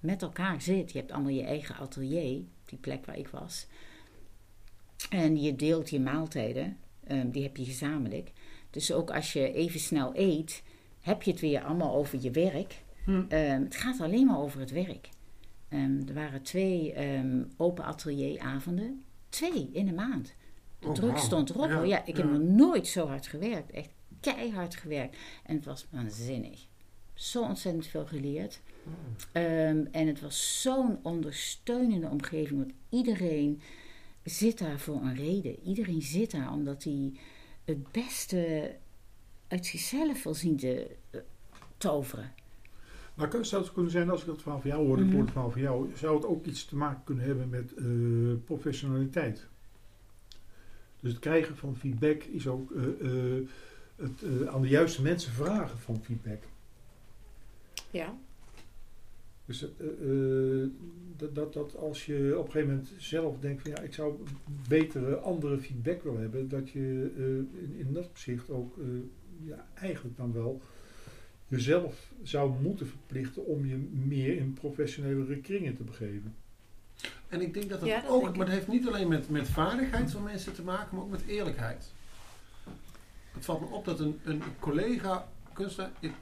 met 0.00 0.22
elkaar 0.22 0.62
zit. 0.62 0.92
Je 0.92 0.98
hebt 0.98 1.12
allemaal 1.12 1.32
je 1.32 1.44
eigen 1.44 1.76
atelier, 1.76 2.42
die 2.64 2.78
plek 2.80 3.06
waar 3.06 3.18
ik 3.18 3.28
was. 3.28 3.66
En 5.10 5.40
je 5.40 5.56
deelt 5.56 5.90
je 5.90 6.00
maaltijden, 6.00 6.76
ehm, 7.06 7.30
die 7.30 7.42
heb 7.42 7.56
je 7.56 7.64
gezamenlijk. 7.64 8.32
Dus 8.70 8.92
ook 8.92 9.10
als 9.10 9.32
je 9.32 9.52
even 9.52 9.80
snel 9.80 10.10
eet, 10.14 10.62
heb 11.00 11.22
je 11.22 11.30
het 11.30 11.40
weer 11.40 11.62
allemaal 11.64 11.94
over 11.94 12.18
je 12.22 12.30
werk. 12.30 12.82
Hm. 13.04 13.22
Ehm, 13.28 13.62
het 13.62 13.76
gaat 13.76 14.00
alleen 14.00 14.26
maar 14.26 14.38
over 14.38 14.60
het 14.60 14.70
werk. 14.70 15.08
Ehm, 15.68 16.08
er 16.08 16.14
waren 16.14 16.42
twee 16.42 16.92
ehm, 16.92 17.42
open 17.56 17.84
atelieravonden. 17.84 19.04
Twee 19.28 19.70
in 19.72 19.88
een 19.88 19.94
maand. 19.94 20.34
De 20.78 20.86
Oh, 20.88 20.94
druk 20.94 21.18
stond 21.18 21.50
erop. 21.50 21.84
Ja, 21.84 22.04
ik 22.04 22.16
heb 22.16 22.30
nog 22.30 22.40
nooit 22.40 22.86
zo 22.86 23.06
hard 23.06 23.26
gewerkt. 23.26 23.70
Echt 23.70 23.90
keihard 24.20 24.74
gewerkt. 24.76 25.16
En 25.44 25.54
het 25.56 25.64
was 25.64 25.86
waanzinnig. 25.90 26.66
Zo 27.14 27.42
ontzettend 27.42 27.86
veel 27.86 28.06
geleerd. 28.06 28.60
Ehm, 29.32 29.84
en 29.90 30.06
het 30.06 30.20
was 30.20 30.62
zo'n 30.62 30.98
ondersteunende 31.02 32.08
omgeving. 32.08 32.58
Want 32.58 32.72
iedereen 32.88 33.60
zit 34.24 34.58
daar 34.58 34.78
voor 34.78 35.02
een 35.02 35.14
reden. 35.14 35.60
Iedereen 35.62 36.02
zit 36.02 36.30
daar 36.30 36.52
omdat 36.52 36.84
hij 36.84 37.12
het 37.70 37.92
beste 37.92 38.74
uit 39.48 39.66
zichzelf 39.66 40.22
wil 40.22 40.34
zien 40.34 40.56
te 40.56 40.96
eh, 41.10 41.20
toveren. 41.76 42.32
Maar 43.14 43.28
kan- 43.28 43.44
zou 43.44 43.62
het 43.62 43.72
kunnen 43.72 43.90
zijn, 43.92 44.10
als 44.10 44.20
ik 44.20 44.26
dat 44.26 44.42
verhaal 44.42 44.60
van 44.60 44.70
jou 44.70 44.86
hoor, 44.86 44.98
ik 44.98 45.04
Mhm. 45.04 45.12
hoor 45.12 45.22
het 45.22 45.30
verhaal 45.32 45.50
van 45.50 45.60
jou, 45.60 45.90
zou 45.96 46.14
het 46.16 46.24
ook 46.26 46.44
iets 46.46 46.64
te 46.64 46.76
maken 46.76 47.04
kunnen 47.04 47.24
hebben 47.24 47.48
met 47.48 47.74
eh, 47.74 47.86
professionaliteit? 48.44 49.46
Dus 51.00 51.10
het 51.10 51.20
krijgen 51.20 51.56
van 51.56 51.76
feedback 51.76 52.22
is 52.22 52.46
ook 52.46 52.70
eh, 52.72 52.84
eh, 52.84 53.46
het 53.96 54.22
eh, 54.22 54.46
aan 54.46 54.62
de 54.62 54.68
juiste 54.68 55.02
mensen 55.02 55.32
vragen 55.32 55.78
van 55.78 56.02
feedback. 56.04 56.42
Ja. 57.90 58.14
Dus 59.50 59.62
eh, 59.62 59.86
eh, 60.62 60.68
dat, 61.16 61.34
dat, 61.34 61.52
dat 61.52 61.76
als 61.76 62.06
je 62.06 62.34
op 62.38 62.44
een 62.44 62.50
gegeven 62.50 62.74
moment 62.74 62.92
zelf 62.98 63.38
denkt 63.38 63.62
van 63.62 63.70
ja, 63.70 63.78
ik 63.80 63.94
zou 63.94 64.14
betere, 64.68 65.16
andere 65.16 65.58
feedback 65.58 66.02
willen 66.02 66.20
hebben, 66.20 66.48
dat 66.48 66.70
je 66.70 67.12
eh, 67.16 67.62
in, 67.62 67.74
in 67.76 67.92
dat 67.92 68.06
opzicht 68.06 68.50
ook 68.50 68.78
eh, 68.78 68.84
ja, 69.44 69.66
eigenlijk 69.74 70.16
dan 70.16 70.32
wel 70.32 70.60
jezelf 71.46 72.12
zou 72.22 72.52
moeten 72.62 72.86
verplichten 72.86 73.46
om 73.46 73.66
je 73.66 73.76
meer 74.06 74.36
in 74.36 74.52
professionele 74.52 75.36
kringen 75.36 75.76
te 75.76 75.82
begeven. 75.82 76.34
En 77.28 77.40
ik 77.40 77.54
denk 77.54 77.68
dat 77.68 77.80
dat, 77.80 77.88
Ja, 77.88 78.00
dat 78.00 78.10
ook, 78.10 78.36
maar 78.36 78.46
dat 78.46 78.54
heeft 78.54 78.68
niet 78.68 78.86
alleen 78.86 79.08
met, 79.08 79.28
met 79.28 79.48
vaardigheid 79.48 80.10
van 80.10 80.22
mensen 80.22 80.52
te 80.52 80.62
maken, 80.62 80.96
maar 80.96 81.04
ook 81.04 81.10
met 81.10 81.26
eerlijkheid. 81.26 81.92
Het 83.32 83.44
valt 83.44 83.60
me 83.60 83.66
op 83.66 83.84
dat 83.84 84.00
een, 84.00 84.18
een 84.24 84.42
collega 84.58 85.28
kunstenaar 85.52 85.90
ik 86.00 86.12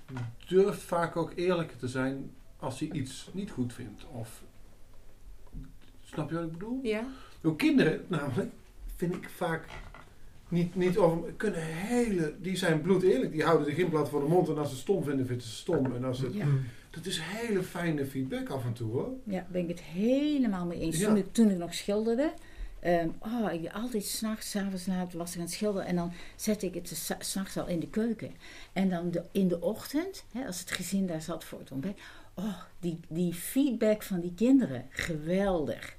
durft 0.47 0.83
vaak 0.83 1.17
ook 1.17 1.33
eerlijk 1.35 1.73
te 1.73 1.89
zijn 1.89 2.31
als 2.59 2.79
hij 2.81 2.89
iets 2.93 3.29
niet 3.33 3.51
goed 3.51 3.73
vindt. 3.73 4.05
Of, 4.13 4.43
snap 6.05 6.29
je 6.31 6.35
wat 6.35 6.45
ik 6.45 6.53
bedoel? 6.53 6.81
Ja. 6.83 7.05
Door 7.41 7.57
kinderen 7.57 8.05
namelijk 8.09 8.51
vind 8.97 9.15
ik 9.15 9.29
vaak 9.29 9.65
niet, 10.49 10.75
niet 10.75 10.97
over, 10.99 11.33
kunnen 11.33 11.61
hele, 11.65 12.35
die 12.41 12.57
zijn 12.57 12.81
bloed 12.81 13.03
eerlijk, 13.03 13.33
die 13.33 13.43
houden 13.45 13.67
de 13.67 13.75
gimblad 13.75 14.09
voor 14.09 14.21
de 14.21 14.27
mond 14.29 14.49
en 14.49 14.59
als 14.59 14.67
ze 14.69 14.73
het 14.75 14.83
stom 14.83 15.03
vinden, 15.05 15.27
vinden 15.27 15.45
ze 15.47 15.51
het 15.53 15.59
stom. 15.61 15.95
En 15.95 16.05
als 16.05 16.19
het, 16.21 16.35
Ja. 16.35 16.47
dat 16.91 17.07
is 17.07 17.21
hele 17.23 17.63
fijne 17.63 18.07
feedback 18.07 18.49
af 18.49 18.65
en 18.65 18.73
toe 18.73 18.91
hoor. 18.93 19.09
Ja, 19.25 19.47
ben 19.51 19.63
ik 19.63 19.69
het 19.69 19.81
helemaal 19.81 20.67
mee 20.67 20.79
eens. 20.81 20.99
Ja. 20.99 21.07
Toen, 21.09 21.17
ik, 21.17 21.33
toen 21.33 21.51
ik 21.51 21.59
nog 21.59 21.75
schilderde. 21.75 22.33
ehm, 22.81 23.09
oh, 23.19 23.53
ik 23.53 23.73
altijd 23.73 24.05
s'nachts, 24.05 24.51
s'avonds 24.51 24.87
laat 24.87 25.13
was 25.13 25.31
ik 25.31 25.37
aan 25.37 25.43
het 25.43 25.53
schilderen. 25.53 25.87
En 25.87 25.97
dan 25.97 26.13
zette 26.37 26.67
ik 26.67 26.75
het 26.75 26.89
s- 26.89 27.13
s'nachts 27.19 27.57
al 27.57 27.67
in 27.67 27.81
de 27.81 27.89
keuken. 27.89 28.31
En 28.73 28.89
dan 28.89 29.11
de, 29.11 29.23
in 29.33 29.49
de 29.49 29.61
ochtend, 29.61 30.25
hè, 30.33 30.47
als 30.47 30.61
het 30.61 30.71
gezin 30.71 31.07
daar 31.07 31.23
zat 31.23 31.45
voor 31.45 31.59
het 31.59 31.71
ontbijt. 31.73 31.99
Oh, 32.39 32.61
die, 32.81 33.01
die 33.09 33.35
feedback 33.35 34.03
van 34.03 34.21
die 34.21 34.35
kinderen. 34.35 34.87
Geweldig. 34.91 35.97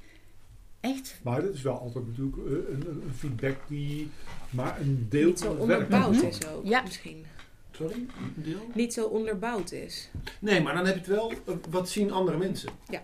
Echt. 0.79 1.19
Maar 1.23 1.41
dat 1.41 1.53
is 1.53 1.61
wel 1.61 1.79
altijd 1.79 2.07
natuurlijk 2.07 2.37
eh, 2.37 2.43
een, 2.51 2.89
een 2.89 3.01
een 3.03 3.13
feedback 3.13 3.57
die 3.67 4.09
maar 4.49 4.81
een 4.81 5.05
deel 5.09 5.27
Niet 5.27 5.39
zo 5.39 5.45
van 5.55 5.57
het 5.57 5.67
werk 5.67 5.81
onderbouwd 5.81 6.15
Mhm. 6.15 6.25
is 6.25 6.47
ook. 6.47 6.65
Ja. 6.65 6.81
Misschien. 6.81 7.25
Sorry, 7.71 7.93
een 7.95 8.33
deel? 8.43 8.69
Niet 8.73 8.93
zo 8.93 9.05
onderbouwd 9.07 9.71
is. 9.71 10.09
Nee, 10.39 10.61
maar 10.61 10.73
dan 10.73 10.85
heb 10.85 10.93
je 10.93 10.99
het 10.99 11.09
wel, 11.09 11.31
eh, 11.31 11.55
wat 11.69 11.89
zien 11.89 12.11
andere 12.11 12.37
mensen? 12.37 12.71
Ja. 12.89 13.03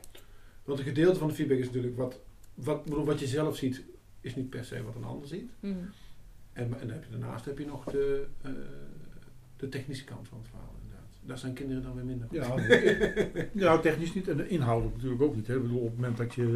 Want 0.63 0.79
een 0.79 0.85
gedeelte 0.85 1.19
van 1.19 1.27
de 1.27 1.33
feedback 1.33 1.57
is 1.57 1.65
natuurlijk 1.65 1.97
wat, 1.97 2.19
wat, 2.53 2.83
bedoel, 2.83 3.05
wat 3.05 3.19
je 3.19 3.27
zelf 3.27 3.57
ziet, 3.57 3.83
is 4.21 4.35
niet 4.35 4.49
per 4.49 4.65
se 4.65 4.83
wat 4.83 4.95
een 4.95 5.03
ander 5.03 5.27
ziet. 5.27 5.49
Mhm. 5.59 5.73
En, 6.53 6.63
en 6.63 6.87
dan 6.87 6.89
heb 6.89 7.03
je, 7.03 7.09
daarnaast 7.17 7.45
heb 7.45 7.57
je 7.59 7.65
nog 7.65 7.83
de, 7.83 8.25
eh, 8.41 8.51
de 9.57 9.69
technische 9.69 10.03
kant 10.03 10.27
van 10.27 10.37
het 10.37 10.47
verhaal. 10.47 10.74
Daar 11.25 11.37
zijn 11.37 11.53
kinderen 11.53 11.83
dan 11.83 11.95
weer 11.95 12.05
minder. 12.05 12.27
Ja, 12.31 12.53
ja, 13.65 13.77
technisch 13.79 14.13
niet 14.13 14.27
en 14.27 14.49
inhoudelijk 14.49 14.95
natuurlijk 14.95 15.21
ook 15.21 15.35
niet. 15.35 15.47
Hè. 15.47 15.55
Ik 15.55 15.61
bedoel, 15.61 15.79
op 15.79 15.85
het 15.85 15.95
moment 15.95 16.17
dat 16.17 16.33
je, 16.33 16.41
eh, 16.41 16.47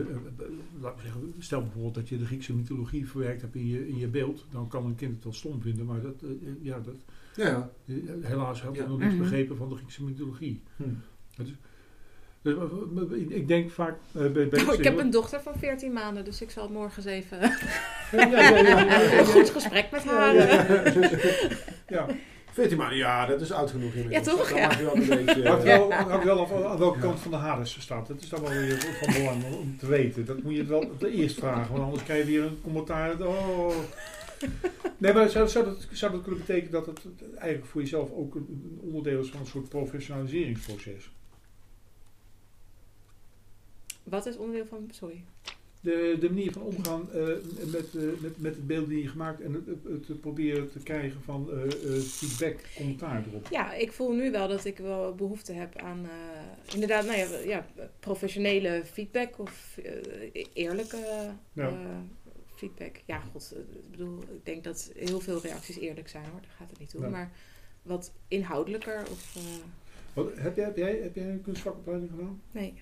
eh, 0.46 0.52
laten 0.82 0.98
we 0.98 1.04
zeggen, 1.04 1.34
stel 1.40 1.62
bijvoorbeeld 1.62 1.96
dat 1.96 2.10
je 2.10 2.18
de 2.18 2.26
Griekse 2.26 2.56
mythologie 2.56 3.08
verwerkt 3.10 3.42
hebt 3.42 3.56
in 3.56 3.68
je, 3.68 3.88
in 3.88 3.98
je 3.98 4.08
beeld, 4.08 4.46
dan 4.52 4.68
kan 4.68 4.86
een 4.86 4.96
kind 4.96 5.16
het 5.16 5.24
wel 5.24 5.34
stom 5.34 5.62
vinden, 5.62 5.86
maar 5.86 6.02
dat, 6.02 6.22
eh, 6.24 6.30
eh, 6.30 6.36
ja, 6.62 6.80
dat, 6.80 6.96
Ja. 7.36 7.70
eh, 7.86 7.96
helaas 8.22 8.62
had 8.62 8.76
hij 8.76 8.84
Ja. 8.84 8.90
nog 8.90 9.00
niks 9.00 9.12
Mhm. 9.14 9.22
begrepen 9.22 9.58
van 9.58 9.70
de 9.70 9.76
Griekse 9.76 10.04
mythologie. 10.04 10.62
Hm. 10.76 10.84
Dus, 11.38 11.54
eh, 12.42 12.52
eh, 12.52 13.38
ik- 13.38 13.48
denk 13.48 13.72
vaak 13.72 13.98
eh, 14.12 14.22
bij, 14.32 14.48
bij 14.48 14.64
Nou, 14.64 14.78
ik 14.78 14.84
heb 14.84 14.98
een 15.00 15.10
dochter 15.12 15.42
van 15.42 15.54
14 15.58 15.94
maanden, 15.94 16.26
dus 16.26 16.42
ik 16.42 16.50
zal 16.50 16.70
morgen 16.70 16.98
eens 17.04 17.12
even 17.26 17.40
Ja, 17.40 17.58
ja, 18.12 18.40
ja, 18.40 18.50
ja, 18.50 18.60
ja, 18.60 19.02
ja. 19.02 19.20
een 19.20 19.26
goed 19.26 19.50
gesprek 19.50 19.92
met 19.92 20.04
haar. 20.04 20.36
eh. 20.36 20.94
Ja, 21.88 22.06
14 22.52 22.78
maanden, 22.78 22.98
ja, 22.98 23.26
dat 23.26 23.42
is 23.42 23.52
oud 23.52 23.72
genoeg 23.72 23.94
inmiddels. 23.94 24.26
Ja, 24.26 24.32
toch? 24.36 24.50
Ja. 24.58 24.78
je 24.78 24.84
wel 24.84 24.96
een 24.96 25.08
beetje... 25.26 25.44
Eh, 25.44 25.62
wel, 25.64 25.94
hangt 25.94 26.24
wel 26.26 26.40
af 26.40 26.52
aan 26.54 26.78
welke 26.78 27.00
kant 27.00 27.20
van 27.20 27.32
de 27.32 27.38
Hades 27.38 27.82
staat. 27.82 28.08
Dat 28.08 28.22
is 28.22 28.30
dan 28.30 28.42
wel 28.42 28.50
weer 28.52 28.80
van 29.04 29.14
belang 29.14 29.44
om- 29.44 29.78
te 29.78 29.88
weten. 29.88 30.26
Dat 30.26 30.44
moet 30.44 30.56
je 30.56 30.64
wel 30.66 30.92
eerst 31.02 31.40
vragen, 31.40 31.72
want 31.72 31.84
anders 31.84 32.04
krijg 32.04 32.26
je 32.26 32.32
weer 32.32 32.44
een 32.44 32.62
commentaar. 32.62 33.18
dat, 33.18 33.28
Oh. 33.28 33.76
Nee, 34.98 35.14
maar 35.14 35.30
zou, 35.30 35.48
zou, 35.48 35.66
dat, 35.66 35.88
zou 35.92 36.12
dat 36.12 36.22
kunnen 36.22 36.40
betekenen 36.40 36.72
dat 36.72 36.86
het 36.86 37.06
eigenlijk 37.38 37.66
voor 37.66 37.82
jezelf 37.82 38.12
ook 38.12 38.36
een 38.36 38.80
onderdeel 38.82 39.20
is 39.22 39.30
van 39.30 39.40
een 39.40 39.46
soort 39.46 39.70
professionaliseringsproces? 39.70 41.10
Wat 44.04 44.26
is 44.26 44.38
onderdeel 44.38 44.66
van... 44.66 44.90
Sorry. 44.92 45.24
De, 45.82 46.18
de 46.20 46.30
manier 46.30 46.52
van 46.52 46.62
omgaan 46.62 47.12
eh, 47.12 47.26
met, 47.72 47.96
eh, 47.96 48.02
met, 48.20 48.42
met 48.42 48.56
het 48.56 48.68
beeld 48.68 48.90
die 48.90 49.02
je 49.02 49.08
gemaakt 49.08 49.42
en 49.42 49.54
het, 49.54 50.08
het, 50.08 50.22
proberen 50.22 50.72
te 50.72 50.80
krijgen 50.80 51.22
van 51.22 51.50
eh, 51.52 52.00
feedback, 52.00 52.60
commentaar 52.76 53.26
erop. 53.28 53.48
Ja, 53.52 53.74
ik 53.74 53.92
voel 53.92 54.12
nu 54.14 54.32
wel 54.32 54.48
dat 54.48 54.66
ik 54.66 54.78
wel 54.78 55.16
behoefte 55.16 55.54
heb 55.54 55.76
aan 55.78 56.08
inderdaad, 56.74 57.06
nou 57.06 57.18
ja, 57.18 57.38
ja, 57.38 57.66
professionele 58.00 58.82
feedback 58.86 59.40
of 59.40 59.78
eerlijke 60.54 61.32
Ja. 61.54 61.74
feedback. 62.56 63.02
Ja, 63.06 63.20
god, 63.32 63.54
ik 63.58 63.92
bedoel, 63.92 64.22
ik 64.22 64.46
denk 64.46 64.64
dat 64.64 64.92
heel 64.96 65.20
veel 65.20 65.42
reacties 65.42 65.78
eerlijk 65.78 66.08
zijn 66.08 66.26
hoor, 66.32 66.42
daar 66.42 66.56
gaat 66.58 66.70
het 66.70 66.80
niet 66.80 66.96
om. 66.96 67.02
Ja. 67.02 67.10
Maar 67.10 67.32
wat 67.82 68.12
inhoudelijker 68.28 69.04
of 69.12 69.36
Wat, 70.14 70.32
heb, 70.36 70.56
jij, 70.56 70.66
heb, 70.66 70.78
jij, 70.78 71.00
heb 71.02 71.16
jij 71.16 71.30
een 71.30 71.42
kunstvakopleiding 71.42 72.12
gedaan? 72.12 72.42
nee. 72.52 72.74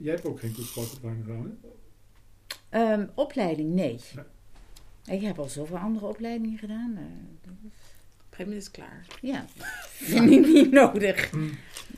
Jij 0.00 0.14
hebt 0.14 0.26
ook 0.26 0.40
geen 0.40 0.54
kunstvakopleiding 0.54 1.26
gedaan, 1.26 1.42
hè? 1.44 1.68
Ehm, 2.68 3.06
opleiding, 3.14 3.74
nee. 3.74 4.00
Nee. 4.14 5.16
Ik 5.16 5.22
heb 5.22 5.38
al 5.38 5.48
zoveel 5.48 5.76
andere 5.78 6.06
opleidingen 6.06 6.58
gedaan. 6.58 6.94
eh, 6.96 7.02
Op 7.02 7.46
een 7.50 7.70
gegeven 8.30 8.44
moment 8.44 8.56
is 8.56 8.64
het 8.64 8.70
klaar. 8.70 9.06
ja, 9.20 9.44
vind 10.12 10.30
ik 10.30 10.46
niet 10.46 10.70
nodig. 10.70 11.32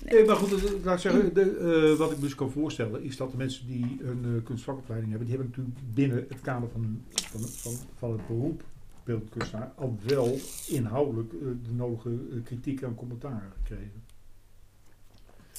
Nee, 0.05 0.25
maar 0.25 0.37
goed, 0.37 0.51
dus, 0.51 0.63
laat 0.85 0.95
ik 0.95 1.01
zeggen, 1.01 1.35
de, 1.35 1.57
eh, 1.93 1.99
wat 1.99 2.11
ik 2.11 2.17
me 2.17 2.23
dus 2.23 2.35
kan 2.35 2.51
voorstellen 2.51 3.03
is 3.03 3.17
dat 3.17 3.31
de 3.31 3.37
mensen 3.37 3.67
die 3.67 3.99
een 4.03 4.25
eh, 4.37 4.45
kunstvakopleiding 4.45 5.11
hebben, 5.11 5.29
die 5.29 5.37
hebben 5.39 5.55
natuurlijk 5.57 5.95
binnen 5.95 6.27
het 6.29 6.41
kader 6.41 6.69
van, 6.71 7.05
van, 7.11 7.41
van, 7.41 7.73
van 7.97 8.13
het 8.13 8.27
beroep 8.27 8.63
beeldkunstenaar 9.05 9.73
al 9.77 9.99
wel 10.07 10.37
inhoudelijk 10.69 11.33
eh, 11.33 11.39
de 11.41 11.73
nodige 11.73 12.11
eh, 12.11 12.43
kritiek 12.45 12.81
en 12.83 12.95
commentaar 12.95 13.53
gekregen. 13.63 14.03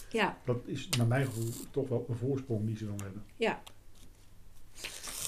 Ja, 0.10 0.38
Dat 0.46 0.62
is 0.66 0.90
naar 0.98 1.08
mijn 1.08 1.26
gevoel 1.26 1.50
toch 1.72 1.88
wel 1.90 2.06
een 2.10 2.16
voorsprong 2.16 2.66
die 2.66 2.78
ze 2.78 2.86
dan 2.86 3.00
hebben. 3.04 3.24
ja. 3.36 3.62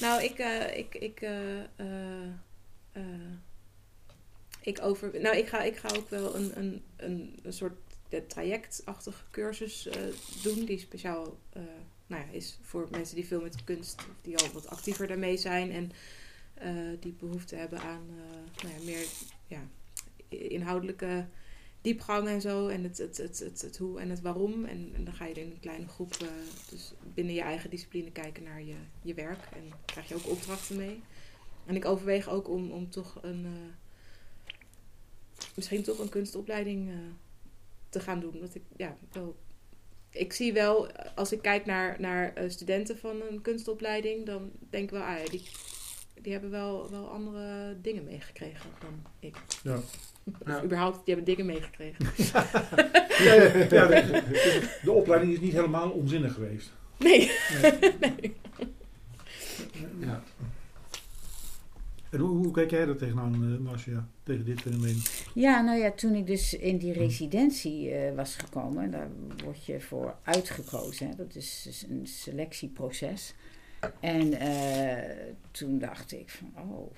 Nou, 0.03 0.23
ik, 0.23 0.39
eh, 0.39 0.77
ik, 0.77 0.95
ik, 0.95 1.21
eh, 1.21 1.59
eh, 1.59 3.31
ik 4.61 4.81
over, 4.81 5.21
nou, 5.21 5.37
ik 5.37 5.47
ga, 5.47 5.61
ik 5.61 5.75
ga 5.75 5.89
ook 5.95 6.09
wel 6.09 6.35
een, 6.35 6.59
een, 6.59 6.83
een, 7.43 7.53
soort 7.53 7.73
trajectachtige 8.27 9.23
cursus 9.31 9.89
doen, 10.43 10.65
die 10.65 10.79
speciaal 10.79 11.37
nou 12.07 12.21
ja, 12.25 12.31
is 12.31 12.59
voor 12.61 12.87
mensen 12.91 13.15
die 13.15 13.25
veel 13.25 13.41
met 13.41 13.63
kunst, 13.63 14.01
die 14.21 14.37
al 14.37 14.51
wat 14.53 14.67
actiever 14.67 15.07
daarmee 15.07 15.37
zijn 15.37 15.71
en 15.71 15.91
die 16.99 17.13
behoefte 17.13 17.55
hebben 17.55 17.79
aan 17.79 18.05
nou 18.63 18.73
ja, 18.77 18.83
meer 18.83 19.05
ja, 19.47 19.67
inhoudelijke 20.27 21.25
diepgang 21.83 22.27
en 22.27 22.41
zo. 22.41 22.67
En 22.67 22.83
het, 22.83 22.97
het, 22.97 23.17
het, 23.17 23.39
het, 23.39 23.61
het 23.61 23.77
hoe 23.77 23.99
en 23.99 24.09
het 24.09 24.21
waarom. 24.21 24.65
En, 24.65 24.93
dan 25.03 25.13
ga 25.13 25.25
je 25.25 25.33
in 25.33 25.51
een 25.51 25.59
kleine 25.59 25.87
groep, 25.87 26.13
eh, 26.13 26.27
dus 26.69 26.93
binnen 27.13 27.33
je 27.33 27.41
eigen 27.41 27.69
discipline, 27.69 28.11
kijken 28.11 28.43
naar 28.43 28.63
je, 28.63 28.75
je 29.01 29.13
werk. 29.13 29.47
En 29.53 29.71
krijg 29.85 30.07
je 30.07 30.15
ook 30.15 30.27
opdrachten 30.27 30.75
mee. 30.77 31.01
En 31.65 31.75
ik 31.75 31.85
overweeg 31.85 32.29
ook 32.29 32.49
om, 32.49 32.71
om 32.71 32.89
toch 32.89 33.19
een. 33.21 33.45
eh, 33.45 33.75
misschien 35.55 35.83
toch 35.83 35.99
een 35.99 36.09
kunstopleiding 36.09 36.89
eh, 36.89 36.95
te 37.89 37.99
gaan 37.99 38.19
doen. 38.19 38.39
Dat 38.39 38.55
ik, 38.55 38.63
ja, 38.77 38.97
wel. 39.11 39.35
Ik 40.09 40.33
zie 40.33 40.53
wel, 40.53 40.91
als 41.15 41.31
ik 41.31 41.41
kijk 41.41 41.65
naar, 41.65 41.99
naar 41.99 42.33
studenten 42.47 42.97
van 42.97 43.21
een 43.29 43.41
kunstopleiding, 43.41 44.25
dan 44.25 44.51
denk 44.69 44.83
ik 44.83 44.89
wel, 44.89 45.01
ah 45.01 45.17
ja, 45.17 45.29
die, 45.29 45.49
die 46.21 46.31
hebben 46.31 46.49
wel, 46.49 46.89
wel 46.89 47.09
andere 47.09 47.77
dingen 47.81 48.03
meegekregen 48.03 48.69
dan 48.79 49.05
ik. 49.19 49.37
Ja. 49.63 49.79
Of 50.25 50.47
Ja. 50.47 50.63
überhaupt, 50.63 51.05
die 51.05 51.15
hebben 51.15 51.35
dingen 51.35 51.45
meegekregen. 51.45 52.05
Ja, 53.23 53.33
ja, 53.33 53.43
ja, 53.69 53.87
de, 53.87 54.79
de 54.83 54.91
opleiding 54.91 55.33
is 55.33 55.39
niet 55.39 55.53
helemaal 55.53 55.89
onzinnig 55.89 56.33
geweest. 56.33 56.71
Nee. 56.99 57.31
Ja. 59.99 60.23
En 62.09 62.19
hoe, 62.19 62.37
hoe 62.37 62.51
kijk 62.51 62.69
jij 62.69 62.87
er 62.87 62.97
tegenaan, 62.97 63.33
eh, 63.33 63.57
Marcia, 63.65 64.07
tegen 64.23 64.45
dit 64.45 64.61
fenomeen? 64.61 65.01
Ja, 65.33 65.61
nou 65.61 65.79
ja, 65.79 65.91
toen 65.91 66.15
ik 66.15 66.27
dus 66.27 66.53
in 66.53 66.77
die 66.77 66.93
residentie 66.93 67.89
eh, 67.91 68.15
was 68.15 68.35
gekomen, 68.35 68.91
daar 68.91 69.09
word 69.43 69.65
je 69.65 69.81
voor 69.81 70.15
uitgekozen. 70.23 71.07
Hè? 71.07 71.15
Dat 71.15 71.35
is 71.35 71.61
dus 71.63 71.85
een 71.89 72.07
selectieproces. 72.07 73.33
En 73.99 74.33
eh, 74.39 75.15
toen 75.51 75.79
dacht 75.79 76.11
ik 76.11 76.29
van, 76.29 76.51
oh, 76.55 76.91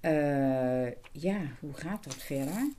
eh, 0.00 0.86
ja, 1.12 1.40
hoe 1.60 1.72
gaat 1.72 2.04
dat 2.04 2.14
verder? 2.14 2.72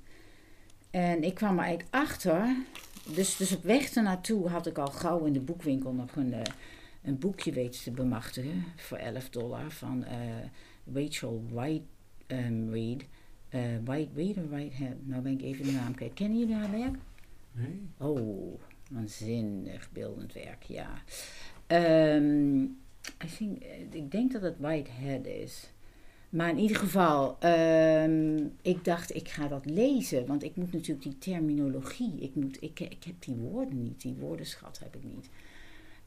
En 0.90 1.24
ik 1.24 1.34
kwam 1.34 1.58
er 1.58 1.64
eigenlijk 1.64 1.96
achter, 1.96 2.56
dus, 3.16 3.36
dus 3.38 3.56
op 3.56 3.64
weg 3.64 3.94
ernaartoe 3.94 4.50
had 4.50 4.68
ik 4.68 4.78
al 4.78 4.88
gauw 4.88 5.26
in 5.26 5.34
de 5.34 5.40
boekwinkel 5.40 5.94
nog 5.94 6.16
een, 6.16 6.34
eh, 6.34 6.54
een 7.02 7.20
boekje 7.20 7.52
weten 7.52 7.82
te 7.82 7.92
bemachtigen 7.92 8.64
voor 8.76 8.98
11 8.98 9.30
dollar 9.30 9.72
van 9.72 10.04
eh, 10.04 10.18
Rachel 10.94 11.44
White 11.50 11.86
ehm, 12.28 12.70
Reed. 12.70 13.06
White 13.84 14.10
Reed 14.16 14.38
of 14.38 14.50
Whitehead? 14.50 14.96
Nou 15.04 15.22
ben 15.22 15.32
ik 15.32 15.42
even 15.42 15.66
de 15.66 15.72
naam 15.72 15.96
kwijt. 15.96 16.14
Kennen 16.14 16.40
jullie 16.40 16.56
haar 16.56 16.72
werk? 16.72 16.96
Nee? 17.52 17.90
Oh, 17.98 18.60
waanzinnig 18.92 19.92
beeldend 19.92 20.34
werk, 20.34 20.64
ja. 20.64 21.02
Ehm, 21.68 22.64
I 23.24 23.28
think, 23.38 23.64
ik 23.90 24.12
denk 24.12 24.32
dat 24.32 24.42
het 24.42 24.58
Whitehead 24.58 25.26
is. 25.26 25.72
Maar 26.32 26.50
in 26.50 26.58
ieder 26.58 26.78
geval, 26.78 27.38
ehm, 27.40 28.38
ik 28.62 28.86
dacht, 28.86 29.16
ik 29.16 29.30
ga 29.30 29.48
dat 29.48 29.66
lezen. 29.66 30.26
Want 30.26 30.44
ik 30.44 30.56
moet 30.56 30.74
natuurlijk 30.74 31.04
die 31.04 31.18
terminologie, 31.18 32.20
ik, 32.20 32.36
moet, 32.36 32.58
ik, 32.62 32.80
ik 32.80 33.04
heb 33.04 33.16
die 33.20 33.36
woorden 33.36 33.84
niet, 33.84 34.02
die 34.02 34.16
woordenschat 34.20 34.80
heb 34.80 34.96
ik 34.96 35.04
niet. 35.04 35.30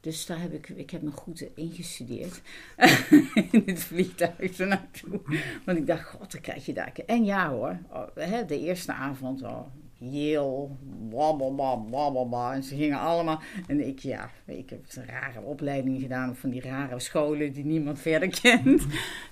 Dus 0.01 0.27
daar 0.27 0.41
heb 0.41 0.53
ik, 0.53 0.69
ik 0.69 0.91
heb 0.91 1.03
me 1.03 1.11
goed 1.11 1.49
ingestudeerd 1.55 2.43
in 3.51 3.63
het 3.67 3.79
vliegtuig 3.79 4.59
naartoe. 4.59 5.21
Want 5.65 5.79
ik 5.79 5.87
dacht, 5.87 6.09
god, 6.09 6.33
dan 6.33 6.41
krijg 6.41 6.67
je 6.67 6.73
daar. 6.73 6.93
En 7.07 7.25
ja 7.25 7.51
hoor, 7.51 7.79
oh, 7.91 8.47
de 8.47 8.61
eerste 8.61 8.93
avond, 8.93 9.43
oh, 9.43 9.67
Yale, 9.99 10.69
blablabla. 11.09 12.55
En 12.55 12.62
ze 12.62 12.77
gingen 12.77 12.99
allemaal. 12.99 13.41
En 13.66 13.87
ik, 13.87 13.99
ja, 13.99 14.31
ik 14.47 14.71
heb 14.71 14.85
een 14.95 15.07
rare 15.07 15.41
opleiding 15.41 16.01
gedaan 16.01 16.37
van 16.37 16.51
die 16.51 16.61
rare 16.61 17.01
scholen 17.01 17.53
die 17.53 17.65
niemand 17.65 17.99
verder 17.99 18.29
kent. 18.41 18.87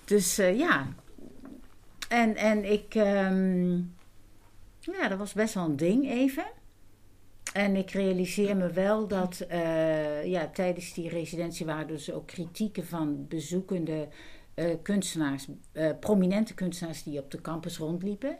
Dus 0.04 0.38
eh, 0.38 0.58
ja. 0.58 0.86
En, 2.08 2.36
en 2.36 2.72
ik, 2.72 2.94
ehm, 2.94 3.72
ja, 4.80 5.08
dat 5.08 5.18
was 5.18 5.32
best 5.32 5.54
wel 5.54 5.64
een 5.64 5.76
ding 5.76 6.10
even. 6.10 6.44
En 7.52 7.76
ik 7.76 7.90
realiseer 7.90 8.56
me 8.56 8.70
wel 8.70 9.08
dat 9.08 9.40
eh, 9.40 10.24
ja, 10.24 10.48
tijdens 10.48 10.94
die 10.94 11.08
residentie 11.08 11.66
waren 11.66 11.86
dus 11.86 12.12
ook 12.12 12.26
kritieken 12.26 12.86
van 12.86 13.26
bezoekende 13.28 14.08
eh, 14.54 14.66
kunstenaars, 14.82 15.46
prominente 16.00 16.54
kunstenaars 16.54 17.02
die 17.02 17.18
op 17.18 17.30
de 17.30 17.40
campus 17.40 17.78
rondliepen. 17.78 18.38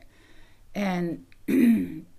En 0.73 1.27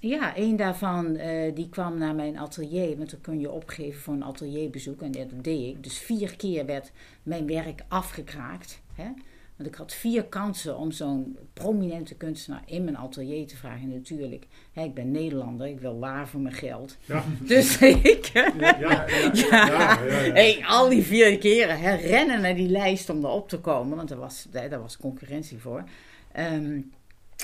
ja, 0.00 0.36
een 0.36 0.56
daarvan 0.56 1.16
eh, 1.16 1.54
die 1.54 1.68
kwam 1.68 1.98
naar 1.98 2.14
mijn 2.14 2.38
atelier, 2.38 2.96
want 2.96 3.10
dan 3.10 3.20
kun 3.20 3.40
je 3.40 3.50
opgeven 3.50 4.00
voor 4.00 4.14
een 4.14 4.24
atelierbezoek 4.24 5.02
en 5.02 5.12
dat 5.12 5.44
deed 5.44 5.68
ik. 5.68 5.82
Dus 5.82 5.98
vier 5.98 6.36
keer 6.36 6.66
werd 6.66 6.92
mijn 7.22 7.46
werk 7.46 7.84
afgekraakt. 7.88 8.80
Hè? 8.94 9.10
Want 9.56 9.68
ik 9.68 9.74
had 9.74 9.92
vier 9.92 10.24
kansen 10.24 10.76
om 10.76 10.90
zo'n 10.90 11.38
prominente 11.52 12.14
kunstenaar 12.14 12.62
in 12.66 12.84
mijn 12.84 12.96
atelier 12.96 13.46
te 13.46 13.56
vragen. 13.56 13.82
En 13.82 13.92
natuurlijk, 13.92 14.46
hè, 14.72 14.82
ik 14.82 14.94
ben 14.94 15.10
Nederlander, 15.10 15.66
ik 15.66 15.80
wil 15.80 15.98
waar 15.98 16.28
voor 16.28 16.40
mijn 16.40 16.54
geld. 16.54 16.96
Ja, 17.04 17.24
Dus 17.40 17.78
ik, 17.80 18.24
ja, 18.24 18.52
ja. 18.58 19.06
ja. 19.32 19.98
Hey, 20.32 20.64
al 20.66 20.88
die 20.88 21.02
vier 21.02 21.38
keren 21.38 21.78
hè, 21.78 21.94
rennen 21.94 22.40
naar 22.40 22.54
die 22.54 22.68
lijst 22.68 23.10
om 23.10 23.24
erop 23.24 23.48
te 23.48 23.58
komen, 23.58 23.96
want 23.96 24.10
er 24.10 24.18
was, 24.18 24.46
daar, 24.50 24.68
daar 24.68 24.80
was 24.80 24.96
concurrentie 24.96 25.58
voor. 25.58 25.84
Ehm, 26.32 26.80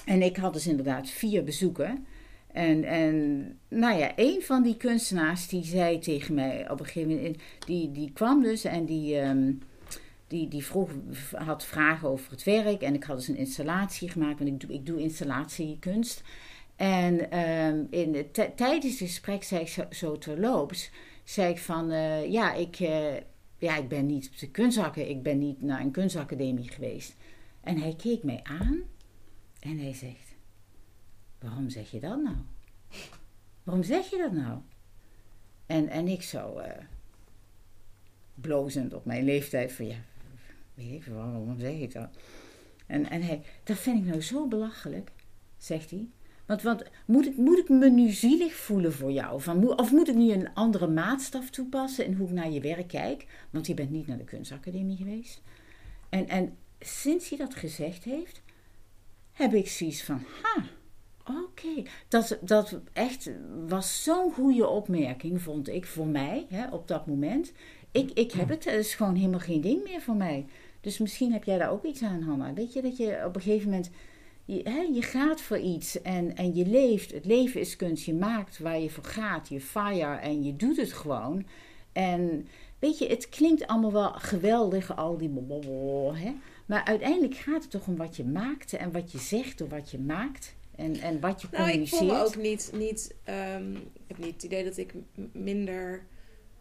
en 0.04 0.22
ik 0.22 0.36
had 0.36 0.52
dus 0.52 0.66
inderdaad 0.66 1.10
vier 1.10 1.44
bezoeken. 1.44 2.06
En, 2.52 2.84
en 2.84 3.44
nou 3.68 3.98
ja, 3.98 4.12
een 4.16 4.42
van 4.42 4.62
die 4.62 4.76
kunstenaars 4.76 5.48
die 5.48 5.64
zei 5.64 5.98
tegen 5.98 6.34
mij 6.34 6.70
op 6.70 6.80
een 6.80 6.86
gegeven 6.86 7.14
moment, 7.14 7.36
die, 7.66 7.92
die 7.92 8.12
kwam 8.12 8.42
dus 8.42 8.64
en 8.64 8.84
die, 8.84 9.18
ehm, 9.18 9.52
die, 10.26 10.48
die 10.48 10.64
vroeg, 10.64 10.90
had 11.32 11.64
vragen 11.64 12.08
over 12.08 12.30
het 12.30 12.44
werk. 12.44 12.82
En 12.82 12.94
ik 12.94 13.04
had 13.04 13.16
dus 13.16 13.28
een 13.28 13.36
installatie 13.36 14.10
gemaakt, 14.10 14.38
want 14.38 14.50
ik 14.50 14.60
doe, 14.60 14.72
ik 14.72 14.86
doe 14.86 15.00
installatiekunst. 15.00 16.22
En 16.76 17.30
ehm, 17.30 17.84
in 17.90 18.26
tijdens 18.54 18.98
het 18.98 19.08
gesprek 19.08 19.42
zei 19.42 19.60
ik 19.60 19.68
zo, 19.68 19.84
zo 19.90 20.18
terloops, 20.18 20.90
zei 21.24 21.50
ik 21.50 21.58
van, 21.58 21.90
eh, 21.90 22.30
ja, 22.30 22.54
ik, 22.54 22.80
eh, 22.80 23.14
ja, 23.58 23.76
ik 23.76 23.88
ben 23.88 24.06
niet 24.06 24.28
op 24.32 24.38
de 24.38 24.50
kunstzakken, 24.50 25.08
ik 25.08 25.22
ben 25.22 25.38
niet 25.38 25.62
naar 25.62 25.80
een 25.80 25.90
kunstacademie 25.90 26.70
geweest. 26.70 27.16
En 27.60 27.78
hij 27.78 27.94
keek 27.96 28.22
mij 28.22 28.40
aan 28.42 28.82
en 29.60 29.78
hij 29.78 29.94
zegt, 29.94 30.27
waarom 31.38 31.70
zeg 31.70 31.90
je 31.90 32.00
dat 32.00 32.22
nou? 32.22 32.36
Waarom 33.62 33.82
zeg 33.82 34.10
je 34.10 34.16
dat 34.18 34.32
nou? 34.32 34.60
En, 35.66 35.88
en 35.88 36.08
ik 36.08 36.22
zo, 36.22 36.58
eh, 36.58 36.84
blozend 38.34 38.94
op 38.94 39.04
mijn 39.04 39.24
leeftijd 39.24 39.72
van, 39.72 39.86
ja, 39.86 39.96
weet 40.74 40.92
ik 40.92 41.04
waarom 41.04 41.58
zeg 41.58 41.74
ik 41.74 41.92
dat? 41.92 42.08
En, 42.86 43.10
en 43.10 43.22
hij, 43.22 43.42
dat 43.64 43.78
vind 43.78 43.98
ik 43.98 44.04
nou 44.04 44.20
zo 44.20 44.48
belachelijk, 44.48 45.10
zegt 45.56 45.90
hij. 45.90 46.08
Want, 46.46 46.62
want 46.62 46.82
moet, 47.06 47.26
ik, 47.26 47.36
moet 47.36 47.58
ik 47.58 47.68
me 47.68 47.90
nu 47.90 48.10
zielig 48.10 48.54
voelen 48.54 48.92
voor 48.92 49.12
jou? 49.12 49.40
Van, 49.40 49.78
of 49.78 49.90
moet 49.90 50.08
ik 50.08 50.14
nu 50.14 50.32
een 50.32 50.54
andere 50.54 50.86
maatstaf 50.86 51.50
toepassen 51.50 52.04
in 52.04 52.14
hoe 52.14 52.26
ik 52.28 52.32
naar 52.32 52.50
je 52.50 52.60
werk 52.60 52.88
kijk? 52.88 53.26
Want 53.50 53.66
je 53.66 53.74
bent 53.74 53.90
niet 53.90 54.06
naar 54.06 54.18
de 54.18 54.24
kunstacademie 54.24 54.96
geweest. 54.96 55.42
En, 56.08 56.28
en 56.28 56.56
sinds 56.80 57.28
hij 57.28 57.38
dat 57.38 57.54
gezegd 57.54 58.04
heeft, 58.04 58.42
heb 59.32 59.54
ik 59.54 59.68
zoiets 59.68 60.02
van, 60.02 60.22
ha, 60.42 60.64
oké. 61.28 61.82
Dat, 62.08 62.38
dat 62.40 62.80
echt 62.92 63.30
was 63.66 64.02
zo'n 64.02 64.32
goede 64.32 64.66
opmerking, 64.66 65.42
vond 65.42 65.68
ik, 65.68 65.86
voor 65.86 66.06
mij, 66.06 66.46
hè, 66.48 66.68
op 66.68 66.88
dat 66.88 67.06
moment. 67.06 67.52
Ik, 67.92 68.10
ik 68.10 68.32
heb 68.32 68.48
het, 68.48 68.64
het 68.64 68.74
is 68.74 68.94
gewoon 68.94 69.14
helemaal 69.14 69.40
geen 69.40 69.60
ding 69.60 69.82
meer 69.84 70.00
voor 70.00 70.16
mij. 70.16 70.46
Dus 70.80 70.98
misschien 70.98 71.32
heb 71.32 71.44
jij 71.44 71.58
daar 71.58 71.70
ook 71.70 71.84
iets 71.84 72.02
aan, 72.02 72.22
Hanna. 72.22 72.52
Weet 72.52 72.72
je, 72.72 72.82
dat 72.82 72.96
je 72.96 73.22
op 73.26 73.34
een 73.34 73.42
gegeven 73.42 73.70
moment, 73.70 73.90
je, 74.44 74.60
hè, 74.64 74.80
je 74.80 75.02
gaat 75.02 75.40
voor 75.40 75.58
iets 75.58 76.02
en, 76.02 76.36
en 76.36 76.54
je 76.54 76.66
leeft. 76.66 77.12
Het 77.12 77.24
leven 77.24 77.60
is 77.60 77.76
kunst, 77.76 78.04
je 78.04 78.14
maakt 78.14 78.58
waar 78.58 78.80
je 78.80 78.90
voor 78.90 79.04
gaat, 79.04 79.48
je 79.48 79.60
fire 79.60 80.16
en 80.16 80.44
je 80.44 80.56
doet 80.56 80.76
het 80.76 80.92
gewoon. 80.92 81.46
En 81.92 82.48
weet 82.78 82.98
je, 82.98 83.06
het 83.06 83.28
klinkt 83.28 83.66
allemaal 83.66 83.92
wel 83.92 84.12
geweldig, 84.12 84.96
al 84.96 85.18
die 85.18 85.28
blablabla, 85.28 86.14
hè. 86.14 86.34
Maar 86.66 86.84
uiteindelijk 86.84 87.34
gaat 87.34 87.62
het 87.62 87.70
toch 87.70 87.86
om 87.86 87.96
wat 87.96 88.16
je 88.16 88.24
maakt 88.24 88.72
en 88.72 88.92
wat 88.92 89.12
je 89.12 89.18
zegt 89.18 89.58
door 89.58 89.68
wat 89.68 89.90
je 89.90 89.98
maakt. 89.98 90.56
En, 90.78 90.96
en 90.96 91.20
wat 91.20 91.40
je 91.42 91.48
Nou, 91.50 91.62
ik 91.62 91.68
communiceert. 91.70 92.02
voel 92.02 92.12
me 92.12 92.24
ook 92.24 92.36
niet, 92.36 92.70
niet 92.74 93.14
ehm, 93.24 93.74
ik 93.74 94.04
heb 94.06 94.18
niet 94.18 94.32
het 94.32 94.42
idee 94.42 94.64
dat 94.64 94.76
ik 94.76 94.94
minder 95.32 96.06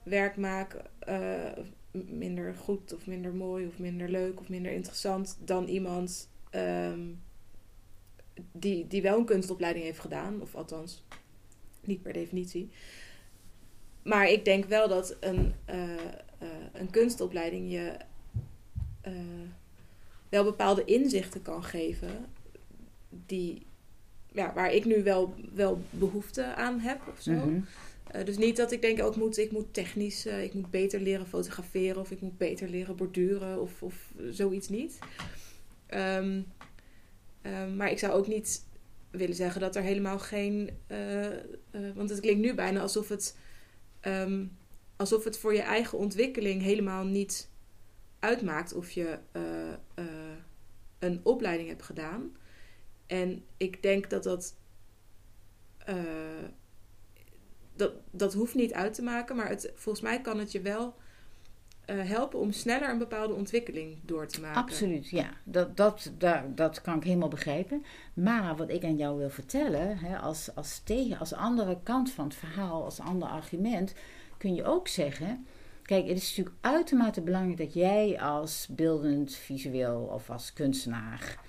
werk 0.03 0.37
maak, 0.37 0.81
eh, 0.99 1.51
minder 1.91 2.55
goed 2.55 2.93
of 2.93 3.07
minder 3.07 3.33
mooi 3.33 3.67
of 3.67 3.79
minder 3.79 4.09
leuk 4.09 4.39
of 4.39 4.49
minder 4.49 4.71
interessant 4.71 5.37
dan 5.45 5.67
iemand 5.67 6.29
ehm, 6.49 7.01
die, 8.51 8.87
die 8.87 9.01
wel 9.01 9.17
een 9.17 9.25
kunstopleiding 9.25 9.85
heeft 9.85 9.99
gedaan, 9.99 10.41
of 10.41 10.55
althans 10.55 11.03
niet 11.81 12.01
per 12.01 12.13
definitie. 12.13 12.69
Maar 14.03 14.29
ik 14.29 14.45
denk 14.45 14.65
wel 14.65 14.87
dat 14.87 15.17
een, 15.19 15.53
eh, 15.65 15.95
een 16.73 16.89
kunstopleiding 16.89 17.71
je 17.71 17.97
wel 20.29 20.43
bepaalde 20.43 20.85
inzichten 20.85 21.41
kan 21.41 21.63
geven 21.63 22.25
die 23.09 23.66
ja, 24.37 24.53
waar 24.53 24.73
ik 24.73 24.85
nu 24.85 25.03
wel, 25.03 25.33
wel 25.53 25.81
behoefte 25.89 26.55
aan 26.55 26.79
heb 26.79 26.99
of 27.07 27.21
zo. 27.21 27.31
Mhm. 27.31 27.59
Eh, 28.11 28.25
dus 28.25 28.37
niet 28.37 28.57
dat 28.57 28.71
ik 28.71 28.81
denk, 28.81 29.01
ook 29.01 29.15
moet, 29.15 29.37
ik 29.37 29.51
moet 29.51 29.73
technisch, 29.73 30.25
eh, 30.25 30.43
ik 30.43 30.53
moet 30.53 30.69
beter 30.69 30.99
leren 30.99 31.27
fotograferen 31.27 32.01
of 32.01 32.11
ik 32.11 32.21
moet 32.21 32.37
beter 32.37 32.69
leren 32.69 32.95
borduren 32.95 33.61
of, 33.61 33.81
of 33.83 34.11
zoiets 34.29 34.69
niet. 34.69 34.99
Ehm, 35.85 36.41
ehm, 37.41 37.75
maar 37.75 37.91
ik 37.91 37.99
zou 37.99 38.13
ook 38.13 38.27
niet 38.27 38.65
willen 39.09 39.35
zeggen 39.35 39.61
dat 39.61 39.75
er 39.75 39.81
helemaal 39.81 40.19
geen. 40.19 40.69
eh, 40.87 41.27
want 41.95 42.09
het 42.09 42.19
klinkt 42.19 42.41
nu 42.41 42.53
bijna 42.53 42.81
alsof 42.81 43.09
het, 43.09 43.37
ehm, 43.99 44.45
alsof 44.95 45.23
het 45.23 45.37
voor 45.37 45.53
je 45.53 45.61
eigen 45.61 45.97
ontwikkeling 45.97 46.61
helemaal 46.61 47.05
niet 47.05 47.49
uitmaakt 48.19 48.73
of 48.73 48.91
je 48.91 49.17
een 50.99 51.19
opleiding 51.23 51.69
hebt 51.69 51.83
gedaan. 51.83 52.31
En 53.07 53.43
ik 53.57 53.81
denk 53.81 54.09
dat 54.09 54.23
dat. 54.23 54.55
eh, 55.77 55.95
dat, 57.75 57.91
dat 58.11 58.33
hoeft 58.33 58.55
niet 58.55 58.73
uit 58.73 58.93
te 58.93 59.01
maken, 59.01 59.35
maar 59.35 59.49
het, 59.49 59.71
volgens 59.75 60.03
mij 60.03 60.21
kan 60.21 60.39
het 60.39 60.51
je 60.51 60.61
wel 60.61 60.95
eh, 61.85 61.99
helpen 62.03 62.39
om 62.39 62.51
sneller 62.51 62.89
een 62.89 62.97
bepaalde 62.97 63.33
ontwikkeling 63.33 63.97
door 64.01 64.27
te 64.27 64.41
maken. 64.41 64.61
Absoluut, 64.61 65.09
ja. 65.09 65.29
Dat, 65.43 65.77
dat, 65.77 66.11
daar, 66.17 66.55
dat 66.55 66.81
kan 66.81 66.97
ik 66.97 67.03
helemaal 67.03 67.27
begrijpen. 67.27 67.85
Maar 68.13 68.55
wat 68.55 68.69
ik 68.69 68.83
aan 68.83 68.97
jou 68.97 69.17
wil 69.17 69.29
vertellen, 69.29 69.97
hè, 69.97 70.17
als, 70.17 70.55
als, 70.55 70.79
tegen, 70.83 71.19
als 71.19 71.33
andere 71.33 71.77
kant 71.83 72.11
van 72.11 72.25
het 72.25 72.35
verhaal, 72.35 72.83
als 72.83 72.99
ander 72.99 73.27
argument, 73.29 73.93
kun 74.37 74.55
je 74.55 74.63
ook 74.63 74.87
zeggen. 74.87 75.45
Kijk, 75.81 76.07
het 76.07 76.17
is 76.17 76.29
natuurlijk 76.29 76.55
uitermate 76.61 77.21
belangrijk 77.21 77.57
dat 77.57 77.73
jij 77.73 78.19
als 78.21 78.67
beeldend, 78.71 79.35
visueel 79.35 80.09
of 80.13 80.29
als 80.29 80.53
kunstenaar, 80.53 81.39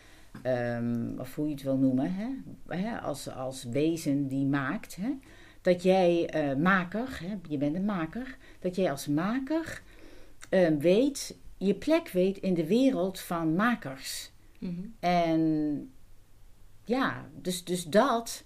ehm, 0.42 1.18
of 1.18 1.34
hoe 1.34 1.46
je 1.46 1.52
het 1.52 1.62
wil 1.62 1.76
noemen, 1.76 2.14
hè, 2.14 2.28
hè, 2.76 3.00
als, 3.00 3.30
als 3.30 3.64
wezen 3.64 4.28
die 4.28 4.46
maakt, 4.46 4.96
hè, 4.96 5.10
dat 5.60 5.82
jij 5.82 6.26
eh, 6.26 6.56
maker, 6.56 7.20
hè, 7.22 7.34
je 7.48 7.58
bent 7.58 7.74
een 7.74 7.84
maker, 7.84 8.36
dat 8.58 8.76
jij 8.76 8.90
als 8.90 9.06
maker 9.06 9.82
eh, 10.48 10.68
weet, 10.78 11.36
je 11.56 11.74
plek 11.74 12.08
weet 12.08 12.38
in 12.38 12.54
de 12.54 12.66
wereld 12.66 13.20
van 13.20 13.54
makers. 13.54 14.30
Mhm. 14.58 14.72
En 15.00 15.90
ja, 16.84 17.28
dus, 17.40 17.64
dus 17.64 17.84
dat 17.84 18.44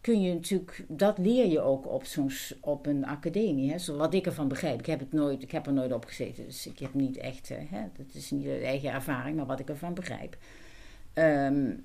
kun 0.00 0.20
je 0.20 0.34
natuurlijk, 0.34 0.84
dat 0.88 1.18
leer 1.18 1.46
je 1.46 1.60
ook 1.60 1.86
op, 1.86 2.04
zo'n, 2.04 2.30
op 2.60 2.86
een 2.86 3.06
academie. 3.06 3.70
Hè? 3.70 3.78
Zo 3.78 3.96
wat 3.96 4.14
ik 4.14 4.26
ervan 4.26 4.48
begrijp. 4.48 4.78
Ik 4.78 4.86
heb, 4.86 5.00
het 5.00 5.12
nooit, 5.12 5.42
ik 5.42 5.50
heb 5.50 5.66
er 5.66 5.72
nooit 5.72 5.92
op 5.92 6.04
gezeten, 6.04 6.44
dus 6.44 6.66
ik 6.66 6.78
heb 6.78 6.94
niet 6.94 7.16
echt, 7.16 7.50
eh, 7.50 7.58
hè, 7.70 7.80
dat 7.96 8.14
is 8.14 8.30
niet 8.30 8.44
een 8.44 8.62
eigen 8.62 8.92
ervaring, 8.92 9.36
maar 9.36 9.46
wat 9.46 9.60
ik 9.60 9.68
ervan 9.68 9.94
begrijp. 9.94 10.36
Ehm, 11.14 11.76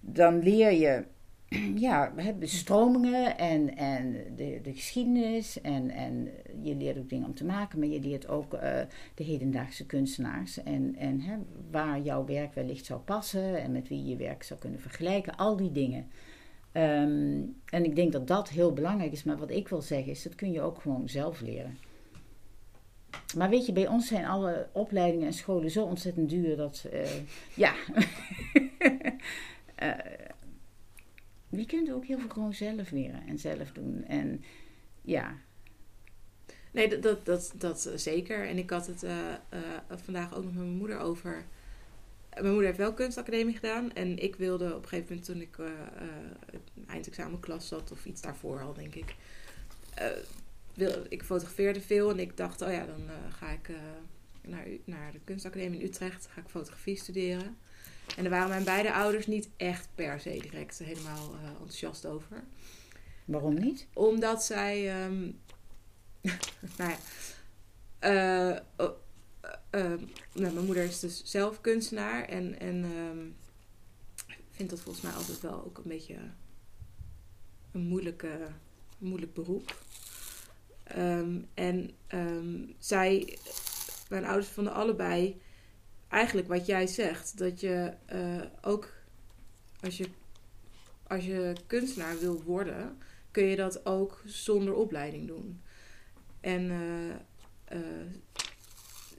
dan 0.00 0.38
leer 0.38 0.72
je 0.72 1.04
ja, 1.88 2.12
de 2.38 2.46
stromingen 2.46 3.38
en, 3.38 3.76
en 3.76 4.12
de, 4.36 4.60
de 4.62 4.72
geschiedenis. 4.72 5.60
En, 5.60 5.90
en 5.90 6.28
je 6.62 6.74
leert 6.76 6.98
ook 6.98 7.08
dingen 7.08 7.26
om 7.26 7.34
te 7.34 7.44
maken, 7.44 7.78
maar 7.78 7.88
je 7.88 8.00
leert 8.00 8.28
ook 8.28 8.54
eh, 8.54 8.80
de 9.14 9.24
hedendaagse 9.24 9.86
kunstenaars. 9.86 10.62
En, 10.62 10.96
en 10.96 11.20
hè, 11.20 11.36
waar 11.70 12.00
jouw 12.00 12.24
werk 12.24 12.54
wellicht 12.54 12.84
zou 12.84 13.00
passen 13.00 13.62
en 13.62 13.72
met 13.72 13.88
wie 13.88 14.02
je 14.02 14.08
je 14.08 14.16
werk 14.16 14.42
zou 14.42 14.60
kunnen 14.60 14.80
vergelijken. 14.80 15.36
Al 15.36 15.56
die 15.56 15.72
dingen. 15.72 16.06
Ehm, 16.72 17.42
en 17.64 17.84
ik 17.84 17.96
denk 17.96 18.12
dat 18.12 18.26
dat 18.26 18.48
heel 18.48 18.72
belangrijk 18.72 19.12
is. 19.12 19.24
Maar 19.24 19.38
wat 19.38 19.50
ik 19.50 19.68
wil 19.68 19.82
zeggen 19.82 20.12
is, 20.12 20.22
dat 20.22 20.34
kun 20.34 20.52
je 20.52 20.60
ook 20.60 20.80
gewoon 20.80 21.08
zelf 21.08 21.40
leren. 21.40 21.76
Maar 23.34 23.50
weet 23.50 23.66
je, 23.66 23.72
bij 23.72 23.88
ons 23.88 24.06
zijn 24.06 24.24
alle 24.24 24.68
opleidingen 24.72 25.26
en 25.26 25.32
scholen 25.32 25.70
zo 25.70 25.84
ontzettend 25.84 26.30
duur 26.30 26.56
dat, 26.56 26.86
eh, 26.92 27.10
ja. 27.54 27.74
Eh, 29.74 29.90
je 31.48 31.66
kunt 31.66 31.92
ook 31.92 32.04
heel 32.04 32.18
veel 32.18 32.28
gewoon 32.28 32.54
zelf 32.54 32.90
leren 32.90 33.26
en 33.26 33.38
zelf 33.38 33.72
doen. 33.72 34.04
En 34.06 34.44
ja, 35.02 35.36
Nee, 36.74 36.98
dat, 36.98 37.24
dat, 37.24 37.52
dat, 37.56 37.90
zeker. 37.94 38.48
En 38.48 38.58
ik 38.58 38.70
had 38.70 38.86
het 38.86 39.02
eh, 39.02 39.34
vandaag 39.88 40.34
ook 40.34 40.44
nog 40.44 40.52
met 40.52 40.62
mijn 40.62 40.76
moeder 40.76 40.98
over. 40.98 41.44
Mijn 42.32 42.46
moeder 42.46 42.64
heeft 42.66 42.78
wel 42.78 42.94
kunstacademie 42.94 43.54
gedaan. 43.54 43.92
En 43.92 44.18
ik 44.18 44.36
wilde 44.36 44.74
op 44.74 44.82
een 44.82 44.88
gegeven 44.88 45.08
moment 45.08 45.26
toen 45.26 45.40
ik 45.40 45.58
eh, 45.58 45.66
eindexamenklas 46.86 47.68
zat, 47.68 47.92
of 47.92 48.04
iets 48.04 48.20
daarvoor 48.20 48.62
al, 48.62 48.74
denk 48.74 48.94
ik. 48.94 49.14
Wil, 50.74 51.04
ik 51.08 51.24
fotografeerde 51.24 51.80
veel 51.80 52.10
en 52.10 52.18
ik 52.18 52.36
dacht, 52.36 52.62
oh 52.62 52.72
ja, 52.72 52.86
dan 52.86 53.08
eh, 53.08 53.14
ga 53.38 53.50
ik 53.50 53.68
eh, 53.68 53.76
naar, 54.42 54.66
naar 54.84 55.12
de 55.12 55.20
kunstacademie 55.24 55.80
in 55.80 55.86
Utrecht. 55.86 56.26
Ga 56.26 56.40
ik 56.40 56.48
fotografie 56.48 56.96
studeren. 56.96 57.56
En 58.16 58.22
daar 58.22 58.32
waren 58.32 58.48
mijn 58.48 58.64
beide 58.64 58.92
ouders 58.92 59.26
niet 59.26 59.48
echt 59.56 59.88
per 59.94 60.20
se 60.20 60.38
direct 60.40 60.78
helemaal 60.78 61.34
eh, 61.34 61.48
enthousiast 61.48 62.06
over 62.06 62.44
waarom 63.24 63.54
niet? 63.54 63.86
omdat 63.92 64.44
zij. 64.44 65.02
ehm, 65.02 65.30
nou 66.78 66.90
ja. 66.90 66.98
eh, 67.98 68.60
oh, 68.76 68.96
eh, 69.40 69.92
eh, 69.92 70.00
nou, 70.32 70.52
mijn 70.54 70.64
moeder 70.64 70.84
is 70.84 71.00
dus 71.00 71.22
zelf 71.24 71.60
kunstenaar. 71.60 72.24
En, 72.24 72.58
en 72.58 72.84
ehm, 72.84 73.26
vindt 74.50 74.70
dat 74.70 74.80
volgens 74.80 75.04
mij 75.04 75.12
altijd 75.12 75.40
wel 75.40 75.64
ook 75.64 75.78
een 75.78 75.88
beetje 75.88 76.18
een 77.72 77.86
moeilijke, 77.86 78.48
moeilijk 78.98 79.34
beroep. 79.34 79.82
Ehm, 80.84 81.40
en 81.54 81.90
ehm, 82.06 82.62
zij, 82.78 83.38
mijn 84.08 84.24
ouders 84.24 84.48
vonden 84.48 84.72
allebei 84.72 85.40
eigenlijk 86.08 86.48
wat 86.48 86.66
jij 86.66 86.86
zegt. 86.86 87.38
Dat 87.38 87.60
je 87.60 87.92
eh, 88.06 88.42
ook 88.62 88.92
als 89.80 89.96
je, 89.96 90.06
als 91.06 91.24
je 91.24 91.52
kunstenaar 91.66 92.18
wil 92.18 92.42
worden, 92.42 92.98
kun 93.30 93.44
je 93.44 93.56
dat 93.56 93.86
ook 93.86 94.22
zonder 94.24 94.74
opleiding 94.74 95.26
doen. 95.26 95.60
En 96.40 96.70
eh, 96.70 97.10
eh, 97.78 98.06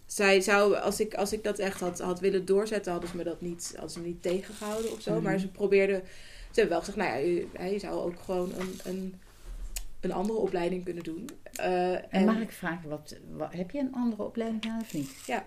zij 0.05 0.41
zou, 0.41 0.75
als 0.75 0.99
ik, 0.99 1.13
als 1.13 1.33
ik 1.33 1.43
dat 1.43 1.59
echt 1.59 1.79
had, 1.79 1.99
had 1.99 2.19
willen 2.19 2.45
doorzetten, 2.45 2.91
hadden 2.91 3.09
ze 3.09 3.15
me 3.17 3.23
dat 3.23 3.41
niet, 3.41 3.71
hadden 3.71 3.91
ze 3.91 3.99
me 3.99 4.07
niet 4.07 4.21
tegengehouden 4.21 4.91
of 4.91 5.01
zo. 5.01 5.13
Mhm. 5.13 5.23
Maar 5.23 5.39
ze 5.39 5.47
probeerden, 5.47 6.01
ze 6.51 6.59
hebben 6.59 6.69
wel 6.69 6.79
gezegd, 6.79 6.97
nou 6.97 7.09
ja, 7.09 7.15
je, 7.15 7.71
je 7.71 7.79
zou 7.79 7.93
ook 7.93 8.19
gewoon 8.19 8.51
een, 8.53 8.79
een, 8.83 9.15
een 9.99 10.11
andere 10.11 10.39
opleiding 10.39 10.83
kunnen 10.83 11.03
doen. 11.03 11.29
Eh, 11.57 12.13
En 12.13 12.25
mag 12.25 12.39
ik 12.39 12.51
vragen, 12.51 12.89
wat, 12.89 13.15
wat, 13.31 13.53
heb 13.53 13.71
je 13.71 13.79
een 13.79 13.93
andere 13.93 14.23
opleiding 14.23 14.63
gedaan 14.63 14.81
of 14.81 14.93
niet? 14.93 15.09
Ja. 15.25 15.45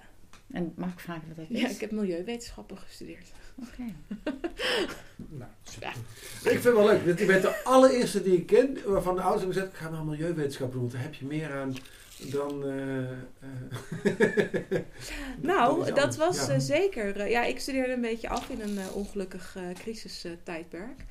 En 0.53 0.73
mag 0.77 0.93
ik 0.93 1.01
vragen 1.01 1.23
wat 1.29 1.37
dat 1.37 1.47
is? 1.49 1.61
Ja, 1.61 1.69
ik 1.69 1.81
heb 1.81 1.91
milieuwetenschappen 1.91 2.79
gestudeerd. 2.79 3.33
Oké. 3.57 3.83
Nou, 5.31 5.51
Ja. 5.81 5.91
Ik 5.91 5.95
vind 6.43 6.65
het 6.65 6.75
wel 6.75 6.87
leuk. 6.87 7.05
want 7.07 7.19
Je 7.19 7.27
bent 7.27 7.43
de 7.43 7.63
allereerste 7.65 8.23
die 8.23 8.37
ik 8.37 8.47
ken 8.47 8.79
waarvan 8.87 9.15
de 9.15 9.21
ouders 9.23 9.43
hebben 9.45 9.57
gezegd: 9.63 9.73
ik 9.75 9.79
ga 9.87 9.91
nou 9.91 10.05
milieuwetenschap 10.05 10.73
doen, 10.73 10.81
want 10.81 10.93
daar 10.93 11.03
heb 11.03 11.15
je 11.15 11.25
meer 11.27 11.53
aan 11.53 11.75
dan. 12.19 12.65
eh, 12.69 13.11
eh, 13.11 14.81
Nou, 15.41 15.93
dat 15.93 16.17
was 16.17 16.47
Ja. 16.47 16.53
eh, 16.53 16.59
zeker. 16.61 17.17
eh, 17.21 17.31
ja, 17.31 17.45
ik 17.45 17.61
studeerde 17.61 17.93
een 17.93 18.01
beetje 18.01 18.29
af 18.29 18.49
in 18.49 18.61
een 18.61 18.79
eh, 18.79 18.97
ongelukkig 18.97 19.57
eh 19.57 19.63
crisistijdperk. 19.75 21.05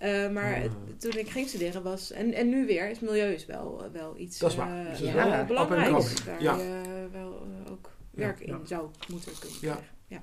Eh, 0.00 0.30
maar 0.30 0.56
het- 0.60 0.72
toen 1.00 1.12
ik 1.18 1.28
ging 1.30 1.48
studeren 1.48 1.82
was... 1.82 2.10
En, 2.12 2.32
en 2.32 2.48
nu 2.48 2.66
weer, 2.66 2.90
is 2.90 3.00
milieu 3.00 3.32
is 3.32 3.46
wel, 3.46 3.84
eh, 3.84 3.90
wel 4.00 4.14
iets 4.18 4.38
Dat 4.38 4.50
is 4.50 4.56
waar. 4.56 4.78
eh, 4.84 4.90
Dus 4.90 4.98
dat 4.98 5.08
is 5.08 5.14
ja, 5.14 5.30
wel 5.36 5.44
belangrijks. 5.44 6.24
Waar 6.24 6.42
Ja. 6.42 6.56
je 6.56 7.08
wel 7.12 7.46
eh, 7.66 7.72
ook 7.72 7.90
werk 8.10 8.38
Ja, 8.38 8.44
in 8.46 8.58
ja. 8.60 8.66
zou 8.66 8.88
moeten 9.08 9.32
kunnen 9.40 9.58
Ja. 9.60 9.72
krijgen. 9.72 9.94
Ja. 10.06 10.22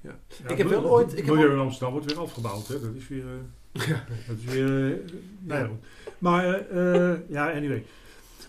Ja, 0.00 0.18
Ik 0.50 0.58
heb 0.58 0.68
wel 0.68 0.82
het 0.82 0.90
ooit- 0.90 1.12
ik 1.18 1.24
heb 1.26 1.34
milieu 1.34 1.52
in 1.52 1.58
Amsterdam 1.58 1.92
wordt 1.92 2.06
weer 2.12 2.20
afgebouwd, 2.20 2.68
hè? 2.68 2.80
Dat 2.80 2.94
is 2.94 3.08
weer. 3.08 3.24
eh, 3.72 3.88
dat 4.28 4.36
is 4.46 4.52
weer. 4.54 5.00
nou 5.40 5.60
ja, 5.62 5.66
goed. 5.66 5.78
Maar 6.18 6.46
ja, 7.28 7.52
anyway. 7.52 7.84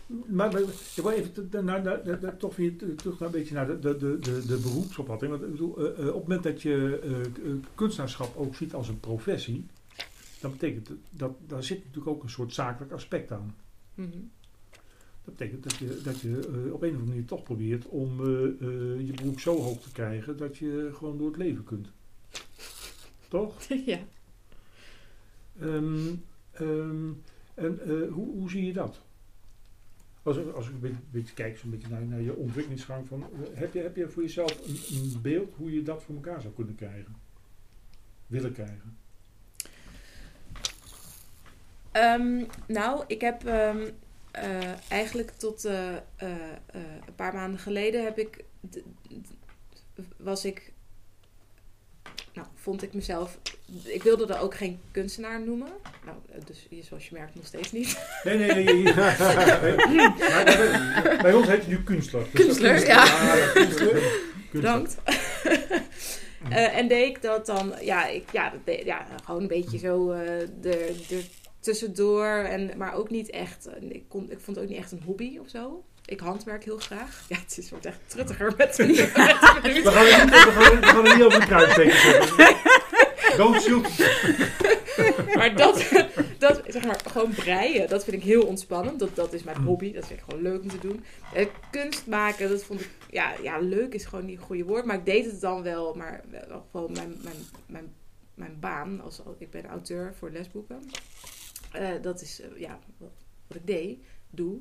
Maar, 0.07 0.52
maar 0.52 0.61
ik 0.61 1.03
wil 1.03 1.11
even 1.11 1.34
t- 1.34 1.52
naar, 1.52 1.64
naar, 1.64 1.81
naar- 2.06 2.18
naar- 2.22 2.38
toch 2.38 2.56
weer 2.56 2.73
terug 2.98 3.19
naar 3.19 3.30
een 3.30 3.35
beetje 3.40 3.53
naar 3.53 3.68
de, 3.68 3.80
de, 3.80 3.98
de, 3.98 4.19
de, 4.19 4.45
de 4.45 4.57
beroepsopvatting. 4.57 5.31
Want 5.31 5.44
ik 5.44 5.52
bedoel, 5.52 5.69
op 5.72 5.95
het 5.98 6.14
moment 6.14 6.44
dat 6.44 6.61
je 6.61 6.99
kunstenaarschap 7.76 8.38
ook 8.38 8.56
ziet 8.56 8.73
als 8.73 8.88
een 8.88 8.99
professie, 8.99 9.65
dan 10.43 10.51
betekent 10.51 10.89
dat 11.09 11.35
daar 11.47 11.63
zit 11.63 11.77
natuurlijk 11.77 12.07
ook 12.07 12.23
een 12.23 12.29
soort 12.29 12.53
zakelijk 12.53 12.91
aspect 12.91 13.31
aan. 13.31 13.55
Mhm. 13.95 14.17
Dat 15.25 15.35
betekent 15.37 15.63
dat 15.63 15.75
je, 15.75 16.01
dat 16.03 16.19
je 16.19 16.39
eh, 16.39 16.73
op 16.73 16.81
een 16.81 16.89
of 16.89 16.95
andere 16.95 17.05
manier 17.05 17.25
toch 17.25 17.43
probeert 17.43 17.85
om 17.85 18.19
eh, 18.19 18.43
eh, 18.43 19.07
je 19.07 19.11
broek 19.15 19.39
zo 19.39 19.57
hoog 19.61 19.81
te 19.81 19.91
krijgen 19.91 20.37
dat 20.37 20.57
je 20.57 20.89
gewoon 20.93 21.17
door 21.17 21.27
het 21.27 21.37
leven 21.37 21.63
kunt. 21.63 21.87
Toch? 23.27 23.63
ja. 23.85 23.99
Ehm, 25.59 26.13
ehm, 26.51 27.11
en 27.53 27.79
hoe, 28.11 28.35
hoe 28.35 28.49
zie 28.49 28.65
je 28.65 28.73
dat? 28.73 29.01
Als, 30.23 30.37
ik- 30.37 30.53
als 30.53 30.67
ik 30.67 30.73
een 30.73 30.79
beetje, 30.79 30.97
beetje 31.11 31.33
kijk 31.33 31.57
zo'n 31.57 31.69
beetje 31.69 31.87
naar, 31.89 32.05
naar 32.05 32.21
je 32.21 32.35
ontwikkelingsgang, 32.35 33.07
van, 33.07 33.23
heb, 33.53 33.73
je, 33.73 33.79
heb 33.79 33.95
je 33.95 34.09
voor 34.09 34.21
jezelf 34.23 34.67
een, 34.67 34.97
een 34.97 35.21
beeld 35.21 35.53
hoe 35.55 35.73
je 35.73 35.83
dat 35.83 36.03
voor 36.03 36.15
elkaar 36.15 36.41
zou 36.41 36.53
kunnen 36.53 36.75
krijgen? 36.75 37.15
Willen 38.27 38.53
krijgen? 38.53 38.97
Ehm, 41.93 42.43
nou, 42.67 43.03
ik 43.07 43.21
heb 43.21 43.45
ehm, 43.45 43.85
eh, 44.31 44.71
eigenlijk 44.89 45.31
tot 45.31 45.65
eh, 45.65 45.95
eh, 45.95 46.29
een 47.05 47.15
paar 47.15 47.33
maanden 47.33 47.59
geleden 47.59 48.03
heb 48.03 48.19
ik, 48.19 48.43
was 50.17 50.45
ik, 50.45 50.71
nou, 52.33 52.47
vond 52.55 52.83
ik 52.83 52.93
mezelf, 52.93 53.37
ik 53.83 54.03
wilde 54.03 54.33
er 54.33 54.39
ook 54.39 54.55
geen 54.55 54.79
kunstenaar 54.91 55.41
noemen. 55.41 55.67
Nou, 56.05 56.17
dus 56.45 56.67
zoals 56.87 57.09
je 57.09 57.15
merkt 57.15 57.35
nog 57.35 57.45
steeds 57.45 57.71
niet. 57.71 58.19
Nee, 58.23 58.37
nee, 58.37 58.63
nee. 58.63 58.93
bij, 58.93 59.15
bij 61.21 61.33
ons 61.33 61.47
heet 61.47 61.63
je 61.63 61.69
nu 61.69 61.83
kunstler. 61.83 62.25
Dus 62.31 62.45
Kunstler, 62.45 62.87
ja. 62.87 63.05
kunstler. 63.53 63.53
Kunstler. 63.53 64.31
Bedankt. 64.51 64.97
En 66.49 66.87
deed 66.87 67.07
ik 67.07 67.21
dat 67.21 67.45
dan, 67.45 67.73
ja, 67.81 68.07
ik, 68.07 68.31
ja, 68.31 68.53
ja 68.65 69.05
gewoon 69.23 69.41
een 69.41 69.47
beetje 69.47 69.77
zo 69.77 70.09
er, 70.09 70.49
er 70.61 71.23
tussendoor. 71.64 72.27
En, 72.27 72.72
maar 72.77 72.94
ook 72.94 73.10
niet 73.10 73.30
echt, 73.30 73.68
eh, 73.68 73.90
ik, 73.90 74.03
kon, 74.07 74.31
ik 74.31 74.40
vond 74.40 74.56
het 74.56 74.65
ook 74.65 74.72
niet 74.72 74.80
echt 74.80 74.91
een 74.91 75.03
hobby 75.06 75.38
of 75.38 75.49
zo. 75.49 75.84
Ik 76.06 76.19
handwerk 76.19 76.64
heel 76.64 76.77
graag. 76.77 77.23
Ja, 77.30 77.38
het 77.38 77.57
is, 77.57 77.69
wordt 77.69 77.85
echt 77.85 77.99
truttiger 78.07 78.53
met 78.57 78.76
We 78.77 78.85
gaan 79.06 79.23
we 79.81 79.91
gaan, 79.91 80.30
we 80.30 80.85
gaan 80.85 81.06
het 81.06 81.15
niet 81.15 81.23
over 81.23 81.40
de 81.40 81.45
hebben. 81.53 83.38
Don't 83.38 83.61
shoot. 83.61 83.88
Maar 85.35 85.56
dat, 85.56 85.85
dat, 86.38 86.61
zeg 86.68 86.85
maar, 86.85 86.99
gewoon 87.07 87.34
breien, 87.34 87.90
dat 87.90 88.03
vind 88.03 88.15
ik 88.15 88.23
heel 88.23 88.45
ontspannend. 88.45 88.99
Dat, 88.99 89.15
dat 89.15 89.34
is 89.34 89.44
mijn 89.44 89.57
Mm. 89.60 89.65
hobby, 89.65 89.94
dat 89.94 90.07
vind 90.07 90.19
ik 90.19 90.26
gewoon 90.30 90.41
leuk 90.41 90.61
om 90.61 90.68
te 90.68 90.77
doen. 90.80 91.03
Eh, 91.34 91.48
kunst 91.72 92.07
maken, 92.07 92.49
dat 92.49 92.64
vond 92.64 92.81
ik, 92.81 92.90
ja, 93.10 93.34
ja, 93.41 93.60
leuk 93.60 93.94
is 93.94 94.06
gewoon 94.06 94.26
niet 94.26 94.38
een 94.38 94.44
goede 94.44 94.64
woord. 94.64 94.85
Maar 94.85 94.95
ik 94.95 95.06
deed 95.06 95.26
het 95.26 95.41
dan 95.41 95.64
wel, 95.64 95.94
maar 95.94 96.23
wel 96.48 96.65
gewoon 96.72 96.91
mijn, 96.91 97.18
mijn, 97.23 97.35
mijn, 97.65 97.94
mijn 98.34 98.57
baan. 98.60 99.02
Als, 99.02 99.22
ik 99.38 99.52
ben 99.52 99.65
auteur 99.65 100.14
voor 100.19 100.31
lesboeken. 100.31 100.80
Eh, 101.73 101.89
dat 102.01 102.21
is, 102.21 102.41
eh, 102.41 102.59
ja, 102.59 102.79
wat, 102.97 103.11
ik 103.47 103.67
deed, 103.67 103.97
doe. 104.29 104.59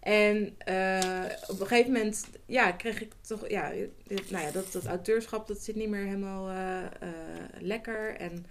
En 0.00 0.54
eh, 0.58 1.24
op 1.48 1.60
een 1.60 1.66
gegeven 1.66 1.92
moment, 1.92 2.26
ja, 2.46 2.72
kreeg 2.72 3.00
ik 3.00 3.12
toch, 3.20 3.48
ja, 3.48 3.68
nou 4.08 4.44
ja, 4.44 4.50
dat, 4.50 4.86
auteurschap, 4.86 5.46
dat 5.46 5.58
zit 5.62 5.74
niet 5.76 5.88
meer 5.88 6.04
helemaal 6.04 6.52
lekker. 7.60 8.16
En 8.16 8.46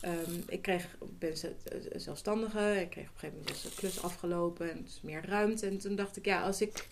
Ehm, 0.00 0.40
ik 0.48 0.62
kreeg, 0.62 0.96
ben 1.18 1.36
ze- 1.36 1.54
zelfstandige. 1.96 2.80
Ik 2.80 2.90
kreeg 2.90 3.04
op 3.08 3.12
een 3.14 3.18
gegeven 3.18 3.38
moment 3.38 3.50
was 3.50 3.62
de 3.62 3.74
klus 3.80 4.02
afgelopen 4.02 4.70
en 4.70 4.82
dus 4.82 5.00
meer 5.02 5.26
ruimte. 5.26 5.66
En 5.66 5.78
toen 5.78 5.96
dacht 5.96 6.16
ik, 6.16 6.24
ja, 6.24 6.42
als 6.42 6.60
ik, 6.60 6.88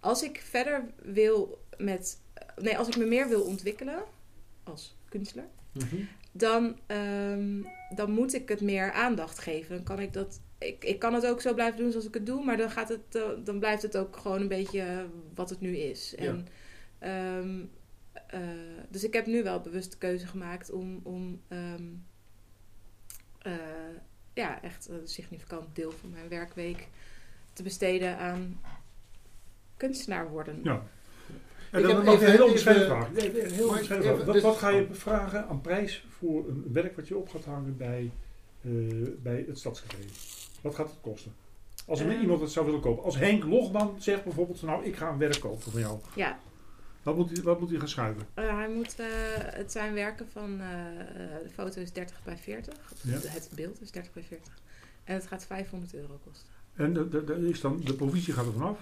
als 0.00 0.22
ik 0.22 0.40
verder 0.44 0.84
wil 1.02 1.64
met. 1.78 2.18
Nee, 2.56 2.78
als 2.78 2.88
ik 2.88 2.96
me 2.96 3.04
meer 3.04 3.28
wil 3.28 3.42
ontwikkelen 3.42 4.02
als 4.64 4.96
kunstenaar, 5.08 5.48
Mhm. 5.72 5.96
Dan, 6.38 6.78
ehm, 6.86 7.62
dan 7.94 8.10
moet 8.10 8.34
ik 8.34 8.48
het 8.48 8.60
meer 8.60 8.92
aandacht 8.92 9.38
geven. 9.38 9.74
Dan 9.74 9.84
kan 9.84 10.00
ik 10.00 10.12
dat. 10.12 10.40
Ik, 10.58 10.84
ik 10.84 10.98
kan 10.98 11.14
het 11.14 11.26
ook 11.26 11.40
zo 11.40 11.54
blijven 11.54 11.78
doen 11.78 11.90
zoals 11.90 12.06
ik 12.06 12.14
het 12.14 12.26
doe, 12.26 12.44
maar 12.44 12.56
dan, 12.56 12.70
gaat 12.70 12.88
het, 12.88 13.14
eh, 13.14 13.22
dan 13.44 13.58
blijft 13.58 13.82
het 13.82 13.96
ook 13.96 14.16
gewoon 14.16 14.40
een 14.40 14.48
beetje 14.48 15.06
wat 15.34 15.50
het 15.50 15.60
nu 15.60 15.76
is. 15.76 16.14
Ja. 16.18 16.24
En, 16.24 16.48
ehm, 16.98 17.64
eh, 18.26 18.84
dus 18.88 19.04
ik 19.04 19.12
heb 19.12 19.26
nu 19.26 19.42
wel 19.42 19.60
bewust 19.60 19.90
de 19.90 19.98
keuze 19.98 20.26
gemaakt 20.26 20.70
om, 20.70 21.00
om 21.02 21.42
ehm, 21.48 21.84
eh, 23.38 23.52
ja, 24.34 24.62
echt 24.62 24.88
een 24.88 25.08
significant 25.08 25.76
deel 25.76 25.90
van 25.92 26.10
mijn 26.10 26.28
werkweek 26.28 26.88
te 27.52 27.62
besteden 27.62 28.18
aan 28.18 28.60
kunstenaar 29.76 30.30
worden. 30.30 30.60
Ja. 30.62 30.82
En 31.70 31.80
Ik 31.80 31.86
dan 31.86 32.04
nog 32.04 32.20
een 32.22 32.52
bescheiden 32.52 32.86
vraag. 32.86 33.08
Heel 33.14 33.66
Maar 33.68 33.78
bescheiden 33.78 34.08
even- 34.10 34.16
vraag. 34.16 34.24
Wat, 34.24 34.34
dus- 34.34 34.42
wat 34.42 34.56
ga 34.56 34.68
je 34.68 34.86
vragen 34.90 35.48
aan 35.48 35.60
prijs 35.60 36.04
voor 36.18 36.48
een 36.48 36.64
werk 36.72 36.96
wat 36.96 37.08
je 37.08 37.16
op 37.16 37.28
gaat 37.28 37.44
hangen 37.44 37.76
bij, 37.76 38.10
eh, 38.62 38.70
bij 39.22 39.44
het 39.48 39.58
Stadscafé? 39.58 39.96
Wat 40.60 40.74
gaat 40.74 40.88
het 40.90 41.00
kosten? 41.00 41.34
Als 41.86 42.00
er 42.00 42.10
Eh. 42.10 42.20
iemand 42.20 42.40
het 42.40 42.50
zou 42.50 42.66
willen 42.66 42.80
kopen. 42.80 43.04
Als 43.04 43.16
Henk 43.18 43.44
Logman 43.44 43.94
zegt 43.98 44.24
bijvoorbeeld, 44.24 44.62
nou 44.62 44.84
ik 44.84 44.96
ga 44.96 45.08
een 45.10 45.18
werk 45.18 45.40
kopen 45.40 45.70
van 45.72 45.80
jou. 45.80 45.98
Ja, 46.14 46.38
Wat 47.02 47.16
moet 47.16 47.30
hij, 47.30 47.42
wat 47.42 47.60
moet 47.60 47.70
hij 47.70 47.78
gaan 47.78 47.88
schuiven? 47.88 48.26
eh, 48.34 48.48
hij 48.56 48.68
moet, 48.68 48.94
eh, 48.98 49.06
het 49.34 49.72
zijn 49.72 49.94
werken 49.94 50.26
van, 50.32 50.60
eh, 50.60 50.66
eh, 51.00 51.42
de 51.42 51.48
foto 51.54 51.80
is 51.80 51.92
30 51.92 52.24
bij 52.24 52.36
40. 52.36 52.74
Ja. 53.02 53.12
Het 53.22 53.50
beeld 53.54 53.80
is 53.80 53.90
30 53.90 54.12
bij 54.12 54.22
40. 54.22 54.58
En 55.04 55.14
het 55.14 55.26
gaat 55.26 55.44
500 55.46 55.94
euro 55.94 56.20
kosten. 56.24 56.48
En 56.74 56.92
de, 56.92 57.08
de, 57.08 57.24
de, 57.24 57.48
is 57.48 57.60
dan, 57.60 57.80
de 57.84 57.94
provisie 57.94 58.32
gaat 58.32 58.46
er 58.46 58.52
vanaf. 58.52 58.78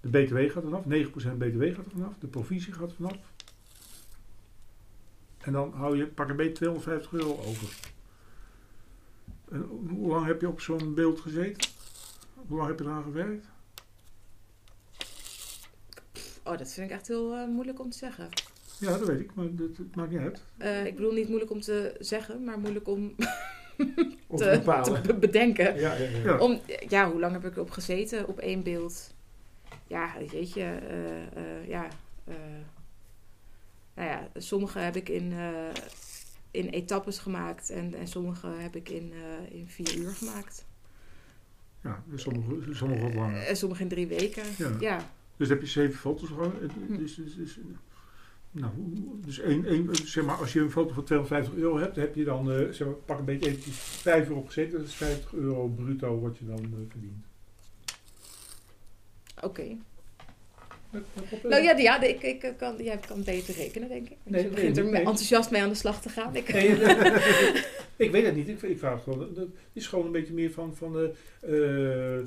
De 0.00 0.08
BTW 0.08 0.36
gaat 0.36 0.62
er 0.64 0.70
vanaf. 0.70 0.84
9% 0.84 1.36
BTW 1.36 1.62
gaat 1.74 1.84
er 1.84 1.90
vanaf. 1.90 2.12
De 2.18 2.26
provisie 2.26 2.72
gaat 2.72 2.90
er 2.90 2.96
vanaf. 2.96 3.16
En 5.38 5.52
dan 5.52 5.72
hou 5.72 5.96
je, 5.96 6.06
pak 6.06 6.28
een 6.28 6.36
beetje 6.36 6.52
250 6.52 7.12
euro 7.12 7.38
over. 7.46 7.76
En 9.50 9.62
hoe 9.88 10.08
lang 10.08 10.26
heb 10.26 10.40
je 10.40 10.48
op 10.48 10.60
zo'n 10.60 10.94
beeld 10.94 11.20
gezeten? 11.20 11.70
Hoe 12.34 12.56
lang 12.56 12.68
heb 12.68 12.78
je 12.78 12.84
eraan 12.84 13.02
gewerkt? 13.02 13.46
Oh, 16.44 16.58
dat 16.58 16.72
vind 16.72 16.90
ik 16.90 16.96
echt 16.96 17.08
heel 17.08 17.34
eh, 17.36 17.46
moeilijk 17.48 17.80
om 17.80 17.90
te 17.90 17.98
zeggen. 17.98 18.28
Ja, 18.78 18.98
dat 18.98 19.06
weet 19.06 19.20
ik, 19.20 19.34
maar 19.34 19.54
dat, 19.54 19.76
dat 19.76 19.94
maakt 19.94 20.10
niet 20.10 20.20
uit. 20.20 20.42
Eh, 20.56 20.86
ik 20.86 20.94
bedoel 20.94 21.12
niet 21.12 21.26
moeilijk 21.28 21.50
om 21.50 21.60
te 21.60 21.96
zeggen, 21.98 22.44
maar 22.44 22.58
moeilijk 22.58 22.88
om 22.88 23.14
te 23.16 24.14
te, 24.36 24.50
bepalen. 24.58 24.84
te 25.02 25.06
be- 25.06 25.14
bedenken. 25.18 25.74
Ja, 25.80 25.94
ja, 25.94 26.08
ja. 26.08 26.18
Ja. 26.24 26.38
Om, 26.38 26.60
ja, 26.88 27.10
hoe 27.10 27.20
lang 27.20 27.32
heb 27.32 27.44
ik 27.44 27.56
erop 27.56 27.70
gezeten 27.70 28.28
op 28.28 28.38
één 28.38 28.62
beeld? 28.62 29.14
Ja, 29.90 30.12
weet 30.30 30.52
je, 30.52 30.62
eh, 30.62 31.22
eh, 31.36 31.68
ja. 31.68 31.88
eh, 32.24 32.34
nou 33.94 34.08
ja, 34.08 34.28
sommige 34.34 34.78
heb 34.78 34.96
ik 34.96 35.08
in, 35.08 35.32
in 36.50 36.68
etappes 36.68 37.18
gemaakt 37.18 37.70
en, 37.70 37.94
en 37.94 38.06
sommige 38.06 38.46
heb 38.46 38.76
ik 38.76 38.88
in, 38.88 39.12
in 39.50 39.68
vier 39.68 39.96
uur 39.96 40.10
gemaakt. 40.10 40.66
Ja, 41.82 42.02
dus 42.06 42.22
sommige, 42.22 42.74
sommige 42.74 43.02
wat 43.02 43.14
langer. 43.14 43.42
En 43.42 43.56
sommige 43.56 43.82
in 43.82 43.88
drie 43.88 44.06
weken. 44.06 44.44
Ja. 44.58 44.76
Ja, 44.80 45.10
Dus 45.36 45.48
heb 45.48 45.60
je 45.60 45.66
zeven 45.66 45.98
foto's 45.98 46.28
Hm. 46.28 46.96
Dus, 46.96 47.14
dus, 47.14 47.34
dus, 47.34 47.58
nou, 48.50 48.72
dus 49.24 49.38
één, 49.38 49.64
één, 49.64 49.94
zeg 49.94 50.24
maar, 50.24 50.36
als 50.36 50.52
je 50.52 50.60
een 50.60 50.70
foto 50.70 50.94
van 50.94 51.04
250 51.04 51.54
euro 51.54 51.78
hebt, 51.78 51.96
heb 51.96 52.14
je 52.14 52.24
dan, 52.24 52.46
zeg 52.70 52.86
maar, 52.86 52.96
pak 52.96 53.18
een 53.18 53.24
beetje 53.24 53.48
eventjes 53.48 53.76
5 53.76 54.28
euro 54.28 54.42
gezeten. 54.42 54.78
Dat 54.78 54.88
is 54.88 54.94
50 54.94 55.32
euro 55.32 55.68
bruto 55.68 56.20
wat 56.20 56.38
je 56.38 56.46
dan 56.46 56.74
verdient. 56.88 57.29
Oké. 59.44 59.76
Met 60.90 61.02
op, 61.30 61.38
eh, 61.44 61.50
Nou 61.50 61.62
ja, 61.62 61.76
ja 61.76 62.02
ik, 62.02 62.22
ik 62.22 62.54
kan, 62.58 62.76
jij 62.84 62.98
kan 62.98 63.24
beter 63.24 63.54
rekenen, 63.54 63.88
denk 63.88 64.08
ik. 64.08 64.16
Nee, 64.22 64.42
je 64.42 64.46
nee, 64.48 64.54
begint 64.56 64.76
er 64.76 64.84
nee. 64.84 64.94
enthousiast 64.94 65.50
mee 65.50 65.62
aan 65.62 65.68
de 65.68 65.74
slag 65.74 66.00
te 66.02 66.08
gaan. 66.08 66.34
Ik, 67.96 68.10
weet 68.10 68.24
het 68.26 68.34
niet. 68.36 68.48
Ik, 68.48 68.62
ik 68.62 68.78
vraag 68.78 68.94
het 68.94 69.02
gewoon. 69.02 69.18
Dat- 69.18 69.34
Dat 69.36 69.48
is 69.72 69.86
gewoon 69.86 70.06
een 70.06 70.12
beetje 70.12 70.32
meer 70.32 70.50
van. 70.50 70.76
van 70.76 70.96
eh, 71.40 72.18
eh, 72.18 72.24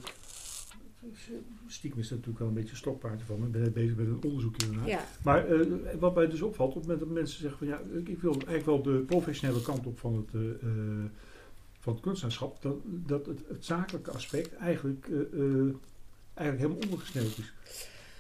stiekem 1.68 2.00
is 2.00 2.08
dat 2.08 2.18
natuurlijk 2.18 2.40
wel 2.40 2.48
een 2.48 2.54
beetje 2.54 2.70
een 2.72 2.78
stokpaardje 2.78 3.26
van. 3.26 3.44
Ik 3.46 3.52
ben 3.52 3.62
net 3.62 3.74
bezig 3.74 3.96
met 3.96 4.08
een 4.08 4.24
onderzoek 4.24 4.62
hiernaar. 4.62 4.88
ja, 4.88 5.06
Maar 5.24 5.46
wat 6.00 6.16
mij 6.16 6.28
dus 6.28 6.42
opvalt, 6.42 6.70
op 6.70 6.76
het 6.76 6.84
moment 6.84 7.00
dat 7.06 7.10
mensen 7.10 7.40
zeggen 7.40 7.58
van 7.58 7.68
ja, 7.68 7.82
ik- 8.06 8.20
wil 8.22 8.32
eigenlijk 8.32 8.66
wel 8.66 8.82
de 8.82 9.00
professionele 9.00 9.62
kant 9.62 9.86
op 9.86 10.00
van 10.00 10.16
het, 10.16 10.42
eh, 10.62 10.70
van 11.80 11.94
het 11.94 12.02
kunstenaarschap, 12.02 12.62
dat, 12.62 12.76
dat 12.86 13.26
het, 13.26 13.40
het 13.48 13.66
zakelijke 13.66 14.12
aspect 14.12 14.56
eigenlijk, 14.56 15.08
eigenlijk 16.34 16.68
helemaal 16.68 16.90
ondergesneeuwd 16.92 17.38
is. 17.38 17.54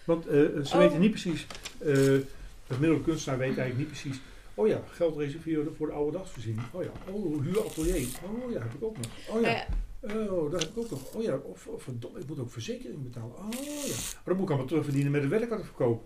Want 0.06 0.26
eh, 0.27 0.34
ze 0.34 0.61
Oh. 0.73 0.77
weten 0.77 0.99
niet 0.99 1.11
precies, 1.11 1.48
eh 1.77 2.19
de 2.68 3.02
kunstenaar 3.03 3.38
weet 3.40 3.57
eigenlijk 3.57 3.77
niet 3.77 3.88
precies, 3.88 4.22
oh 4.53 4.68
ja, 4.68 4.81
geld 4.91 5.18
reserveren 5.18 5.76
voor 5.76 5.88
de 5.88 5.94
oude 5.94 6.18
dagsvoorziening. 6.18 6.65
Oh 6.72 6.84
ja, 6.84 6.91
oh, 7.11 7.41
huuratelier. 7.41 8.07
Oh 8.23 8.52
ja, 8.52 8.60
heb 8.61 8.73
ik 8.73 8.84
ook 8.84 8.98
nog. 8.98 9.07
Oh 9.30 9.41
ja, 9.41 9.65
Eh, 9.99 10.34
oh, 10.34 10.52
dat 10.52 10.61
heb 10.61 10.72
ik 10.72 10.77
ook 10.77 10.90
nog. 10.90 11.14
Oh 11.14 11.23
ja, 11.23 11.35
of, 11.35 11.68
of 11.68 11.84
verdomme, 11.84 12.19
ik 12.19 12.27
moet 12.27 12.40
ook 12.40 12.52
verzekering 12.52 13.03
betalen. 13.03 13.35
Oh 13.38 13.52
ja, 13.85 13.95
maar 13.95 14.22
dan 14.23 14.34
moet 14.35 14.44
ik 14.44 14.49
allemaal 14.49 14.68
terugverdienen 14.68 15.11
met 15.11 15.23
het 15.23 15.41
ik 15.41 15.49
verkoop. 15.49 16.03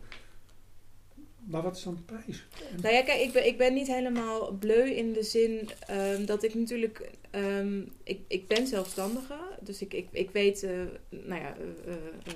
Maar 1.46 1.62
wat 1.62 1.78
is 1.78 1.84
dan 1.84 1.96
de 1.96 2.14
prijs? 2.14 2.48
Nou 2.82 2.94
ja, 2.94 3.04
kijk, 3.04 3.22
ik 3.22 3.34
ben, 3.34 3.46
ik 3.48 3.58
ben 3.58 3.74
niet 3.74 3.88
helemaal 3.88 4.52
bleu 4.52 4.90
in 4.90 5.14
de 5.14 5.24
zin 5.24 5.70
ehm, 5.88 6.26
dat 6.26 6.44
ik 6.44 6.54
natuurlijk... 6.54 7.12
ehm, 7.32 7.82
ik, 8.04 8.20
ik 8.28 8.48
ben 8.48 8.68
zelfstandige, 8.68 9.38
dus 9.62 9.82
ik, 9.82 9.94
ik, 9.94 10.08
ik 10.12 10.32
weet 10.32 10.64
eh, 10.64 10.72
nou 11.10 11.42
ja, 11.42 11.56
eh, 11.56 11.94
eh, 11.94 12.34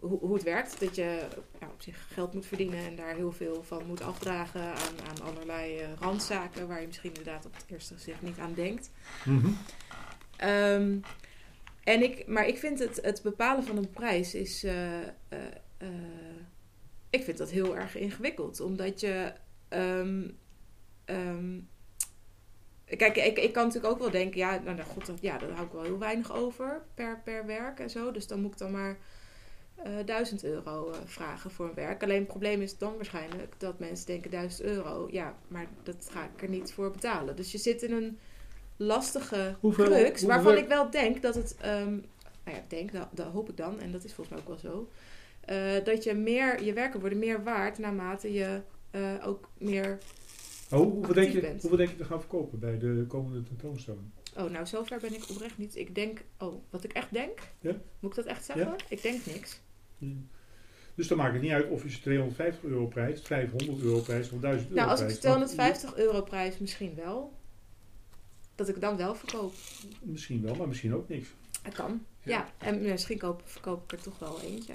hoe, 0.00 0.18
hoe 0.18 0.34
het 0.34 0.42
werkt. 0.42 0.80
Dat 0.80 0.94
je 0.94 1.26
ja, 1.60 1.66
op 1.66 1.82
zich 1.82 2.06
geld 2.12 2.34
moet 2.34 2.46
verdienen 2.46 2.78
en 2.78 2.96
daar 2.96 3.14
heel 3.14 3.32
veel 3.32 3.62
van 3.62 3.86
moet 3.86 4.02
afdragen 4.02 4.60
aan, 4.60 5.06
aan 5.08 5.22
allerlei 5.22 5.80
randzaken... 6.00 6.68
waar 6.68 6.80
je 6.80 6.86
misschien 6.86 7.14
inderdaad 7.14 7.46
op 7.46 7.54
het 7.54 7.64
eerste 7.66 7.94
gezicht 7.94 8.22
niet 8.22 8.38
aan 8.38 8.54
denkt. 8.54 8.90
Mhm. 9.24 9.50
Ehm, 10.36 10.98
En 11.84 12.02
ik, 12.02 12.26
maar 12.26 12.46
ik 12.46 12.58
vind 12.58 12.78
het, 12.78 12.98
het 13.02 13.22
bepalen 13.22 13.64
van 13.64 13.76
een 13.76 13.90
prijs 13.90 14.34
is. 14.34 14.64
ik 17.10 17.22
vind 17.22 17.38
dat 17.38 17.50
heel 17.50 17.76
erg 17.76 17.96
ingewikkeld. 17.96 18.60
Omdat 18.60 19.00
je. 19.00 19.32
ehm, 19.68 20.28
ehm, 21.04 21.58
kijk, 22.96 23.16
ik, 23.16 23.38
ik 23.38 23.52
kan 23.52 23.66
natuurlijk 23.66 23.92
ook 23.92 23.98
wel 24.00 24.10
denken. 24.10 24.38
Ja, 24.38 24.50
nou, 24.64 24.76
nou 24.76 24.88
god, 24.88 25.06
dat, 25.06 25.18
ja, 25.20 25.38
daar 25.38 25.50
hou 25.50 25.66
ik 25.66 25.72
wel 25.72 25.82
heel 25.82 25.98
weinig 25.98 26.34
over 26.34 26.82
per, 26.94 27.20
per 27.24 27.46
werk 27.46 27.80
en 27.80 27.90
zo. 27.90 28.10
Dus 28.12 28.26
dan 28.26 28.40
moet 28.40 28.52
ik 28.52 28.58
dan 28.58 28.70
maar. 28.70 28.96
eh 29.84 29.92
1000 30.04 30.44
euro 30.44 30.90
eh, 30.90 30.98
vragen 31.04 31.50
voor 31.50 31.66
een 31.66 31.74
werk. 31.74 32.02
Alleen 32.02 32.18
het 32.18 32.26
probleem 32.26 32.60
is 32.62 32.78
dan 32.78 32.96
waarschijnlijk 32.96 33.54
dat 33.58 33.78
mensen 33.78 34.06
denken 34.06 34.30
1000 34.30 34.62
euro. 34.62 35.08
Ja, 35.10 35.34
maar 35.48 35.66
dat 35.82 36.08
ga 36.12 36.28
ik 36.34 36.42
er 36.42 36.48
niet 36.48 36.72
voor 36.72 36.90
betalen. 36.90 37.36
Dus 37.36 37.52
je 37.52 37.58
zit 37.58 37.82
in 37.82 37.92
een 37.92 38.18
lastige 38.76 39.54
Hoeveel- 39.60 39.84
crux. 39.84 40.08
hoeveel 40.08 40.28
Waarvan 40.28 40.52
werk- 40.52 40.62
ik 40.64 40.68
wel 40.68 40.90
denk 40.90 41.22
dat 41.22 41.34
het. 41.34 41.56
ehm, 41.60 41.90
nou 42.44 42.56
ja, 42.56 42.62
denk, 42.68 42.92
dat, 42.92 43.08
dat 43.10 43.26
hoop 43.26 43.48
ik 43.48 43.56
dan. 43.56 43.80
En 43.80 43.92
dat 43.92 44.04
is 44.04 44.14
volgens 44.14 44.28
mij 44.36 44.38
ook 44.46 44.62
wel 44.62 44.72
zo. 44.72 44.88
eh, 45.44 45.84
dat 45.84 46.04
je 46.04 46.14
meer, 46.14 46.62
je 46.62 46.72
werken 46.72 47.00
worden 47.00 47.18
meer 47.18 47.42
waard 47.42 47.78
naarmate 47.78 48.32
je 48.32 48.60
ook 49.24 49.48
meer. 49.58 49.98
Oh, 50.72 50.92
hoeveel, 50.92 51.14
denk 51.14 51.32
je, 51.32 51.40
bent. 51.40 51.60
hoeveel 51.60 51.78
denk 51.78 51.90
je 51.90 51.96
te 51.96 52.04
gaan 52.04 52.20
verkopen 52.20 52.58
bij 52.58 52.78
de 52.78 53.04
komende 53.08 53.42
tentoonstelling? 53.42 54.10
Oh, 54.36 54.50
nou, 54.50 54.66
zover 54.66 55.00
ben 55.00 55.14
ik 55.14 55.30
oprecht 55.30 55.58
niet. 55.58 55.76
Ik 55.76 55.94
denk. 55.94 56.24
Oh, 56.38 56.62
wat 56.70 56.84
ik 56.84 56.92
echt 56.92 57.12
denk? 57.12 57.38
Ja. 57.60 57.76
Moet 58.00 58.10
ik 58.10 58.16
dat 58.16 58.26
echt 58.26 58.44
zeggen? 58.44 58.66
Ja. 58.66 58.76
Ik 58.88 59.02
denk 59.02 59.26
niks. 59.26 59.60
Dus 60.94 61.08
dan 61.08 61.18
maakt 61.18 61.32
het 61.32 61.42
niet 61.42 61.52
uit 61.52 61.70
of 61.70 61.82
je 61.82 61.90
ze 61.90 62.00
250 62.00 62.64
euro 62.64 62.86
prijst, 62.86 63.26
500 63.26 63.80
euro 63.82 64.00
prijst 64.00 64.32
of 64.32 64.40
1000 64.40 64.68
euro 64.68 64.80
Nou, 64.80 64.90
als 64.90 65.00
ik 65.00 65.06
prijst. 65.06 65.22
250 65.22 65.96
euro 65.96 66.22
prijs, 66.22 66.58
misschien 66.58 66.94
wel. 66.94 67.32
Dat 68.54 68.68
ik 68.68 68.80
dan 68.80 68.96
wel 68.96 69.14
verkoop. 69.14 69.52
Misschien 70.02 70.42
wel, 70.42 70.54
maar 70.54 70.68
misschien 70.68 70.94
ook 70.94 71.08
niks. 71.08 71.28
Dat 71.62 71.74
kan. 71.74 72.06
Ja, 72.24 72.52
en 72.58 72.82
misschien 72.82 73.18
koop, 73.18 73.42
verkoop 73.44 73.82
ik 73.82 73.92
er 73.98 74.04
toch 74.04 74.18
wel 74.18 74.40
eentje. 74.40 74.72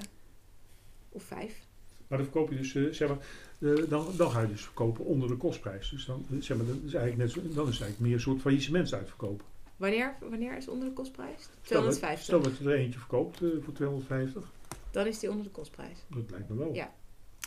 Of 1.09 1.23
vijf. 1.23 1.66
Maar 2.07 2.17
dan 2.17 2.27
verkoop 2.27 2.49
je 2.49 2.57
dus, 2.57 2.75
eh, 2.75 2.83
zeg 2.91 3.07
maar, 3.07 3.17
eh, 3.59 3.89
dan, 3.89 4.07
dan 4.17 4.31
ga 4.31 4.41
je 4.41 4.47
dus 4.47 4.61
verkopen 4.61 5.05
onder 5.05 5.27
de 5.29 5.35
kostprijs. 5.35 5.89
Dus 5.89 6.05
dan, 6.05 6.25
eh, 6.31 6.41
zeg 6.41 6.57
maar, 6.57 6.65
dat 6.65 6.75
is 6.85 6.93
eigenlijk 6.93 7.17
net 7.17 7.31
zo, 7.31 7.41
dan 7.41 7.67
is 7.67 7.73
het 7.73 7.81
eigenlijk 7.81 7.99
meer 7.99 8.13
een 8.13 8.19
soort 8.19 8.41
faillissement 8.41 8.93
uitverkopen. 8.93 9.45
Wanneer, 9.77 10.15
wanneer 10.29 10.57
is 10.57 10.67
onder 10.67 10.87
de 10.87 10.93
kostprijs? 10.93 11.41
Stel 11.61 11.83
dat, 11.83 11.91
250. 11.91 12.23
stel 12.23 12.41
dat 12.41 12.57
je 12.57 12.69
er 12.69 12.75
eentje 12.75 12.99
verkoopt 12.99 13.41
eh, 13.41 13.49
voor 13.63 13.73
250, 13.73 14.43
Dan 14.91 15.07
is 15.07 15.19
die 15.19 15.29
onder 15.29 15.43
de 15.45 15.51
kostprijs. 15.51 15.97
dat 16.07 16.23
lijkt 16.29 16.49
me 16.49 16.55
wel. 16.55 16.73
Ja. 16.73 16.91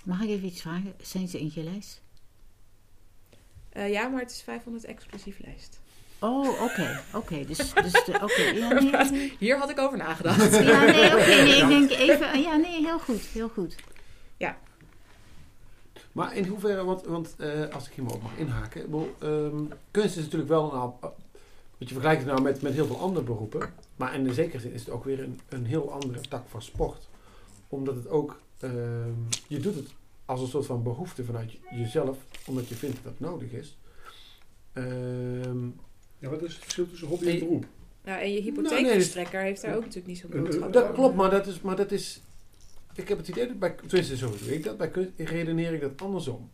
Mag 0.05 0.23
ik 0.23 0.29
even 0.29 0.47
iets 0.47 0.61
vragen? 0.61 0.95
Zijn 1.03 1.29
ze 1.29 1.41
in 1.41 1.51
je 1.55 1.63
lijst? 1.63 2.03
Eh, 3.69 3.91
ja, 3.91 4.09
maar 4.09 4.21
het 4.21 4.31
is 4.31 4.43
500 4.43 4.85
exclusief 4.85 5.39
lijst. 5.45 5.81
Oh, 6.19 6.63
oké. 6.63 7.03
Oké, 7.15 7.45
dus, 7.45 7.57
dus 7.75 7.93
de, 7.93 8.19
oké. 8.23 8.43
Ja, 8.43 8.73
nee, 8.73 9.11
nee. 9.11 9.37
Hier 9.39 9.59
had 9.59 9.71
ik 9.71 9.79
over 9.79 9.99
nagedacht. 9.99 10.53
Ja, 10.53 10.85
nee, 10.85 11.07
oké. 11.07 11.27
nee, 11.27 11.63
ik 11.63 11.69
denk 11.69 11.91
even... 11.91 12.41
Ja, 12.41 12.57
nee, 12.57 12.85
heel 12.85 12.99
goed. 12.99 13.21
Heel 13.21 13.49
goed. 13.49 13.77
Maar 16.13 16.37
in 16.37 16.45
hoeverre, 16.47 16.85
want, 16.85 17.05
want 17.05 17.35
eh, 17.39 17.69
als 17.69 17.87
ik 17.89 17.93
hier 17.93 18.05
maar 18.05 18.13
op 18.15 18.23
mag 18.23 18.37
inhaken. 18.37 18.81
ik 18.81 18.87
bedoel, 18.91 19.15
ehm, 19.19 19.65
kunst 19.91 20.17
is 20.17 20.23
natuurlijk 20.25 20.51
wel 20.51 20.65
een. 20.73 20.79
al- 20.79 20.99
Want 21.01 21.93
je 21.93 21.99
vergelijkt 22.01 22.23
het 22.23 22.31
nou 22.31 22.43
met, 22.43 22.63
met 22.63 22.73
heel 22.73 22.87
veel 22.87 22.99
andere 23.01 23.25
beroepen. 23.25 23.73
Maar 23.97 24.15
in 24.15 24.25
de 24.25 24.35
zekere 24.35 24.61
zin 24.61 24.73
is 24.73 24.81
het 24.81 24.91
ook 24.91 25.05
weer 25.05 25.21
een, 25.23 25.41
een 25.49 25.67
heel 25.67 25.93
andere 25.93 26.21
tak 26.21 26.49
van 26.49 26.63
sport. 26.63 27.09
Omdat 27.69 27.95
het 27.95 28.09
ook. 28.09 28.41
ehm, 28.61 29.13
je 29.49 29.59
doet 29.61 29.75
het 29.75 29.89
als 30.25 30.41
een 30.41 30.47
soort 30.49 30.67
van 30.67 30.83
behoefte 30.83 31.25
vanuit 31.25 31.53
je- 31.53 31.59
jezelf, 31.71 32.19
omdat 32.47 32.69
je 32.69 32.75
vindt 32.75 32.97
dat 33.03 33.13
het 33.13 33.21
nodig 33.21 33.51
is. 33.53 33.77
Ehm, 34.73 35.65
Ja, 36.19 36.29
wat 36.29 36.43
is 36.43 36.53
het 36.55 36.63
verschil 36.63 36.89
tussen 36.89 37.09
hobby 37.09 37.29
en 37.29 37.39
beroep? 37.39 37.65
Nou, 38.05 38.21
en 38.21 38.33
je 38.33 38.41
Nou, 38.41 38.53
nee, 38.53 38.63
hypotheekverstrekker 38.63 39.41
heeft 39.41 39.63
daar 39.63 39.75
ook 39.75 39.81
natuurlijk 39.81 40.07
niet 40.07 40.19
zo'n 40.19 40.31
Eh, 40.33 40.37
eh, 40.39 40.43
boodschap 40.45 40.73
dat 40.73 40.85
aan. 40.85 40.93
klopt, 40.95 41.15
maar 41.17 41.31
dat 41.31 41.47
is. 41.47 41.61
Maar 41.61 41.77
dat 41.77 41.91
is 41.93 42.21
ik 43.01 43.09
heb 43.09 43.19
het 43.19 43.29
idee 43.29 43.47
dat 43.47 43.59
bij. 43.59 43.71
Tenminste, 43.71 44.17
zo 44.17 44.31
doe 44.39 44.55
ik 44.55 44.65
dat. 44.65 44.77
Bij 44.77 44.91
kunst 44.91 45.11
redeneer 45.17 45.73
ik 45.73 45.81
dat 45.81 46.03
andersom. 46.03 46.51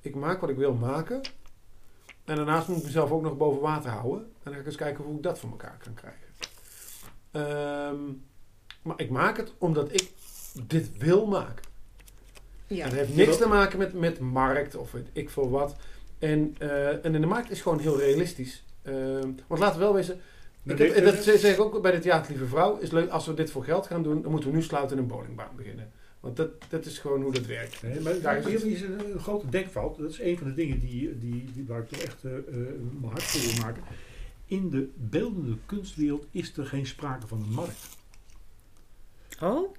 Ik 0.00 0.14
maak 0.14 0.40
wat 0.40 0.50
ik 0.50 0.56
wil 0.56 0.74
maken. 0.74 1.20
En 2.24 2.36
daarnaast 2.36 2.68
moet 2.68 2.78
ik 2.78 2.84
mezelf 2.84 3.10
ook 3.10 3.22
nog 3.22 3.36
boven 3.36 3.60
water 3.60 3.90
houden. 3.90 4.20
En 4.20 4.28
dan 4.42 4.52
ga 4.52 4.60
ik 4.60 4.66
eens 4.66 4.76
kijken 4.76 5.04
hoe 5.04 5.16
ik 5.16 5.22
dat 5.22 5.38
voor 5.38 5.50
elkaar 5.50 5.78
kan 5.82 5.94
krijgen. 5.94 6.28
Ehm, 7.30 8.02
maar 8.82 9.00
ik 9.00 9.10
maak 9.10 9.36
het 9.36 9.52
omdat 9.58 9.92
ik 9.92 10.12
dit 10.66 10.98
wil 10.98 11.26
maken. 11.26 11.64
Ja. 12.66 12.84
En 12.84 12.88
het 12.88 12.98
heeft 12.98 13.14
niks 13.14 13.36
te 13.36 13.48
maken 13.48 13.78
met, 13.78 13.92
met 13.92 14.18
markt 14.18 14.76
of 14.76 14.92
weet 14.92 15.08
ik 15.12 15.30
veel 15.30 15.50
wat. 15.50 15.76
En, 16.18 16.54
eh, 16.58 17.04
en 17.04 17.14
in 17.14 17.20
de 17.20 17.26
markt 17.26 17.50
is 17.50 17.60
gewoon 17.60 17.78
heel 17.78 17.98
realistisch. 17.98 18.64
Ehm, 18.82 19.30
want 19.46 19.60
laten 19.60 19.78
we 19.78 19.84
wel 19.84 19.94
wezen. 19.94 20.20
Ik 20.62 20.78
heb, 20.78 21.04
dat 21.04 21.22
zeg 21.22 21.52
ik 21.52 21.60
ook 21.60 21.82
bij 21.82 21.90
de 21.90 21.98
Theater 21.98 22.30
Lieve 22.30 22.46
Vrouw. 22.46 22.78
Is 22.78 22.90
leuk, 22.90 23.10
als 23.10 23.26
we 23.26 23.34
dit 23.34 23.50
voor 23.50 23.64
geld 23.64 23.86
gaan 23.86 24.02
doen, 24.02 24.22
dan 24.22 24.30
moeten 24.30 24.50
we 24.50 24.56
nu 24.56 24.62
sluiten 24.62 24.96
en 24.96 25.02
een 25.02 25.08
bowlingbaan 25.08 25.56
beginnen. 25.56 25.92
Want 26.20 26.36
dat, 26.36 26.50
dat 26.68 26.86
is 26.86 26.98
gewoon 26.98 27.22
hoe 27.22 27.32
dat 27.32 27.46
werkt. 27.46 27.82
Nee, 27.82 28.00
maar 28.00 28.20
Daar 28.20 28.48
is 28.48 28.62
een, 28.62 29.12
een 29.12 29.20
grote 29.20 29.48
denkfout. 29.48 29.98
Dat 29.98 30.10
is 30.10 30.20
een 30.20 30.38
van 30.38 30.46
de 30.46 30.54
dingen 30.54 30.80
die, 30.80 31.18
die, 31.18 31.44
die, 31.52 31.64
waar 31.66 31.80
ik 31.80 31.88
toch 31.88 32.00
echt 32.00 32.24
eh, 32.24 32.36
eh, 32.36 32.44
mijn 33.00 33.12
hart 33.12 33.22
voor 33.22 33.52
wil 33.52 33.64
maken. 33.64 33.82
In 34.46 34.70
de 34.70 34.90
beeldende 34.94 35.56
kunstwereld 35.66 36.26
is 36.30 36.56
er 36.56 36.66
geen 36.66 36.86
sprake 36.86 37.26
van 37.26 37.40
een 37.40 37.52
markt. 37.52 37.88
Oh? 39.40 39.74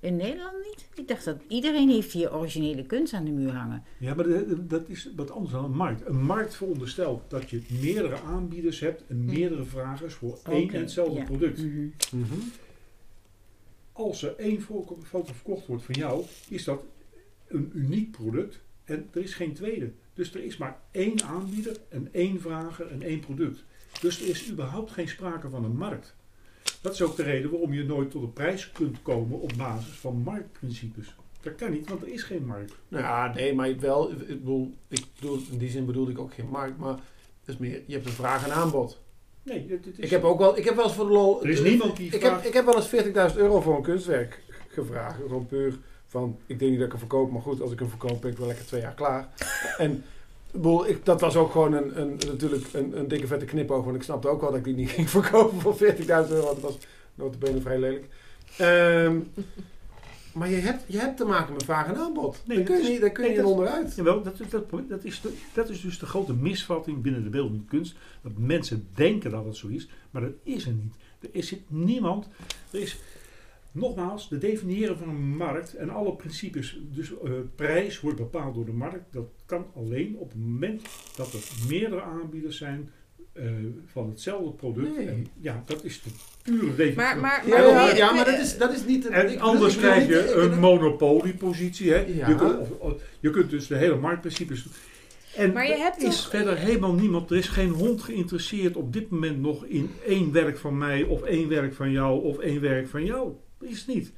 In 0.00 0.16
Nederland 0.16 0.56
niet? 0.64 0.88
Ik 0.94 1.08
dacht 1.08 1.24
dat 1.24 1.36
iedereen 1.48 1.88
heeft 1.88 2.12
hier 2.12 2.34
originele 2.34 2.86
kunst 2.86 3.12
aan 3.12 3.24
de 3.24 3.30
muur 3.30 3.52
hangen. 3.52 3.82
Ja, 3.98 4.14
maar 4.14 4.26
dat 4.66 4.88
is 4.88 5.10
wat 5.16 5.30
anders 5.30 5.52
dan 5.52 5.64
een 5.64 5.76
markt. 5.76 6.06
Een 6.06 6.22
markt 6.22 6.54
veronderstelt 6.56 7.30
dat 7.30 7.50
je 7.50 7.62
meerdere 7.80 8.20
aanbieders 8.20 8.80
hebt 8.80 9.04
en 9.06 9.24
meerdere 9.24 9.64
vragers 9.64 10.14
voor 10.14 10.38
één 10.44 10.70
en 10.70 10.80
hetzelfde 10.80 11.18
ja. 11.18 11.24
product. 11.24 11.62
Mhm. 12.12 12.34
Als 13.92 14.22
er 14.22 14.36
één 14.36 14.60
fo- 14.62 14.98
foto 15.02 15.32
verkocht 15.32 15.66
wordt 15.66 15.84
van 15.84 15.94
jou, 15.94 16.24
is 16.48 16.64
dat 16.64 16.84
een 17.48 17.70
uniek 17.74 18.10
product 18.10 18.60
en 18.84 19.08
er 19.12 19.22
is 19.22 19.34
geen 19.34 19.52
tweede. 19.52 19.92
Dus 20.14 20.34
er 20.34 20.44
is 20.44 20.56
maar 20.56 20.80
één 20.90 21.22
aanbieder 21.22 21.76
en 21.88 22.08
één 22.12 22.40
vrager 22.40 22.86
en 22.86 23.02
één 23.02 23.20
product. 23.20 23.64
Dus 24.00 24.22
er 24.22 24.28
is 24.28 24.50
überhaupt 24.50 24.90
geen 24.90 25.08
sprake 25.08 25.48
van 25.48 25.64
een 25.64 25.76
markt. 25.76 26.14
Dat 26.80 26.92
is 26.92 27.02
ook 27.02 27.16
de 27.16 27.22
reden 27.22 27.50
waarom 27.50 27.72
je 27.72 27.84
nooit 27.84 28.10
tot 28.10 28.22
een 28.22 28.32
prijs 28.32 28.72
kunt 28.72 29.02
komen 29.02 29.40
op 29.40 29.52
basis 29.56 29.94
van 29.94 30.22
marktprincipes. 30.24 31.14
Dat 31.40 31.54
kan 31.54 31.70
niet, 31.70 31.88
want 31.88 32.02
er 32.02 32.08
is 32.08 32.22
geen 32.22 32.46
markt. 32.46 32.74
Nou 32.88 33.04
ja, 33.04 33.34
nee, 33.34 33.54
maar 33.54 33.78
wel. 33.78 34.10
Ik 34.10 34.26
bedoel, 34.26 34.74
ik 34.88 35.04
bedoel, 35.20 35.38
in 35.50 35.58
die 35.58 35.70
zin 35.70 35.86
bedoelde 35.86 36.10
ik 36.10 36.18
ook 36.18 36.34
geen 36.34 36.48
markt. 36.48 36.78
Maar 36.78 36.92
het 37.40 37.46
is 37.46 37.56
meer, 37.56 37.82
je 37.86 37.92
hebt 37.94 38.06
een 38.06 38.12
vraag 38.12 38.44
en 38.44 38.52
aanbod. 38.52 38.98
Nee, 39.42 39.66
het, 39.68 39.86
is, 39.86 39.98
Ik 39.98 40.10
heb 40.10 40.24
ook 40.24 40.38
wel, 40.38 40.58
ik 40.58 40.64
heb 40.64 40.74
wel 40.74 40.84
eens 40.84 40.94
voor 40.94 41.06
de 41.06 41.12
lol. 41.12 41.42
er 41.42 41.50
is 41.50 41.62
niemand 41.62 41.96
die 41.96 42.10
Ik 42.10 42.20
vraagt... 42.20 42.36
heb, 42.36 42.44
ik 42.44 42.54
heb 42.54 42.64
wel 42.64 42.76
eens 42.76 43.32
40.000 43.32 43.36
euro 43.36 43.60
voor 43.60 43.76
een 43.76 43.82
kunstwerk 43.82 44.42
gevraagd. 44.68 45.16
Gewoon 45.16 45.46
puur 45.46 45.78
van, 46.06 46.38
ik 46.46 46.58
denk 46.58 46.70
niet 46.70 46.78
dat 46.80 46.86
ik 46.86 46.92
hem 46.92 47.08
verkoop, 47.08 47.30
maar 47.30 47.42
goed, 47.42 47.60
als 47.60 47.72
ik 47.72 47.78
hem 47.78 47.88
verkoop 47.88 48.20
ben 48.20 48.30
ik 48.30 48.38
wel 48.38 48.46
lekker 48.46 48.66
twee 48.66 48.80
jaar 48.80 48.94
klaar. 48.94 49.28
En 49.78 50.04
ik 50.86 51.04
dat 51.04 51.20
was 51.20 51.36
ook 51.36 51.50
gewoon 51.52 51.72
een, 51.72 52.00
een, 52.00 52.18
natuurlijk 52.26 52.64
een, 52.72 52.98
een 52.98 53.08
dikke 53.08 53.26
vette 53.26 53.44
knipoog, 53.44 53.84
want 53.84 53.96
ik 53.96 54.02
snapte 54.02 54.28
ook 54.28 54.40
wel 54.40 54.50
dat 54.50 54.58
ik 54.58 54.64
die 54.64 54.74
niet 54.74 54.90
ging 54.98 55.10
verkopen 55.10 55.60
voor 55.60 55.74
40.000 55.74 56.06
euro. 56.08 56.44
want 56.44 56.60
Dat 56.60 56.60
was 56.60 56.78
notabene 57.14 57.60
vrij 57.60 57.78
lelijk. 57.78 58.04
Ehm, 58.58 59.18
maar 60.34 60.50
je 60.50 60.56
hebt, 60.56 60.82
je 60.86 60.98
hebt 60.98 61.16
te 61.16 61.24
maken 61.24 61.52
met 61.52 61.64
vraag 61.64 61.86
en 61.86 61.96
aanbod. 61.96 62.42
Nee, 62.46 62.56
daar 62.56 62.66
kun 62.66 62.76
je 62.76 62.82
is- 62.82 62.88
niet, 62.88 63.00
daar 63.00 63.10
kun 63.10 63.24
je 63.24 63.30
nee, 63.30 63.38
dat- 63.38 63.46
onderuit. 63.50 63.94
Jawel, 63.94 64.22
dat, 64.22 64.40
is- 64.40 64.48
dat, 64.50 64.70
dat, 64.88 65.04
is 65.04 65.20
de- 65.20 65.36
dat 65.54 65.68
is 65.68 65.80
dus 65.80 65.98
de 65.98 66.06
grote 66.06 66.32
misvatting 66.34 67.02
binnen 67.02 67.22
de 67.22 67.30
beeldende 67.30 67.64
kunst. 67.68 67.94
Dat 68.22 68.32
mensen 68.36 68.88
denken 68.94 69.30
dat 69.30 69.44
het 69.44 69.56
zo 69.56 69.66
is, 69.66 69.88
maar 70.10 70.22
dat 70.22 70.32
is 70.42 70.66
er 70.66 70.72
niet. 70.72 70.94
Er 71.20 71.28
is 71.32 71.48
zit 71.48 71.60
niemand. 71.66 72.26
Er 72.70 72.80
is, 72.80 72.98
nogmaals, 73.72 74.28
de 74.28 74.38
definiëren 74.38 74.98
van 74.98 75.08
een 75.08 75.36
markt 75.36 75.74
en 75.74 75.90
alle 75.90 76.12
principes. 76.16 76.80
Dus 76.82 77.12
eh, 77.24 77.30
prijs 77.54 78.00
wordt 78.00 78.18
bepaald 78.18 78.54
door 78.54 78.64
de 78.64 78.72
markt. 78.72 79.12
Dat 79.12 79.28
kan 79.46 79.66
alleen 79.76 80.16
op 80.16 80.28
het 80.30 80.38
moment 80.40 80.82
dat 81.16 81.32
er 81.32 81.40
meerdere 81.68 82.02
aanbieders 82.02 82.56
zijn 82.56 82.90
eh, 83.32 83.44
van 83.86 84.08
hetzelfde 84.08 84.50
product. 84.50 84.96
Nee. 84.96 85.06
En, 85.06 85.26
ja, 85.40 85.62
dat 85.66 85.84
is 85.84 86.02
de 86.02 86.10
pure 86.42 86.60
definitie. 86.66 86.94
Maar, 86.96 87.18
maar, 87.18 87.48
Ja, 87.48 87.58
maar, 87.72 87.96
ja, 87.96 88.14
ja, 88.14 88.24
dat 88.24 88.38
is, 88.38 88.58
dat 88.58 88.72
is 88.72 88.84
niet... 88.84 89.04
het- 89.04 89.12
En 89.12 89.32
ik- 89.32 89.38
anders 89.38 89.74
ik 89.74 89.80
krijg 89.80 90.06
je 90.08 90.18
ik- 90.18 90.34
een 90.36 90.52
ik- 90.52 90.58
monopoliepositie. 90.58 91.90
Hè? 91.92 91.98
Ja. 91.98 92.28
Je, 92.28 92.34
kunt, 92.34 92.58
of- 92.58 92.70
of- 92.78 93.02
je 93.20 93.30
kunt 93.30 93.50
dus 93.50 93.66
de 93.66 93.76
hele 93.76 93.96
marktprincipes 93.96 94.62
doen. 94.62 94.72
En 95.36 95.52
Maar 95.52 95.66
je 95.66 95.72
er 95.72 95.78
hebt 95.78 96.02
is 96.02 96.16
toch- 96.22 96.30
verder 96.30 96.56
helemaal 96.56 96.94
niemand, 96.94 97.30
er 97.30 97.36
is 97.36 97.48
geen 97.48 97.68
hond 97.70 98.02
geïnteresseerd 98.02 98.76
op 98.76 98.92
dit 98.92 99.10
moment 99.10 99.40
nog 99.40 99.64
in 99.64 99.90
één 100.06 100.32
werk 100.32 100.58
van 100.58 100.78
mij, 100.78 101.02
of 101.02 101.22
één 101.22 101.48
werk 101.48 101.74
van 101.74 101.90
jou, 101.90 102.22
of 102.22 102.38
één 102.38 102.60
werk 102.60 102.88
van 102.88 103.04
jou. 103.04 103.32
Dat 103.60 103.68
is 103.68 103.78
het 103.78 103.86
niet. 103.94 104.12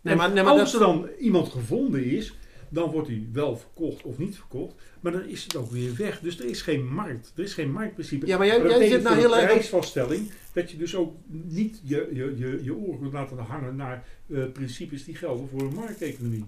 Nee, 0.00 0.12
En 0.14 0.16
maar- 0.20 0.32
nee, 0.32 0.42
maar 0.44 0.52
als 0.52 0.72
dat- 0.72 0.80
er 0.80 0.86
dan 0.86 1.08
iemand 1.18 1.48
gevonden 1.48 2.04
is, 2.04 2.34
dan 2.68 2.90
wordt 2.90 3.08
hij 3.08 3.26
wel 3.32 3.56
verkocht 3.56 4.02
of 4.02 4.18
niet 4.18 4.36
verkocht, 4.36 4.74
maar 5.00 5.12
dan 5.12 5.24
is 5.24 5.42
het 5.44 5.56
ook 5.56 5.70
weer 5.70 5.94
weg. 5.96 6.20
Dus 6.20 6.38
er 6.38 6.44
is 6.44 6.62
geen 6.62 6.86
markt, 6.86 7.32
er 7.36 7.42
is 7.42 7.54
geen 7.54 7.72
marktprincipe. 7.72 8.26
Ja, 8.26 8.38
maar 8.38 8.46
jij- 8.46 8.58
dat 8.58 8.70
jij 8.78 8.88
zit 8.88 9.02
nou 9.02 9.16
heel 9.16 9.36
erg- 9.36 9.44
prijsvaststelling 9.46 10.30
dat 10.52 10.70
je 10.70 10.76
dus 10.76 10.94
ook 10.94 11.14
niet 11.28 11.80
je, 11.84 12.08
je, 12.12 12.34
je, 12.36 12.60
je 12.64 12.74
oren 12.74 12.98
kunt 13.00 13.12
laten 13.12 13.38
hangen 13.38 13.76
naar 13.76 14.04
eh, 14.32 14.44
principes 14.52 15.04
die 15.04 15.14
gelden 15.16 15.48
voor 15.48 15.60
een 15.60 15.74
markteconomie. 15.74 16.44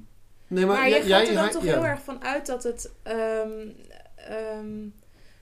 Nee, 0.47 0.66
Maar, 0.66 0.76
maar, 0.76 0.85
je 0.85 0.90
jij- 0.90 1.02
gaat 1.02 1.26
er 1.26 1.32
jij- 1.32 1.43
dan 1.43 1.51
toch 1.51 1.64
ja. 1.64 1.72
heel 1.72 1.86
erg 1.86 2.02
van 2.02 2.22
uit 2.24 2.47
dat 2.47 2.62
het, 2.62 2.93
ehm, 3.02 3.68
ehm, 4.16 4.86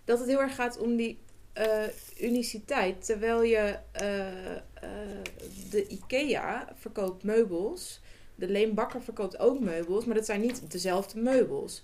dat 0.04 0.18
het 0.18 0.28
heel 0.28 0.40
erg 0.40 0.54
gaat 0.54 0.78
om 0.78 0.96
die 0.96 1.18
uniciteit. 2.20 3.04
Terwijl 3.04 3.42
je 3.42 3.78
eh, 3.92 4.56
eh, 4.56 4.60
de 5.70 5.86
IKEA 5.86 6.68
verkoopt 6.74 7.22
meubels. 7.22 8.00
De 8.34 8.48
Leen 8.48 8.74
Bakker 8.74 9.02
verkoopt 9.02 9.38
ook 9.38 9.60
meubels. 9.60 10.04
Maar 10.04 10.14
dat 10.14 10.26
zijn 10.26 10.40
niet 10.40 10.70
dezelfde 10.70 11.18
meubels. 11.18 11.82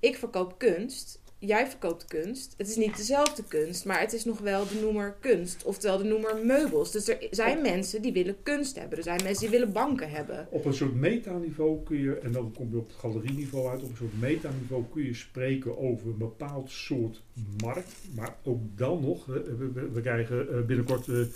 Ik 0.00 0.16
verkoop 0.16 0.58
kunst. 0.58 1.20
Jij 1.40 1.66
verkoopt 1.66 2.04
kunst. 2.04 2.54
Het 2.56 2.68
is 2.68 2.76
niet 2.76 2.96
dezelfde 2.96 3.42
kunst. 3.48 3.84
Maar 3.84 4.00
het 4.00 4.12
is 4.12 4.24
nog 4.24 4.38
wel 4.38 4.68
de 4.68 4.78
noemer 4.80 5.16
kunst. 5.20 5.64
Oftewel 5.64 5.98
de 5.98 6.04
noemer 6.04 6.36
meubels. 6.46 6.92
Dus 6.92 7.08
er 7.08 7.26
zijn 7.30 7.62
mensen 7.62 8.02
die 8.02 8.12
willen 8.12 8.36
kunst 8.42 8.78
hebben. 8.78 8.98
Er 8.98 9.04
zijn 9.04 9.20
mensen 9.22 9.40
die 9.42 9.58
willen 9.58 9.72
banken 9.72 10.10
hebben. 10.10 10.46
Op 10.50 10.64
een 10.64 10.74
soort 10.74 10.94
metaniveau 10.94 11.82
kun 11.84 11.98
je, 11.98 12.18
en 12.18 12.32
dan 12.32 12.52
kom 12.56 12.70
je 12.70 12.76
op 12.78 12.86
het 12.86 12.96
galerieniveau 12.96 13.68
uit, 13.68 13.82
op 13.82 13.90
een 13.90 13.96
soort 13.96 14.20
metaniveau 14.20 14.84
kun 14.92 15.04
je 15.04 15.14
spreken 15.14 15.78
over 15.78 16.06
een 16.08 16.18
bepaald 16.18 16.70
soort 16.70 17.22
markt. 17.62 17.94
Maar 18.14 18.36
ook 18.44 18.60
dan 18.74 19.00
nog, 19.00 19.26
we, 19.26 19.70
we- 19.74 19.90
we 19.92 20.00
krijgen 20.00 20.48
eh, 20.48 20.60
binnenkort 20.66 21.08
eh, 21.08 21.20
eh, 21.20 21.28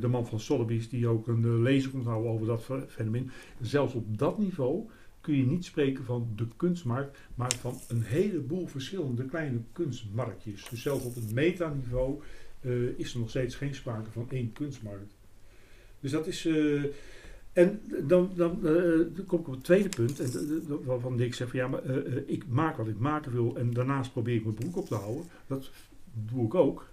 de 0.00 0.08
man 0.08 0.26
van 0.26 0.40
Sotheby's 0.40 0.88
die 0.88 1.08
ook 1.08 1.26
een 1.26 1.62
lezing 1.62 1.92
komt 1.92 2.06
houden 2.06 2.30
over 2.32 2.46
dat 2.46 2.62
fe- 2.62 2.84
fenomeen. 2.88 3.30
Zelfs 3.60 3.94
op 3.94 4.18
dat 4.18 4.38
niveau 4.38 4.84
kun 5.26 5.36
je 5.36 5.46
niet 5.46 5.64
spreken 5.64 6.04
van 6.04 6.28
de 6.36 6.46
kunstmarkt, 6.56 7.18
maar 7.34 7.52
van 7.60 7.78
een 7.88 8.02
heleboel 8.02 8.66
verschillende 8.66 9.24
kleine 9.24 9.58
kunstmarktjes. 9.72 10.68
Dus 10.70 10.82
zelfs 10.82 11.04
op 11.04 11.14
het 11.14 11.32
metaniveau 11.32 12.22
eh, 12.60 12.98
is 12.98 13.12
er 13.12 13.18
nog 13.18 13.28
steeds 13.28 13.54
geen 13.54 13.74
sprake 13.74 14.10
van 14.10 14.26
één 14.30 14.52
kunstmarkt. 14.52 15.14
Dus 16.00 16.10
dat 16.10 16.26
is. 16.26 16.46
eh, 16.46 16.82
en 17.52 17.80
dan, 18.02 18.30
dan, 18.34 18.66
eh, 18.66 19.16
dan 19.16 19.24
kom 19.26 19.40
ik 19.40 19.48
op 19.48 19.54
het 19.54 19.64
tweede 19.64 19.88
punt, 19.88 20.20
en, 20.20 20.84
waarvan 20.84 21.20
ik 21.20 21.34
zeg 21.34 21.48
van 21.48 21.58
ja, 21.58 21.68
maar 21.68 21.82
ik 22.26 22.44
maak 22.48 22.76
wat 22.76 22.88
ik 22.88 22.98
maken 22.98 23.32
wil 23.32 23.56
en 23.56 23.72
daarnaast 23.72 24.12
probeer 24.12 24.34
ik 24.34 24.42
mijn 24.44 24.54
broek 24.54 24.76
op 24.76 24.86
te 24.86 24.94
houden. 24.94 25.24
Dat 25.46 25.70
doe 26.12 26.46
ik 26.46 26.54
ook. 26.54 26.88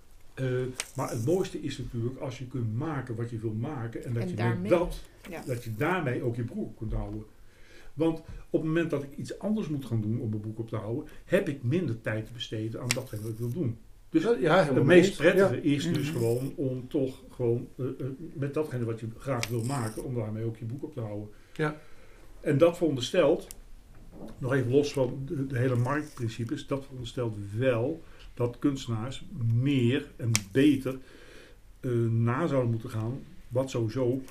Maar 0.95 1.09
het 1.09 1.25
mooiste 1.25 1.61
is 1.61 1.77
natuurlijk 1.77 2.19
als 2.19 2.37
je 2.37 2.47
kunt 2.47 2.77
maken 2.77 3.15
wat 3.15 3.29
je 3.29 3.37
wil 3.37 3.53
maken 3.53 4.03
en 4.03 4.13
dat 4.13 4.23
En 4.23 4.29
je 4.29 4.35
daarmee, 4.35 4.69
dat, 4.69 5.01
ja. 5.29 5.43
dat 5.45 5.63
je 5.63 5.75
daarmee 5.75 6.23
ook 6.23 6.35
je 6.35 6.43
broek 6.43 6.77
kunt 6.77 6.93
houden. 6.93 7.23
Want 7.93 8.19
op 8.49 8.59
het 8.59 8.63
moment 8.63 8.89
dat 8.89 9.03
ik 9.03 9.17
iets 9.17 9.39
anders 9.39 9.67
moet 9.67 9.85
gaan 9.85 10.01
doen 10.01 10.19
om 10.19 10.29
mijn 10.29 10.41
broek 10.41 10.59
op 10.59 10.69
te 10.69 10.75
houden, 10.75 11.05
heb 11.25 11.49
ik 11.49 11.63
minder 11.63 12.01
tijd 12.01 12.25
te 12.25 12.31
besteden 12.33 12.81
aan 12.81 12.87
datgene 12.87 13.21
wat 13.21 13.31
ik 13.31 13.37
wil 13.37 13.51
doen. 13.51 13.77
Dus 14.09 14.23
Ja, 14.23 14.29
helemaal 14.31 14.65
het 14.65 14.73
mee 14.73 14.83
meest 14.83 15.17
prettige 15.17 15.55
Ja. 15.55 15.61
is 15.61 15.93
dus 15.93 16.09
Mhm. 16.11 16.17
gewoon 16.17 16.53
om 16.55 16.87
toch 16.87 17.21
gewoon 17.29 17.67
eh, 17.77 17.85
eh, 17.85 17.91
met 18.33 18.53
datgene 18.53 18.85
wat 18.85 18.99
je 18.99 19.07
graag 19.17 19.47
wil 19.47 19.63
maken, 19.63 20.03
om 20.03 20.15
daarmee 20.15 20.43
ook 20.45 20.57
je 20.57 20.65
boek 20.65 20.83
op 20.83 20.93
te 20.93 20.99
houden. 20.99 21.27
Ja. 21.53 21.77
En 22.41 22.57
dat 22.57 22.77
veronderstelt, 22.77 23.47
nog 24.37 24.53
even 24.53 24.71
los 24.71 24.93
van 24.93 25.21
de, 25.25 25.47
de 25.47 25.57
hele 25.57 25.75
marktprincipes, 25.75 26.67
dat 26.67 26.83
veronderstelt 26.83 27.35
wel 27.57 28.03
dat 28.33 28.59
kunstenaars 28.59 29.25
meer 29.53 30.11
en 30.15 30.31
beter 30.51 30.97
eh, 31.79 31.91
na 32.09 32.47
zouden 32.47 32.71
moeten 32.71 32.89
gaan 32.89 33.23
wat 33.47 33.69
sowieso 33.69 34.21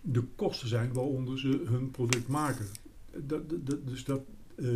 de 0.00 0.22
kosten 0.36 0.68
zijn 0.68 0.92
waaronder 0.92 1.38
ze 1.38 1.62
hun 1.64 1.90
product 1.90 2.28
maken. 2.28 2.66
Dat, 3.16 3.42
dus 3.86 4.04
dat, 4.04 4.22
eh, 4.56 4.66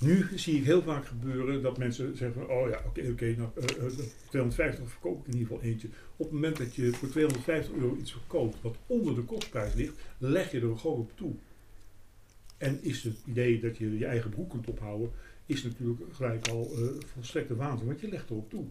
nu 0.00 0.26
zie 0.34 0.56
ik 0.56 0.64
heel 0.64 0.82
vaak 0.82 1.06
gebeuren 1.06 1.62
dat 1.62 1.78
mensen 1.78 2.16
zeggen: 2.16 2.48
Oh 2.48 2.68
ja, 2.68 2.82
oké, 2.86 3.08
oké, 3.10 3.34
nou, 3.36 3.50
eh, 3.54 3.86
eh, 3.86 3.92
250 4.28 4.90
verkoop 4.90 5.20
ik 5.20 5.26
in 5.26 5.38
ieder 5.38 5.52
geval 5.52 5.70
eentje. 5.70 5.88
Op 6.16 6.24
het 6.24 6.34
moment 6.34 6.56
dat 6.56 6.74
je 6.74 6.92
voor 6.92 7.08
250 7.08 7.74
euro 7.74 7.96
iets 7.96 8.12
verkoopt 8.12 8.62
wat 8.62 8.76
onder 8.86 9.14
de 9.14 9.22
kostprijs 9.22 9.74
ligt, 9.74 9.98
leg 10.18 10.50
je 10.50 10.60
er 10.60 10.78
gewoon 10.78 10.98
op 10.98 11.12
toe. 11.16 11.32
En 12.56 12.82
is 12.82 13.02
het 13.02 13.16
idee 13.26 13.60
dat 13.60 13.76
je 13.76 13.98
je 13.98 14.06
eigen 14.06 14.30
broek 14.30 14.50
kunt 14.50 14.68
ophouden, 14.68 15.10
is 15.46 15.62
natuurlijk 15.62 16.00
gelijk 16.12 16.48
al 16.48 16.70
eh 16.76 16.88
volstrekte 17.12 17.56
waanzin, 17.56 17.86
want 17.86 18.00
je 18.00 18.08
legt 18.08 18.30
erop 18.30 18.50
toe. 18.50 18.64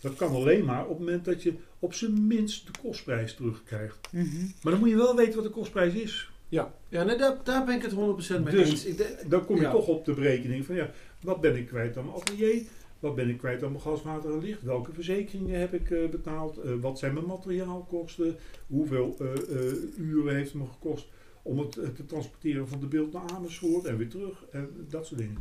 Dat 0.00 0.14
kan 0.16 0.34
alleen 0.34 0.64
maar 0.64 0.82
op 0.82 0.88
het 0.88 0.98
moment 0.98 1.24
dat 1.24 1.42
je 1.42 1.54
op 1.78 1.94
zijn 1.94 2.26
minst 2.26 2.66
de 2.66 2.72
kostprijs 2.82 3.34
terugkrijgt. 3.34 3.98
Mhm. 4.12 4.26
Maar 4.62 4.72
dan 4.72 4.80
moet 4.80 4.88
je 4.88 4.96
wel 4.96 5.16
weten 5.16 5.34
wat 5.34 5.44
de 5.44 5.50
kostprijs 5.50 5.94
is. 5.94 6.30
Ja, 6.48 6.74
ja 6.88 7.02
nee, 7.04 7.16
daar, 7.16 7.36
daar 7.44 7.64
ben 7.64 7.74
ik 7.74 7.82
het 7.82 7.92
100% 7.92 7.96
mee 7.96 8.54
Dus 8.54 8.68
eens. 8.70 8.84
Ik 8.84 9.24
Dan 9.28 9.44
kom 9.44 9.56
je 9.56 9.62
Ja. 9.62 9.70
toch 9.70 9.86
op 9.86 10.04
de 10.04 10.12
berekening 10.12 10.64
van 10.66 10.74
ja, 10.74 10.90
wat 11.20 11.40
ben 11.40 11.56
ik 11.56 11.66
kwijt 11.66 11.96
aan 11.96 12.04
mijn 12.04 12.16
atelier? 12.16 12.62
Wat 12.98 13.14
ben 13.14 13.28
ik 13.28 13.38
kwijt 13.38 13.62
aan 13.62 13.70
mijn 13.70 13.82
gas, 13.82 14.02
water 14.02 14.32
en 14.32 14.38
licht? 14.40 14.62
Welke 14.62 14.92
verzekeringen 14.92 15.60
heb 15.60 15.74
ik 15.74 15.90
eh, 15.90 16.08
betaald? 16.08 16.58
Eh, 16.58 16.70
wat 16.80 16.98
zijn 16.98 17.14
mijn 17.14 17.26
materiaalkosten? 17.26 18.36
Hoeveel 18.66 19.16
eh, 19.18 19.72
uren 19.98 20.34
heeft 20.34 20.52
het 20.52 20.60
me 20.60 20.66
gekost 20.66 21.06
om 21.42 21.58
het 21.58 21.72
te 21.72 22.06
transporteren 22.06 22.68
van 22.68 22.80
de 22.80 22.86
beeld 22.86 23.12
naar 23.12 23.22
Amersfoort 23.34 23.84
en 23.84 23.96
weer 23.96 24.08
terug? 24.08 24.44
En 24.52 24.86
dat 24.88 25.06
soort 25.06 25.20
dingen. 25.20 25.38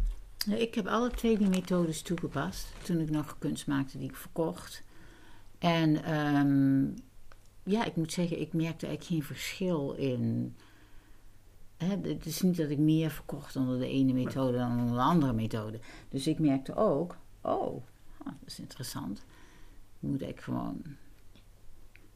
Ja, 0.47 0.55
Ik 0.55 0.75
heb 0.75 0.87
alle 0.87 1.09
twee 1.09 1.37
die 1.37 1.49
methodes 1.49 2.01
toegepast 2.01 2.73
toen 2.83 2.99
ik 2.99 3.09
nog 3.09 3.37
kunst 3.39 3.67
maakte 3.67 3.97
die 3.97 4.09
ik 4.09 4.15
verkocht. 4.15 4.83
En 5.57 6.03
ehm, 6.03 6.85
ja, 7.63 7.85
ik 7.85 7.95
moet 7.95 8.11
zeggen, 8.11 8.39
ik 8.39 8.53
merkte 8.53 8.85
eigenlijk 8.85 9.03
geen 9.03 9.35
verschil 9.35 9.93
in. 9.93 10.55
Hè, 11.77 11.97
het 12.01 12.25
is 12.25 12.41
niet 12.41 12.57
dat 12.57 12.69
ik 12.69 12.77
meer 12.77 13.09
verkocht 13.09 13.55
onder 13.55 13.79
de 13.79 13.87
ene 13.87 14.13
methode 14.13 14.57
dan 14.57 14.79
onder 14.79 14.95
de 14.95 15.01
andere 15.01 15.33
methode. 15.33 15.79
Dus 16.09 16.27
ik 16.27 16.39
merkte 16.39 16.75
ook, 16.75 17.17
oh, 17.41 17.83
ah, 18.17 18.25
dat 18.25 18.33
is 18.45 18.59
interessant. 18.59 19.25
Je 19.99 20.07
moet 20.07 20.21
eigenlijk 20.21 20.41
gewoon. 20.41 20.81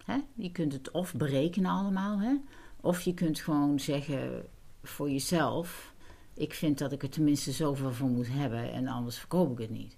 Hè, 0.06 0.18
je 0.34 0.52
kunt 0.52 0.74
het 0.74 0.92
of 0.92 1.14
berekenen 1.14 1.72
allemaal, 1.72 2.20
hè, 2.20 2.36
of 2.82 3.02
je 3.02 3.14
kunt 3.14 3.40
gewoon 3.40 3.80
zeggen 3.80 4.46
voor 4.84 5.10
jezelf 5.10 5.91
ik 6.42 6.54
vind 6.54 6.78
dat 6.78 6.92
ik 6.92 7.04
er 7.04 7.10
tenminste 7.10 7.52
zoveel 7.52 7.92
voor 7.92 8.10
moet 8.10 8.28
hebben 8.30 8.72
en 8.72 8.88
anders 8.88 9.18
verkoop 9.18 9.52
ik 9.52 9.58
het 9.58 9.70
niet. 9.70 9.98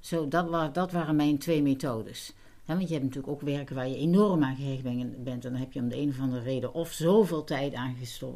Zo, 0.00 0.28
dat, 0.28 0.74
dat 0.74 0.92
waren 0.92 1.16
mijn 1.16 1.38
twee 1.38 1.62
methodes. 1.62 2.32
Want 2.64 2.80
je 2.80 2.94
hebt 2.94 3.04
natuurlijk 3.04 3.32
ook 3.32 3.40
werken 3.40 3.74
waar 3.74 3.88
je 3.88 3.96
enorm 3.96 4.44
aan 4.44 4.56
gehecht 4.56 4.82
ben- 4.82 5.22
bent. 5.24 5.44
En 5.44 5.52
dan 5.52 5.60
heb 5.60 5.72
je 5.72 5.80
om 5.80 5.88
de 5.88 5.96
een 5.96 6.08
of 6.08 6.20
andere 6.20 6.42
reden 6.42 6.74
of 6.74 6.92
zoveel 6.92 7.44
tijd 7.44 7.74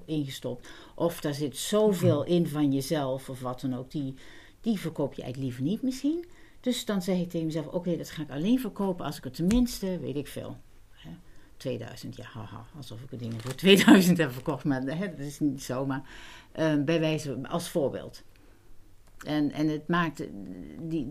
ingestopt. 0.07 0.69
Of 0.95 1.21
daar 1.21 1.35
zit 1.35 1.57
zoveel 1.57 2.25
in 2.25 2.49
van 2.49 2.73
jezelf 2.73 3.29
of 3.29 3.41
wat 3.41 3.61
dan 3.61 3.77
ook. 3.77 3.91
Die, 3.91 4.15
die 4.61 4.79
verkoop 4.79 5.15
je 5.15 5.23
eigenlijk 5.23 5.53
liever 5.53 5.71
niet 5.71 5.83
misschien. 5.83 6.25
Dus 6.61 6.85
dan 6.85 7.03
zeg 7.03 7.19
ik 7.19 7.31
tegen 7.31 7.47
mezelf, 7.47 7.67
oké, 7.67 7.97
dat 7.97 8.11
ga 8.11 8.23
ik 8.23 8.31
alleen 8.31 8.61
verkopen 8.61 9.05
als 9.05 9.17
ik 9.17 9.25
er 9.25 9.31
tenminste, 9.31 9.99
weet 9.99 10.17
ik 10.17 10.27
veel, 10.27 10.57
hè, 10.91 11.11
2000, 11.57 12.17
ja, 12.17 12.25
haha, 12.25 12.67
alsof 12.77 13.03
ik 13.03 13.13
er 13.13 13.19
dingen 13.19 13.41
voor 13.41 13.55
2000 13.55 14.19
heb 14.19 14.33
verkocht, 14.33 14.65
maar 14.65 14.85
dat 14.85 15.19
is 15.19 15.41
niet 15.41 15.63
zo, 15.63 15.87
maar 15.87 16.03
eh, 16.53 16.75
bij 16.85 17.01
wijze 17.01 17.39
als 17.49 17.71
voorbeeld. 17.71 18.23
En, 19.27 19.53
en 19.53 19.69
het 19.69 19.89
maakt, 19.89 20.23
die, 20.83 21.07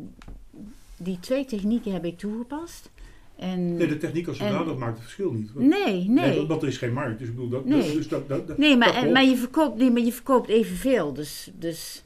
die 0.98 1.20
twee 1.20 1.46
technieken 1.46 1.92
heb 1.94 2.06
ik 2.06 2.18
toegepast. 2.18 2.92
En, 3.36 3.76
Nee, 3.76 3.88
de 3.88 3.98
techniek 3.98 4.28
als 4.28 4.38
En- 4.40 4.52
zodanig 4.52 4.78
maakt 4.78 4.94
het 4.94 5.02
verschil 5.02 5.32
niet. 5.32 5.54
Want, 5.54 5.68
nee, 5.68 6.10
nee. 6.10 6.36
want- 6.36 6.48
want 6.48 6.62
er 6.62 6.68
is 6.68 6.78
geen 6.78 6.94
markt. 6.94 7.20
Dus 7.20 7.28
ik 7.28 7.36
bedoel, 7.36 7.50
dat, 7.50 7.66
Nee. 7.66 7.94
dus 7.94 8.08
dat, 8.08 8.30
dat, 8.30 8.48
dat, 8.48 8.58
Nee, 8.58 8.78
dat 8.78 8.94
maar, 8.94 9.12
maar, 9.12 9.24
je 9.24 9.38
verkoopt, 9.38 9.78
nee, 9.78 9.92
maar 9.92 10.02
je 10.02 10.14
verkoopt 10.14 10.50
evenveel. 10.50 11.14
Dus, 11.14 11.52
dus 11.56 12.06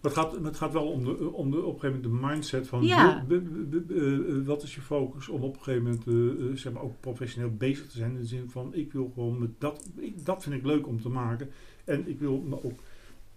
Maar 0.00 0.10
het 0.14 0.20
gaat, 0.20 0.44
het 0.44 0.56
gaat 0.56 0.72
wel 0.72 0.86
om, 0.90 1.04
de, 1.04 1.32
om 1.32 1.50
de, 1.50 1.56
op 1.62 1.74
een 1.74 1.80
gegeven 1.80 2.02
moment 2.02 2.22
de 2.22 2.26
mindset 2.28 2.68
van 2.68 2.82
Ja. 2.84 3.24
wil- 3.28 3.40
be- 3.40 3.48
be- 3.50 3.80
be- 3.80 4.26
eh, 4.40 4.46
wat 4.46 4.62
is 4.62 4.74
je 4.74 4.80
focus 4.80 5.28
om 5.28 5.42
op 5.42 5.56
een 5.56 5.62
gegeven 5.62 5.82
moment 5.82 6.06
eh, 6.06 6.46
eh, 6.50 6.56
zeg 6.56 6.72
maar 6.72 6.82
ook 6.82 7.00
professioneel 7.00 7.50
bezig 7.50 7.86
te 7.86 7.96
zijn. 7.98 8.10
In 8.10 8.16
de 8.16 8.24
zin 8.26 8.50
van 8.50 8.74
ik 8.74 8.92
wil 8.92 9.10
gewoon 9.14 9.38
met 9.38 9.50
dat, 9.58 9.88
ik, 9.96 10.24
dat 10.24 10.42
vind 10.42 10.54
ik 10.54 10.64
leuk 10.64 10.86
om 10.86 11.00
te 11.00 11.08
maken. 11.08 11.50
En 11.86 12.08
ik 12.08 12.18
wil 12.18 12.38
me 12.38 12.64
ook 12.64 12.80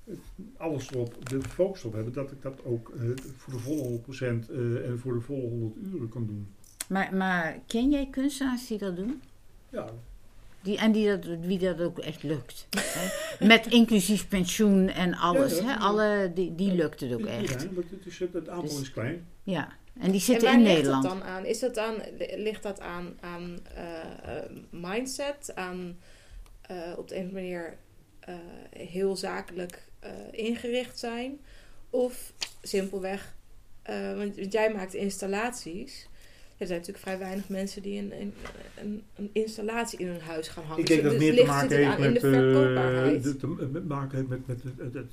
eh, 0.06 0.14
alles 0.58 0.92
erop, 0.92 1.30
de 1.30 1.42
focus 1.42 1.84
op 1.84 1.94
hebben 1.94 2.14
dat 2.14 2.32
ik 2.32 2.42
dat 2.42 2.60
ook 2.66 2.90
eh, 2.90 3.02
voor 3.38 3.54
de 3.54 3.60
volle 3.60 4.00
100% 4.00 4.50
eh, 4.50 4.90
en 4.90 5.00
voor 5.00 5.14
de 5.14 5.22
volle 5.22 5.42
100 5.48 5.74
uren 5.94 6.10
kan 6.10 6.26
doen. 6.26 6.48
Maar, 6.90 7.16
maar 7.16 7.60
ken 7.68 7.90
jij 7.90 8.08
kunstenaars 8.12 8.68
die 8.68 8.78
dat 8.78 8.96
doen? 8.96 9.22
Ja, 9.70 9.86
Die, 10.62 10.78
en 10.78 10.92
die 10.92 11.08
dat, 11.08 11.26
wie 11.42 11.60
dat 11.60 11.82
ook 11.82 12.00
echt 12.00 12.24
lukt. 12.24 12.68
hè? 12.70 13.48
Met 13.48 13.68
inclusief 13.68 14.28
pensioen 14.28 14.88
en 14.90 15.14
alles. 15.14 15.52
Ja, 15.58 15.62
ja, 15.62 15.64
hè? 15.66 15.72
ja. 15.72 15.78
Alle, 15.78 16.32
die, 16.34 16.56
die 16.56 16.74
lukt 16.74 17.00
het 17.00 17.14
ook 17.14 17.20
Ja, 17.20 17.28
echt. 17.28 17.74
want 17.74 17.90
het, 17.90 18.06
is, 18.06 18.20
het, 18.20 18.36
aantal 18.50 18.62
Dus- 18.62 18.82
is 18.82 18.92
klein. 18.92 19.26
Ja, 19.44 19.68
en 19.94 20.06
die 20.06 20.14
En 20.14 20.20
zitten 20.20 20.48
waar 20.48 20.58
in 20.58 20.64
ligt 20.64 20.76
Nederland. 20.76 21.04
dat 21.04 21.12
dan 21.12 21.24
aan? 21.24 21.46
Is 21.46 21.60
dat 21.60 21.78
aan, 21.78 21.96
ligt 22.36 22.64
dat 22.64 22.80
aan, 22.80 23.18
aan 23.20 23.60
mindset? 24.70 25.52
Aan 25.56 25.98
eh, 26.62 26.78
op 26.98 27.08
de 27.08 27.16
een 27.16 27.22
of 27.22 27.28
andere 27.28 27.42
manier 27.50 27.78
heel 28.70 29.16
zakelijk 29.16 29.88
eh, 30.00 30.12
ingericht 30.32 31.00
zijn? 31.00 31.40
Of 31.90 32.34
simpelweg, 32.62 33.36
eh, 33.82 34.16
want, 34.18 34.52
jij 34.52 34.74
maakt 34.74 34.94
installaties. 34.94 36.08
Er 36.58 36.68
zijn 36.68 36.80
natuurlijk 36.80 37.06
vrij 37.06 37.20
weinig 37.20 37.50
mensen 37.50 37.82
die 37.82 38.00
een, 38.00 38.22
een, 38.22 38.34
een, 38.82 39.04
een 39.16 39.30
installatie 39.34 40.00
in 40.00 40.08
hun 40.08 40.22
huis 40.22 40.48
gaan 40.48 40.64
hangen. 40.64 40.80
Ik 40.82 40.88
denk 40.88 41.04
dat 41.04 41.12
Dus 41.12 41.22
het 41.26 41.36
meer 41.36 41.44
te 41.46 41.52
maken 41.52 41.78
heeft 41.78 42.00
met, 42.00 42.22
de 42.22 42.28
eh, 42.28 42.34
verkoopbaarheid. 42.34 43.40
te- 43.40 43.68
met 43.72 43.88
maken 43.88 44.18
heeft 44.18 44.30
met, 44.30 44.48
met 44.48 44.64
het, 44.94 45.06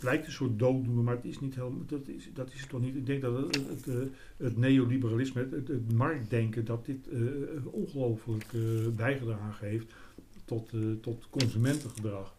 lijkt 0.00 0.26
een 0.26 0.32
soort 0.32 0.58
dooddoener, 0.58 1.04
maar 1.04 1.14
het 1.14 1.24
is 1.24 1.40
niet 1.40 1.54
helemaal, 1.54 1.86
dat 1.86 2.08
is, 2.08 2.28
dat 2.34 2.52
is 2.52 2.60
het 2.60 2.68
toch 2.68 2.80
niet. 2.80 2.94
Ik 2.96 3.06
denk 3.06 3.22
dat 3.22 3.36
het, 3.36 3.54
het, 3.54 3.68
het, 3.68 3.86
eh, 3.86 3.94
het 4.36 4.56
neoliberalisme, 4.56 5.48
het, 5.50 5.92
marktdenken, 5.92 6.64
dat 6.64 6.86
dit 6.86 7.08
eh, 7.12 7.20
ongelooflijk 7.64 8.44
eh, 8.54 8.60
bijgedragen 8.96 9.68
heeft 9.68 9.92
tot, 10.44 10.70
eh, 10.72 10.80
tot 11.00 11.26
consumentengedrag. 11.30 12.34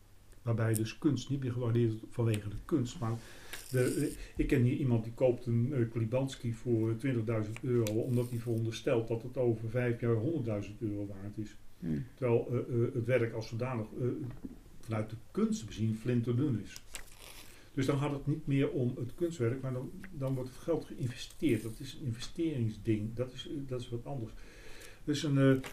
Waarbij 0.45 0.73
dus 0.73 0.97
kunst 0.97 1.29
niet 1.29 1.39
meer 1.39 1.51
gewaardeerd 1.51 1.91
wordt 1.99 2.15
vanwege 2.15 2.49
de 2.49 2.55
kunst. 2.65 2.99
Maar 2.99 3.19
de, 3.71 4.13
ik 4.35 4.47
ken 4.47 4.61
hier 4.61 4.77
iemand 4.77 5.03
die 5.03 5.13
koopt 5.13 5.45
een 5.45 5.71
uh, 5.71 5.91
Klibanski 5.91 6.53
voor 6.53 6.95
20.000 7.05 7.11
euro. 7.61 7.93
Omdat 7.93 8.29
hij 8.29 8.39
veronderstelt 8.39 9.07
dat 9.07 9.23
het 9.23 9.37
over 9.37 9.69
vijf 9.69 9.99
jaar 9.99 10.15
100.000 10.15 10.77
euro 10.79 11.07
waard 11.07 11.37
is. 11.37 11.55
Hm. 11.79 11.87
Terwijl 12.15 12.47
eh, 12.51 12.57
eh, 12.57 12.93
het 12.93 13.05
werk 13.05 13.33
als 13.33 13.47
zodanig 13.47 13.87
vanuit 14.79 15.09
de 15.09 15.15
kunst 15.31 15.65
bezien 15.65 15.95
flinterdun 15.95 16.61
is. 16.63 16.83
Dus 17.73 17.85
dan 17.85 17.97
gaat 17.97 18.11
het 18.11 18.27
niet 18.27 18.47
meer 18.47 18.69
om 18.69 18.93
het 18.95 19.15
kunstwerk, 19.15 19.61
maar 19.61 19.73
dan, 19.73 19.91
dan 20.11 20.33
wordt 20.33 20.49
het 20.49 20.59
geld 20.59 20.85
geïnvesteerd. 20.85 21.63
Dat 21.63 21.79
is 21.79 21.93
een 21.93 22.05
investeringsding, 22.05 23.13
dat 23.13 23.33
is, 23.33 23.49
dat 23.67 23.81
is 23.81 23.89
wat 23.89 24.05
anders. 24.05 24.33
Dus 25.03 25.23
een, 25.23 25.63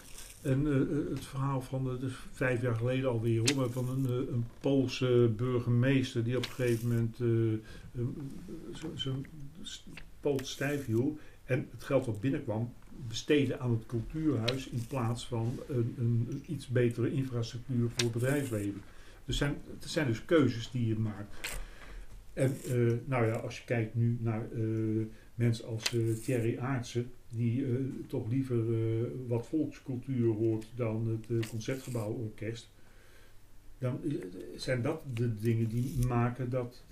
een, 0.43 0.67
eh, 0.67 0.81
eh, 0.81 0.89
het 1.15 1.25
verhaal 1.25 1.61
van 1.61 1.91
eh, 1.91 2.01
dus 2.01 2.13
vijf 2.33 2.63
jaar 2.63 2.77
geleden 2.77 3.11
alweer, 3.11 3.55
hoor, 3.55 3.71
van 3.71 3.89
een, 3.89 4.05
een 4.33 4.45
Poolse 4.61 5.33
burgemeester 5.37 6.25
die 6.25 6.37
op 6.37 6.45
een 6.45 6.51
gegeven 6.51 6.89
moment 6.89 7.17
s- 9.63 9.85
poot 10.21 10.47
stijf 10.47 10.87
hield 10.87 11.19
en 11.45 11.69
het 11.71 11.85
geld 11.85 12.07
wat 12.07 12.21
binnenkwam 12.21 12.73
besteden 13.09 13.61
aan 13.61 13.71
het 13.71 13.87
cultuurhuis 13.87 14.69
in 14.69 14.87
plaats 14.89 15.27
van 15.27 15.59
een, 15.69 15.95
een, 15.99 16.43
iets 16.47 16.67
betere 16.67 17.13
infrastructuur 17.13 17.89
voor 17.89 18.03
het 18.03 18.13
bedrijfsleven. 18.13 18.81
Dus 19.25 19.37
zijn, 19.37 19.55
het 19.81 19.91
zijn 19.91 20.07
dus 20.07 20.25
keuzes 20.25 20.71
die 20.71 20.87
je 20.87 20.99
maakt. 20.99 21.59
En 22.33 22.57
nou 23.05 23.27
ja, 23.27 23.33
als 23.35 23.59
je 23.59 23.65
kijkt 23.65 23.95
nu 23.95 24.19
naar 24.21 24.49
mensen 25.35 25.67
als 25.67 25.95
eh, 25.95 26.01
Thierry 26.25 26.59
Aartsen, 26.59 27.11
die 27.33 27.65
eh, 27.67 27.71
toch 28.07 28.29
liever 28.29 28.75
eh, 28.75 29.05
wat 29.29 29.47
volkscultuur 29.47 30.35
hoort 30.35 30.67
dan 30.75 31.07
het 31.09 31.43
eh, 31.45 31.49
Concertgebouworkest, 31.51 32.71
dan 33.79 34.01
zijn 34.57 34.83
dat 34.83 35.01
de 35.15 35.37
dingen 35.37 35.69
die 35.69 36.07
maken 36.07 36.51
dat, 36.51 36.83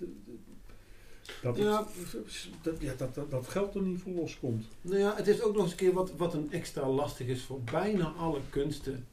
dat, 1.41 1.55
het- 1.57 1.65
Ja. 1.65 1.87
dat, 2.61 2.81
ja, 2.81 2.93
dat, 2.97 3.15
dat, 3.15 3.31
dat 3.31 3.47
geld 3.47 3.75
er 3.75 3.81
niet 3.81 4.01
voor 4.01 4.13
loskomt. 4.13 4.65
Nou 4.81 4.97
ja, 4.99 5.15
het 5.15 5.27
is 5.27 5.41
ook 5.41 5.53
nog 5.53 5.61
eens 5.63 5.71
een 5.71 5.77
keer 5.77 5.93
wat, 5.93 6.11
wat 6.15 6.33
een 6.33 6.51
extra 6.51 6.89
lastig 6.89 7.27
is 7.27 7.43
voor 7.43 7.61
bijna 7.61 8.05
alle 8.05 8.39
kunsten. 8.49 9.05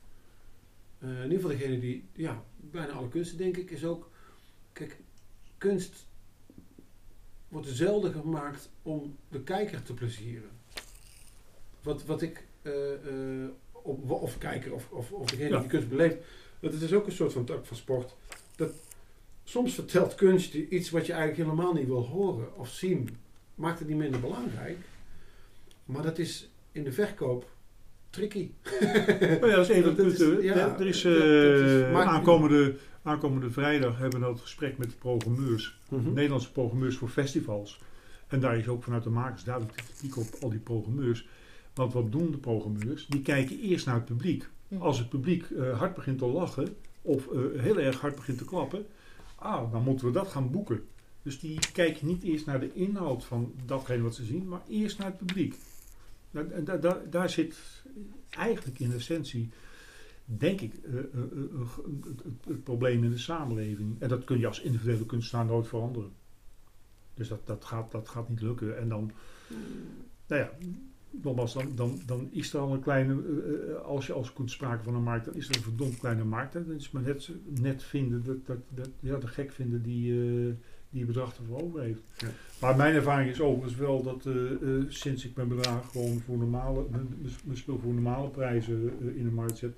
Eh, 0.98 1.08
in 1.08 1.22
ieder 1.30 1.34
geval 1.40 1.50
degene 1.58 1.78
die, 1.80 2.04
ja, 2.12 2.44
bijna 2.56 2.92
alle 2.92 3.08
kunsten 3.08 3.38
denk 3.38 3.56
ik, 3.56 3.70
is 3.70 3.84
ook, 3.84 4.10
kijk, 4.72 4.96
kunst 5.58 6.06
wordt 7.48 7.68
zelden 7.68 8.12
gemaakt 8.12 8.70
om 8.82 9.16
de 9.28 9.40
kijker 9.42 9.82
te 9.82 9.94
plezieren. 9.94 10.50
Wat, 11.82 12.04
wat 12.04 12.22
ik, 12.22 12.44
eh, 12.62 12.92
eh, 12.92 13.48
op, 13.72 14.10
of 14.10 14.38
kijker, 14.38 14.72
of, 14.72 14.88
of, 14.90 15.12
of 15.12 15.26
degene 15.30 15.48
Ja. 15.48 15.58
die 15.60 15.68
kunst 15.68 15.88
beleeft, 15.88 16.16
dat 16.60 16.72
het 16.72 16.82
is 16.82 16.92
ook 16.92 17.06
een 17.06 17.12
soort 17.12 17.32
van 17.32 17.44
tak 17.44 17.66
van 17.66 17.76
sport. 17.76 18.14
Dat, 18.56 18.70
soms 19.44 19.74
vertelt 19.74 20.14
kunst 20.14 20.54
iets 20.54 20.90
wat 20.90 21.06
je 21.06 21.12
eigenlijk 21.12 21.42
helemaal 21.50 21.72
niet 21.72 21.86
wil 21.86 22.06
horen 22.06 22.56
of 22.56 22.68
zien. 22.68 23.08
Maakt 23.54 23.78
het 23.78 23.88
niet 23.88 23.96
minder 23.96 24.20
belangrijk. 24.20 24.76
Maar 25.84 26.02
dat 26.02 26.18
is 26.18 26.50
in 26.72 26.84
de 26.84 26.92
verkoop 26.92 27.50
tricky. 28.10 28.50
Maar 29.40 29.48
ja, 29.48 29.56
dat 29.56 29.68
is 29.70 29.82
de 29.82 29.94
Dat 29.94 29.98
is- 30.06 30.18
ja, 30.18 30.78
er 30.78 30.86
is, 30.86 31.02
dat- 31.02 31.12
dat 31.14 31.20
is- 31.60 31.82
eh, 31.82 32.00
aankomende, 32.00 32.74
aankomende 33.02 33.50
vrijdag 33.50 33.98
hebben 33.98 34.20
we 34.20 34.26
het 34.26 34.40
gesprek 34.40 34.78
met 34.78 34.90
de 34.90 34.96
programmeurs. 34.96 35.78
Mhm. 35.88 36.12
Nederlandse 36.12 36.52
programmeurs 36.52 36.96
voor 36.96 37.08
festivals. 37.08 37.80
En 38.28 38.40
daar 38.40 38.58
is 38.58 38.68
ook 38.68 38.82
vanuit 38.82 39.02
de 39.02 39.10
makers 39.10 39.44
duidelijk 39.44 39.76
de 39.76 39.82
kritiek 39.84 40.16
op 40.16 40.26
al 40.42 40.48
die 40.50 40.58
programmeurs. 40.58 41.28
Want 41.78 41.92
wat 41.92 42.12
doen 42.12 42.30
de 42.30 42.38
programmeurs? 42.38 43.06
Die 43.06 43.22
kijken 43.22 43.58
eerst 43.60 43.86
naar 43.86 43.94
het 43.94 44.04
publiek. 44.04 44.48
Mhm. 44.68 44.82
Als 44.82 44.98
het 44.98 45.08
publiek 45.08 45.50
eh, 45.50 45.78
hard 45.78 45.94
begint 45.94 46.18
te 46.18 46.26
lachen 46.26 46.76
of 47.02 47.26
eh, 47.32 47.40
heel 47.60 47.78
erg 47.78 48.00
hard 48.00 48.14
begint 48.14 48.38
te 48.38 48.44
klappen, 48.44 48.86
ah, 49.34 49.72
dan 49.72 49.82
moeten 49.82 50.06
we 50.06 50.12
dat 50.12 50.28
gaan 50.28 50.50
boeken. 50.50 50.82
Dus 51.22 51.40
die 51.40 51.58
kijken 51.72 52.06
niet 52.06 52.22
eerst 52.22 52.46
naar 52.46 52.60
de 52.60 52.72
inhoud 52.74 53.24
van 53.24 53.52
datgene 53.66 54.02
wat 54.02 54.14
ze 54.14 54.24
zien, 54.24 54.48
maar 54.48 54.62
eerst 54.68 54.98
naar 54.98 55.06
het 55.06 55.16
publiek. 55.16 55.54
Da- 56.30 56.42
da- 56.42 56.76
da- 56.76 57.02
daar 57.10 57.30
zit 57.30 57.56
eigenlijk 58.30 58.78
in 58.78 58.92
essentie, 58.92 59.48
denk 60.24 60.60
ik, 60.60 60.74
eh, 60.74 60.92
het, 60.94 61.12
het- 62.24 62.44
het 62.44 62.64
probleem 62.64 63.04
in 63.04 63.10
de 63.10 63.18
samenleving. 63.18 63.96
En 64.00 64.08
dat 64.08 64.24
kun 64.24 64.38
je 64.38 64.46
als 64.46 64.60
individuele 64.60 65.06
kunstenaar 65.06 65.44
nooit 65.46 65.68
veranderen. 65.68 66.10
Dus 67.14 67.28
dat, 67.28 67.46
dat, 67.46 67.64
gaat, 67.64 67.90
dat 67.90 68.08
gaat 68.08 68.28
niet 68.28 68.40
lukken. 68.40 68.78
En 68.78 68.88
dan, 68.88 69.10
nou 70.26 70.42
ja, 70.42 70.50
nogmaals, 71.22 71.52
dan, 71.52 71.72
dan, 71.74 72.00
dan 72.06 72.28
is 72.32 72.52
er 72.52 72.60
al 72.60 72.72
een 72.72 72.80
kleine, 72.80 73.12
eh, 73.12 73.70
eh, 73.70 73.82
als 73.82 74.06
je 74.06 74.12
als 74.12 74.32
kunt 74.32 74.50
sprake 74.50 74.82
van 74.82 74.94
een 74.94 75.02
markt, 75.02 75.24
dan 75.24 75.34
is 75.34 75.48
er 75.48 75.56
een 75.56 75.62
verdomd 75.62 75.98
kleine 75.98 76.24
markt. 76.24 76.54
Hè. 76.54 76.66
Dan 76.66 76.74
is 76.74 76.90
maar 76.90 77.02
net, 77.02 77.30
net 77.60 77.82
vinden, 77.82 78.22
dat, 78.24 78.46
dat, 78.46 78.58
dat, 78.68 78.90
ja, 79.00 79.16
de 79.16 79.26
gek 79.26 79.52
vinden 79.52 79.82
die, 79.82 80.12
eh, 80.12 80.54
die 80.90 81.04
bedrag 81.04 81.36
ervoor 81.36 81.62
over 81.62 81.80
heeft. 81.80 82.02
Ja. 82.16 82.28
Maar 82.60 82.76
mijn 82.76 82.94
ervaring 82.94 83.30
is 83.30 83.40
overigens 83.40 83.76
wel 83.76 84.02
dat 84.02 84.28
sinds 84.88 85.24
ik 85.24 85.36
mijn 85.36 85.48
bedrag 85.48 85.90
gewoon 85.90 86.20
voor 86.20 86.38
normale, 86.38 86.86
mijn, 86.90 87.56
spul 87.56 87.78
voor 87.78 87.92
normale 87.92 88.28
prijzen 88.28 88.92
in 89.16 89.24
de 89.24 89.30
markt 89.30 89.58
zet, 89.58 89.74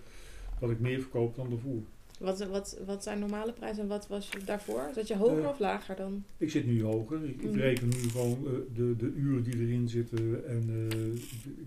dat 0.60 0.70
ik 0.70 0.80
meer 0.80 1.00
verkoop 1.00 1.36
dan 1.36 1.48
daarvoor. 1.48 1.82
Wat, 2.20 2.46
wat, 2.46 2.78
wat 2.86 3.02
zijn 3.02 3.18
normale 3.18 3.52
prijzen 3.52 3.82
en 3.82 3.88
wat 3.88 4.06
was 4.06 4.28
je 4.28 4.44
daarvoor? 4.44 4.90
Zat 4.94 5.08
je 5.08 5.16
hoger 5.16 5.42
Eh, 5.42 5.48
of 5.48 5.58
lager 5.58 5.96
dan? 5.96 6.24
Ik 6.36 6.50
zit 6.50 6.66
nu 6.66 6.82
hoger. 6.82 7.24
Ik, 7.24 7.42
ik 7.42 7.52
bereken 7.52 7.88
nu 7.88 7.98
gewoon 8.10 8.46
eh, 8.46 8.52
de, 8.74 8.96
de 8.96 9.12
uren 9.12 9.42
die 9.42 9.58
erin 9.58 9.88
zitten. 9.88 10.48
En 10.48 10.88
eh, 10.90 11.12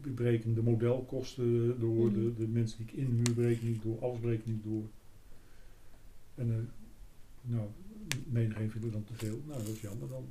ik 0.03 0.15
bereken 0.15 0.53
de 0.53 0.63
modelkosten 0.63 1.79
door. 1.79 2.05
Mhm. 2.05 2.13
De, 2.13 2.33
de 2.33 2.47
mensen 2.47 2.77
die 2.77 2.87
ik 2.87 2.93
inhuur 2.93 3.33
bereken 3.35 3.67
ik 3.67 3.81
door. 3.81 3.99
Alles 4.01 4.19
bereken 4.19 4.51
ik 4.51 4.63
door. 4.63 4.83
En 6.35 6.49
eh 6.51 6.55
nou, 7.41 7.67
menigeen 8.25 8.71
vindt 8.71 8.85
het 8.85 8.93
dan 8.93 9.03
te 9.03 9.13
veel. 9.13 9.41
Nou, 9.45 9.59
dat 9.59 9.67
is 9.67 9.81
jammer 9.81 10.07
dan. 10.07 10.25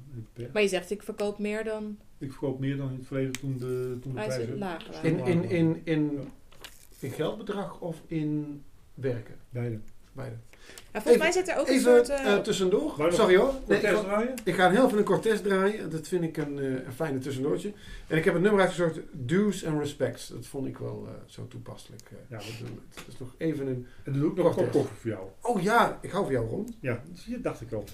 Maar 0.53 0.62
je 0.62 0.69
zegt 0.69 0.90
ik 0.90 1.03
verkoop 1.03 1.39
meer 1.39 1.65
dan 1.65 1.99
Ik 2.19 2.31
verkoop 2.31 2.59
meer 2.59 2.77
dan 2.77 2.90
in 2.90 2.97
het 2.97 3.07
verleden 3.07 3.32
toen 3.32 3.59
de, 3.59 3.99
toen 4.01 4.12
de 4.12 4.20
prijzen 4.20 4.36
prijzen... 4.36 4.59
lager 4.59 4.93
waren. 4.93 5.27
In, 5.27 5.27
in, 5.27 5.51
in, 5.51 5.81
in, 5.85 6.20
in 6.99 7.11
geldbedrag 7.11 7.81
of 7.81 8.03
in 8.07 8.62
werken? 8.94 9.35
Beide. 9.51 9.78
Beide. 10.12 10.34
Ja, 10.93 11.01
volgens 11.01 11.06
Even- 11.14 11.18
mij 11.18 11.32
zit 11.32 11.48
er 11.48 11.56
ook 11.59 11.66
een 11.68 11.72
Even 11.74 11.82
soort... 12.06 12.09
eh, 12.09 12.32
eh, 12.34 12.40
tussendoor. 12.40 13.12
Sorry 13.12 13.36
hoor. 13.36 13.55
Nee, 13.66 13.78
ik, 13.80 13.86
ga, 13.86 14.01
draaien? 14.02 14.34
ik 14.44 14.55
ga 14.55 14.66
een 14.66 14.72
heel 14.72 14.86
even 14.86 14.98
een 14.98 15.05
kort 15.05 15.22
test 15.22 15.43
draaien. 15.44 15.90
Dat 15.90 16.09
vind 16.09 16.24
ik 16.24 16.36
een, 16.36 16.59
eh, 16.59 16.64
een 16.64 16.93
fijne 16.94 17.18
tussendoortje. 17.18 17.72
En 18.06 18.16
ik 18.18 18.24
heb 18.24 18.34
het 18.34 18.43
nummer 18.43 18.60
uitgezocht. 18.60 18.98
Dues 19.12 19.64
and 19.66 19.78
Respects. 19.80 20.28
Dat 20.28 20.47
vond 20.47 20.66
ik 20.66 20.78
wel 20.78 21.06
eh, 21.09 21.12
zo 21.26 21.48
toepasselijk. 21.48 22.02
Ja, 22.28 22.36
dat 22.36 22.44
is 23.09 23.18
nog 23.18 23.34
even 23.39 23.66
een... 23.66 23.86
en 24.05 24.12
dan 24.12 24.20
doe 24.20 24.30
ik 24.30 24.36
nog 24.36 24.47
een 24.47 24.55
kop 24.55 24.72
koffie 24.72 24.97
voor 24.97 25.10
jou. 25.10 25.26
Oh 25.40 25.62
ja, 25.62 25.98
ik 26.02 26.10
hou 26.10 26.24
van 26.24 26.32
jou 26.32 26.48
rond. 26.48 26.76
Ja, 26.80 27.02
dat 27.26 27.43
dacht 27.43 27.60
ik 27.60 27.72
al. 27.72 27.84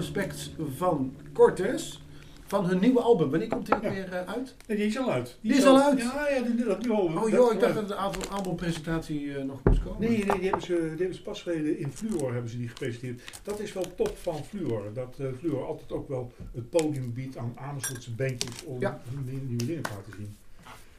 Respects 0.00 0.50
van 0.76 1.14
Cortez. 1.32 1.98
Van 2.46 2.66
hun 2.66 2.78
nieuwe 2.80 3.00
album. 3.00 3.30
Wanneer 3.30 3.48
komt 3.48 3.66
die 3.66 3.74
ook 3.74 3.82
Ja. 3.82 3.90
weer 3.90 4.12
eh, 4.12 4.32
uit? 4.32 4.54
Nee, 4.66 4.76
die 4.76 4.86
is 4.86 4.98
al 4.98 5.10
uit. 5.10 5.36
Die 5.40 5.52
is 5.54 5.64
al 5.64 5.80
uit? 5.80 5.98
Ja, 6.00 6.28
ja, 6.28 6.42
die, 6.42 6.64
dat 6.64 6.82
nu 6.82 6.90
al. 6.90 7.02
Oh 7.16 7.28
joh, 7.28 7.52
ik 7.52 7.60
dacht 7.60 7.74
dat 7.74 7.88
de 7.88 7.94
album- 7.94 8.28
albumpresentatie 8.30 9.34
eh, 9.36 9.44
nog 9.44 9.60
moest 9.64 9.82
komen. 9.82 10.00
Nee, 10.00 10.24
nee, 10.24 10.38
die 10.38 10.42
hebben, 10.50 10.62
ze, 10.66 10.74
die 10.78 10.88
hebben 10.88 11.14
ze 11.14 11.22
pas 11.22 11.42
geleden 11.42 11.78
in 11.78 11.92
Fluor 11.92 12.32
hebben 12.32 12.50
ze 12.50 12.58
die 12.58 12.68
gepresenteerd. 12.68 13.20
Dat 13.42 13.60
is 13.60 13.72
wel 13.72 13.94
top 13.96 14.16
van 14.18 14.44
Fluor. 14.44 14.82
Dat 14.94 15.14
eh 15.18 15.26
Fluor 15.38 15.64
altijd 15.66 15.92
ook 15.92 16.08
wel 16.08 16.32
het 16.54 16.70
podium 16.70 17.12
biedt 17.14 17.36
aan 17.36 17.52
Amersfoortse 17.56 18.10
bandjes 18.14 18.64
om 18.64 18.80
Ja. 18.80 19.00
hun 19.14 19.24
nieuwe 19.24 19.44
nieuwe 19.46 19.66
dingen 19.66 19.82
te 19.82 19.90
laten 19.96 20.12
zien. 20.16 20.36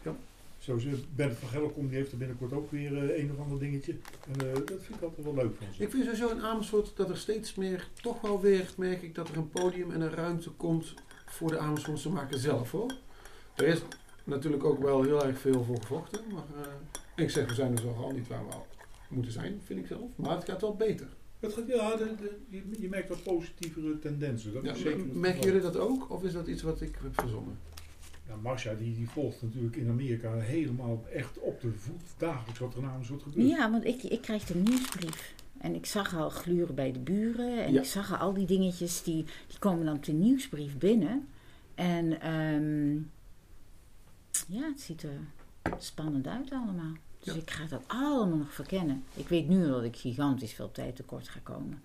Ja. 0.03 0.15
Zoals 0.62 0.86
eh, 0.86 0.94
Bert 1.16 1.38
van 1.38 1.50
Gelderkom, 1.50 1.88
die 1.88 1.98
heeft 1.98 2.12
er 2.12 2.18
binnenkort 2.18 2.54
ook 2.54 2.72
weer 2.72 2.98
eh, 3.12 3.24
een 3.24 3.32
of 3.32 3.40
ander 3.40 3.60
dingetje. 3.60 3.96
En 4.32 4.48
eh, 4.48 4.54
dat 4.54 4.82
vind 4.82 4.96
ik 4.96 5.02
altijd 5.02 5.26
wel 5.26 5.36
leuk 5.36 5.56
van 5.56 5.68
ze. 5.74 5.84
Ik 5.84 5.90
vind 5.92 6.04
sowieso 6.04 6.30
in 6.30 6.42
Amersfoort 6.42 6.92
dat 6.96 7.10
er 7.10 7.18
steeds 7.18 7.56
meer, 7.56 7.88
toch 8.02 8.22
wel 8.22 8.42
weer, 8.42 8.70
merk 8.78 9.02
ik 9.02 9.16
dat 9.16 9.30
er 9.30 9.38
een 9.38 9.50
podium 9.50 9.92
en 9.92 10.02
een 10.02 10.10
ruimte 10.14 10.50
komt 10.50 10.94
voor 11.26 11.50
de 11.52 11.58
Amersfoortse 11.58 12.10
maken 12.10 12.40
zelf 12.40 12.72
hoor. 12.72 12.94
Er 13.56 13.66
is 13.68 13.82
natuurlijk 14.24 14.64
ook 14.64 14.80
wel 14.82 15.04
heel 15.04 15.26
erg 15.26 15.40
veel 15.40 15.64
voor 15.64 15.78
gevochten, 15.82 16.22
maar 16.34 16.44
ik 17.16 17.30
zeg 17.30 17.48
we 17.48 17.54
zijn 17.54 17.72
er 17.72 17.82
zo 17.82 17.92
al 17.94 18.12
niet 18.12 18.28
waar 18.28 18.46
we 18.48 18.54
al 18.54 18.68
moeten 19.10 19.32
zijn, 19.32 19.62
vind 19.64 19.80
ik 19.80 19.88
zelf. 19.88 20.10
Maar 20.16 20.36
het 20.36 20.50
gaat 20.50 20.62
wel 20.62 20.76
beter. 20.76 21.08
Het 21.40 21.54
gaat, 21.54 21.68
ja, 21.68 21.96
de, 21.96 22.16
de- 22.22 22.40
je, 22.50 22.64
je 22.80 22.90
merkt 22.90 23.10
wat 23.10 23.24
positievere 23.24 24.00
tendensen. 24.00 24.54
Dat 24.54 24.64
Ja, 24.80 24.96
merken 25.14 25.42
jullie 25.42 25.62
dat 25.62 25.78
ook 25.78 26.10
of 26.12 26.24
is 26.24 26.34
dat 26.34 26.48
iets 26.48 26.62
wat 26.62 26.82
ik 26.82 26.98
heb 27.02 27.20
verzonnen? 27.20 27.58
Ja, 28.32 28.38
Marcia 28.41 28.74
die, 28.74 28.95
die 28.95 29.10
volgt 29.10 29.41
natuurlijk 29.41 29.76
in 29.76 29.90
Amerika 29.90 30.34
helemaal 30.34 31.06
echt 31.14 31.40
op 31.40 31.62
de 31.62 31.72
voet 31.72 32.02
dagelijks 32.18 32.60
wat 32.60 32.74
er 32.74 32.80
in 32.80 32.86
Amersfoort 32.90 33.22
gebeurt. 33.22 33.48
Ja, 33.49 33.72
want 33.72 33.86
ik, 33.86 34.03
ik 34.03 34.22
kreeg 34.22 34.49
een 34.49 34.64
nieuwsbrief. 34.64 35.34
En 35.58 35.76
ik 35.76 35.86
zag 35.86 36.16
al 36.16 36.30
gluren 36.30 36.76
bij 36.76 36.91
de 36.91 36.99
buren. 36.99 37.64
En 37.66 37.74
Ja. 37.74 37.80
ik 37.80 37.86
zag 37.86 38.20
al 38.20 38.34
die 38.34 38.45
dingetjes, 38.45 39.03
die, 39.03 39.24
die 39.48 39.60
komen 39.60 39.86
dan 39.86 39.95
op 39.95 40.03
de 40.06 40.12
nieuwsbrief 40.12 40.78
binnen. 40.78 41.28
En 41.76 42.22
ehm, 42.22 42.94
ja, 44.48 44.68
het 44.70 44.82
ziet 44.82 45.03
er 45.03 45.20
spannend 45.78 46.28
uit 46.28 46.52
allemaal. 46.52 46.94
Dus 47.20 47.34
Ja. 47.34 47.40
ik 47.41 47.49
ga 47.52 47.66
dat 47.66 47.82
allemaal 47.88 48.38
nog 48.38 48.53
verkennen. 48.53 49.03
Ik 49.14 49.28
weet 49.28 49.48
nu 49.48 49.68
dat 49.68 49.84
ik 49.84 49.95
gigantisch 49.95 50.53
veel 50.53 50.72
tijd 50.72 50.95
tekort 50.95 51.28
ga 51.30 51.40
komen. 51.44 51.82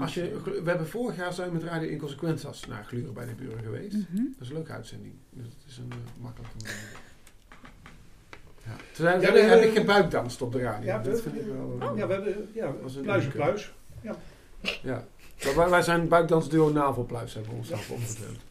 Als 0.00 0.14
je, 0.14 0.40
we 0.64 0.68
hebben 0.70 0.88
vorig 0.88 1.16
jaar 1.16 1.32
zijn 1.32 1.52
met 1.52 1.62
Radio 1.62 1.88
Inconsequentas 1.88 2.66
naar 2.66 2.84
Gluren 2.84 3.14
bij 3.14 3.26
de 3.26 3.32
buren 3.34 3.62
geweest. 3.62 3.92
Mhm. 3.92 4.16
Dat 4.16 4.40
is 4.40 4.48
een 4.48 4.54
leuke 4.54 4.72
uitzending. 4.72 5.14
Dus 5.30 5.44
het 5.46 5.54
is 5.70 5.76
een 5.78 5.90
eh, 5.90 6.22
makkelijke 6.22 6.56
manier. 6.58 6.76
Ja. 8.64 8.70
Toen 8.92 9.06
Ja, 9.06 9.12
heb, 9.12 9.20
we 9.20 9.26
ik- 9.26 9.34
heb 9.34 9.48
hebben- 9.48 9.68
ik 9.68 9.74
geen 9.76 9.86
buikdans 9.86 10.40
op 10.40 10.52
de 10.52 10.58
radio. 10.60 10.86
Ja, 10.86 10.98
dat 10.98 11.20
vind 11.20 11.34
ik 11.36 11.42
wel... 11.46 11.76
eh, 11.80 11.96
Ja, 11.96 12.06
we 12.06 12.12
hebben 12.12 12.48
ja, 12.54 12.72
Was 12.82 12.94
een 12.96 13.02
pluis 13.02 13.24
en 13.24 13.30
leuke. 13.32 13.36
pluis. 13.44 13.72
Ja. 14.82 15.04
Maar 15.44 15.54
wij, 15.56 15.68
wij 15.68 15.82
zijn 15.82 16.08
buikdansduo 16.08 16.70
Navelpluis, 16.72 17.34
hebben 17.34 17.50
we 17.52 17.58
onszelf 17.58 17.90
opgedrukt. 17.90 18.42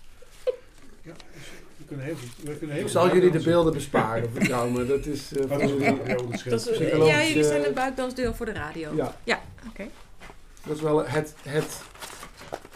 Ja, 1.01 1.11
dus 1.33 1.49
we 1.77 1.83
kunnen 1.85 2.05
heel 2.05 2.15
goed. 2.15 2.29
We 2.43 2.57
kunnen 2.57 2.75
heel 2.75 2.85
Ik 2.85 2.91
zal 2.91 3.13
jullie 3.13 3.31
de 3.31 3.41
beelden 3.43 3.73
besparen, 3.73 4.31
vertrouw 4.31 4.69
me. 4.69 4.85
Dat 4.85 5.05
is... 5.05 5.33
eh, 5.35 5.39
voor 5.47 5.57
dat 5.59 5.61
is 5.61 6.43
dat. 6.43 6.49
Dat 6.49 6.67
is, 6.69 6.77
ja, 7.07 7.23
jullie 7.25 7.43
zijn 7.43 7.65
een 7.65 7.73
buikdansduo 7.73 8.31
voor 8.33 8.45
de 8.45 8.51
radio. 8.53 8.95
Ja, 8.95 9.15
Ja, 9.23 9.41
oké. 9.69 9.87
Dat 10.67 10.75
is 10.75 10.81
wel 10.81 11.07
het... 11.07 11.33
het 11.41 11.81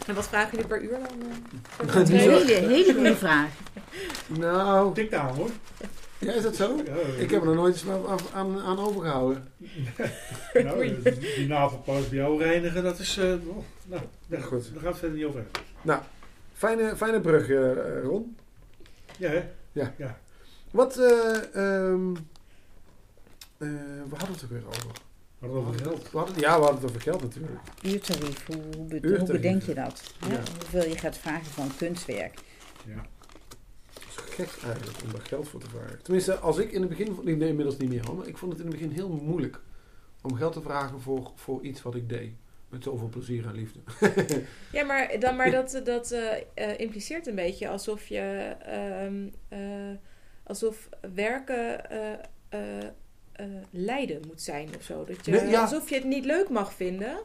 En 0.06 0.14
wat 0.14 0.28
vragen 0.28 0.50
jullie 0.50 0.66
per 0.66 0.82
uur 0.82 0.90
dan? 0.90 1.00
eh, 1.02 1.80
optreden? 1.80 2.06
Hele, 2.18 2.52
hele 2.52 2.94
goede 2.94 3.16
vraag. 3.16 3.50
nou, 4.26 4.94
Tik 4.94 5.12
aan 5.14 5.34
hoor. 5.34 5.50
ja, 6.18 6.32
is 6.32 6.42
dat 6.42 6.56
zo? 6.56 6.76
Ja, 6.84 6.94
Ik 7.18 7.30
heb 7.30 7.40
er 7.40 7.46
nog 7.46 7.54
nooit 7.54 7.74
eens 7.74 7.88
aan, 7.88 8.18
aan, 8.34 8.60
aan 8.60 8.78
overgehouden. 8.78 9.52
nou, 10.64 10.86
eh, 11.04 11.20
die, 11.36 11.46
navelpauze 11.48 12.08
bij 12.08 12.18
jou 12.18 12.42
reinigen, 12.42 12.82
dat 12.82 12.98
is. 12.98 13.16
eh, 13.16 13.32
oh, 13.32 13.64
nou, 13.86 14.02
daar, 14.26 14.42
Goed. 14.42 14.70
daar 14.72 14.82
gaat 14.82 14.90
het 14.90 14.98
verder 14.98 15.16
niet 15.16 15.26
over 15.26 15.40
hebben. 15.82 16.02
Fijne, 16.54 16.96
fijne 16.96 17.20
brug, 17.20 17.48
eh, 17.48 18.02
Ron. 18.02 18.36
Ja, 19.18 19.28
hè? 19.30 19.42
Wat, 20.70 20.96
eh, 20.96 21.54
ehm, 21.54 22.14
eh, 23.58 23.68
we 24.08 24.16
hadden 24.16 24.32
het 24.32 24.42
er 24.42 24.48
weer 24.48 24.66
over. 24.66 24.90
We 25.38 25.46
hadden 25.46 25.64
het 25.64 25.74
over 25.74 25.86
geld. 25.86 26.10
We 26.10 26.18
hadden, 26.18 26.38
ja, 26.40 26.58
we 26.58 26.64
hadden 26.64 26.80
het 26.80 26.90
over 26.90 27.00
geld 27.00 27.22
natuurlijk. 27.22 27.58
Uurtarief, 27.82 28.46
hoe, 28.46 28.56
hoe, 28.76 28.86
be- 28.86 28.94
Uurtarief. 28.94 29.18
hoe 29.18 29.26
bedenk 29.32 29.62
je 29.62 29.74
dat? 29.74 30.02
Hè? 30.18 30.32
Ja. 30.32 30.42
Hoeveel 30.60 30.88
je 30.88 30.98
gaat 30.98 31.18
vragen 31.18 31.46
van 31.46 31.70
kunstwerk. 31.76 32.38
Ja. 32.86 33.06
Het 33.94 34.02
is 34.08 34.14
gek 34.34 34.62
eigenlijk 34.64 35.02
om 35.04 35.12
daar 35.12 35.20
geld 35.26 35.48
voor 35.48 35.60
te 35.60 35.68
vragen. 35.70 36.02
Tenminste, 36.02 36.34
als 36.38 36.58
ik 36.58 36.72
in 36.72 36.80
het 36.80 36.88
begin, 36.88 37.18
nee, 37.22 37.36
nee, 37.36 37.48
inmiddels 37.48 37.76
niet 37.76 37.88
meer 37.88 38.06
hoor, 38.06 38.16
maar 38.16 38.26
ik 38.26 38.36
vond 38.38 38.52
het 38.52 38.60
in 38.60 38.66
het 38.66 38.76
begin 38.76 38.92
heel 38.94 39.08
moeilijk 39.08 39.60
om 40.22 40.34
geld 40.36 40.52
te 40.52 40.62
vragen 40.62 41.00
voor, 41.00 41.30
voor 41.34 41.62
iets 41.62 41.82
wat 41.82 41.94
ik 41.94 42.08
deed. 42.08 42.32
Met 42.68 42.82
zoveel 42.82 43.08
plezier 43.08 43.46
en 43.46 43.54
liefde. 43.54 43.78
Ja, 44.72 44.84
maar, 44.84 45.20
dan, 45.20 45.36
maar 45.36 45.50
dat, 45.50 45.80
dat 45.84 46.10
eh, 46.10 46.36
eh, 46.54 46.78
impliceert 46.78 47.26
een 47.26 47.34
beetje 47.34 47.68
alsof 47.68 48.06
je... 48.06 48.54
ehm, 48.64 49.28
eh, 49.48 49.96
alsof 50.44 50.88
werken 51.14 51.80
eh, 53.38 53.46
lijden 53.70 54.20
moet 54.26 54.40
zijn 54.42 54.68
of 54.76 54.82
zo. 54.82 55.04
Dat 55.04 55.24
je, 55.26 55.30
Nee, 55.30 55.46
ja. 55.48 55.60
Alsof 55.60 55.88
je 55.88 55.94
het 55.94 56.04
niet 56.04 56.24
leuk 56.24 56.48
mag 56.48 56.72
vinden. 56.72 57.18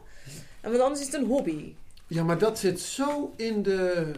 En 0.60 0.70
Want 0.70 0.82
anders 0.82 1.00
is 1.00 1.06
het 1.06 1.14
een 1.14 1.26
hobby. 1.26 1.74
Ja, 2.06 2.24
maar 2.24 2.38
dat 2.38 2.58
zit 2.58 2.80
zo 2.80 3.32
in 3.36 3.62
de. 3.62 4.10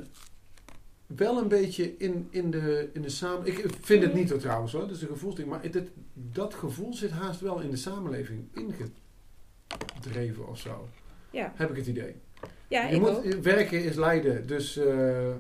Wel 1.07 1.39
een 1.39 1.49
beetje 1.49 1.97
in, 1.99 2.29
in 2.31 2.51
de, 2.51 2.91
in 2.93 3.03
de 3.03 3.09
samen. 3.09 3.47
Ik 3.47 3.67
vind 3.81 4.03
het 4.03 4.15
niet 4.15 4.29
zo 4.29 4.37
trouwens 4.37 4.73
hoor, 4.73 4.81
dat 4.87 4.97
is 4.97 5.03
een 5.03 5.09
gevoelsding. 5.09 5.49
Maar 5.49 5.63
het, 5.63 5.91
dat 6.13 6.55
gevoel 6.55 6.95
zit 6.95 7.11
haast 7.11 7.41
wel 7.41 7.61
in 7.61 7.71
de 7.71 7.77
samenleving 7.77 8.45
ingedreven 8.55 10.49
of 10.49 10.59
zo. 10.59 10.89
Ja, 11.31 11.53
Heb 11.57 11.71
ik 11.71 11.77
het 11.77 11.87
idee. 11.87 12.15
ja 12.69 12.87
je 12.87 12.95
ik 12.95 13.01
moet, 13.01 13.11
ook. 13.11 13.25
werken 13.43 13.85
is 13.85 13.95
lijden. 13.95 14.47
Dus, 14.47 14.77
eh, 14.77 14.87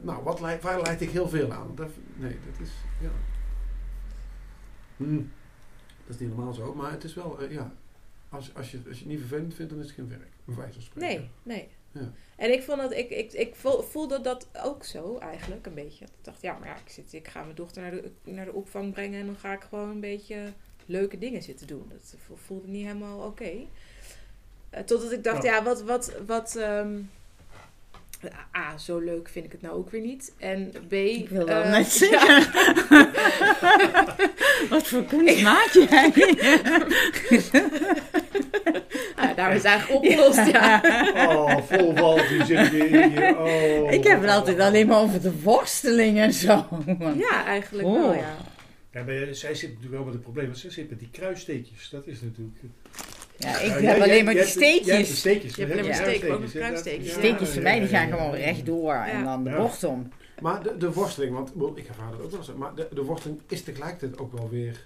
nou, 0.03 0.23
wat 0.23 0.41
leid, 0.41 0.63
waar 0.63 0.81
leid 0.83 1.01
ik 1.01 1.11
heel 1.11 1.29
veel 1.29 1.53
aan? 1.53 1.73
Dat, 1.75 1.89
nee, 2.15 2.37
dat 2.51 2.67
is. 2.67 2.73
Ja. 3.01 3.11
Hm, 4.97 5.21
dat 6.07 6.15
is 6.15 6.21
niet 6.21 6.31
helemaal 6.31 6.55
zo, 6.55 6.75
maar 6.75 6.91
het 6.91 7.05
is 7.05 7.15
wel, 7.15 7.41
eh, 7.41 7.53
ja. 7.53 7.73
Als, 8.29 8.55
als, 8.55 8.71
je, 8.71 8.79
als 8.89 8.97
je 8.99 9.03
het 9.03 9.13
niet 9.13 9.19
vervelend 9.21 9.55
vindt, 9.55 9.71
dan 9.71 9.81
is 9.81 9.87
het 9.87 9.95
geen 9.95 10.09
werk. 10.09 10.31
Bij 10.45 10.55
wijze 10.55 10.73
van 10.73 10.83
spreken. 10.83 11.09
Nee, 11.19 11.29
nee. 11.57 11.69
Ja. 11.93 12.13
En 12.37 12.53
ik 12.53 12.63
vond 12.63 12.81
dat, 12.81 12.93
ik, 12.93 13.11
ik, 13.11 13.33
ik 13.33 13.55
voel- 13.55 13.83
voelde 13.83 14.21
dat 14.21 14.49
ook 14.63 14.85
zo 14.85 15.19
eigenlijk, 15.19 15.67
een 15.67 15.75
beetje. 15.75 16.05
Ik 16.05 16.11
dacht, 16.23 16.43
ja, 16.43 16.59
maar 16.59 16.69
ja, 16.69 16.75
ik, 16.77 16.89
zit, 16.91 17.13
ik 17.13 17.29
ga 17.29 17.43
mijn 17.43 17.55
dochter 17.55 17.83
naar 17.83 17.91
de, 17.91 18.11
naar 18.25 18.45
de 18.45 18.53
opvang 18.53 18.93
brengen 18.93 19.21
en 19.21 19.27
dan 19.27 19.37
ga 19.37 19.53
ik 19.53 19.63
gewoon 19.69 19.89
een 19.89 20.01
beetje 20.01 20.53
leuke 20.87 21.19
dingen 21.19 21.43
zitten 21.43 21.67
doen. 21.67 21.87
Dat 21.89 22.15
vo- 22.27 22.37
voelde 22.37 22.69
niet 22.69 22.87
helemaal 22.87 23.27
oké. 23.27 23.51
Eh, 24.71 24.83
totdat 24.83 25.13
ik 25.13 25.25
dacht, 25.25 25.43
Ja. 25.43 25.55
ja, 25.55 25.63
wat, 25.63 25.83
wat, 25.83 26.13
wat, 26.27 26.57
ehm, 26.57 26.99
A, 28.57 28.79
zo 28.79 28.99
leuk 28.99 29.29
vind 29.29 29.45
ik 29.45 29.53
het 29.53 29.63
nou 29.63 29.75
ook 29.75 29.91
weer 29.91 30.01
niet. 30.01 30.33
En 30.39 30.73
B... 30.89 30.93
Ik 30.93 31.29
wil 31.29 31.47
wel 31.47 31.63
eh, 31.63 31.71
net 31.71 31.99
ja, 31.99 32.09
zeggen. 32.09 32.53
Wat 34.71 34.87
voor 34.87 35.05
kunst 35.05 35.43
maak 35.43 35.69
jij? 35.73 36.13
ah, 39.17 39.37
daar 39.37 39.55
is 39.55 39.63
eigenlijk 39.65 40.05
opgelost, 40.05 40.47
ja. 40.47 40.81
Oh, 41.29 41.63
vol 41.71 41.95
wal, 41.95 42.17
die 42.17 42.45
zit 42.45 42.71
weer 42.71 43.09
hier. 43.09 43.39
Oh. 43.39 43.93
Ik 43.93 44.05
heb 44.05 44.21
het 44.21 44.31
altijd 44.31 44.61
alleen 44.61 44.87
maar 44.87 45.01
over 45.01 45.23
de 45.23 45.41
worsteling 45.43 46.19
en 46.19 46.33
zo. 46.33 46.67
Ja, 47.17 47.45
eigenlijk 47.45 47.89
Oh. 47.89 48.01
wel, 48.01 48.15
ja. 48.15 48.37
Ja, 48.93 49.03
maar 49.03 49.35
zij 49.35 49.55
zit 49.55 49.69
natuurlijk 49.69 49.95
wel 49.95 50.05
met 50.05 50.13
het 50.13 50.23
probleem, 50.23 50.47
want 50.47 50.59
zij 50.59 50.71
zit 50.71 50.91
met 50.91 50.99
die 50.99 51.11
kruissteekjes. 51.11 51.89
Dat 51.91 52.07
is 52.07 52.21
natuurlijk... 52.21 52.59
Ja, 53.39 53.59
ik 53.59 53.81
Ja, 53.81 53.89
heb 53.93 54.03
alleen 54.03 54.25
maar 54.25 54.35
die 54.35 54.43
hebt 54.43 54.55
de 54.55 54.61
steekjes. 54.61 55.19
steekjes. 55.19 55.55
Je 55.55 55.61
hebt 55.65 55.73
alleen 55.79 55.89
maar 55.91 55.99
ook 56.71 56.77
steekjes. 56.77 57.13
Steekjes 57.13 57.51
voor 57.51 57.63
mij 57.63 57.79
die 57.79 57.89
gaan 57.89 58.09
gewoon 58.11 58.35
rechtdoor 58.35 58.95
en 58.95 59.25
dan 59.25 59.45
de 59.45 59.51
bocht 59.51 59.85
om. 59.85 60.09
Maar 60.41 60.63
de, 60.63 60.77
de 60.77 60.93
worsteling, 60.93 61.33
want 61.35 61.79
ik 61.79 61.89
ervaar 61.89 62.11
dat 62.11 62.21
ook 62.23 62.31
wel 62.31 62.39
eens, 62.41 62.53
maar 62.55 62.75
de, 62.75 62.89
de 62.95 63.03
worsteling 63.03 63.41
is 63.49 63.63
tegelijkertijd 63.63 64.19
ook 64.19 64.33
wel 64.33 64.49
weer 64.49 64.85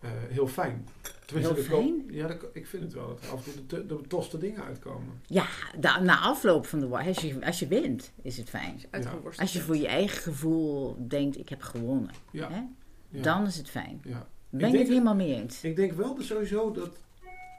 eh, 0.00 0.10
heel 0.28 0.46
fijn. 0.46 0.86
Tenminste, 1.26 1.54
Heel 1.54 1.62
er 1.64 1.70
fijn? 1.70 2.04
Ja, 2.10 2.36
ik 2.52 2.66
vind 2.66 2.82
het 2.82 2.92
wel 2.92 3.08
dat 3.08 3.20
er 3.22 3.28
af 3.30 3.46
en 3.46 3.52
toe 3.52 3.66
de, 3.66 3.86
de, 3.86 4.06
toste 4.08 4.38
dingen 4.38 4.64
uitkomen. 4.64 5.20
Ja, 5.26 5.46
da- 5.78 6.00
na 6.00 6.18
afloop 6.20 6.66
van 6.66 6.80
de 6.80 6.88
war, 6.88 7.06
als 7.06 7.18
je, 7.18 7.36
als 7.46 7.58
je 7.58 7.66
wint, 7.66 8.12
is 8.22 8.36
het 8.36 8.48
fijn. 8.50 8.80
Uitgeworsteld. 8.90 9.38
Als 9.38 9.52
je 9.52 9.60
voor 9.60 9.76
je 9.76 9.86
eigen 9.86 10.22
gevoel 10.22 10.96
denkt, 11.08 11.38
ik 11.38 11.48
heb 11.48 11.62
gewonnen, 11.62 12.10
Ja, 12.30 12.48
hè? 12.50 12.60
ja, 13.08 13.22
dan 13.22 13.46
is 13.46 13.56
het 13.56 13.70
fijn. 13.70 14.00
ja. 14.04 14.26
Ik 14.50 14.58
ben 14.58 14.66
ik 14.66 14.72
denk- 14.72 14.78
het 14.84 14.88
helemaal 14.92 15.14
mee 15.14 15.34
eens. 15.34 15.64
Ik 15.64 15.76
denk 15.76 15.92
wel 15.92 16.14
dus 16.14 16.26
sowieso 16.26 16.70
dat... 16.72 16.90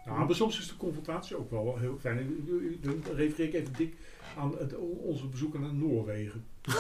Nou, 0.10 0.26
maar 0.26 0.36
soms 0.36 0.60
is 0.60 0.68
de 0.68 0.78
confrontatie 0.78 1.38
ook 1.38 1.52
wel 1.52 1.78
heel 1.78 1.98
fijn. 2.00 2.48
Dan 2.82 3.04
refereer 3.16 3.48
ik 3.48 3.54
even 3.54 3.74
dik 3.78 3.94
aan 4.38 4.56
het, 4.58 4.76
onze 5.02 5.28
bezoeken 5.28 5.62
naar 5.62 5.74
Noorwegen. 5.74 6.46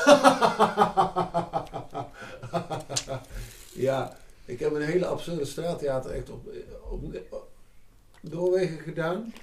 ja, 3.87 4.17
ik 4.45 4.59
heb 4.59 4.73
een 4.73 4.81
hele 4.81 5.05
absurde 5.05 5.45
straattheater 5.45 6.11
echt 6.11 6.29
op, 6.29 6.49
op, 6.89 7.47
Noorwegen 8.21 8.79
gedaan. 8.79 9.33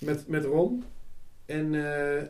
Met, 0.00 0.28
met 0.28 0.44
Ron. 0.44 0.84
En 1.46 1.74
eh, 1.74 2.22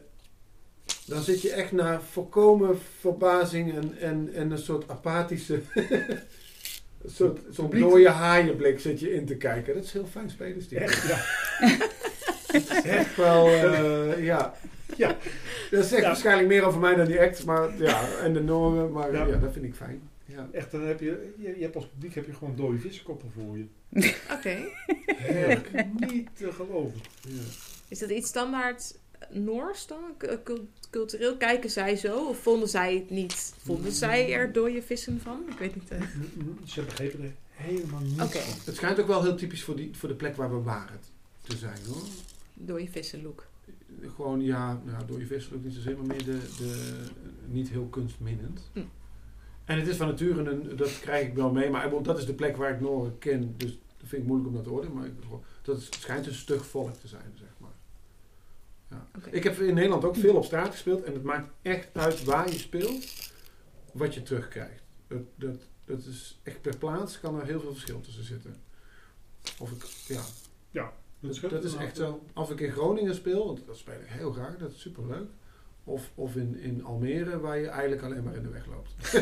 dan 1.06 1.22
zit 1.22 1.42
je 1.42 1.52
echt 1.52 1.72
naar 1.72 2.02
volkomen 2.02 2.78
verbazing 3.00 3.74
en, 3.74 3.98
en 4.32 4.50
een 4.50 4.58
soort 4.58 4.88
apathische... 4.88 5.62
een 7.04 7.10
soort, 7.10 7.40
zo'n 7.50 7.70
dode 7.70 8.08
haaienblik 8.08 8.80
zit 8.80 9.00
je 9.00 9.12
in 9.14 9.26
te 9.26 9.36
kijken. 9.36 9.74
Dat 9.74 9.84
is 9.84 9.92
heel 9.92 10.06
fijn 10.06 10.30
spelen, 10.30 10.62
Steve. 10.62 10.82
Echt, 10.82 11.08
ja. 11.08 11.18
echt 12.98 13.16
wel, 13.16 13.46
eh, 13.48 14.24
ja. 14.24 14.54
Ja. 14.96 15.16
Dat 15.70 15.84
zegt 15.84 16.02
Ja. 16.02 16.08
waarschijnlijk 16.08 16.48
meer 16.48 16.64
over 16.64 16.80
mij 16.80 16.94
dan 16.94 17.06
die 17.06 17.20
act, 17.20 17.44
maar 17.44 17.78
ja, 17.82 18.08
en 18.22 18.32
de 18.32 18.42
normen, 18.42 18.92
maar 18.92 19.12
Ja. 19.12 19.26
ja, 19.26 19.36
dat 19.36 19.52
vind 19.52 19.64
ik 19.64 19.74
fijn. 19.74 20.02
Ja. 20.24 20.48
Echt, 20.52 20.70
dan 20.70 20.82
heb 20.86 21.00
je, 21.00 21.32
je, 21.38 21.54
je 21.56 21.62
hebt 21.62 21.74
als 21.76 21.86
publiek 21.88 22.14
heb 22.14 22.26
je 22.26 22.32
gewoon 22.34 22.56
dode 22.56 22.78
vissenkoppen 22.78 23.30
voor 23.34 23.58
je. 23.58 23.66
Oké. 24.32 24.56
Heerlijk. 25.06 25.70
Niet 26.10 26.28
te 26.36 26.52
geloven. 26.52 27.00
Ja. 27.28 27.40
Is 27.88 27.98
dat 27.98 28.10
iets 28.10 28.28
standaard 28.28 28.94
Noors 29.30 29.86
dan? 29.86 30.02
Cul- 30.44 30.68
Cultureel 30.90 31.36
kijken 31.36 31.70
zij 31.70 31.96
zo? 31.96 32.28
Of 32.28 32.38
vonden 32.38 32.68
zij 32.68 32.94
het 32.94 33.10
niet? 33.10 33.54
Vonden 33.58 33.92
zij 33.92 34.32
er 34.32 34.52
dode 34.52 34.82
vissen 34.82 35.20
van? 35.20 35.42
Ik 35.50 35.58
weet 35.58 35.74
niet. 35.74 35.90
eh. 35.90 36.02
Ze 36.64 36.82
begrepen 36.82 37.22
er 37.22 37.32
helemaal 37.50 38.00
niets 38.00 38.16
van. 38.16 38.28
Het 38.64 38.76
schijnt 38.76 39.00
ook 39.00 39.06
wel 39.06 39.22
heel 39.22 39.36
typisch 39.36 39.62
voor, 39.62 39.76
die, 39.76 39.90
voor 39.96 40.08
de 40.08 40.14
plek 40.14 40.36
waar 40.36 40.50
we 40.50 40.62
waren 40.62 41.00
te 41.42 41.56
zijn 41.56 41.78
hoor. 41.88 42.02
Dode 42.54 42.88
vissen 42.90 43.22
look. 43.22 43.46
Gewoon, 44.14 44.40
ja, 44.42 44.80
nou, 44.84 45.06
door 45.06 45.18
je 45.18 45.26
visselijk 45.26 45.64
niet 45.64 45.74
zozeer, 45.74 45.96
maar 45.96 46.06
meer 46.06 46.24
de, 46.24 46.38
de 46.58 46.94
niet 47.46 47.68
heel 47.68 47.86
kunstminnend. 47.86 48.60
Hm. 48.72 48.80
En 49.64 49.78
het 49.78 49.88
is 49.88 49.96
van 49.96 50.06
nature, 50.06 50.50
een, 50.50 50.76
dat 50.76 51.00
krijg 51.00 51.26
ik 51.28 51.34
wel 51.34 51.50
mee, 51.52 51.70
maar 51.70 52.02
dat 52.02 52.18
is 52.18 52.26
de 52.26 52.34
plek 52.34 52.56
waar 52.56 52.74
ik 52.74 52.80
Noren 52.80 53.18
ken, 53.18 53.54
dus 53.56 53.70
dat 53.70 54.08
vind 54.08 54.22
ik 54.22 54.28
moeilijk 54.28 54.48
om 54.50 54.54
dat 54.54 54.64
te 54.64 54.70
oordelen, 54.70 54.96
maar 54.96 55.06
ik, 55.06 55.12
dat 55.62 55.80
schijnt 55.90 56.26
een 56.26 56.34
stug 56.34 56.66
volk 56.66 56.92
te 56.94 57.08
zijn. 57.08 57.32
Ja. 58.94 59.30
Ik 59.30 59.44
heb 59.44 59.58
in 59.58 59.74
Nederland 59.74 60.04
ook 60.04 60.16
veel 60.16 60.36
op 60.36 60.44
straat 60.44 60.70
gespeeld 60.70 61.02
en 61.02 61.12
het 61.12 61.22
maakt 61.22 61.48
echt 61.62 61.88
uit 61.92 62.24
waar 62.24 62.50
je 62.50 62.58
speelt, 62.58 63.06
wat 63.92 64.14
je 64.14 64.22
terugkrijgt. 64.22 64.82
Dat, 65.08 65.22
dat, 65.34 65.56
dat 65.84 66.04
is 66.04 66.40
echt 66.42 66.60
per 66.60 66.76
plaats 66.76 67.20
kan 67.20 67.40
er 67.40 67.46
heel 67.46 67.60
veel 67.60 67.72
verschil 67.72 68.00
tussen 68.00 68.24
zitten. 68.24 68.56
Of 69.58 69.70
ik, 69.70 69.84
ja, 70.06 70.22
dat, 71.20 71.34
scheelt 71.34 71.52
dat 71.52 71.64
is 71.64 71.74
echt 71.74 71.96
zo. 71.96 72.22
Als 72.32 72.50
ik 72.50 72.60
in 72.60 72.72
Groningen 72.72 73.14
speel, 73.14 73.46
want 73.46 73.66
dat 73.66 73.76
speel 73.76 73.94
ik 73.94 74.06
heel 74.06 74.32
graag, 74.32 74.56
dat 74.56 74.70
is 74.70 74.80
superleuk. 74.80 75.28
Of, 75.84 76.10
of 76.14 76.36
in, 76.36 76.58
in 76.58 76.84
Almere, 76.84 77.40
waar 77.40 77.58
je 77.58 77.68
eigenlijk 77.68 78.02
alleen 78.02 78.22
maar 78.22 78.34
in 78.34 78.42
de 78.42 78.48
weg 78.48 78.66
loopt. 78.66 78.94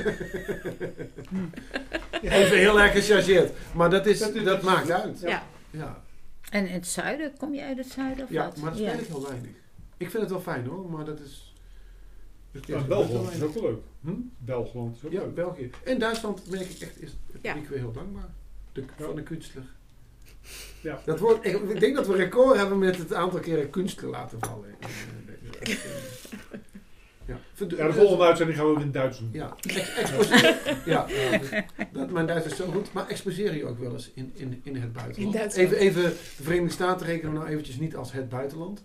Even 2.23 2.59
heel 2.59 2.81
erg 2.81 2.93
gechargeerd. 2.93 3.53
Maar 3.75 3.91
dat, 3.91 4.07
is, 4.07 4.33
Dat 4.33 4.63
maakt 4.63 4.91
uit. 4.91 5.21
Ja. 5.21 5.29
Ja, 5.29 5.43
ja. 5.71 6.03
En 6.51 6.67
in 6.67 6.75
het 6.75 6.87
zuiden, 6.87 7.37
kom 7.37 7.55
je 7.55 7.63
uit 7.63 7.77
het 7.77 7.91
zuiden 7.91 8.25
of 8.25 8.31
wat? 8.31 8.57
maar 8.57 8.71
dat 8.71 8.79
speel 8.79 8.99
ik 8.99 9.07
heel 9.07 9.23
weinig. 9.29 9.51
Ik 10.03 10.11
vind 10.11 10.23
het 10.23 10.31
wel 10.33 10.41
fijn 10.41 10.67
hoor, 10.67 10.91
maar 10.91 11.05
dat 11.05 11.21
is... 11.21 11.55
dat 12.53 12.67
Ja, 12.67 12.77
is 12.79 12.87
België 12.87 13.35
is 13.37 13.43
ook 13.43 13.55
wel 13.55 13.63
leuk. 13.63 13.79
Hm? 14.01 14.11
België 14.39 14.79
is 14.97 15.05
ook 15.05 15.13
Ja, 15.13 15.21
leuk. 15.21 15.35
België. 15.35 15.71
En 15.85 15.99
Duitsland 15.99 16.51
merk 16.51 16.69
ik 16.71 16.81
echt, 16.81 17.03
is 17.03 17.11
Ja. 17.43 17.53
publiek 17.53 17.69
weer 17.71 17.79
heel 17.79 17.93
dankbaar. 17.93 18.29
De, 18.73 18.85
van 18.99 19.17
de 19.17 19.23
kunstler. 19.23 19.65
Ja. 20.81 21.01
Dat 21.05 21.19
wordt, 21.19 21.47
ik, 21.47 21.61
ik 21.71 21.81
denk 21.81 21.97
dat 21.97 22.07
we 22.07 22.17
record 22.17 22.57
hebben 22.57 22.79
met 22.79 22.97
het 22.99 23.15
aantal 23.15 23.41
keren 23.41 23.71
kunstler 23.71 24.11
laten 24.11 24.39
vallen. 24.41 24.75
eh, 24.81 25.77
Ja, 27.27 27.39
Ja, 27.57 27.87
de 27.87 27.93
volgende 27.93 28.25
uitzending 28.25 28.59
gaan 28.59 28.67
we 28.67 28.73
ook 28.73 28.79
in 28.79 28.85
het 28.85 28.93
Duits 28.95 29.19
doen. 29.19 29.29
Ja, 29.33 29.57
ja, 30.85 31.07
ja, 31.09 31.39
dus 31.39 31.51
dat, 31.93 32.11
mijn 32.11 32.27
Duits 32.27 32.47
is 32.47 32.57
zo 32.57 32.67
goed. 32.71 32.93
Maar 32.93 33.09
exposeer 33.09 33.55
je 33.57 33.67
ook 33.67 33.79
wel 33.79 33.93
eens 33.93 34.11
in, 34.15 34.33
in, 34.35 34.61
in 34.63 34.77
het 34.77 34.93
buitenland? 34.93 35.35
In 35.35 35.41
Duitsland. 35.41 35.69
Even, 35.71 35.79
even, 35.79 36.03
de 36.03 36.43
Verenigde 36.43 36.73
Staten 36.73 37.07
rekenen 37.07 37.33
we 37.33 37.39
nou 37.39 37.51
eventjes 37.51 37.77
niet 37.79 37.97
als 37.97 38.13
het 38.13 38.29
buitenland. 38.29 38.83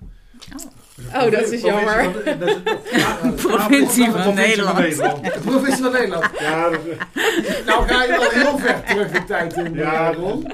Oh, 1.15 1.31
dat 1.31 1.51
is 1.51 1.61
jammer. 1.61 2.03
Van 2.03 2.13
de- 2.13 2.37
dat 2.37 2.49
is 3.33 3.41
Provincie 3.41 4.11
van 4.11 4.33
Nederland. 4.33 4.77
de 4.77 5.39
provincie 5.45 5.83
van 5.83 5.91
Nederland. 5.91 6.25
Ja, 6.39 6.69
dat, 6.69 6.79
Nou 7.65 7.87
ga 7.87 8.03
je 8.03 8.17
al 8.17 8.29
heel 8.29 8.57
ver 8.57 8.83
terug 8.83 9.11
de 9.11 9.23
tijd 9.23 9.53
in. 9.57 9.73
Ja, 9.73 9.91
Ja, 9.93 10.05
dat- 10.11 10.15
Ron. 10.19 10.47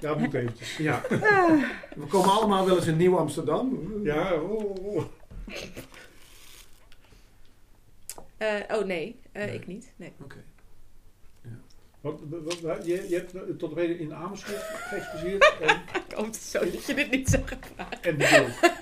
ja, 0.00 0.14
moet 0.14 0.34
eventjes. 0.34 0.76
Ja. 0.76 1.00
We 1.94 2.06
komen 2.08 2.30
allemaal 2.32 2.66
wel 2.66 2.76
eens 2.76 2.86
in 2.86 2.96
Nieuw-Amsterdam. 2.96 3.78
Ja, 4.04 4.32
oh, 4.32 4.94
oh. 4.96 5.02
Eh, 8.38 8.48
oh 8.78 8.84
nee, 8.84 9.20
eh, 9.32 9.44
Nee. 9.44 9.54
ik 9.54 9.66
niet. 9.66 9.92
Nee. 9.96 10.12
Oké. 10.22 10.36
Wat, 12.00 12.20
wat, 12.28 12.60
wat- 12.60 12.86
je, 12.86 13.08
je 13.08 13.14
hebt 13.14 13.34
eh, 13.34 13.40
tot 13.58 13.70
op 13.70 13.76
heden 13.76 13.98
in 13.98 14.14
Amersfoort 14.14 14.62
geëxposeerd 14.62 15.54
en, 15.60 15.80
Ik 16.08 16.12
hoop 16.14 16.26
het 16.26 16.36
zo 16.36 16.58
dat 16.70 16.84
je 16.86 16.94
dit 16.94 17.10
niet 17.10 17.28
vragen. 17.30 18.02
en 18.02 18.18
de 18.18 18.28
beeld. 18.30 18.72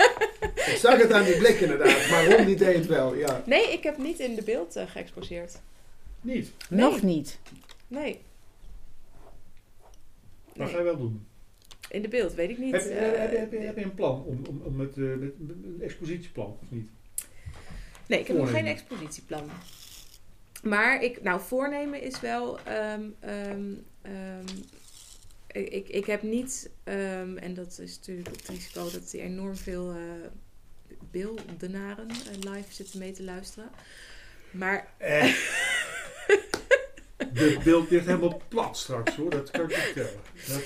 Ik 0.69 0.77
zag 0.77 0.99
het 1.03 1.13
aan 1.13 1.25
die 1.25 1.37
blik 1.37 1.61
inderdaad, 1.61 2.09
maar 2.11 2.27
Ron 2.33 2.47
die 2.47 2.57
deed 2.57 2.75
het 2.77 2.87
wel. 2.87 3.15
Ja. 3.15 3.43
Nee, 3.47 3.73
ik 3.73 3.83
heb 3.83 3.99
niet 3.99 4.19
in 4.19 4.35
de 4.35 4.43
beeld 4.43 4.77
eh, 4.77 4.91
geëxposeerd. 4.91 5.61
Niet. 6.21 6.53
Nog 6.71 7.03
niet. 7.03 7.39
Nee. 7.89 8.21
Wat 10.47 10.57
Nee. 10.57 10.69
ga 10.69 10.77
je 10.79 10.85
wel 10.85 10.97
doen? 10.99 11.27
In 11.91 12.03
de 12.03 12.09
beeld, 12.09 12.35
weet 12.35 12.51
ik 12.51 12.59
niet. 12.59 12.73
Heb, 12.73 12.83
je- 12.83 12.89
Eh, 12.91 13.19
heb, 13.21 13.31
je- 13.33 13.39
heb, 13.39 13.53
je- 13.53 13.59
heb 13.59 13.79
je 13.79 13.85
een 13.85 13.95
plan 13.95 14.23
om, 14.25 14.43
om, 14.49 14.61
om 14.65 14.77
met, 14.77 14.97
eh, 14.97 15.05
met, 15.05 15.19
met 15.21 15.57
een 15.65 15.79
expositieplan 15.81 16.47
of 16.63 16.67
niet? 16.69 16.89
Nee, 18.07 18.21
ik 18.21 18.27
heb 18.27 18.37
nog 18.37 18.51
geen 18.51 18.67
expositieplan. 18.67 19.51
Maar 20.63 21.03
ik, 21.03 21.23
nou, 21.23 21.41
voornemen 21.41 22.03
is 22.03 22.21
wel. 22.21 22.59
ehm, 22.61 23.03
ehm, 23.21 23.73
ehm, 24.03 24.47
ik, 25.47 25.89
ik, 25.89 26.07
heb 26.07 26.23
niet, 26.23 26.71
en 26.85 27.55
dat 27.55 27.79
is 27.79 27.97
natuurlijk 27.97 28.37
het 28.37 28.49
risico 28.49 28.91
dat 28.91 29.13
er 29.13 29.21
enorm 29.21 29.57
veel 29.57 29.91
eh 29.93 30.31
beeldenaren 31.11 32.09
eh, 32.09 32.53
live 32.53 32.73
zitten 32.73 32.99
mee 32.99 33.13
te 33.13 33.23
luisteren. 33.23 33.71
Maar 34.51 34.89
Eh. 34.99 35.25
De 37.33 37.57
beeld 37.65 37.91
ligt 37.91 38.07
helemaal 38.07 38.41
plat 38.49 38.77
straks 38.77 39.17
hoor, 39.17 39.31
dat 39.31 39.51
kan 39.51 39.63
ik 39.65 39.71
je 39.71 39.77
vertellen. 39.77 40.21
Dat, 40.47 40.63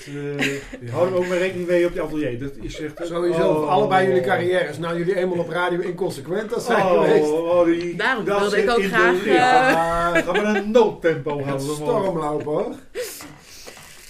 eh 0.81 0.91
hou 0.91 1.07
er 1.07 1.15
ook 1.15 1.27
maar 1.27 1.37
rekening 1.37 1.67
mee 1.67 1.85
op 1.85 1.93
je 1.93 2.01
atelier. 2.01 2.39
Dat 2.39 2.51
is 2.61 2.79
echt, 2.79 2.99
eh, 2.99 3.07
Sowieso, 3.07 3.49
oh. 3.49 3.55
voor 3.55 3.67
allebei 3.67 4.07
jullie 4.07 4.21
carrières. 4.21 4.77
Nou, 4.77 4.97
jullie 4.97 5.15
eenmaal 5.15 5.39
op 5.39 5.49
radio 5.49 5.79
inconsequent 5.79 6.53
als 6.53 6.65
zijn 6.65 6.81
Oh, 6.85 6.91
geweest. 7.03 7.29
oh, 7.31 7.65
die, 7.65 7.95
Daarom 7.95 8.25
dat 8.25 8.39
wilde 8.39 8.61
ik 8.61 8.69
ook 8.69 8.83
graag, 8.83 9.25
eh, 9.25 9.33
Ja, 9.33 10.21
Gaan 10.21 10.33
we 10.33 10.59
een 10.59 10.71
noodtempo 10.71 11.37
het 11.37 11.45
houden. 11.45 11.75
stormlopen 11.75 12.45
hoor. 12.45 12.75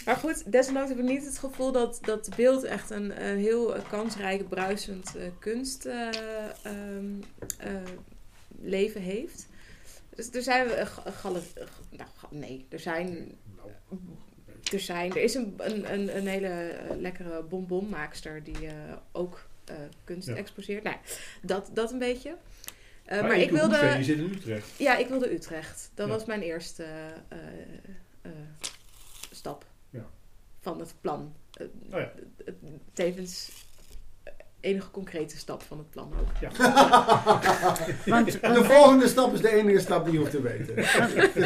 Maar 0.06 0.16
goed, 0.16 0.52
desondanks 0.52 0.90
heb 0.90 0.98
ik 1.00 1.04
niet 1.06 1.26
het 1.26 1.38
gevoel 1.38 1.72
dat, 1.72 2.00
dat 2.02 2.26
het 2.26 2.36
beeld 2.36 2.64
echt 2.64 2.90
een, 2.90 3.26
een 3.30 3.38
heel 3.38 3.76
kansrijk, 3.90 4.50
bruisend 4.50 5.16
eh, 5.16 5.24
kunst 5.40 5.86
eh, 5.86 6.08
ehm, 6.64 7.06
eh, 7.58 7.68
leven 8.62 9.02
heeft. 9.02 9.48
Dus 10.16 10.30
er 10.32 10.42
zijn 10.42 10.68
uh, 10.68 10.86
galerie... 11.16 11.48
nou, 11.90 12.10
ga- 12.18 12.28
nee, 12.32 12.66
er 12.70 12.80
zijn... 12.80 13.32
Er, 14.74 14.80
zijn, 14.80 15.12
er 15.12 15.22
is 15.24 15.34
een, 15.36 15.54
een, 15.58 16.18
een, 16.18 16.28
hele 16.28 16.48
eh, 16.48 16.96
lekkere 16.98 17.44
bonbonmaakster 17.44 18.44
die 18.44 18.68
eh, 18.68 18.74
ook 19.12 19.46
eh, 19.66 19.76
kunst 20.04 20.28
Ja. 20.28 20.36
exposeert. 20.36 20.84
Nou, 20.84 20.96
dat, 21.42 21.70
dat 21.74 21.92
een 21.92 22.00
beetje. 22.00 22.36
Eh, 23.06 23.20
Maar, 23.20 23.28
maar 23.28 23.38
ik 23.40 23.50
wilde... 23.52 23.78
Je 23.98 24.04
zit 24.04 24.18
in 24.18 24.24
Utrecht. 24.34 24.68
Ja, 24.78 24.98
ik 24.98 25.08
wilde 25.08 25.34
Utrecht. 25.34 25.92
Dat 25.94 26.08
Ja. 26.08 26.14
was 26.14 26.26
mijn 26.26 26.42
eerste 26.42 26.84
eh, 27.28 27.38
eh, 28.22 28.32
stap 29.32 29.66
Ja. 29.90 30.06
van 30.60 30.80
het 30.80 30.94
plan. 31.02 31.36
Eh, 31.54 31.68
Oh 31.92 32.02
tevens 32.94 33.52
enige 34.64 34.92
concrete 34.92 35.38
stap 35.38 35.62
van 35.64 35.78
het 35.78 35.90
plan 35.90 36.12
ook. 36.20 36.52
Want, 38.06 38.32
De 38.42 38.64
volgende 38.64 39.08
stap 39.08 39.34
is 39.34 39.42
de 39.42 39.50
enige 39.50 39.80
stap 39.80 40.04
die 40.04 40.14
je 40.14 40.20
hoeft 40.20 40.32
te 40.32 40.42
weten. 40.42 40.76
Dit 40.76 40.86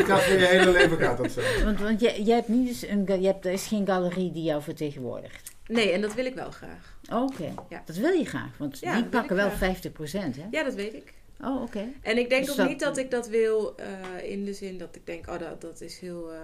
gaat 0.05 0.21
voor 0.23 0.37
je 0.39 0.45
hele 0.45 0.71
leven 0.71 0.97
gaat 0.97 1.17
dat 1.17 1.31
zo. 1.31 1.41
want, 1.63 1.79
want 1.79 2.01
je, 2.01 2.25
je 2.25 2.31
hebt 2.33 2.47
niet 2.47 2.67
eens 2.67 2.87
een, 2.87 3.21
je 3.21 3.27
hebt, 3.27 3.45
er 3.45 3.51
is 3.51 3.67
geen 3.67 3.85
galerie 3.85 4.31
die 4.31 4.43
jou 4.43 4.61
vertegenwoordigt. 4.61 5.51
Nee, 5.67 5.91
en 5.91 6.01
dat 6.01 6.13
wil 6.13 6.25
ik 6.25 6.35
wel 6.35 6.51
graag. 6.51 6.97
Oké, 7.11 7.53
Ja. 7.69 7.81
dat 7.85 7.95
wil 7.95 8.11
je 8.13 8.25
graag, 8.25 8.57
want 8.57 8.79
Ja, 8.79 8.95
die 8.95 9.05
pakken 9.05 9.35
wel 9.35 9.49
graag. 9.49 9.77
50%, 9.77 10.35
hè? 10.35 10.45
Ja, 10.51 10.63
dat 10.63 10.73
weet 10.73 10.93
ik. 10.93 11.13
Oh, 11.41 11.61
oké. 11.61 11.83
En 12.01 12.17
ik 12.17 12.29
denk 12.29 12.41
Dus 12.41 12.51
ook 12.51 12.57
dat- 12.57 12.67
niet 12.67 12.79
dat 12.79 12.97
ik 12.97 13.11
dat 13.11 13.27
wil 13.27 13.75
eh, 13.75 14.31
in 14.31 14.45
de 14.45 14.53
zin 14.53 14.77
dat 14.77 14.95
ik 14.95 15.05
denk, 15.05 15.27
oh, 15.29 15.39
dat, 15.39 15.61
dat 15.61 15.81
is 15.81 15.99
heel. 15.99 16.33
eh, 16.33 16.39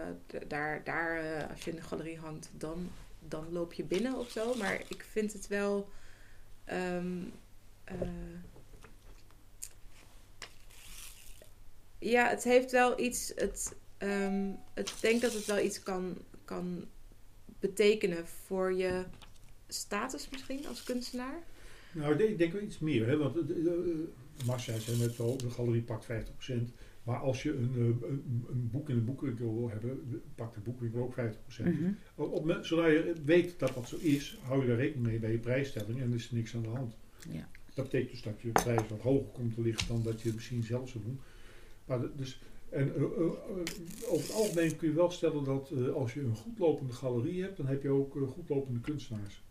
daar, 0.48 0.82
daar 0.84 1.18
eh, 1.18 1.50
als 1.52 1.64
je 1.64 1.70
in 1.70 1.76
de 1.76 1.82
galerie 1.82 2.18
hangt, 2.18 2.50
dan, 2.58 2.90
dan 3.20 3.45
loop 3.52 3.74
je 3.74 3.84
binnen 3.84 4.18
of 4.18 4.30
zo. 4.30 4.54
Maar 4.60 4.82
ik 4.88 5.06
vind 5.12 5.34
het 5.34 5.48
wel. 5.48 5.90
Ehm, 6.65 7.23
eh, 7.84 7.98
ja, 11.99 12.30
het 12.30 12.44
heeft 12.44 12.72
wel 12.72 12.99
iets. 12.99 13.31
Het, 13.35 13.76
ehm, 13.98 14.52
het, 14.73 14.94
denk 15.02 15.22
dat 15.22 15.34
het 15.34 15.45
wel 15.45 15.60
iets 15.60 15.84
kan, 15.84 16.18
kan 16.45 16.88
betekenen 17.60 18.27
voor 18.27 18.73
je 18.73 19.03
status 19.68 20.30
misschien 20.30 20.68
als 20.68 20.84
kunstenaar. 20.84 21.40
Nou, 21.91 22.23
ik 22.23 22.38
denk, 22.38 22.53
wel 22.53 22.61
iets 22.61 22.80
meer. 22.80 23.07
Hè? 23.07 23.18
Want 23.18 23.35
uh, 23.49 23.72
Marcia 24.45 24.80
zei 24.80 24.98
net 24.98 25.19
al, 25.19 25.38
de 25.38 25.49
galerie 25.49 25.81
pakt 25.81 26.06
50%. 26.06 26.53
Maar 27.03 27.17
als 27.17 27.43
je 27.43 27.53
een, 27.53 27.71
eh, 27.75 28.09
een, 28.09 28.45
een 28.49 28.69
boek 28.71 28.89
in 28.89 28.95
een 28.95 29.05
boekwinkel 29.05 29.53
wil 29.59 29.69
hebben, 29.69 30.21
pakt 30.35 30.53
de 30.53 30.59
boekwinkel 30.59 31.01
ook 31.01 31.13
50%. 31.13 31.65
Mhm. 31.65 31.91
Op, 32.15 32.31
op, 32.31 32.45
me- 32.45 32.63
zodra 32.63 32.88
je 32.88 33.13
weet 33.25 33.59
dat 33.59 33.73
dat 33.73 33.88
zo 33.88 33.97
is, 33.97 34.38
hou 34.41 34.61
je 34.61 34.67
daar 34.67 34.77
rekening 34.77 35.07
mee 35.07 35.19
bij 35.19 35.31
je 35.31 35.38
prijsstelling 35.38 35.99
en 36.01 36.09
er 36.09 36.15
is 36.15 36.31
niks 36.31 36.55
aan 36.55 36.61
de 36.61 36.67
hand. 36.67 36.95
Ja. 37.31 37.49
Dat 37.73 37.85
betekent 37.85 38.11
dus 38.11 38.21
dat 38.21 38.41
je 38.41 38.51
prijs 38.51 38.88
wat 38.89 38.99
hoger 38.99 39.27
komt 39.31 39.53
te 39.55 39.61
liggen 39.61 39.88
dan 39.88 40.03
dat 40.03 40.21
je 40.21 40.31
misschien 40.34 40.63
zelf 40.63 40.89
zou 40.89 41.03
doen. 41.03 41.19
Maar 41.85 41.99
de- 42.01 42.11
dus, 42.15 42.41
en, 42.69 42.95
eh, 42.95 43.01
eh, 43.01 43.07
over 44.07 44.27
het 44.27 44.31
algemeen 44.34 44.75
kun 44.75 44.88
je 44.89 44.93
wel 44.95 45.11
stellen 45.11 45.43
dat 45.43 45.71
als 45.93 46.13
je 46.13 46.21
een 46.21 46.35
goed 46.35 46.59
lopende 46.59 46.93
galerie 46.93 47.41
hebt, 47.41 47.57
dan 47.57 47.65
heb 47.65 47.84
je 47.84 47.89
ook 47.89 48.15
eh, 48.15 48.21
goed 48.27 48.49
lopende 48.49 48.80
kunstenaars. 48.80 49.43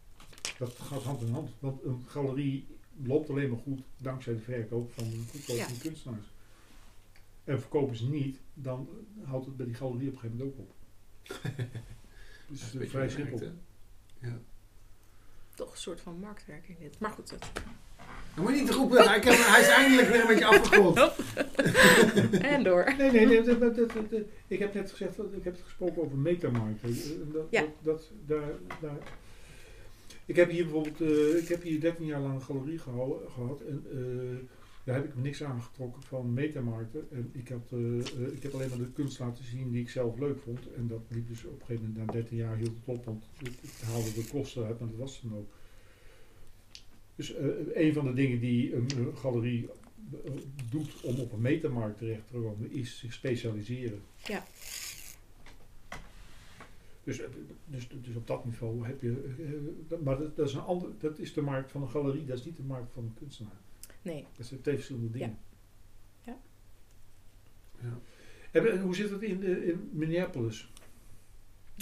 Dat 0.58 0.70
gaat 0.78 1.02
hand 1.02 1.20
in 1.22 1.32
hand. 1.32 1.50
Want 1.58 1.82
een 1.84 2.02
galerie 2.06 2.66
loopt 3.04 3.30
alleen 3.30 3.50
maar 3.50 3.58
goed 3.58 3.80
dankzij 3.98 4.32
de 4.34 4.40
verkoop 4.40 4.92
van 4.92 5.04
de 5.10 5.16
goedkope 5.30 5.58
Ja. 5.58 5.66
kunstenaars. 5.82 6.31
En 7.44 7.60
verkopen 7.60 7.96
ze 7.96 8.08
niet, 8.08 8.38
dan 8.54 8.88
houdt 9.22 9.46
het 9.46 9.56
bij 9.56 9.66
die 9.66 9.74
galerie 9.74 10.08
op 10.08 10.14
een 10.14 10.20
gegeven 10.20 10.38
moment 10.38 10.58
ook 10.58 10.66
op. 10.66 10.74
dus 12.48 12.60
Dat 12.60 12.60
is 12.60 12.60
het 12.60 12.60
een 12.60 12.62
is 12.62 12.72
beetje 12.72 12.88
vrij 12.88 13.08
simpel. 13.08 13.40
Ja. 14.18 14.38
Toch 15.54 15.70
een 15.72 15.78
soort 15.78 16.00
van 16.00 16.18
marktwerking 16.18 16.78
dit. 16.78 16.98
Maar 16.98 17.10
goed, 17.10 17.30
dat. 17.30 17.50
Dan 18.34 18.44
moet 18.44 18.54
je 18.54 18.60
niet 18.60 18.70
roepen, 18.70 19.14
ik 19.14 19.24
heb, 19.24 19.34
hij 19.36 19.60
is 19.60 19.68
eindelijk 19.68 20.08
weer 20.08 20.20
een 20.20 20.26
beetje 20.26 20.46
afgegrond. 20.46 20.98
En 22.54 22.62
door. 22.62 22.94
Nee, 22.98 23.10
nee, 23.10 23.26
nee 23.26 23.42
dat, 23.42 23.60
dat, 23.60 23.76
dat- 23.76 23.92
dat- 23.94 24.20
ik 24.46 24.58
heb 24.58 24.74
net 24.74 24.90
gezegd, 24.90 25.16
dat- 25.16 25.32
ik 25.32 25.44
heb 25.44 25.52
het 25.52 25.62
gesproken 25.62 26.02
over 26.02 26.16
metamarkten. 26.18 26.88
Eh, 26.90 27.32
Dat, 27.32 27.46
Ja. 27.50 27.60
dat, 27.60 27.72
dat, 27.82 28.10
daar, 28.26 28.50
daar, 28.80 28.96
ik 30.26 30.36
heb 30.36 30.50
hier 30.50 30.62
bijvoorbeeld, 30.62 31.00
eh, 31.00 31.36
ik 31.36 31.48
heb 31.48 31.62
hier 31.62 31.80
13 31.80 32.06
jaar 32.06 32.20
lang 32.20 32.34
een 32.34 32.42
galerie 32.42 32.78
gehouden, 32.78 33.30
gehad 33.30 33.60
en 33.60 33.84
eh, 33.92 34.38
daar 34.84 34.94
heb 34.94 35.04
ik 35.04 35.14
me 35.14 35.22
niks 35.22 35.42
aangetrokken 35.42 36.02
van 36.02 36.32
metamarkten. 36.32 37.08
En 37.10 37.30
ik, 37.32 37.48
had, 37.48 37.72
eh, 37.72 37.98
eh, 37.98 38.32
ik 38.32 38.42
heb 38.42 38.54
alleen 38.54 38.68
maar 38.68 38.78
de 38.78 38.92
kunst 38.92 39.18
laten 39.18 39.44
zien 39.44 39.70
die 39.70 39.80
ik 39.80 39.88
zelf 39.88 40.18
leuk 40.18 40.38
vond. 40.38 40.72
En 40.72 40.86
dat 40.86 41.02
liep 41.08 41.28
dus 41.28 41.44
op 41.44 41.60
een 41.60 41.66
gegeven 41.66 41.88
moment, 41.88 42.06
na 42.06 42.12
13 42.12 42.36
jaar 42.36 42.56
hield 42.56 42.76
het 42.76 42.96
op, 42.96 43.04
want 43.04 43.28
ik, 43.38 43.48
ik 43.48 43.70
haalde 43.84 44.12
de 44.12 44.28
kosten 44.30 44.66
uit, 44.66 44.80
maar 44.80 44.88
dat 44.88 44.98
was 44.98 45.20
dan 45.22 45.38
ook. 45.38 45.52
Dus 47.14 47.34
eh, 47.34 47.46
een 47.72 47.92
van 47.92 48.04
de 48.04 48.12
dingen 48.12 48.40
die 48.40 48.74
een, 48.74 49.16
galerie 49.16 49.68
doet 50.70 51.00
om 51.02 51.18
op 51.18 51.32
een 51.32 51.40
metamarkt 51.40 51.98
terecht 51.98 52.26
te 52.26 52.32
komen, 52.32 52.72
is 52.72 52.98
zich 52.98 53.12
specialiseren. 53.12 54.00
Ja. 54.24 54.44
Dus, 57.04 57.20
dus, 57.64 57.88
dus 57.88 58.16
op 58.16 58.26
dat 58.26 58.44
niveau 58.44 58.86
heb 58.86 59.02
je. 59.02 59.96
maar 60.02 60.18
dat, 60.18 60.36
dat, 60.36 60.48
is 60.48 60.54
een 60.54 60.60
ander, 60.60 60.88
dat 60.98 61.18
is 61.18 61.32
de 61.32 61.42
markt 61.42 61.70
van 61.70 61.82
een 61.82 61.88
galerie, 61.88 62.24
dat 62.24 62.38
is 62.38 62.44
niet 62.44 62.56
de 62.56 62.62
markt 62.62 62.92
van 62.92 63.04
een 63.04 63.14
kunstenaar. 63.14 63.60
Nee. 64.02 64.26
Dat 64.36 64.46
zijn 64.46 64.60
twee 64.60 64.74
verschillende 64.74 65.10
dingen. 65.10 65.38
Ja. 66.24 66.36
Ja. 67.80 67.98
En, 68.50 68.80
hoe 68.80 68.94
zit 68.94 69.10
het 69.10 69.22
in, 69.22 69.44
eh, 69.44 69.68
in 69.68 69.90
Minneapolis? 69.92 70.70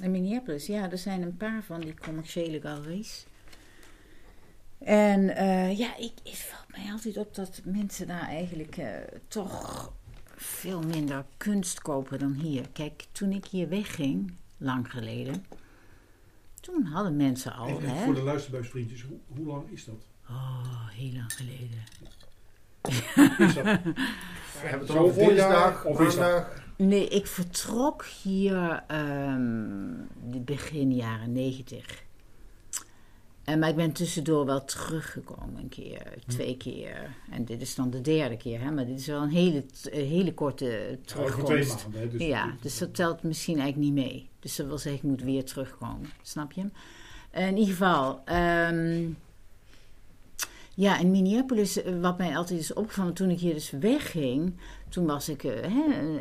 In 0.02 0.10
Minneapolis, 0.10 0.66
ja, 0.66 0.90
er 0.90 0.98
zijn 0.98 1.22
een 1.22 1.36
paar 1.36 1.62
van 1.62 1.80
die 1.80 1.94
commerciële 1.94 2.60
galeries. 2.60 3.26
En 4.78 5.36
eh, 5.36 5.78
ja, 5.78 5.96
ik, 5.96 6.12
het 6.24 6.38
valt 6.38 6.70
mij 6.70 6.92
altijd 6.92 7.16
op 7.16 7.34
dat 7.34 7.60
mensen 7.64 8.06
daar 8.06 8.28
eigenlijk 8.28 8.76
eh, 8.76 8.96
toch 9.28 9.92
veel 10.36 10.82
minder 10.82 11.24
kunst 11.36 11.80
kopen 11.80 12.18
dan 12.18 12.32
hier. 12.32 12.68
Kijk, 12.72 13.06
toen 13.12 13.32
ik 13.32 13.46
hier 13.46 13.68
wegging, 13.68 14.32
lang 14.56 14.90
geleden, 14.90 15.44
toen 16.60 16.84
hadden 16.84 17.16
mensen 17.16 17.52
al, 17.52 17.68
En, 17.68 17.76
en 17.76 17.96
hè? 17.96 18.04
voor 18.04 18.14
de 18.14 18.22
luisterbuisvriendjes, 18.22 19.02
hoe, 19.02 19.18
hoe 19.26 19.46
lang 19.46 19.70
is 19.70 19.84
dat? 19.84 20.09
Oh, 20.30 20.88
heel 20.90 21.12
lang 21.12 21.32
geleden. 21.32 21.78
Is 23.48 23.54
dat 23.54 23.64
We 24.62 24.66
hebben 24.66 24.86
het 24.86 24.96
Zo 24.96 25.02
over 25.02 25.14
voor 25.14 25.28
dinsdag, 25.32 25.84
of 25.84 25.98
maandag. 25.98 26.62
Nee, 26.76 27.08
ik 27.08 27.26
vertrok 27.26 28.04
hier 28.22 28.82
ehm, 28.86 29.92
de 30.30 30.40
begin 30.40 30.94
jaren 30.94 31.32
negentig. 31.32 32.02
En, 33.44 33.58
maar 33.58 33.68
ik 33.68 33.76
ben 33.76 33.92
tussendoor 33.92 34.46
wel 34.46 34.64
teruggekomen 34.64 35.56
een 35.62 35.68
keer, 35.68 36.02
twee 36.26 36.56
keer. 36.56 37.16
En 37.30 37.44
dit 37.44 37.60
is 37.60 37.74
dan 37.74 37.90
de 37.90 38.00
derde 38.00 38.36
keer, 38.36 38.60
hè? 38.60 38.70
maar 38.70 38.86
dit 38.86 38.98
is 38.98 39.06
wel 39.06 39.22
een 39.22 39.28
hele, 39.30 39.64
een 39.82 40.06
hele 40.06 40.34
korte 40.34 40.64
Ja, 40.64 40.80
voor 40.80 40.96
twee 40.96 41.26
terugkomst. 41.26 41.82
maanden. 41.82 42.00
Hè, 42.00 42.08
dus 42.08 42.26
ja, 42.26 42.54
dus 42.60 42.78
dat 42.78 42.94
telt 42.94 43.22
misschien 43.22 43.58
eigenlijk 43.58 43.94
niet 43.94 44.04
mee. 44.06 44.28
Dus 44.40 44.56
dat 44.56 44.66
wil 44.66 44.78
zeggen, 44.78 45.02
ik 45.02 45.08
moet 45.08 45.22
weer 45.22 45.44
terugkomen. 45.44 46.10
Snap 46.22 46.52
je? 46.52 46.64
In 47.32 47.56
ieder 47.56 47.74
geval, 47.74 48.22
ehm, 48.24 49.08
ja, 50.80 50.98
in 50.98 51.10
Minneapolis, 51.10 51.82
eh, 51.82 52.00
wat 52.00 52.18
mij 52.18 52.36
altijd 52.36 52.60
is 52.60 52.72
opgevallen 52.72 53.14
toen 53.14 53.30
ik 53.30 53.38
hier 53.38 53.54
dus 53.54 53.70
wegging, 53.70 54.56
toen 54.88 55.06
was 55.06 55.28
ik 55.28 55.44
eh, 55.44 55.52
hè, 55.52 56.00
een, 56.00 56.18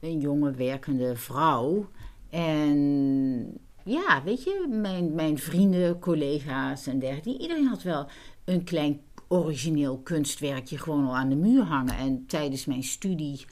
eh, 0.00 0.10
een 0.10 0.20
jonge 0.20 0.50
werkende 0.50 1.16
vrouw. 1.16 1.88
En 2.30 3.58
ja, 3.84 4.22
weet 4.24 4.42
je, 4.42 4.66
mijn, 4.68 5.14
mijn 5.14 5.38
vrienden, 5.38 5.98
collega's 5.98 6.86
en 6.86 6.98
dergelijke, 6.98 7.38
iedereen 7.42 7.66
had 7.66 7.82
wel 7.82 8.06
een 8.44 8.64
klein 8.64 9.00
origineel 9.28 9.98
kunstwerkje 9.98 10.78
gewoon 10.78 11.06
al 11.06 11.16
aan 11.16 11.28
de 11.28 11.36
muur 11.36 11.62
hangen. 11.62 11.96
En 11.96 12.26
tijdens 12.26 12.64
mijn 12.64 12.82
studie 12.82 13.44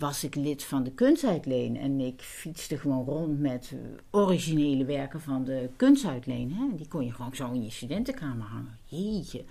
was 0.00 0.24
ik 0.24 0.34
lid 0.34 0.64
van 0.64 0.82
de 0.82 0.90
Kunstuitleen. 0.90 1.76
En 1.76 2.00
ik 2.00 2.20
fietste 2.22 2.78
gewoon 2.78 3.04
rond 3.04 3.40
met 3.40 3.70
eh, 3.72 3.78
originele 4.20 4.84
werken 4.84 5.20
van 5.20 5.44
de 5.44 5.68
Kunstuitleen. 5.76 6.52
Hè? 6.52 6.76
Die 6.76 6.88
kon 6.88 7.04
je 7.04 7.12
gewoon 7.12 7.34
zo 7.36 7.52
in 7.52 7.62
je 7.64 7.70
studentenkamer 7.70 8.46
hangen. 8.46 8.78
Jeetje. 8.84 9.44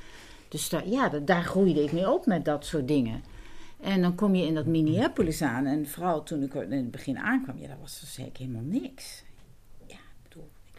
Dus 0.48 0.70
daar, 0.70 0.88
ja, 0.88 1.10
da- 1.10 1.20
daar 1.20 1.44
groeide 1.44 1.84
ik 1.84 1.92
mee 1.92 2.12
op 2.12 2.26
met 2.26 2.46
dat 2.46 2.66
soort 2.66 2.88
dingen. 2.88 3.24
En 3.80 4.02
dan 4.02 4.16
kom 4.16 4.36
je 4.36 4.46
in 4.46 4.54
dat 4.54 4.66
Minneapolis 4.66 5.42
aan. 5.42 5.66
En 5.66 5.88
vooral 5.88 6.24
toen 6.24 6.44
ik 6.44 6.54
in 6.54 6.72
het 6.72 6.92
begin 6.92 7.18
aankwam, 7.18 7.58
ja, 7.60 7.68
dat 7.68 7.78
was 7.82 8.00
dus 8.00 8.20
helemaal 8.38 8.62
niks. 8.66 9.24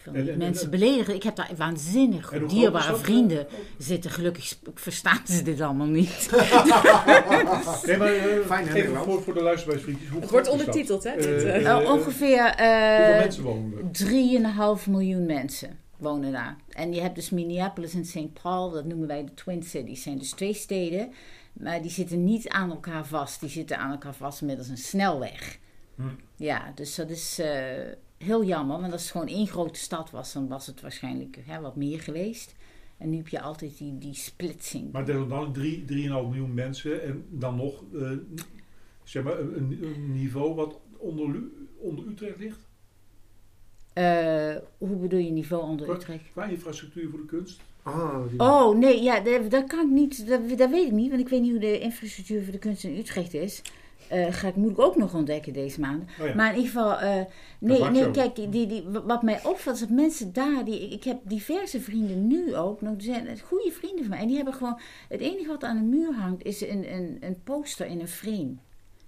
Ik 0.05 0.13
wil 0.13 0.23
niet 0.23 0.37
mensen 0.37 0.65
en- 0.65 0.71
beledigen. 0.79 1.15
Ik 1.15 1.23
heb 1.23 1.37
daar 1.37 1.51
waanzinnig 1.57 2.33
dierbare 2.49 2.97
vrienden 2.97 3.47
zitten. 3.79 4.11
Gelukkig 4.11 4.59
verstaan 4.75 5.21
ze 5.27 5.43
dit 5.43 5.61
allemaal 5.61 5.87
niet. 5.87 6.29
Nee, 7.87 7.97
maar 7.97 8.15
eh, 8.15 8.47
Fijn, 8.47 8.69
hè, 8.69 8.75
even 8.75 8.97
voor, 8.97 9.23
voor 9.23 9.35
de 9.35 9.43
luisterbuisvriendjes. 9.43 10.09
Hoe 10.11 10.21
Het 10.21 10.31
wordt 10.31 10.49
ondertiteld, 10.49 11.05
hè? 11.05 11.11
Eh, 11.11 11.67
Eh, 11.67 11.77
ongeveer 11.91 12.43
Hoeveel 12.43 12.67
eh 12.67 13.19
mensen 13.19 13.43
wonen 13.43 13.79
er? 13.79 14.79
3,5 14.81 14.87
miljoen 14.91 15.27
mensen 15.27 15.79
wonen 15.97 16.33
daar. 16.33 16.57
En 16.69 16.93
je 16.93 17.01
hebt 17.01 17.15
dus 17.15 17.31
Minneapolis 17.31 17.95
en 17.95 18.05
St. 18.05 18.43
Paul, 18.43 18.71
dat 18.71 18.85
noemen 18.85 19.07
wij 19.09 19.25
de 19.25 19.35
Twin 19.35 19.63
Cities. 19.63 20.03
zijn 20.03 20.19
dus 20.19 20.31
twee 20.31 20.55
steden, 20.55 21.13
maar 21.53 21.83
die 21.83 21.91
zitten 21.91 22.25
niet 22.25 22.49
aan 22.49 22.71
elkaar 22.71 23.07
vast. 23.07 23.41
Die 23.41 23.49
zitten 23.49 23.79
aan 23.79 23.91
elkaar 23.91 24.15
vast 24.15 24.43
middels 24.43 24.69
een 24.69 24.77
snelweg. 24.79 25.59
Hm. 25.95 26.03
Ja, 26.37 26.73
dus 26.75 26.95
dat 26.95 27.11
is 27.11 27.39
eh, 27.39 27.51
heel 28.25 28.45
jammer. 28.45 28.81
Want 28.81 28.93
als 28.93 29.03
het 29.03 29.11
gewoon 29.11 29.27
één 29.27 29.47
grote 29.47 29.79
stad 29.79 30.11
was, 30.11 30.33
dan 30.33 30.49
was 30.49 30.67
het 30.67 30.81
waarschijnlijk 30.81 31.39
hè, 31.45 31.61
wat 31.61 31.77
meer 31.77 32.01
geweest. 32.01 32.55
En 32.97 33.11
nu 33.11 33.17
heb 33.17 33.29
je 33.29 33.41
altijd 33.41 33.79
die, 33.79 33.99
die 33.99 34.15
splitsing. 34.15 34.93
Maar 34.93 35.09
er 35.09 35.15
zijn 35.15 35.29
dan 35.29 35.57
3,5 35.59 35.63
miljoen 35.89 36.55
mensen 36.55 37.03
en 37.03 37.25
dan 37.29 37.57
nog 37.57 37.83
eh, 37.95 38.11
zeg 39.05 39.23
maar 39.23 39.39
een, 39.39 40.13
niveau 40.13 40.55
wat 40.55 40.81
onder, 40.97 41.43
onder 41.79 42.07
Utrecht 42.07 42.39
ligt. 42.39 42.69
Eh, 43.93 44.57
hoe 44.79 44.97
bedoel 44.97 45.19
je 45.19 45.31
niveau 45.31 45.63
onder? 45.63 45.91
Utrecht? 45.91 46.31
Qua 46.31 46.45
infrastructuur 46.45 47.11
voor 47.11 47.19
de 47.19 47.27
kunst. 47.27 47.61
Ah, 47.83 48.25
Oh, 48.37 48.77
nee, 48.79 49.03
ja, 49.03 49.21
dat, 49.21 49.51
dat 49.51 49.67
kan 49.67 49.87
ik 49.87 49.93
niet. 49.93 50.29
Dat, 50.29 50.59
dat 50.59 50.71
weet 50.71 50.87
ik 50.87 50.93
niet, 50.93 51.09
want 51.09 51.21
ik 51.21 51.29
weet 51.29 51.41
niet 51.41 51.51
hoe 51.51 51.61
de 51.61 51.79
infrastructuur 51.79 52.43
voor 52.43 52.53
de 52.53 52.59
kunst 52.59 52.85
in 52.85 52.97
Utrecht 52.97 53.35
is. 53.35 53.63
Eh, 54.11 54.33
ga 54.33 54.49
ik, 54.49 54.57
moet 54.57 54.71
ik 54.71 54.79
ook 54.79 54.97
nog 54.97 55.15
ontdekken 55.15 55.53
deze 55.53 55.81
maand. 55.81 56.03
Oh 56.21 56.27
ja. 56.27 56.35
Maar 56.35 56.51
in 56.51 56.57
ieder 56.57 56.71
geval, 56.73 56.99
eh, 56.99 57.25
nee, 57.59 57.85
nee 57.85 58.11
kijk, 58.11 58.35
die, 58.35 58.67
die, 58.67 58.85
wat 59.05 59.23
mij 59.23 59.45
opvalt 59.45 59.75
is 59.75 59.81
dat 59.81 59.91
mensen 59.91 60.33
daar, 60.33 60.65
die, 60.65 60.89
ik 60.89 61.05
heb 61.05 61.19
diverse 61.23 61.81
vrienden 61.81 62.27
nu 62.27 62.57
ook, 62.57 62.81
nog, 62.81 62.97
die 62.97 63.13
zijn 63.13 63.41
goede 63.41 63.71
vrienden 63.71 64.01
van 64.01 64.09
mij. 64.09 64.19
En 64.19 64.27
die 64.27 64.37
hebben 64.37 64.55
gewoon, 64.55 64.81
het 65.09 65.21
enige 65.21 65.47
wat 65.49 65.65
aan 65.65 65.77
de 65.77 65.97
muur 65.97 66.13
hangt 66.15 66.45
is 66.45 66.61
een, 66.61 66.93
een, 66.95 67.17
een 67.21 67.43
poster 67.45 67.87
in 67.87 68.01
een 68.01 68.09
frame. 68.09 68.55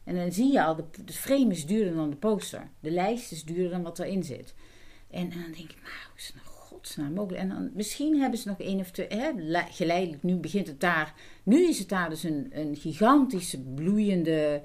En 0.05 0.15
dan 0.17 0.33
zie 0.33 0.53
je 0.53 0.63
al, 0.65 0.77
de, 0.77 0.85
de 1.05 1.13
frame 1.13 1.51
is 1.51 1.67
duurder 1.67 1.95
dan 1.95 2.11
de 2.11 2.17
poster. 2.17 2.71
De 2.81 2.91
lijst 2.91 3.33
is 3.33 3.45
duurder 3.45 3.71
dan 3.71 3.83
wat 3.83 3.99
erin 3.99 4.25
zit. 4.25 4.55
En, 5.11 5.21
en 5.23 5.31
dan 5.31 5.53
denk 5.53 5.71
ik, 5.71 5.79
maar 5.83 6.09
hoe 6.11 6.19
is 6.19 6.27
het 6.27 6.35
nou 6.35 6.47
godsnaam 6.47 7.13
mogelijk? 7.13 7.43
En 7.43 7.49
dan, 7.49 7.71
misschien 7.75 8.21
hebben 8.21 8.39
ze 8.39 8.49
nog 8.49 8.61
één 8.61 8.81
of 8.81 8.91
twee, 8.91 9.07
hè, 9.09 9.31
le- 9.37 9.67
geleidelijk, 9.71 10.23
nu 10.23 10.35
begint 10.35 10.67
het 10.67 10.81
daar. 10.81 11.15
Nu 11.43 11.69
is 11.69 11.79
het 11.79 11.89
daar 11.89 12.09
dus 12.11 12.23
een, 12.23 12.47
een 12.51 12.77
gigantische, 12.77 13.61
bloeiende 13.61 14.63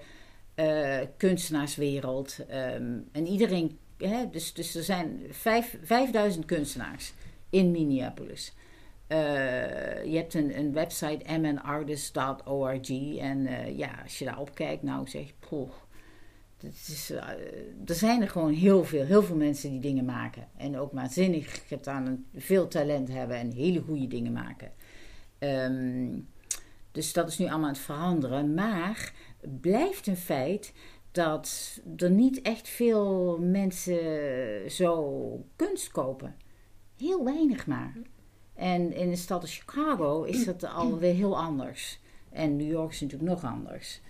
eh, 0.58 1.00
kunstenaarswereld. 1.18 2.46
Ehm, 2.50 3.00
en 3.12 3.28
iedereen, 3.28 3.78
hè, 3.98 4.30
dus, 4.30 4.54
dus 4.54 4.76
er 4.76 4.84
zijn 4.84 5.20
vijf, 5.30 5.78
5000 5.84 6.46
kunstenaars 6.46 7.14
in 7.50 7.72
Minneapolis. 7.72 8.54
Eh, 9.08 10.06
je 10.06 10.16
hebt 10.18 10.34
een, 10.34 10.58
een 10.58 10.74
website, 10.74 11.38
mnartist.org. 11.38 12.90
En 13.18 13.48
eh, 13.48 13.78
ja, 13.78 14.00
als 14.04 14.20
je 14.20 14.26
daarop 14.26 14.56
kijkt, 14.56 14.84
nou 14.84 15.08
zeg, 15.08 15.34
is, 16.62 17.12
eh, 17.12 17.28
er 17.86 17.96
zijn 17.96 18.22
er 18.22 18.30
gewoon 18.30 18.54
heel 18.54 18.84
veel, 18.84 19.06
heel 19.06 19.24
veel 19.24 19.36
mensen 19.36 19.70
die 19.70 19.80
dingen 19.80 20.06
maken. 20.06 20.48
En 20.58 20.78
ook 20.78 20.92
waanzinnig 20.92 21.68
gedaan, 21.68 22.26
veel 22.36 22.68
talent 22.68 23.08
hebben 23.08 23.38
en 23.38 23.52
hele 23.52 23.82
goede 23.82 24.08
dingen 24.08 24.32
maken. 24.32 24.72
Ehm, 25.40 26.20
dus 26.92 27.14
dat 27.14 27.28
is 27.28 27.38
nu 27.38 27.46
allemaal 27.46 27.68
aan 27.68 27.74
het 27.74 27.84
veranderen. 27.84 28.54
Maar 28.54 29.14
het 29.42 29.62
blijft 29.62 30.08
een 30.08 30.18
feit 30.18 30.74
dat 31.12 31.80
er 31.98 32.10
niet 32.10 32.42
echt 32.42 32.68
veel 32.68 33.38
mensen 33.42 34.72
zo 34.72 35.46
kunst 35.56 35.92
kopen. 35.92 36.36
Heel 36.98 37.24
weinig 37.24 37.68
maar. 37.68 37.94
En 38.54 38.94
in 38.94 39.10
de 39.10 39.16
stad 39.16 39.42
als 39.42 39.58
Chicago 39.58 40.24
is 40.24 40.46
dat 40.46 40.64
alweer 40.64 41.14
heel 41.14 41.38
anders. 41.38 42.00
En 42.30 42.56
New 42.56 42.70
York 42.72 42.92
is 42.92 43.02
natuurlijk 43.02 43.30
nog 43.30 43.44
anders. 43.44 44.02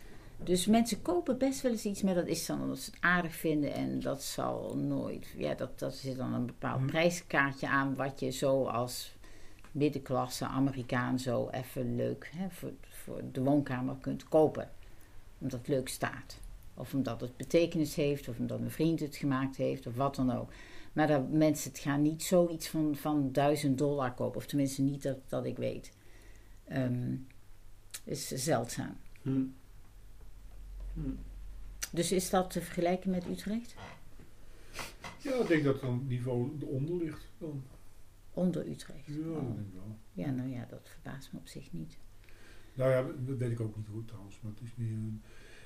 Dus 0.44 0.66
mensen 0.66 1.02
kopen 1.02 1.38
best 1.38 1.62
wel 1.62 1.72
eens 1.72 1.86
iets, 1.86 2.02
maar 2.02 2.14
dat 2.14 2.28
is 2.28 2.46
dan 2.46 2.62
omdat 2.62 2.80
ze 2.80 2.92
het 2.92 3.00
aardig 3.02 3.36
vinden. 3.36 3.74
En 3.74 4.00
dat 4.00 4.24
zal 4.24 4.76
nooit. 4.78 5.34
Ja, 5.38 5.54
dat, 5.54 5.80
dat 5.80 5.94
zit 5.96 6.18
dan 6.18 6.34
een 6.34 6.46
bepaald 6.46 6.80
Hm. 6.80 6.86
prijskaartje 6.86 7.68
aan 7.68 7.96
wat 7.96 8.20
je 8.20 8.32
zo 8.32 8.64
als 8.64 9.16
middenklasse 9.72 10.46
Amerikaan 10.46 11.20
zo 11.20 11.50
even 11.52 11.96
leuk 11.96 12.32
hè, 12.36 12.50
voor, 12.50 12.72
voor 12.90 13.22
de 13.32 13.44
woonkamer 13.44 13.96
kunt 14.02 14.24
kopen. 14.24 14.70
Omdat 15.40 15.60
het 15.60 15.68
leuk 15.68 15.90
staat. 15.90 16.40
Of 16.74 16.94
omdat 16.94 17.22
het 17.22 17.38
betekenis 17.38 17.96
heeft, 17.96 18.28
of 18.28 18.40
omdat 18.40 18.60
een 18.60 18.72
vriend 18.72 19.00
het 19.00 19.16
gemaakt 19.16 19.56
heeft, 19.56 19.88
of 19.88 19.96
wat 19.96 20.16
dan 20.16 20.32
ook. 20.32 20.52
Maar 20.94 21.08
dat 21.08 21.30
mensen 21.30 21.72
het 21.72 21.80
gaan 21.80 22.02
niet 22.02 22.24
zoiets 22.24 22.68
van, 22.68 22.96
van 22.96 23.32
1000 23.32 23.78
dollar 23.78 24.14
kopen. 24.14 24.38
Of 24.38 24.46
tenminste 24.46 24.82
niet 24.82 25.04
dat, 25.04 25.18
dat 25.28 25.46
ik 25.46 25.58
weet. 25.58 25.92
Ehm 26.68 27.14
is 28.08 28.28
zeldzaam. 28.28 28.98
Hm. 29.22 29.44
Hm. 30.94 31.02
Dus 31.92 32.12
is 32.12 32.30
dat 32.30 32.52
te 32.52 32.62
vergelijken 32.62 33.10
met 33.10 33.28
Utrecht? 33.28 33.76
Ja, 35.22 35.34
ik 35.36 35.48
denk 35.48 35.64
dat 35.64 35.74
het 35.74 35.82
dan 35.84 36.08
niveau 36.08 36.58
eronder 36.62 36.96
ligt. 36.96 37.28
Dan. 37.38 37.64
Onder 38.34 38.68
Utrecht? 38.68 39.06
Ja, 39.06 39.14
Oh. 39.14 39.50
ik 39.50 39.56
denk 39.56 39.74
wel. 39.74 39.98
Ja, 40.14 40.32
nou 40.32 40.50
ja, 40.50 40.66
dat 40.70 40.90
verbaast 40.90 41.32
me 41.32 41.40
op 41.40 41.48
zich 41.48 41.72
niet. 41.72 41.98
Nou 42.78 42.90
ja, 42.92 43.06
dat 43.26 43.38
weet 43.38 43.52
ik 43.52 43.60
ook 43.60 43.76
niet 43.76 43.88
goed 43.92 44.08
trouwens, 44.08 44.40
maar 44.42 44.52
het 44.52 44.62
is 44.62 44.74
meer... 44.76 44.92
een- 44.92 45.22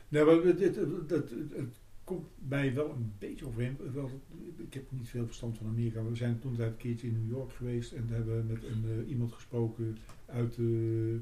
Nee, 0.07 0.23
maar 0.25 0.35
het, 0.35 0.59
het, 0.59 0.75
het, 0.75 1.79
komt 2.03 2.27
mij 2.47 2.73
wel 2.73 2.89
een 2.89 3.11
beetje 3.19 3.45
overeen. 3.47 3.77
Wel, 3.93 4.09
ik 4.57 4.73
heb 4.73 4.91
niet 4.91 5.09
veel 5.09 5.25
verstand 5.25 5.57
van 5.57 5.67
Amerika. 5.67 6.03
We 6.03 6.15
zijn 6.15 6.39
toen 6.39 6.59
een 6.61 6.77
keertje 6.77 7.07
in 7.07 7.13
New 7.21 7.29
York 7.38 7.51
geweest 7.53 7.91
en 7.91 8.07
hebben 8.09 8.38
we 8.38 8.53
met 8.53 8.63
een, 8.63 8.85
eh, 9.03 9.09
iemand 9.09 9.31
gesproken 9.31 9.97
uit 10.25 10.55
de, 10.55 11.19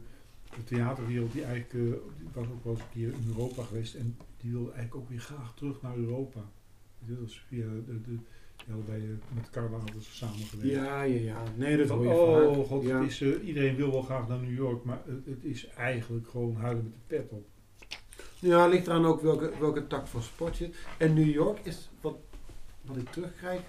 de 0.56 0.64
theaterwereld. 0.64 1.32
Die 1.32 1.44
eigenlijk, 1.44 1.92
eh, 1.92 1.98
was 2.34 2.48
ook 2.48 2.64
wel 2.64 2.74
eens 2.74 2.82
een 2.82 2.90
keer 2.94 3.08
in 3.14 3.24
Europa 3.28 3.64
geweest 3.64 3.96
en 3.96 4.18
die 4.38 4.52
wilde 4.52 4.72
eigenlijk 4.72 5.04
ook 5.04 5.10
weer 5.10 5.20
graag 5.20 5.54
terug 5.56 5.82
naar 5.82 5.98
Europa. 5.98 6.42
Dat 7.08 7.20
was 7.20 7.40
via 7.48 7.66
de, 7.86 8.02
de, 8.02 8.18
die 8.66 8.74
hadden 8.74 8.86
bij, 8.86 9.00
eh, 9.00 9.36
met 9.36 9.50
Carla 9.50 9.78
hadden 9.78 10.02
ze 10.02 10.12
samen 10.16 10.46
gewerkt. 10.46 10.72
Ja, 10.74 11.02
ja, 11.02 11.20
ja. 11.20 11.44
Nee, 11.56 11.78
dat 11.78 11.88
Van, 11.88 11.98
hoor 11.98 12.06
je 12.08 12.48
oh 12.48 12.56
vaak. 12.58 12.66
god, 12.66 12.84
ja. 12.84 13.00
het 13.02 13.10
is, 13.10 13.22
eh, 13.22 13.48
iedereen 13.48 13.76
wil 13.76 13.92
wel 13.92 14.02
graag 14.02 14.28
naar 14.28 14.40
New 14.40 14.56
York, 14.58 14.84
maar 14.84 15.02
het, 15.06 15.26
het 15.26 15.44
is 15.44 15.68
eigenlijk 15.68 16.30
gewoon 16.30 16.56
huilen 16.56 16.84
met 16.84 16.94
de 17.08 17.16
pet 17.16 17.30
op. 17.32 17.46
Ja, 18.40 18.68
ligt 18.68 18.88
eraan 18.88 19.06
ook 19.06 19.22
welke, 19.22 19.52
welke 19.60 19.88
tak 19.88 20.08
van 20.08 20.22
sport 20.22 20.58
je. 20.58 20.70
En 20.98 21.14
New 21.14 21.30
York 21.30 21.60
is, 21.64 21.90
wat, 22.02 22.18
wat 22.82 22.98
ik 22.98 23.10
terugkrijg, 23.10 23.62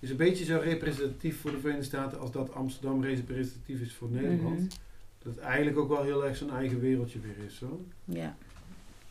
is 0.00 0.10
een 0.10 0.16
beetje 0.16 0.44
zo 0.44 0.58
representatief 0.62 1.40
voor 1.40 1.50
de 1.50 1.58
Verenigde 1.58 1.86
Staten 1.86 2.18
als 2.20 2.30
dat 2.32 2.52
Amsterdam 2.52 3.04
representatief 3.04 3.80
is 3.80 3.92
voor 3.94 4.08
Nederland. 4.10 4.58
Mhm. 4.58 4.68
Dat 5.22 5.34
het 5.34 5.38
eigenlijk 5.44 5.78
ook 5.78 5.88
wel 5.88 6.02
heel 6.02 6.24
erg 6.26 6.36
zijn 6.36 6.50
eigen 6.50 6.80
wereldje 6.80 7.18
weer 7.20 7.44
is. 7.46 7.56
Zo. 7.56 7.84
Ja. 8.04 8.36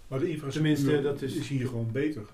Maar 0.07 0.19
de 0.19 0.29
infrastructuur 0.29 0.75
Tenminste, 0.75 1.01
dat 1.09 1.21
is- 1.21 1.35
is 1.35 1.47
hier 1.47 1.67
gewoon 1.67 1.91
beter. 1.91 2.25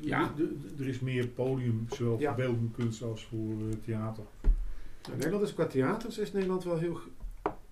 Ja. 0.00 0.34
Er 0.78 0.88
is 0.88 1.00
meer 1.00 1.26
podium, 1.26 1.86
zowel 1.90 2.18
Ja. 2.18 2.26
voor 2.34 2.36
beeldende 2.44 2.70
kunst 2.70 3.02
als 3.02 3.24
voor 3.24 3.56
eh, 3.68 3.76
theater. 3.84 4.24
Nou, 5.02 5.16
Nederland 5.16 5.42
is 5.44 5.54
qua 5.54 5.66
theaters 5.66 6.18
is 6.18 6.32
Nederland 6.32 6.64
wel 6.64 6.78
heel 6.78 7.00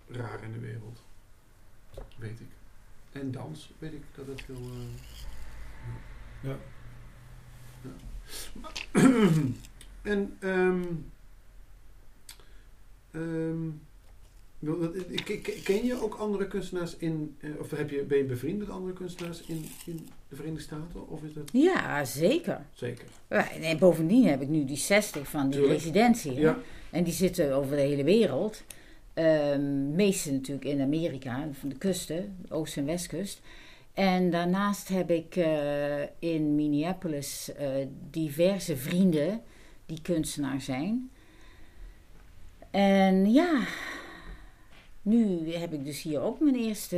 raar 0.08 0.42
in 0.42 0.52
de 0.52 0.58
wereld. 0.58 1.02
Weet 2.18 2.40
ik. 2.40 2.46
En 3.12 3.30
dans, 3.30 3.72
weet 3.78 3.92
ik 3.92 4.02
dat 4.14 4.26
het 4.26 4.42
heel... 4.46 4.56
eh, 4.56 6.50
Ja. 6.50 6.56
Ja. 7.82 7.90
en, 10.12 10.36
ik- 15.10 15.60
ken 15.64 15.84
je 15.84 16.02
ook 16.02 16.14
andere 16.14 16.46
kunstenaars 16.48 16.96
in, 16.96 17.36
eh, 17.40 17.50
of 17.58 17.70
heb 17.70 17.90
je, 17.90 18.02
ben 18.02 18.18
je 18.18 18.24
bevriend 18.24 18.58
met 18.58 18.68
andere 18.70 18.92
kunstenaars 18.92 19.40
in, 19.42 19.64
in 19.86 20.08
de 20.28 20.36
Verenigde 20.36 20.62
Staten? 20.62 21.08
Of 21.08 21.22
is 21.22 21.32
dat 21.32 21.50
ja, 21.52 22.04
zeker. 22.04 22.66
zeker? 22.72 23.06
En 23.60 23.78
bovendien 23.78 24.26
heb 24.26 24.40
ik 24.42 24.48
nu 24.48 24.64
die 24.64 24.76
60 24.76 25.28
van 25.28 25.50
die 25.50 25.58
Tuurlijk. 25.60 25.78
residentie. 25.80 26.32
hè. 26.34 26.40
Ja. 26.40 26.58
En 26.90 27.04
die 27.04 27.12
zitten 27.12 27.54
over 27.54 27.76
de 27.76 27.82
hele 27.82 28.04
wereld. 28.04 28.62
Ehm 29.14 29.94
meeste 29.94 30.32
natuurlijk 30.32 30.66
in 30.66 30.80
Amerika, 30.80 31.48
van 31.52 31.68
de 31.68 31.76
kusten, 31.76 32.36
oost- 32.48 32.76
en 32.76 32.84
westkust. 32.84 33.40
En 33.94 34.30
daarnaast 34.30 34.88
heb 34.88 35.10
ik 35.10 35.36
eh, 35.36 36.02
in 36.18 36.54
Minneapolis 36.54 37.52
eh, 37.54 37.68
diverse 38.10 38.76
vrienden 38.76 39.40
die 39.86 40.02
kunstenaar 40.02 40.60
zijn. 40.60 41.10
En 42.70 43.32
ja, 43.32 43.60
nu 45.06 45.52
heb 45.52 45.72
ik 45.72 45.84
dus 45.84 46.02
hier 46.02 46.20
ook 46.20 46.40
mijn 46.40 46.54
eerste, 46.56 46.96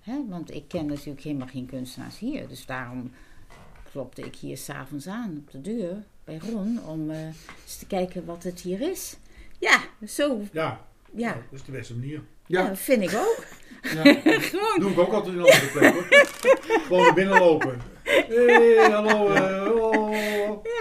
hè, 0.00 0.24
want 0.28 0.54
ik 0.54 0.64
ken 0.68 0.86
natuurlijk 0.86 1.20
helemaal 1.24 1.46
geen 1.46 1.66
kunstenaars 1.66 2.18
hier. 2.18 2.48
Dus 2.48 2.66
daarom 2.66 3.12
klopte 3.90 4.22
ik 4.22 4.36
hier 4.36 4.56
s'avonds 4.56 5.06
aan 5.06 5.36
op 5.46 5.50
de 5.50 5.60
deur 5.60 6.02
bij 6.24 6.38
Ron 6.50 6.80
om 6.86 7.10
eh, 7.10 7.24
eens 7.64 7.76
te 7.78 7.86
kijken 7.86 8.24
wat 8.24 8.42
het 8.42 8.60
hier 8.60 8.80
is. 8.80 9.16
Ja, 9.58 9.80
zo, 10.06 10.40
Ja, 10.52 10.86
ja, 11.14 11.32
dat 11.32 11.42
is 11.60 11.64
de 11.64 11.72
beste 11.72 11.94
manier. 11.94 12.22
ja. 12.46 12.76
Vind 12.76 13.02
ik 13.02 13.14
ook. 13.14 13.44
ja. 13.82 14.02
Gewoon, 14.40 14.80
doe 14.80 14.90
ik 14.90 14.98
ook 14.98 15.12
altijd 15.12 15.34
in 15.34 15.40
andere 15.40 15.66
plekken. 15.72 16.04
Gewoon 16.82 17.02
naar 17.02 17.14
binnen 17.14 17.38
lopen. 17.38 17.78
Hé, 18.12 18.90
hallo. 18.90 19.28
eh, 19.28 19.74
oh. 19.82 20.14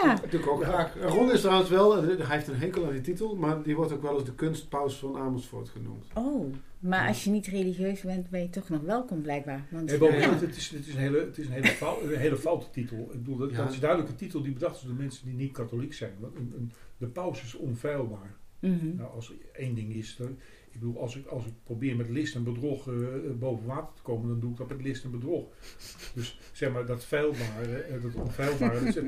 ja. 0.04 0.16
Dat 0.16 0.32
doe 0.32 0.40
ik 0.40 0.48
ook 0.48 0.64
graag. 0.64 0.95
Ron 1.02 1.32
is 1.32 1.41
trouwens 1.41 1.70
wel, 1.70 1.98
eh, 1.98 2.04
hij 2.28 2.36
heeft 2.36 2.48
een 2.48 2.56
hekel 2.56 2.86
aan 2.86 2.91
die 2.91 3.02
titel, 3.02 3.36
maar 3.36 3.62
die 3.64 3.76
wordt 3.76 3.91
ook 3.91 4.02
wel 4.02 4.14
eens 4.14 4.24
de 4.26 4.34
kunstpaus 4.36 4.95
van 4.99 5.18
Amersfoort 5.18 5.70
genoemd. 5.70 6.06
Oh, 6.14 6.54
maar 6.80 7.08
als 7.08 7.24
je 7.24 7.30
niet 7.30 7.48
religieus 7.48 8.02
bent, 8.02 8.30
ben 8.30 8.41
je 8.41 8.49
toch 8.49 8.70
nog 8.70 8.82
welkom 8.82 9.22
blijkbaar. 9.22 9.66
Want, 9.72 9.90
Hey, 9.90 9.98
Ja. 10.20 10.34
het, 10.36 10.56
is, 10.58 10.70
het 10.70 10.88
is 10.88 10.94
een 10.94 10.99
hele, 10.99 11.20
het 11.20 11.38
is 11.38 11.45
een 11.45 11.52
hele, 11.52 11.68
fout, 11.68 12.02
een 12.12 12.16
hele 12.18 12.38
foute 12.38 12.70
titel. 12.72 12.98
Ik 12.98 13.24
bedoel, 13.24 13.38
dat, 13.38 13.52
Ja. 13.52 13.58
dat 13.64 13.72
is 13.74 13.80
duidelijk 13.80 14.10
een 14.10 14.16
titel 14.18 14.41
die 14.41 14.54
bedacht 14.54 14.76
is 14.76 14.82
door 14.82 14.91
de 14.95 15.02
mensen 15.02 15.26
die 15.26 15.36
niet 15.36 15.52
katholiek 15.52 15.94
zijn. 15.94 16.14
Want 16.20 16.36
een, 16.36 16.54
een, 16.58 16.72
de 16.98 17.08
paus 17.08 17.44
is 17.44 17.56
onfeilbaar. 17.56 18.36
Mhm. 18.60 18.95
Nou, 18.95 19.10
als 19.14 19.30
er 19.30 19.36
één 19.54 19.76
ding 19.76 19.94
is, 19.94 20.16
dan, 20.16 20.38
ik 20.78 20.84
bedoel, 20.84 21.02
als 21.02 21.16
ik, 21.16 21.28
als 21.28 21.45
ik 21.45 21.54
probeer 21.64 21.95
met 21.95 22.10
list 22.10 22.36
en 22.36 22.44
bedrog 22.44 22.88
eh, 22.88 22.94
boven 23.40 23.66
water 23.66 23.94
te 23.95 24.02
komen, 24.02 24.28
dan 24.30 24.40
doe 24.40 24.52
ik 24.52 24.58
dat 24.58 24.68
met 24.70 24.82
list 24.82 25.04
en 25.04 25.12
bedrog. 25.12 25.45
Dus 26.14 26.40
zeg 26.52 26.72
maar, 26.72 26.86
dat 26.86 27.04
feilbare, 27.06 27.78
eh, 27.78 28.02
dat 28.02 28.14
onfeilbare, 28.16 28.84
dat 28.84 28.95
is 28.95 29.04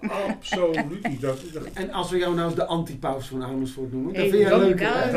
absoluut 0.28 1.08
niet. 1.08 1.20
Dat, 1.20 1.44
dat, 1.52 1.64
En 1.72 1.90
als 1.90 2.10
we 2.10 2.18
jou 2.18 2.34
nou 2.34 2.46
eens 2.46 2.56
de 2.56 2.66
antipaus 2.66 3.28
van 3.28 3.42
Amersfoort 3.42 3.92
noemen, 3.92 4.14
dan 4.14 4.28
vind 4.28 4.48
dan 4.48 4.60
leuk. 4.60 4.78
dan, 4.78 5.10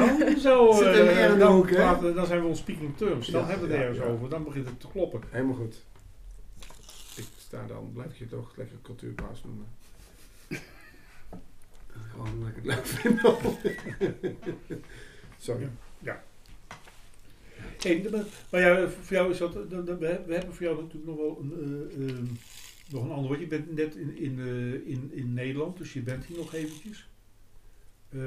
dan, 1.38 1.61
praten- 1.65 2.27
zijn 2.27 2.41
we 2.41 2.48
on 2.48 2.56
speaking 2.56 2.98
terms. 2.98 3.27
Dan 3.27 3.41
Ja, 3.41 3.48
hebben 3.48 3.68
we 3.68 3.73
het 3.73 3.82
ja, 3.84 3.90
ergens 3.90 4.06
ja. 4.07 4.11
over. 4.14 4.30
Dan 4.30 4.44
begint 4.44 4.65
het 4.65 4.80
te 4.80 4.88
kloppen. 4.88 5.22
Helemaal 5.30 5.56
goed. 5.56 5.84
Ik 7.15 7.26
sta 7.38 7.65
dan, 7.68 7.91
blijf 7.94 8.11
ik 8.11 8.18
je 8.18 8.27
toch 8.27 8.53
lekker 8.56 8.77
cultuurpaus 8.82 9.44
noemen. 9.44 9.65
Gewoon 12.11 12.27
omdat 12.34 12.49
ik 12.49 12.56
het 12.56 12.65
leuk 12.65 12.86
vind. 12.86 13.22
Sorry. 15.38 15.69
Maar, 18.49 18.61
ja, 18.61 18.88
voor 18.89 19.15
jou 19.15 19.31
is 19.31 19.38
dat. 19.38 19.53
we 19.53 20.06
hebben 20.30 20.53
voor 20.53 20.65
jou 20.65 20.81
natuurlijk 20.81 21.06
nog 21.06 21.18
wel 21.18 21.39
een, 21.39 21.53
eh, 21.53 22.10
ehm, 22.10 22.26
nog 22.89 23.03
een 23.03 23.11
ander. 23.11 23.30
Want 23.30 23.41
je 23.41 23.47
bent 23.47 23.76
net 23.76 23.95
in, 23.95 24.18
in, 24.18 24.39
eh, 24.39 24.93
in, 24.93 25.10
in 25.14 25.34
Nederland, 25.34 25.77
dus 25.77 25.93
je 25.93 26.02
bent 26.02 26.26
hier 26.26 26.38
nog 26.38 26.53
eventjes. 26.53 27.10
Eh, 28.10 28.22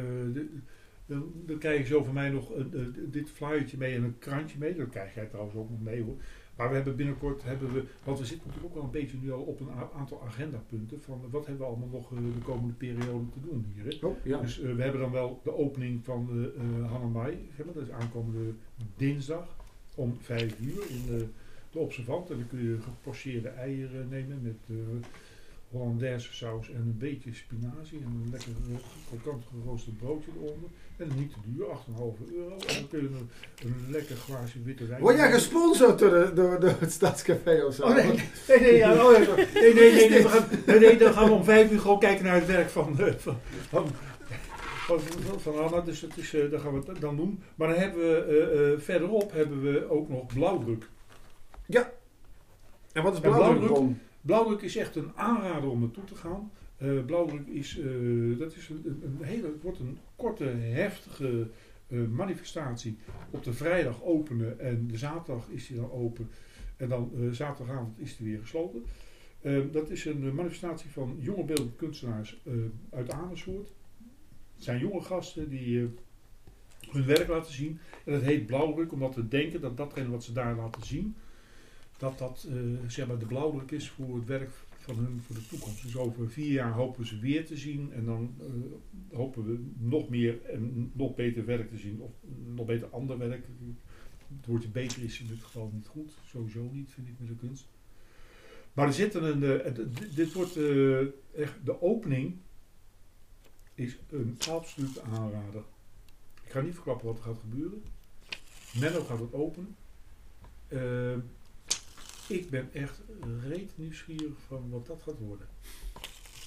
dan, 1.07 1.33
dan 1.47 1.59
krijg 1.59 1.79
je 1.79 1.87
zo 1.87 2.05
van 2.05 2.15
mij 2.15 2.31
nog 2.31 2.53
dit 3.09 3.31
flyertje 3.31 3.77
mee 3.77 3.95
en 3.95 4.03
een 4.03 4.19
krantje 4.19 4.59
mee. 4.59 4.77
Dat 4.77 4.89
krijg 4.89 5.15
jij 5.15 5.27
trouwens 5.27 5.57
ook 5.57 5.71
nog 5.71 5.83
mee 5.83 6.03
hoor. 6.03 6.17
Maar 6.59 6.69
we 6.69 6.75
hebben 6.75 6.97
binnenkort, 6.97 7.43
hebben 7.43 7.73
we, 7.73 7.85
want 8.05 8.19
we 8.19 8.25
zitten 8.25 8.47
natuurlijk 8.47 8.75
ook 8.75 8.81
wel 8.81 8.85
een 8.85 9.01
beetje 9.01 9.17
nu 9.23 9.33
al 9.33 9.41
op 9.41 9.61
een 9.61 9.71
aantal 9.97 10.23
agendapunten. 10.23 11.01
Van 11.03 11.21
wat 11.31 11.47
hebben 11.47 11.67
we 11.67 11.73
allemaal 11.73 11.89
nog 11.89 12.13
eh, 12.13 12.19
de 12.19 12.41
komende 12.45 12.73
periode 12.73 13.29
te 13.33 13.41
doen 13.41 13.67
hier. 13.75 13.85
Hè? 13.85 14.07
Oh, 14.07 14.17
ja. 14.25 14.41
Dus 14.41 14.61
eh, 14.61 14.75
we 14.75 14.83
hebben 14.83 15.01
dan 15.01 15.11
wel 15.11 15.41
de 15.45 15.57
opening 15.57 16.05
van 16.05 16.27
de 16.27 16.55
uh, 16.57 16.93
Hanamai. 16.93 17.49
zeg 17.57 17.67
maar, 17.67 17.75
Dat 17.75 17.83
is 17.83 17.91
aankomende 17.91 18.53
dinsdag 18.97 19.57
om 19.95 20.17
vijf 20.21 20.61
uur 20.61 20.91
in 20.91 21.07
de, 21.07 21.27
de 21.71 21.79
Observant. 21.79 22.31
En 22.31 22.37
dan 22.37 22.49
kun 22.49 22.63
je 22.63 22.81
gepocheerde 22.81 23.49
eieren 23.49 24.09
nemen 24.09 24.43
met 24.43 24.59
eh 24.69 24.77
Hollandaise 25.71 26.35
saus 26.35 26.71
en 26.71 26.81
een 26.81 26.99
beetje 26.99 27.35
spinazie. 27.35 27.99
En 27.99 28.23
een 28.25 28.31
lekker 28.31 28.53
uh, 28.71 28.77
krokant 29.09 29.45
geroosterd 29.45 29.97
broodje 29.99 30.31
eronder. 30.37 30.71
En 30.99 31.11
niet 31.17 31.33
te 31.33 31.39
duur, 31.45 31.67
8,5 31.67 32.35
euro. 32.35 32.51
En 32.51 32.75
dan 32.75 32.89
kun 32.89 33.03
je 33.03 33.09
een, 33.09 33.31
een 33.65 33.91
lekker 33.91 34.17
glaasje 34.17 34.63
witte 34.63 34.87
wijn 34.87 35.01
Word 35.01 35.17
jij 35.17 35.33
gesponsord 35.33 35.99
door, 35.99 36.11
de, 36.11 36.31
door, 36.35 36.61
door 36.61 36.77
het 36.79 36.93
Stadscafé 36.93 37.65
of 37.65 37.75
zo? 37.75 37.83
Oh 37.83 37.95
nee, 37.95 38.05
nee, 38.49 38.61
nee, 38.61 38.77
ja, 38.77 38.93
oh, 38.93 39.13
ja, 39.13 39.35
nee, 39.35 39.75
nee, 39.75 39.93
nee, 39.93 40.09
nee, 40.09 40.23
we 40.23 40.29
gaan, 40.29 40.49
nee, 40.67 40.79
nee, 40.79 40.97
dan 40.97 41.13
gaan 41.13 41.25
we 41.25 41.31
om 41.31 41.45
vijf 41.45 41.71
uur 41.71 41.81
gewoon 41.81 41.99
kijken 41.99 42.25
naar 42.25 42.35
het 42.35 42.47
werk 42.47 42.69
van, 42.69 43.01
eh, 43.01 43.13
van, 43.15 43.37
van, 43.69 45.01
van, 45.39 45.59
Anna. 45.65 45.81
Dus 45.81 46.01
dat 46.01 46.17
is, 46.17 46.35
eh, 46.35 46.61
gaan 46.61 46.83
we 46.83 47.01
dan 47.01 47.17
doen. 47.17 47.43
Maar 47.55 47.69
dan 47.69 47.79
hebben 47.79 48.01
we 48.01 48.25
eh, 48.25 48.73
eh, 48.73 48.81
verderop 48.81 49.33
hebben 49.33 49.63
we 49.63 49.91
ook 49.91 50.09
nog 50.09 50.27
blauwdruk. 50.27 50.89
En 52.93 53.03
wat 53.03 53.15
is 53.15 53.21
blauwdruk, 53.21 53.97
blauwdruk? 54.21 54.61
Is 54.61 54.77
echt 54.77 54.97
een 54.97 55.13
aanrader 55.15 55.71
om 55.71 55.81
naartoe 55.81 56.05
te 56.05 56.15
gaan. 56.15 56.51
Eh, 56.79 57.05
blauwdruk 57.07 57.47
is, 57.47 57.79
eh, 57.79 58.39
dat 58.39 58.55
is 58.55 58.69
een, 58.69 58.83
een, 58.85 59.03
een 59.03 59.25
hele, 59.25 59.47
het 59.47 59.63
wordt 59.63 59.79
een 59.79 59.99
korte, 60.19 60.45
heftige 60.45 61.49
eh, 61.87 61.99
manifestatie. 62.05 62.99
Op 63.31 63.45
de 63.45 63.53
vrijdag 63.53 64.03
openen 64.03 64.61
en 64.61 64.87
de 64.87 64.97
zaterdag 64.97 65.49
is 65.49 65.67
die 65.67 65.77
dan 65.77 65.91
open. 65.91 66.31
En 66.77 66.89
dan 66.89 67.11
eh, 67.15 67.31
zaterdagavond 67.31 67.99
is 67.99 68.17
die 68.17 68.31
weer 68.31 68.41
gesloten. 68.41 68.85
Eh, 69.41 69.61
dat 69.73 69.91
is 69.91 70.05
een 70.05 70.27
eh, 70.27 70.33
manifestatie 70.33 70.91
van 70.91 71.17
jonge 71.21 71.45
beeldende 71.45 71.77
kunstenaars 71.77 72.41
eh, 72.45 72.53
uit 72.91 73.11
Amersfoort. 73.11 73.69
Het 74.55 74.65
zijn 74.65 74.79
jonge 74.79 75.01
gasten 75.01 75.49
die, 75.49 75.89
hun 76.91 77.07
werk 77.07 77.29
laten 77.29 77.53
zien. 77.53 77.79
En 78.05 78.13
dat 78.13 78.23
heet 78.23 78.47
blauwdruk, 78.47 78.93
omdat 78.93 79.15
we 79.15 79.29
denken 79.29 79.61
dat 79.61 79.77
datgene 79.77 80.11
wat 80.11 80.25
ze 80.25 80.33
daar 80.33 80.57
laten 80.57 80.85
zien, 80.85 81.17
dat 81.99 82.19
dat 82.19 82.49
zeg 82.87 83.07
maar 83.07 83.19
de 83.19 83.27
blauwdruk 83.27 83.71
is 83.71 83.91
voor 83.91 84.15
het 84.15 84.27
werk 84.27 84.51
van 84.95 85.05
hun 85.05 85.21
voor 85.27 85.35
de 85.35 85.47
toekomst. 85.47 85.83
Dus 85.83 85.97
over 85.97 86.31
vier 86.31 86.53
jaar 86.53 86.73
hopen 86.73 87.07
ze 87.07 87.19
weer 87.19 87.47
te 87.47 87.57
zien 87.57 87.93
en 87.93 88.05
dan 88.05 88.35
eh, 88.41 89.17
hopen 89.17 89.45
we 89.45 89.71
nog 89.79 90.09
meer 90.09 90.45
en 90.45 90.91
nog 90.95 91.15
beter 91.15 91.45
werk 91.45 91.69
te 91.69 91.77
zien. 91.77 92.01
Of 92.01 92.11
nog 92.55 92.67
beter 92.67 92.89
ander 92.89 93.19
werk. 93.19 93.47
Het 94.37 94.47
woordje 94.47 94.69
beter 94.69 95.03
is 95.03 95.21
in 95.21 95.27
dit 95.27 95.43
geval 95.43 95.71
niet 95.75 95.87
goed. 95.87 96.13
Sowieso 96.27 96.69
niet, 96.73 96.91
vind 96.91 97.09
ik 97.09 97.15
met 97.19 97.29
de 97.29 97.47
kunst. 97.47 97.69
Maar 98.73 98.87
er 98.87 98.93
zit 98.93 99.15
een, 99.15 99.43
eh, 99.43 99.73
dit 100.15 100.33
wordt 100.33 100.57
eh, 100.57 101.01
echt, 101.41 101.55
de 101.65 101.83
opening 101.83 102.37
is 103.75 103.99
een 104.11 104.37
absolute 104.51 105.03
aanrader. 105.03 105.63
Ik 106.45 106.51
ga 106.51 106.61
niet 106.61 106.75
verklappen 106.75 107.07
wat 107.07 107.17
er 107.17 107.23
gaat 107.23 107.39
gebeuren. 107.39 107.83
Menno 108.81 109.01
gaat 109.01 109.21
het 109.21 109.33
openen. 109.33 109.77
Eh, 112.29 112.37
ik 112.37 112.51
ben 112.51 112.69
echt 112.73 113.01
reet 113.49 113.71
nieuwsgierig 113.75 114.33
van 114.47 114.71
wat 114.71 114.87
dat 114.87 115.01
gaat 115.05 115.19
worden. 115.19 115.47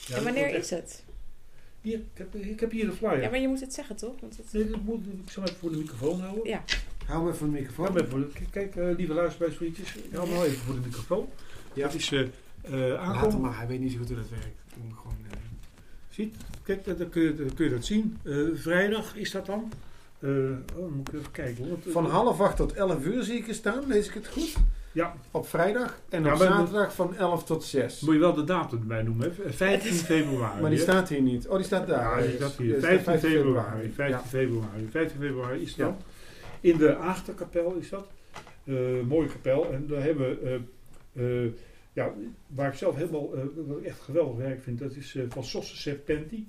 Ja, 0.08 0.16
en 0.18 0.24
wanneer 0.24 0.56
is 0.56 0.70
het? 0.70 1.04
Hier, 1.82 1.98
ik 2.00 2.06
heb, 2.14 2.36
ik 2.36 2.60
heb 2.60 2.72
hier 2.72 2.86
de 2.86 2.92
flyer. 2.92 3.22
Ja, 3.22 3.30
maar 3.30 3.40
je 3.40 3.48
moet 3.48 3.60
het 3.60 3.74
zeggen 3.74 3.96
toch? 3.96 4.20
Want 4.22 4.38
het... 4.38 4.54
Nee, 4.54 4.70
dat 4.70 4.82
moet, 4.82 5.06
ik 5.26 5.32
zal 5.32 5.44
even 5.44 5.56
voor 5.56 5.72
de 5.72 5.78
microfoon 5.78 6.20
houden. 6.20 6.48
Ja. 6.48 6.64
Hou 7.06 7.24
me 7.26 7.32
even 7.32 7.46
de 7.46 7.60
microfoon. 7.60 7.86
Ja, 7.86 7.92
maar 7.92 8.06
voor 8.08 8.20
de- 8.20 8.28
kijk, 8.34 8.52
kijk 8.52 8.76
eh, 8.76 8.98
lieve 8.98 9.14
luisteraarsvriendjes, 9.14 9.96
ik 9.96 10.04
hou 10.14 10.26
hem 10.28 10.34
wel 10.38 10.46
even 10.46 10.58
voor 10.58 10.74
de 10.74 10.80
microfoon. 10.82 11.30
Ja. 11.74 11.84
Dat 11.86 11.94
is 11.94 12.12
eh 12.12 12.20
eh, 12.22 12.30
Laat 12.72 12.72
hem 12.72 12.98
aankomen. 13.00 13.42
maar, 13.42 13.58
hij 13.58 13.68
weet 13.68 13.80
niet 13.80 13.92
zo 13.92 13.98
goed 13.98 14.08
hoe 14.08 14.18
dat 14.18 14.30
werkt. 14.30 14.46
Ik 14.76 14.84
moet 14.84 14.98
gewoon, 14.98 15.18
eh, 15.30 15.38
Ziet, 16.10 16.36
kijk, 16.64 16.98
dan 16.98 17.10
kun 17.10 17.22
je, 17.22 17.36
dan 17.36 17.54
kun 17.54 17.66
je 17.66 17.72
dat 17.72 17.86
zien. 17.86 18.18
Eh, 18.24 18.36
vrijdag 18.54 19.16
is 19.16 19.32
dat 19.32 19.46
dan. 19.46 19.72
Eh, 20.20 20.30
oh, 20.30 20.56
dan 20.76 20.94
moet 20.94 21.08
ik 21.08 21.14
even 21.14 21.32
kijken. 21.32 21.70
Want, 21.70 21.86
eh, 21.86 21.92
Van 21.92 22.06
half 22.06 22.40
acht 22.40 22.56
tot 22.56 22.74
elf 22.74 23.06
uur 23.06 23.24
zie 23.24 23.38
ik 23.38 23.48
er 23.48 23.54
staan, 23.54 23.88
lees 23.88 24.08
ik 24.08 24.14
het 24.14 24.28
goed? 24.28 24.54
Ja, 24.94 25.16
Op 25.32 25.48
vrijdag 25.48 26.02
en 26.10 26.24
Ja, 26.24 26.32
op 26.34 26.38
zaterdag 26.40 26.96
van 26.96 27.16
11 27.16 27.44
tot 27.44 27.64
6. 27.64 28.00
moet 28.02 28.14
je 28.14 28.20
wel 28.20 28.34
de 28.34 28.44
datum 28.44 28.80
erbij 28.80 29.02
noemen. 29.04 29.34
Hè? 29.44 29.52
15 29.52 29.92
februari. 29.94 30.62
Maar 30.62 30.70
die 30.70 30.80
staat 30.80 31.10
hier 31.10 31.22
niet. 31.22 31.48
Oh, 31.48 31.56
die 31.56 31.66
staat 31.66 31.88
daar. 31.88 32.20
Ja, 32.22 32.26
die 32.28 32.36
staat 32.36 32.52
hier. 32.58 32.74
dus 32.74 32.84
15 32.84 33.12
de 33.14 33.20
februari. 33.20 33.92
15 33.92 34.08
Ja. 34.08 34.20
februari. 34.24 34.88
15 34.90 35.20
februari 35.20 35.62
is 35.62 35.76
dat. 35.76 35.94
In 36.60 36.78
de 36.78 36.96
achterkapel 36.96 37.74
is 37.80 37.90
dat. 37.90 38.08
Eh, 38.64 38.76
mooie 39.08 39.28
kapel. 39.28 39.72
En 39.72 39.88
daar 39.88 40.02
hebben 40.04 40.30
we... 40.42 40.60
eh, 41.14 41.52
ja, 41.94 42.14
waar 42.48 42.68
ik 42.72 42.78
zelf 42.78 42.96
helemaal... 42.96 43.30
wat 43.68 43.78
ik 43.78 43.86
echt 43.86 44.00
geweldig 44.02 44.36
werk 44.38 44.62
vind. 44.64 44.80
Dat 44.80 44.96
is 44.96 45.18
van 45.30 45.44
Sosse 45.44 45.78
Serpenti. 45.78 46.48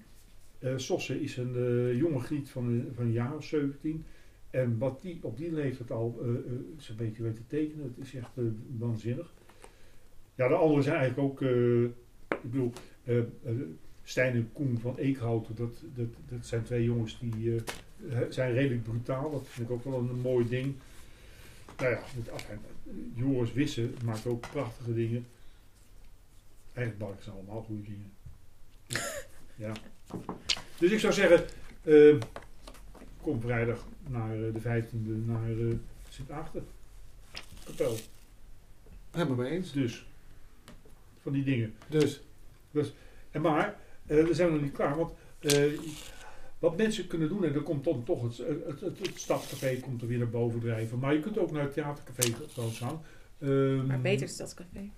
Sosse 0.76 1.22
is 1.22 1.36
een 1.36 1.96
jonge 1.96 2.20
griet 2.20 2.50
van, 2.50 2.84
van 2.94 3.04
een 3.04 3.12
jaar 3.12 3.34
of 3.36 3.44
17. 3.44 4.04
En 4.52 4.78
wat 4.78 5.02
die 5.02 5.18
op 5.22 5.36
die 5.36 5.52
leeftijd 5.52 5.90
al 5.90 6.18
eh, 6.22 6.28
is 6.78 6.88
een 6.88 6.96
beetje 6.96 7.22
weet 7.22 7.36
te 7.36 7.46
tekenen. 7.46 7.94
Het 7.96 8.06
is 8.06 8.14
echt 8.14 8.30
eh, 8.34 8.44
waanzinnig. 8.78 9.32
Ja, 10.34 10.48
de 10.48 10.54
anderen 10.54 10.82
zijn 10.82 10.96
eigenlijk 10.96 11.28
ook... 11.28 11.40
ik 12.28 12.50
bedoel... 12.50 12.72
Stijn 14.04 14.34
en 14.34 14.50
Koen 14.52 14.78
van 14.78 14.96
Eekhouten, 14.96 15.54
dat, 15.54 15.82
dat, 15.94 16.08
dat 16.28 16.46
zijn 16.46 16.62
twee 16.62 16.84
jongens 16.84 17.18
die 17.20 17.60
zijn 18.28 18.52
redelijk 18.52 18.82
brutaal. 18.82 19.30
Dat 19.30 19.48
vind 19.48 19.68
ik 19.68 19.74
ook 19.74 19.84
wel 19.84 19.98
een, 19.98 20.20
mooi 20.20 20.48
ding. 20.48 20.74
Nou 21.78 21.90
ja, 21.90 22.00
het, 22.04 22.30
afijn, 22.30 22.58
Joris 23.14 23.52
Wisse 23.52 23.90
maakt 24.04 24.26
ook 24.26 24.50
prachtige 24.50 24.94
dingen. 24.94 25.26
Eigenlijk 26.72 27.08
maken 27.08 27.24
ze 27.24 27.30
allemaal 27.30 27.62
goede 27.62 27.82
dingen. 27.82 28.12
Ja. 29.54 29.72
Dus 30.78 30.90
ik 30.90 30.98
zou 30.98 31.12
zeggen, 31.12 31.44
kom 33.20 33.40
vrijdag 33.40 33.86
naar 34.08 34.32
eh, 34.32 34.52
de 34.52 34.60
15e 34.60 35.26
naar 35.26 35.50
eh 35.50 35.76
Sint-Aagten. 36.08 36.66
Kapel. 37.64 37.96
Helemaal 39.10 39.36
mee 39.36 39.50
eens. 39.50 39.72
Dus, 39.72 40.06
van 41.22 41.32
die 41.32 41.44
dingen. 41.44 41.74
Dus, 41.88 42.20
En 43.30 43.40
maar, 43.40 43.76
eh 44.06 44.24
we 44.24 44.34
zijn 44.34 44.52
nog 44.52 44.62
niet 44.62 44.72
klaar, 44.72 44.96
want 44.96 45.12
eh, 45.38 45.78
wat 46.58 46.76
mensen 46.76 47.06
kunnen 47.06 47.28
doen, 47.28 47.44
en 47.44 47.52
dan 47.52 47.62
komt 47.62 47.84
dan 47.84 48.04
toch 48.04 48.22
het, 48.22 48.38
het, 48.66 48.80
het, 48.80 49.80
komt 49.80 50.02
er 50.02 50.08
weer 50.08 50.18
naar 50.18 50.30
boven 50.30 50.60
drijven, 50.60 50.98
maar 50.98 51.14
je 51.14 51.20
kunt 51.20 51.38
ook 51.38 51.50
naar 51.50 51.62
het 51.62 51.72
theatercafé 51.72 52.32
gaan. 52.72 53.02
Ehm, 53.38 53.86
Maar 53.86 54.00
beter 54.00 54.26
is 54.26 54.36
dat 54.36 54.54
café. 54.54 54.90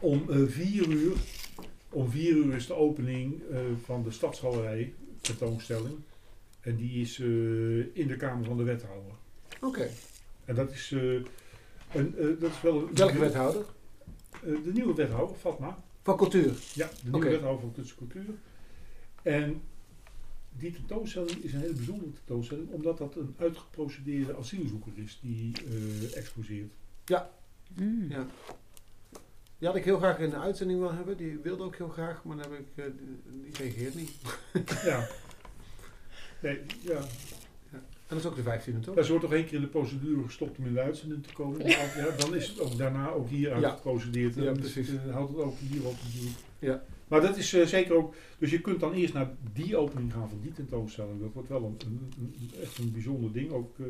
Om 0.00 0.30
eh, 0.30 0.42
vier 0.46 0.88
uur, 0.88 1.16
om 1.88 2.10
vier 2.10 2.36
uur 2.36 2.54
is 2.54 2.66
de 2.66 2.74
opening 2.74 3.42
eh, 3.50 3.58
van 3.84 4.02
de 4.02 4.10
Stadsgalerij 4.10 4.92
tentoonstelling. 5.20 5.96
En 6.68 6.76
die 6.76 7.00
is 7.00 7.18
eh, 7.20 7.26
in 7.96 8.06
de 8.06 8.16
Kamer 8.16 8.44
van 8.44 8.56
de 8.56 8.62
Wethouder. 8.62 9.12
oké. 9.60 9.88
En 10.44 10.54
dat 10.54 10.70
is, 10.72 10.92
eh, 10.92 11.00
een, 11.92 12.16
eh, 12.16 12.40
dat 12.40 12.50
is 12.50 12.60
wel 12.62 12.88
een... 12.88 12.94
Welke 12.94 13.18
wethouder? 13.18 13.64
Eh, 14.32 14.40
de 14.64 14.70
nieuwe 14.72 14.94
wethouder, 14.94 15.36
Fatma. 15.36 15.78
Van 16.02 16.16
cultuur. 16.16 16.52
Ja, 16.74 16.88
de 17.04 17.10
nieuwe 17.10 17.28
wethouder 17.28 17.60
van 17.60 17.72
kunst 17.72 17.90
en 17.90 17.96
cultuur. 17.96 18.34
En 19.22 19.60
die 20.58 20.72
tentoonstelling 20.72 21.30
is 21.44 21.52
een 21.52 21.60
hele 21.60 21.72
bijzondere 21.72 22.12
tentoonstelling, 22.12 22.70
omdat 22.70 22.98
dat 22.98 23.16
een 23.16 23.34
uitgeprocedeerde 23.38 24.36
asielzoeker 24.36 24.92
is 24.94 25.18
die 25.22 25.52
eh, 25.66 26.16
exposeert. 26.16 26.72
Mm. 27.74 28.06
Ja. 28.08 28.26
Die 29.58 29.68
had 29.68 29.76
ik 29.76 29.84
heel 29.84 29.98
graag 29.98 30.18
in 30.18 30.30
de 30.30 30.36
uitzending 30.38 30.78
willen 30.80 30.96
hebben. 30.96 31.16
Die 31.16 31.38
wilde 31.38 31.62
ook 31.62 31.76
heel 31.76 31.88
graag, 31.88 32.24
maar 32.24 32.36
dan 32.36 32.52
heb 32.52 32.60
ik, 32.60 32.66
eh, 32.74 32.84
die- 32.84 33.42
die 33.42 33.52
reageert 33.56 33.94
niet. 33.94 34.10
Ja. 34.84 35.06
Nee, 36.42 36.60
ja. 36.80 37.00
En 37.72 38.16
dat 38.16 38.18
is 38.18 38.26
ook 38.26 38.36
de 38.36 38.42
15e, 38.42 38.80
toch? 38.80 38.94
Ja, 38.94 39.02
ze 39.02 39.10
wordt 39.10 39.24
toch 39.24 39.34
één 39.34 39.44
keer 39.44 39.54
in 39.54 39.60
de 39.60 39.66
procedure 39.66 40.22
gestopt 40.24 40.58
om 40.58 40.66
in 40.66 40.72
de 40.74 40.80
uitzending 40.80 41.26
te 41.26 41.32
komen. 41.32 41.66
Ja, 41.68 42.10
dan 42.18 42.34
is 42.34 42.48
het 42.48 42.60
ook 42.60 42.76
daarna 42.76 43.10
ook 43.10 43.28
hier 43.28 43.48
Ja. 43.48 43.54
uitgeprocedeerd. 43.54 44.36
En 44.36 44.42
Ja, 44.42 44.50
dan 44.50 44.58
precies. 44.58 44.88
eh, 44.88 45.12
houdt 45.12 45.30
het 45.32 45.40
ook 45.40 45.56
hier 45.58 45.86
op 45.86 45.94
natuurlijk. 46.04 46.36
Ja. 46.58 46.82
Maar 47.08 47.20
dat 47.20 47.36
is 47.36 47.52
eh, 47.52 47.66
zeker 47.66 47.94
ook... 47.94 48.14
Dus 48.38 48.50
je 48.50 48.60
kunt 48.60 48.80
dan 48.80 48.92
eerst 48.92 49.14
naar 49.14 49.30
die 49.52 49.76
opening 49.76 50.12
gaan 50.12 50.28
van 50.28 50.40
die 50.42 50.52
tentoonstelling. 50.52 51.20
Dat 51.20 51.32
wordt 51.32 51.48
wel 51.48 51.64
een, 51.64 51.76
een, 51.86 52.12
een- 52.18 52.50
echt 52.62 52.78
een 52.78 52.92
bijzonder 52.92 53.32
ding. 53.32 53.50
Ook, 53.50 53.78
eh, 53.78 53.84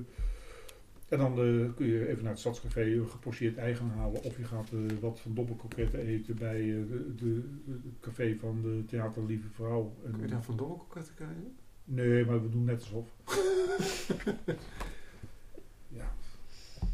en 1.08 1.18
dan 1.18 1.30
eh, 1.32 1.74
kun 1.76 1.86
je 1.86 2.08
even 2.08 2.22
naar 2.22 2.32
het 2.32 2.40
Stadscafé 2.40 2.82
een 2.82 3.08
gepocheerd 3.08 3.56
ei 3.56 3.74
gaan 3.74 3.90
halen. 3.96 4.22
Of 4.22 4.36
je 4.36 4.44
gaat 4.44 4.70
eh, 4.72 4.78
wat 5.00 5.20
van 5.20 5.34
dobbelkroketten 5.34 6.00
eten 6.00 6.36
bij 6.36 6.60
eh, 6.60 6.66
de, 6.88 7.14
de, 7.16 7.42
het 7.70 7.80
café 8.00 8.36
van 8.40 8.62
de 8.62 8.82
Theater 8.86 9.24
Lieve 9.26 9.48
Vrouw. 9.48 9.94
En- 10.04 10.10
Kun 10.12 10.20
je 10.22 10.26
daar 10.28 10.42
van 10.44 10.56
dobbelkoketten 10.56 11.14
krijgen? 11.14 11.56
Nee, 11.90 12.24
maar 12.24 12.42
we 12.42 12.50
doen 12.50 12.64
net 12.64 12.80
alsof. 12.80 13.06
ja, 15.98 16.12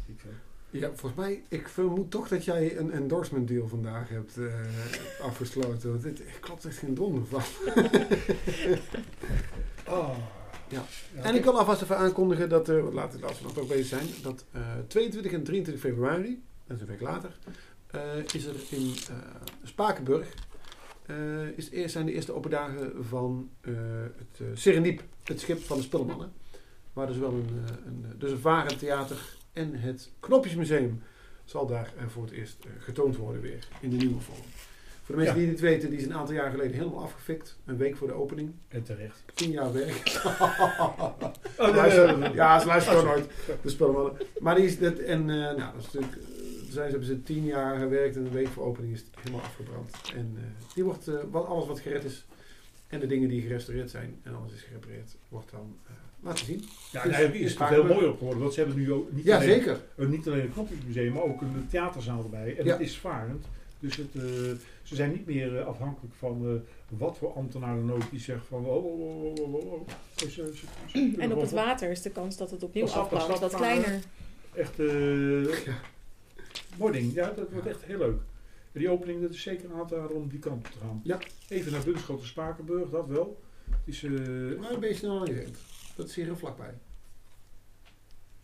ik 0.05 0.19
veel. 0.19 0.31
Ja, 0.69 0.87
volgens 0.87 1.15
mij, 1.15 1.43
ik 1.49 1.67
vermoed 1.67 2.11
toch 2.11 2.27
dat 2.27 2.45
jij 2.45 2.77
een 2.77 2.91
endorsement 2.91 3.47
deal 3.47 3.67
vandaag 3.67 4.09
hebt 4.09 4.37
eh, 4.37 4.53
afgesloten. 5.21 5.89
Want 5.89 6.03
dit 6.03 6.21
klopt 6.39 6.65
echt 6.65 6.77
geen 6.77 6.93
donder 6.93 7.25
van. 7.27 7.41
Ah. 9.87 10.17
Ja. 10.67 10.83
Ja, 11.15 11.21
En 11.21 11.35
ik 11.35 11.43
wil 11.43 11.57
alvast 11.57 11.81
even 11.81 11.97
aankondigen 11.97 12.49
dat 12.49 12.67
er, 12.67 12.93
laten 12.93 13.19
we 13.19 13.25
als 13.25 13.39
we 13.39 13.45
nog 13.45 13.57
ook 13.57 13.67
bezig 13.67 13.85
zijn, 13.85 14.07
dat 14.21 14.45
eh 14.51 14.61
22 14.87 15.31
en 15.31 15.43
23 15.43 15.83
februari, 15.83 16.43
dat 16.67 16.75
is 16.75 16.81
een 16.81 16.87
week 16.87 17.01
later, 17.01 17.37
eh, 17.87 18.01
is 18.33 18.45
er 18.45 18.55
in 18.69 18.93
Spakenburg, 19.63 20.33
eh, 21.05 21.47
is, 21.55 21.69
eerst 21.69 21.93
zijn 21.93 22.05
de 22.05 22.13
eerste 22.13 22.33
open 22.33 22.49
dagen 22.49 22.91
van 23.05 23.49
eh, 23.61 23.73
het 24.17 24.65
uh, 24.65 24.97
het 25.23 25.39
schip 25.39 25.59
van 25.63 25.77
de 25.77 25.83
Spullenmannen. 25.83 26.31
Waar 26.93 27.07
dus 27.07 27.17
wel 27.17 27.31
een, 27.31 27.49
een, 27.85 28.05
dus 28.17 28.31
een 28.31 28.37
varend 28.39 28.79
theater 28.79 29.17
en 29.53 29.73
het 29.73 30.11
Knopjesmuseum 30.19 31.01
zal 31.45 31.67
daar 31.67 31.93
voor 32.07 32.23
het 32.23 32.31
eerst 32.31 32.65
getoond 32.79 33.15
worden 33.17 33.41
weer 33.41 33.67
in 33.79 33.89
de 33.89 33.95
nieuwe 33.95 34.19
vorm. 34.21 34.39
Voor 35.03 35.15
de 35.15 35.21
mensen 35.21 35.39
Ja. 35.41 35.45
die 35.45 35.55
het 35.55 35.61
niet 35.61 35.71
weten, 35.71 35.89
die 35.89 35.99
is 35.99 36.05
een 36.05 36.13
aantal 36.13 36.35
jaar 36.35 36.51
geleden 36.51 36.77
helemaal 36.77 37.01
afgefikt. 37.03 37.57
Een 37.65 37.77
week 37.77 37.95
voor 37.97 38.07
de 38.07 38.13
opening. 38.13 38.51
En 38.67 38.83
terecht. 38.83 39.23
Tien 39.33 39.51
jaar 39.51 39.73
werk. 39.73 40.03
Oh, 41.57 41.65
nee, 41.65 41.75
Luister- 41.75 42.05
nee, 42.07 42.15
nee. 42.17 42.33
ja, 42.33 42.59
ze 42.59 42.65
luisteren 42.67 42.99
gewoon 42.99 43.15
nooit. 43.15 43.29
De 43.61 43.69
spullenmannen. 43.69 44.13
Maar 44.39 44.55
die 44.55 44.65
is 44.65 44.79
dat, 44.79 44.97
en 44.97 45.25
nou, 45.25 45.57
dat 45.57 45.73
is 45.77 45.91
natuurlijk, 45.91 46.17
zijn, 46.75 46.85
ze 46.91 46.97
hebben 46.97 47.15
ze 47.15 47.23
tien 47.23 47.45
jaar 47.45 47.77
gewerkt 47.79 48.15
en 48.15 48.25
een 48.25 48.31
week 48.31 48.47
voor 48.47 48.63
opening 48.65 48.93
is 48.93 48.99
het 48.99 49.09
helemaal 49.19 49.41
afgebrand. 49.45 49.91
En 50.15 50.33
eh, 50.37 50.73
die 50.75 50.83
wordt, 50.83 51.07
eh, 51.07 51.15
wat, 51.31 51.45
alles 51.45 51.67
wat 51.67 51.79
gered 51.79 52.03
is 52.03 52.25
en 52.87 52.99
de 52.99 53.07
dingen 53.07 53.29
die 53.29 53.41
gerestaureerd 53.41 53.89
zijn 53.89 54.19
en 54.23 54.35
alles 54.35 54.53
is 54.53 54.61
gerepareerd, 54.61 55.15
wordt 55.29 55.51
dan 55.51 55.75
eh, 55.87 55.91
laten 56.19 56.45
zien. 56.45 56.63
Ja, 56.91 57.03
Dus- 57.03 57.11
daar 57.11 57.21
is 57.21 57.27
het 57.27 57.35
veel 57.37 57.49
Spakenburg- 57.49 57.93
mooier 57.93 58.09
op 58.11 58.17
geworden. 58.17 58.41
Want 58.41 58.53
ze 58.53 58.59
hebben 58.59 58.77
nu 58.79 58.91
ook 58.93 59.11
niet, 59.11 59.25
Ja, 59.25 59.35
alleen, 59.35 59.47
zeker. 59.49 59.81
eh, 59.95 60.07
niet 60.07 60.27
alleen 60.27 60.41
een 60.41 60.53
knopjesmuseum, 60.53 61.13
maar 61.13 61.23
ook 61.23 61.41
een 61.41 61.67
theaterzaal 61.69 62.23
erbij. 62.23 62.55
En 62.57 62.65
Ja. 62.65 62.71
het 62.71 62.81
is 62.81 62.97
varend. 62.97 63.45
Dus 63.79 63.95
het, 63.97 64.15
eh, 64.15 64.21
ze 64.83 64.95
zijn 64.95 65.11
niet 65.11 65.25
meer 65.25 65.63
afhankelijk 65.63 66.13
van 66.17 66.41
eh, 66.45 66.97
wat 66.99 67.17
voor 67.17 67.33
ambtenaar 67.33 67.75
dan 67.75 67.91
ook 67.93 68.09
die 68.11 68.19
zegt 68.19 68.47
van... 68.47 68.65
Oh, 68.65 68.85
oh, 68.85 68.99
oh, 69.25 69.39
oh, 69.39 69.71
oh, 69.71 69.87
ze- 70.15 70.29
ze 70.29 70.51
kunnen 70.91 71.19
En 71.19 71.33
op 71.33 71.41
het 71.41 71.51
water 71.51 71.91
is 71.91 72.01
de 72.01 72.09
kans 72.09 72.37
dat 72.37 72.51
het 72.51 72.63
opnieuw 72.63 72.83
Pas 72.85 72.95
af, 72.95 73.09
pas 73.09 73.19
afbrandt 73.19 73.43
af, 73.43 73.51
wat 73.51 73.59
kleiner. 73.61 73.99
Echt, 74.53 74.79
eh 74.79 75.73
mooi 76.77 76.93
ding. 76.93 77.13
Ja, 77.13 77.31
dat 77.31 77.51
wordt 77.51 77.67
echt 77.67 77.83
heel 77.83 77.97
leuk. 77.97 78.21
En 78.71 78.79
die 78.79 78.89
opening, 78.89 79.21
dat 79.21 79.33
is 79.33 79.41
zeker 79.41 79.65
een 79.65 79.79
aan 79.79 79.87
te 79.87 79.95
raden 79.95 80.15
om 80.15 80.29
die 80.29 80.39
kant 80.39 80.65
op 80.65 80.71
te 80.71 80.79
gaan. 80.79 81.01
Ja. 81.03 81.19
Even 81.47 81.71
naar 81.71 81.83
Bunschoten 81.83 82.27
Spakenburg, 82.27 82.89
dat 82.89 83.07
wel. 83.07 83.43
Het 83.69 83.79
is, 83.85 84.03
eh, 84.03 84.11
Maar 84.59 84.71
een 84.71 84.79
beetje 84.79 84.95
snel 84.95 85.19
aan 85.19 85.25
je 85.25 85.47
Dat 85.95 86.07
is 86.07 86.15
hier 86.15 86.25
heel 86.25 86.37
vlakbij. 86.37 86.73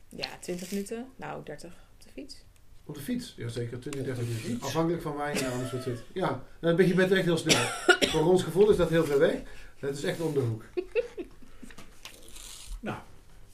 Ja, 0.10 0.28
20 0.40 0.72
minuten. 0.72 1.08
Nou, 1.16 1.44
30 1.44 1.72
op 1.94 2.04
de 2.04 2.10
fiets. 2.14 2.44
Op 2.86 2.96
de 2.96 3.02
fiets? 3.02 3.34
Ja, 3.38 3.48
zeker 3.48 3.80
20, 3.80 4.04
30 4.04 4.26
minuten. 4.28 4.62
Afhankelijk 4.62 5.02
van 5.02 5.16
waar 5.16 5.34
je 5.36 5.42
naar 5.42 5.52
Amersfoort 5.52 5.84
zit. 5.84 6.04
Ja, 6.14 6.44
dan 6.60 6.76
ben 6.76 6.88
je 6.88 6.94
bent 6.94 7.12
echt 7.12 7.26
heel 7.26 7.38
snel. 7.38 7.66
Voor 8.12 8.26
ons 8.26 8.44
gevoel 8.44 8.70
is 8.70 8.78
dat 8.78 8.90
heel 8.90 9.06
ver 9.06 9.20
weg. 9.20 9.42
Het 9.80 9.98
is 9.98 10.04
echt 10.04 10.22
om 10.22 10.34
de 10.34 10.40
hoek. 10.40 10.64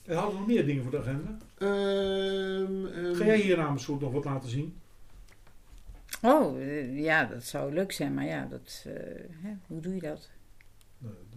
Nou, 0.08 0.20
we 0.20 0.26
hadden 0.26 0.40
nog 0.40 0.48
meer 0.48 0.66
dingen 0.66 0.84
voor 0.84 0.92
de 0.92 1.00
agenda. 1.00 1.38
Ehm, 1.58 2.86
ehm, 2.86 3.16
Ga 3.16 3.26
jij 3.26 3.40
hier 3.40 3.60
Amersfoort 3.60 4.02
nog 4.02 4.12
wat 4.12 4.26
laten 4.26 4.50
zien? 4.50 4.76
Oh, 6.22 6.62
eh, 6.62 7.00
ja, 7.00 7.26
dat 7.26 7.44
zou 7.44 7.74
leuk 7.74 7.92
zijn, 7.92 8.14
maar 8.14 8.26
ja, 8.26 8.46
dat, 8.46 8.86
eh, 8.86 8.94
hè, 9.42 9.50
hoe 9.68 9.80
doe 9.82 9.96
je 9.96 10.02
dat? 10.02 10.30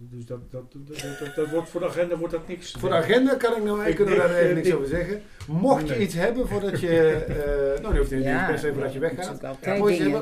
Dus 0.09 0.25
dat, 0.25 0.51
dat, 0.51 0.71
dat, 0.71 1.35
dat, 1.35 1.49
wordt 1.49 1.69
voor 1.69 1.79
de 1.81 1.87
agenda 1.87 2.17
wordt 2.17 2.33
dat 2.33 2.47
niks. 2.47 2.71
Voor 2.71 2.89
de 2.89 2.95
agenda 2.95 3.35
kan 3.35 3.55
ik 3.55 3.63
nou 3.63 3.77
Ik 3.79 3.83
eigenlijk 3.85 4.17
daar 4.17 4.35
even 4.35 4.55
niks 4.55 4.67
ik- 4.67 4.75
over 4.75 4.87
zeggen. 4.87 5.21
Mocht 5.47 5.87
je 5.87 5.99
iets 6.01 6.13
hebben 6.13 6.47
voordat 6.47 6.79
je... 6.79 6.87
eh 7.75 7.81
nou, 7.81 7.93
die 7.93 7.99
hoeft 8.01 8.11
niet 8.11 8.23
Ja, 8.23 8.45
per 8.47 8.59
se 8.59 8.73
voordat 8.73 8.93
je 8.93 8.99
weggaat. 8.99 9.41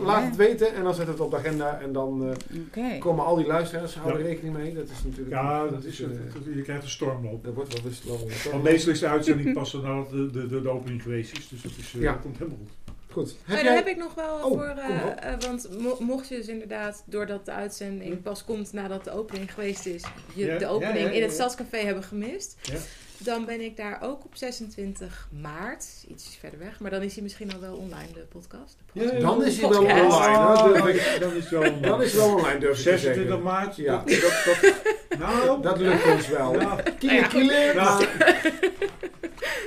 laat 0.01 0.23
het 0.25 0.35
weten 0.35 0.73
en 0.75 0.83
dan 0.83 0.93
zet 0.93 1.07
het 1.07 1.19
op 1.19 1.31
de 1.31 1.37
agenda. 1.37 1.79
En 1.81 1.91
dan 1.93 2.35
eh, 2.73 2.99
komen 2.99 3.25
al 3.25 3.35
die 3.35 3.45
luisteraars, 3.47 3.95
hou 3.95 4.11
er 4.13 4.19
Ja. 4.19 4.25
rekening 4.25 4.55
mee. 4.55 4.73
Dat 4.73 4.89
is 4.89 5.03
natuurlijk... 5.03 5.29
Ja, 5.29 5.67
dat 5.67 5.83
is, 5.83 6.01
eh, 6.01 6.09
je 6.55 6.61
krijgt 6.61 6.83
een 6.83 6.89
stormloop. 6.89 7.43
dat 7.43 7.53
wordt 7.53 7.73
wel 7.73 7.83
best 7.83 8.03
wel... 8.05 8.29
Want 8.51 8.63
meestal 8.63 8.91
is 8.91 8.99
de 8.99 9.07
uitzending 9.07 9.53
pas 9.53 9.73
nadat 9.83 10.09
de, 10.09 10.29
de, 10.31 10.47
de, 10.47 10.61
de 10.61 10.69
opening 10.69 11.01
geweest 11.01 11.37
is. 11.37 11.47
Dus 11.47 11.61
dat, 11.61 11.71
is, 11.77 11.95
dat 12.01 12.19
komt 12.21 12.37
helemaal 12.37 12.59
goed. 12.59 12.71
Goed. 13.11 13.31
Oh, 13.31 13.37
Heb 13.45 13.55
daar 13.55 13.63
jij... 13.65 13.75
heb 13.75 13.87
ik 13.87 13.97
nog 13.97 14.13
wel 14.13 14.35
Oh, 14.35 14.41
voor. 14.43 14.65
eh, 14.65 15.31
eh, 15.33 15.39
want 15.39 15.79
mo- 15.79 15.97
mocht 15.99 16.27
je 16.27 16.35
dus 16.35 16.47
inderdaad, 16.47 17.03
doordat 17.05 17.45
de 17.45 17.51
uitzending 17.51 18.13
Hm. 18.15 18.21
pas 18.21 18.43
komt 18.45 18.73
nadat 18.73 19.03
de 19.03 19.11
opening 19.11 19.53
geweest 19.53 19.85
is, 19.85 20.03
je 20.33 20.45
Ja, 20.45 20.53
de 20.57 20.63
ja, 20.63 20.69
opening 20.69 20.97
ja, 20.97 21.03
ja, 21.05 21.11
in 21.11 21.21
het 21.21 21.29
ja. 21.31 21.35
Stadscafé 21.35 21.77
hebben 21.77 22.03
gemist. 22.03 22.57
Ja. 22.61 22.75
Dan 23.17 23.45
ben 23.45 23.61
ik 23.61 23.77
daar 23.77 23.99
ook 24.01 24.25
op 24.25 24.35
26 24.35 25.27
maart, 25.41 25.85
iets 26.07 26.37
verder 26.39 26.59
weg, 26.59 26.79
maar 26.79 26.91
dan 26.91 27.01
is 27.01 27.13
hij 27.13 27.23
misschien 27.23 27.53
al 27.53 27.59
wel 27.59 27.75
online, 27.75 28.11
de 28.13 28.19
podcast. 28.19 28.77
De 28.93 28.99
podcast. 29.01 29.21
Dan 29.21 29.43
is 29.45 29.59
hij 29.59 29.69
wel 29.69 29.79
online. 29.83 30.77
Dan, 30.77 30.87
ik- 30.87 30.95
is, 30.95 31.19
dan 31.19 31.33
is 31.33 31.41
het 31.43 31.49
wel 31.49 31.61
online. 31.61 31.87
Dan 31.87 32.01
is 32.01 32.13
wel 32.13 32.33
online, 32.35 32.59
durf 32.59 32.77
ik 32.77 32.83
te 32.83 32.89
26 32.89 33.23
zeggen. 33.23 33.41
maart. 33.43 33.75
Ja. 33.75 34.03
Dat, 34.05 35.19
nou, 35.19 35.61
Dat 35.67 35.77
lukt 35.77 36.05
ons 36.05 36.27
wel. 36.27 36.59
ja, 36.59 36.75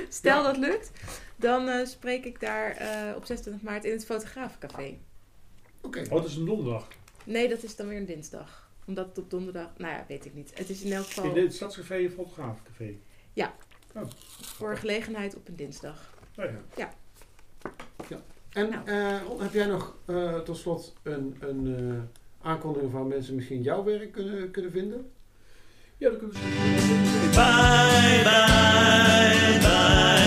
Stel 0.09 0.37
Ja. 0.37 0.43
dat 0.43 0.57
lukt, 0.57 0.91
dan 1.43 1.67
eh, 1.67 1.85
spreek 1.85 2.25
ik 2.25 2.39
daar 2.39 2.71
eh, 2.71 3.15
op 3.15 3.25
26 3.25 3.63
maart 3.63 3.83
in 3.85 3.91
het 3.91 4.05
Fotograafcafé. 4.05 4.97
Oké. 5.81 5.99
oh, 5.99 6.09
dat 6.09 6.25
is 6.25 6.35
een 6.35 6.45
donderdag. 6.45 6.87
Nee, 7.23 7.49
dat 7.49 7.63
is 7.63 7.75
dan 7.75 7.87
weer 7.87 7.97
een 7.97 8.05
dinsdag. 8.05 8.69
Omdat 8.85 9.05
het 9.07 9.17
op 9.17 9.29
donderdag, 9.29 9.69
nou 9.77 9.93
ja, 9.93 10.05
weet 10.07 10.25
ik 10.25 10.33
niet. 10.33 10.51
Het 10.53 10.69
is 10.69 10.81
in 10.81 10.91
elk 10.91 11.05
geval 11.05 11.35
In 11.35 11.43
het 11.43 11.53
Stadscafé 11.53 11.95
en 11.95 12.11
Fotograafcafé. 12.11 12.93
voor 14.41 14.77
gelegenheid 14.77 15.35
op 15.35 15.47
een 15.47 15.55
dinsdag. 15.55 16.13
Nou 16.35 16.49
ja. 16.75 16.93
En 18.49 18.69
Nou. 18.69 18.87
eh, 18.87 19.21
Ron, 19.27 19.41
heb 19.41 19.53
jij 19.53 19.65
nog 19.65 19.95
eh, 20.05 20.39
tot 20.39 20.57
slot 20.57 20.93
een, 21.03 21.37
een 21.39 21.75
eh, 22.41 22.47
aankondiging 22.47 22.91
van 22.91 23.07
mensen 23.07 23.35
misschien 23.35 23.61
jouw 23.61 23.83
werk 23.83 24.11
kunnen, 24.11 24.51
kunnen 24.51 24.71
vinden? 24.71 25.11
Ja, 25.97 26.09
dat 26.09 26.17
kunnen. 26.17 26.35
Bye, 27.31 28.21
bye, 28.23 28.43
bye, 29.53 29.59
bye. 29.59 30.22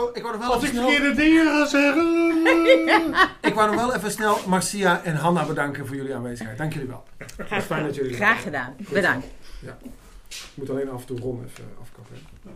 Wou, 0.00 0.10
ik 0.14 0.22
wou, 0.22 0.36
nog 0.36 0.46
wel 0.46 0.52
Als 0.54 0.62
even 0.62 0.74
ik 0.74 0.80
snel, 0.80 0.90
verkeerde 0.90 1.14
dingen 1.22 1.44
ga 1.44 1.66
zeggen. 1.66 3.26
ik 3.50 3.54
wou 3.54 3.70
nog 3.74 3.84
wel 3.84 3.94
even 3.94 4.10
snel 4.10 4.38
Marcia 4.46 5.04
en 5.04 5.14
Hanna 5.14 5.44
bedanken 5.44 5.86
voor 5.86 5.96
jullie 5.96 6.14
aanwezigheid. 6.14 6.58
Dank 6.58 6.72
jullie 6.72 6.88
wel. 6.88 7.04
Het 7.16 7.48
was 7.48 7.64
fijn 7.64 7.84
dat 7.84 7.94
jullie 7.94 8.14
Graag 8.14 8.42
gedaan. 8.42 8.74
Bedankt. 8.78 9.26
Ik 10.28 10.54
moet 10.54 10.70
alleen 10.70 10.90
af 10.90 11.00
en 11.00 11.06
toe 11.06 11.18
Ron 11.18 11.44
even 11.44 11.64
afkappen. 11.80 12.14
hè. 12.42 12.50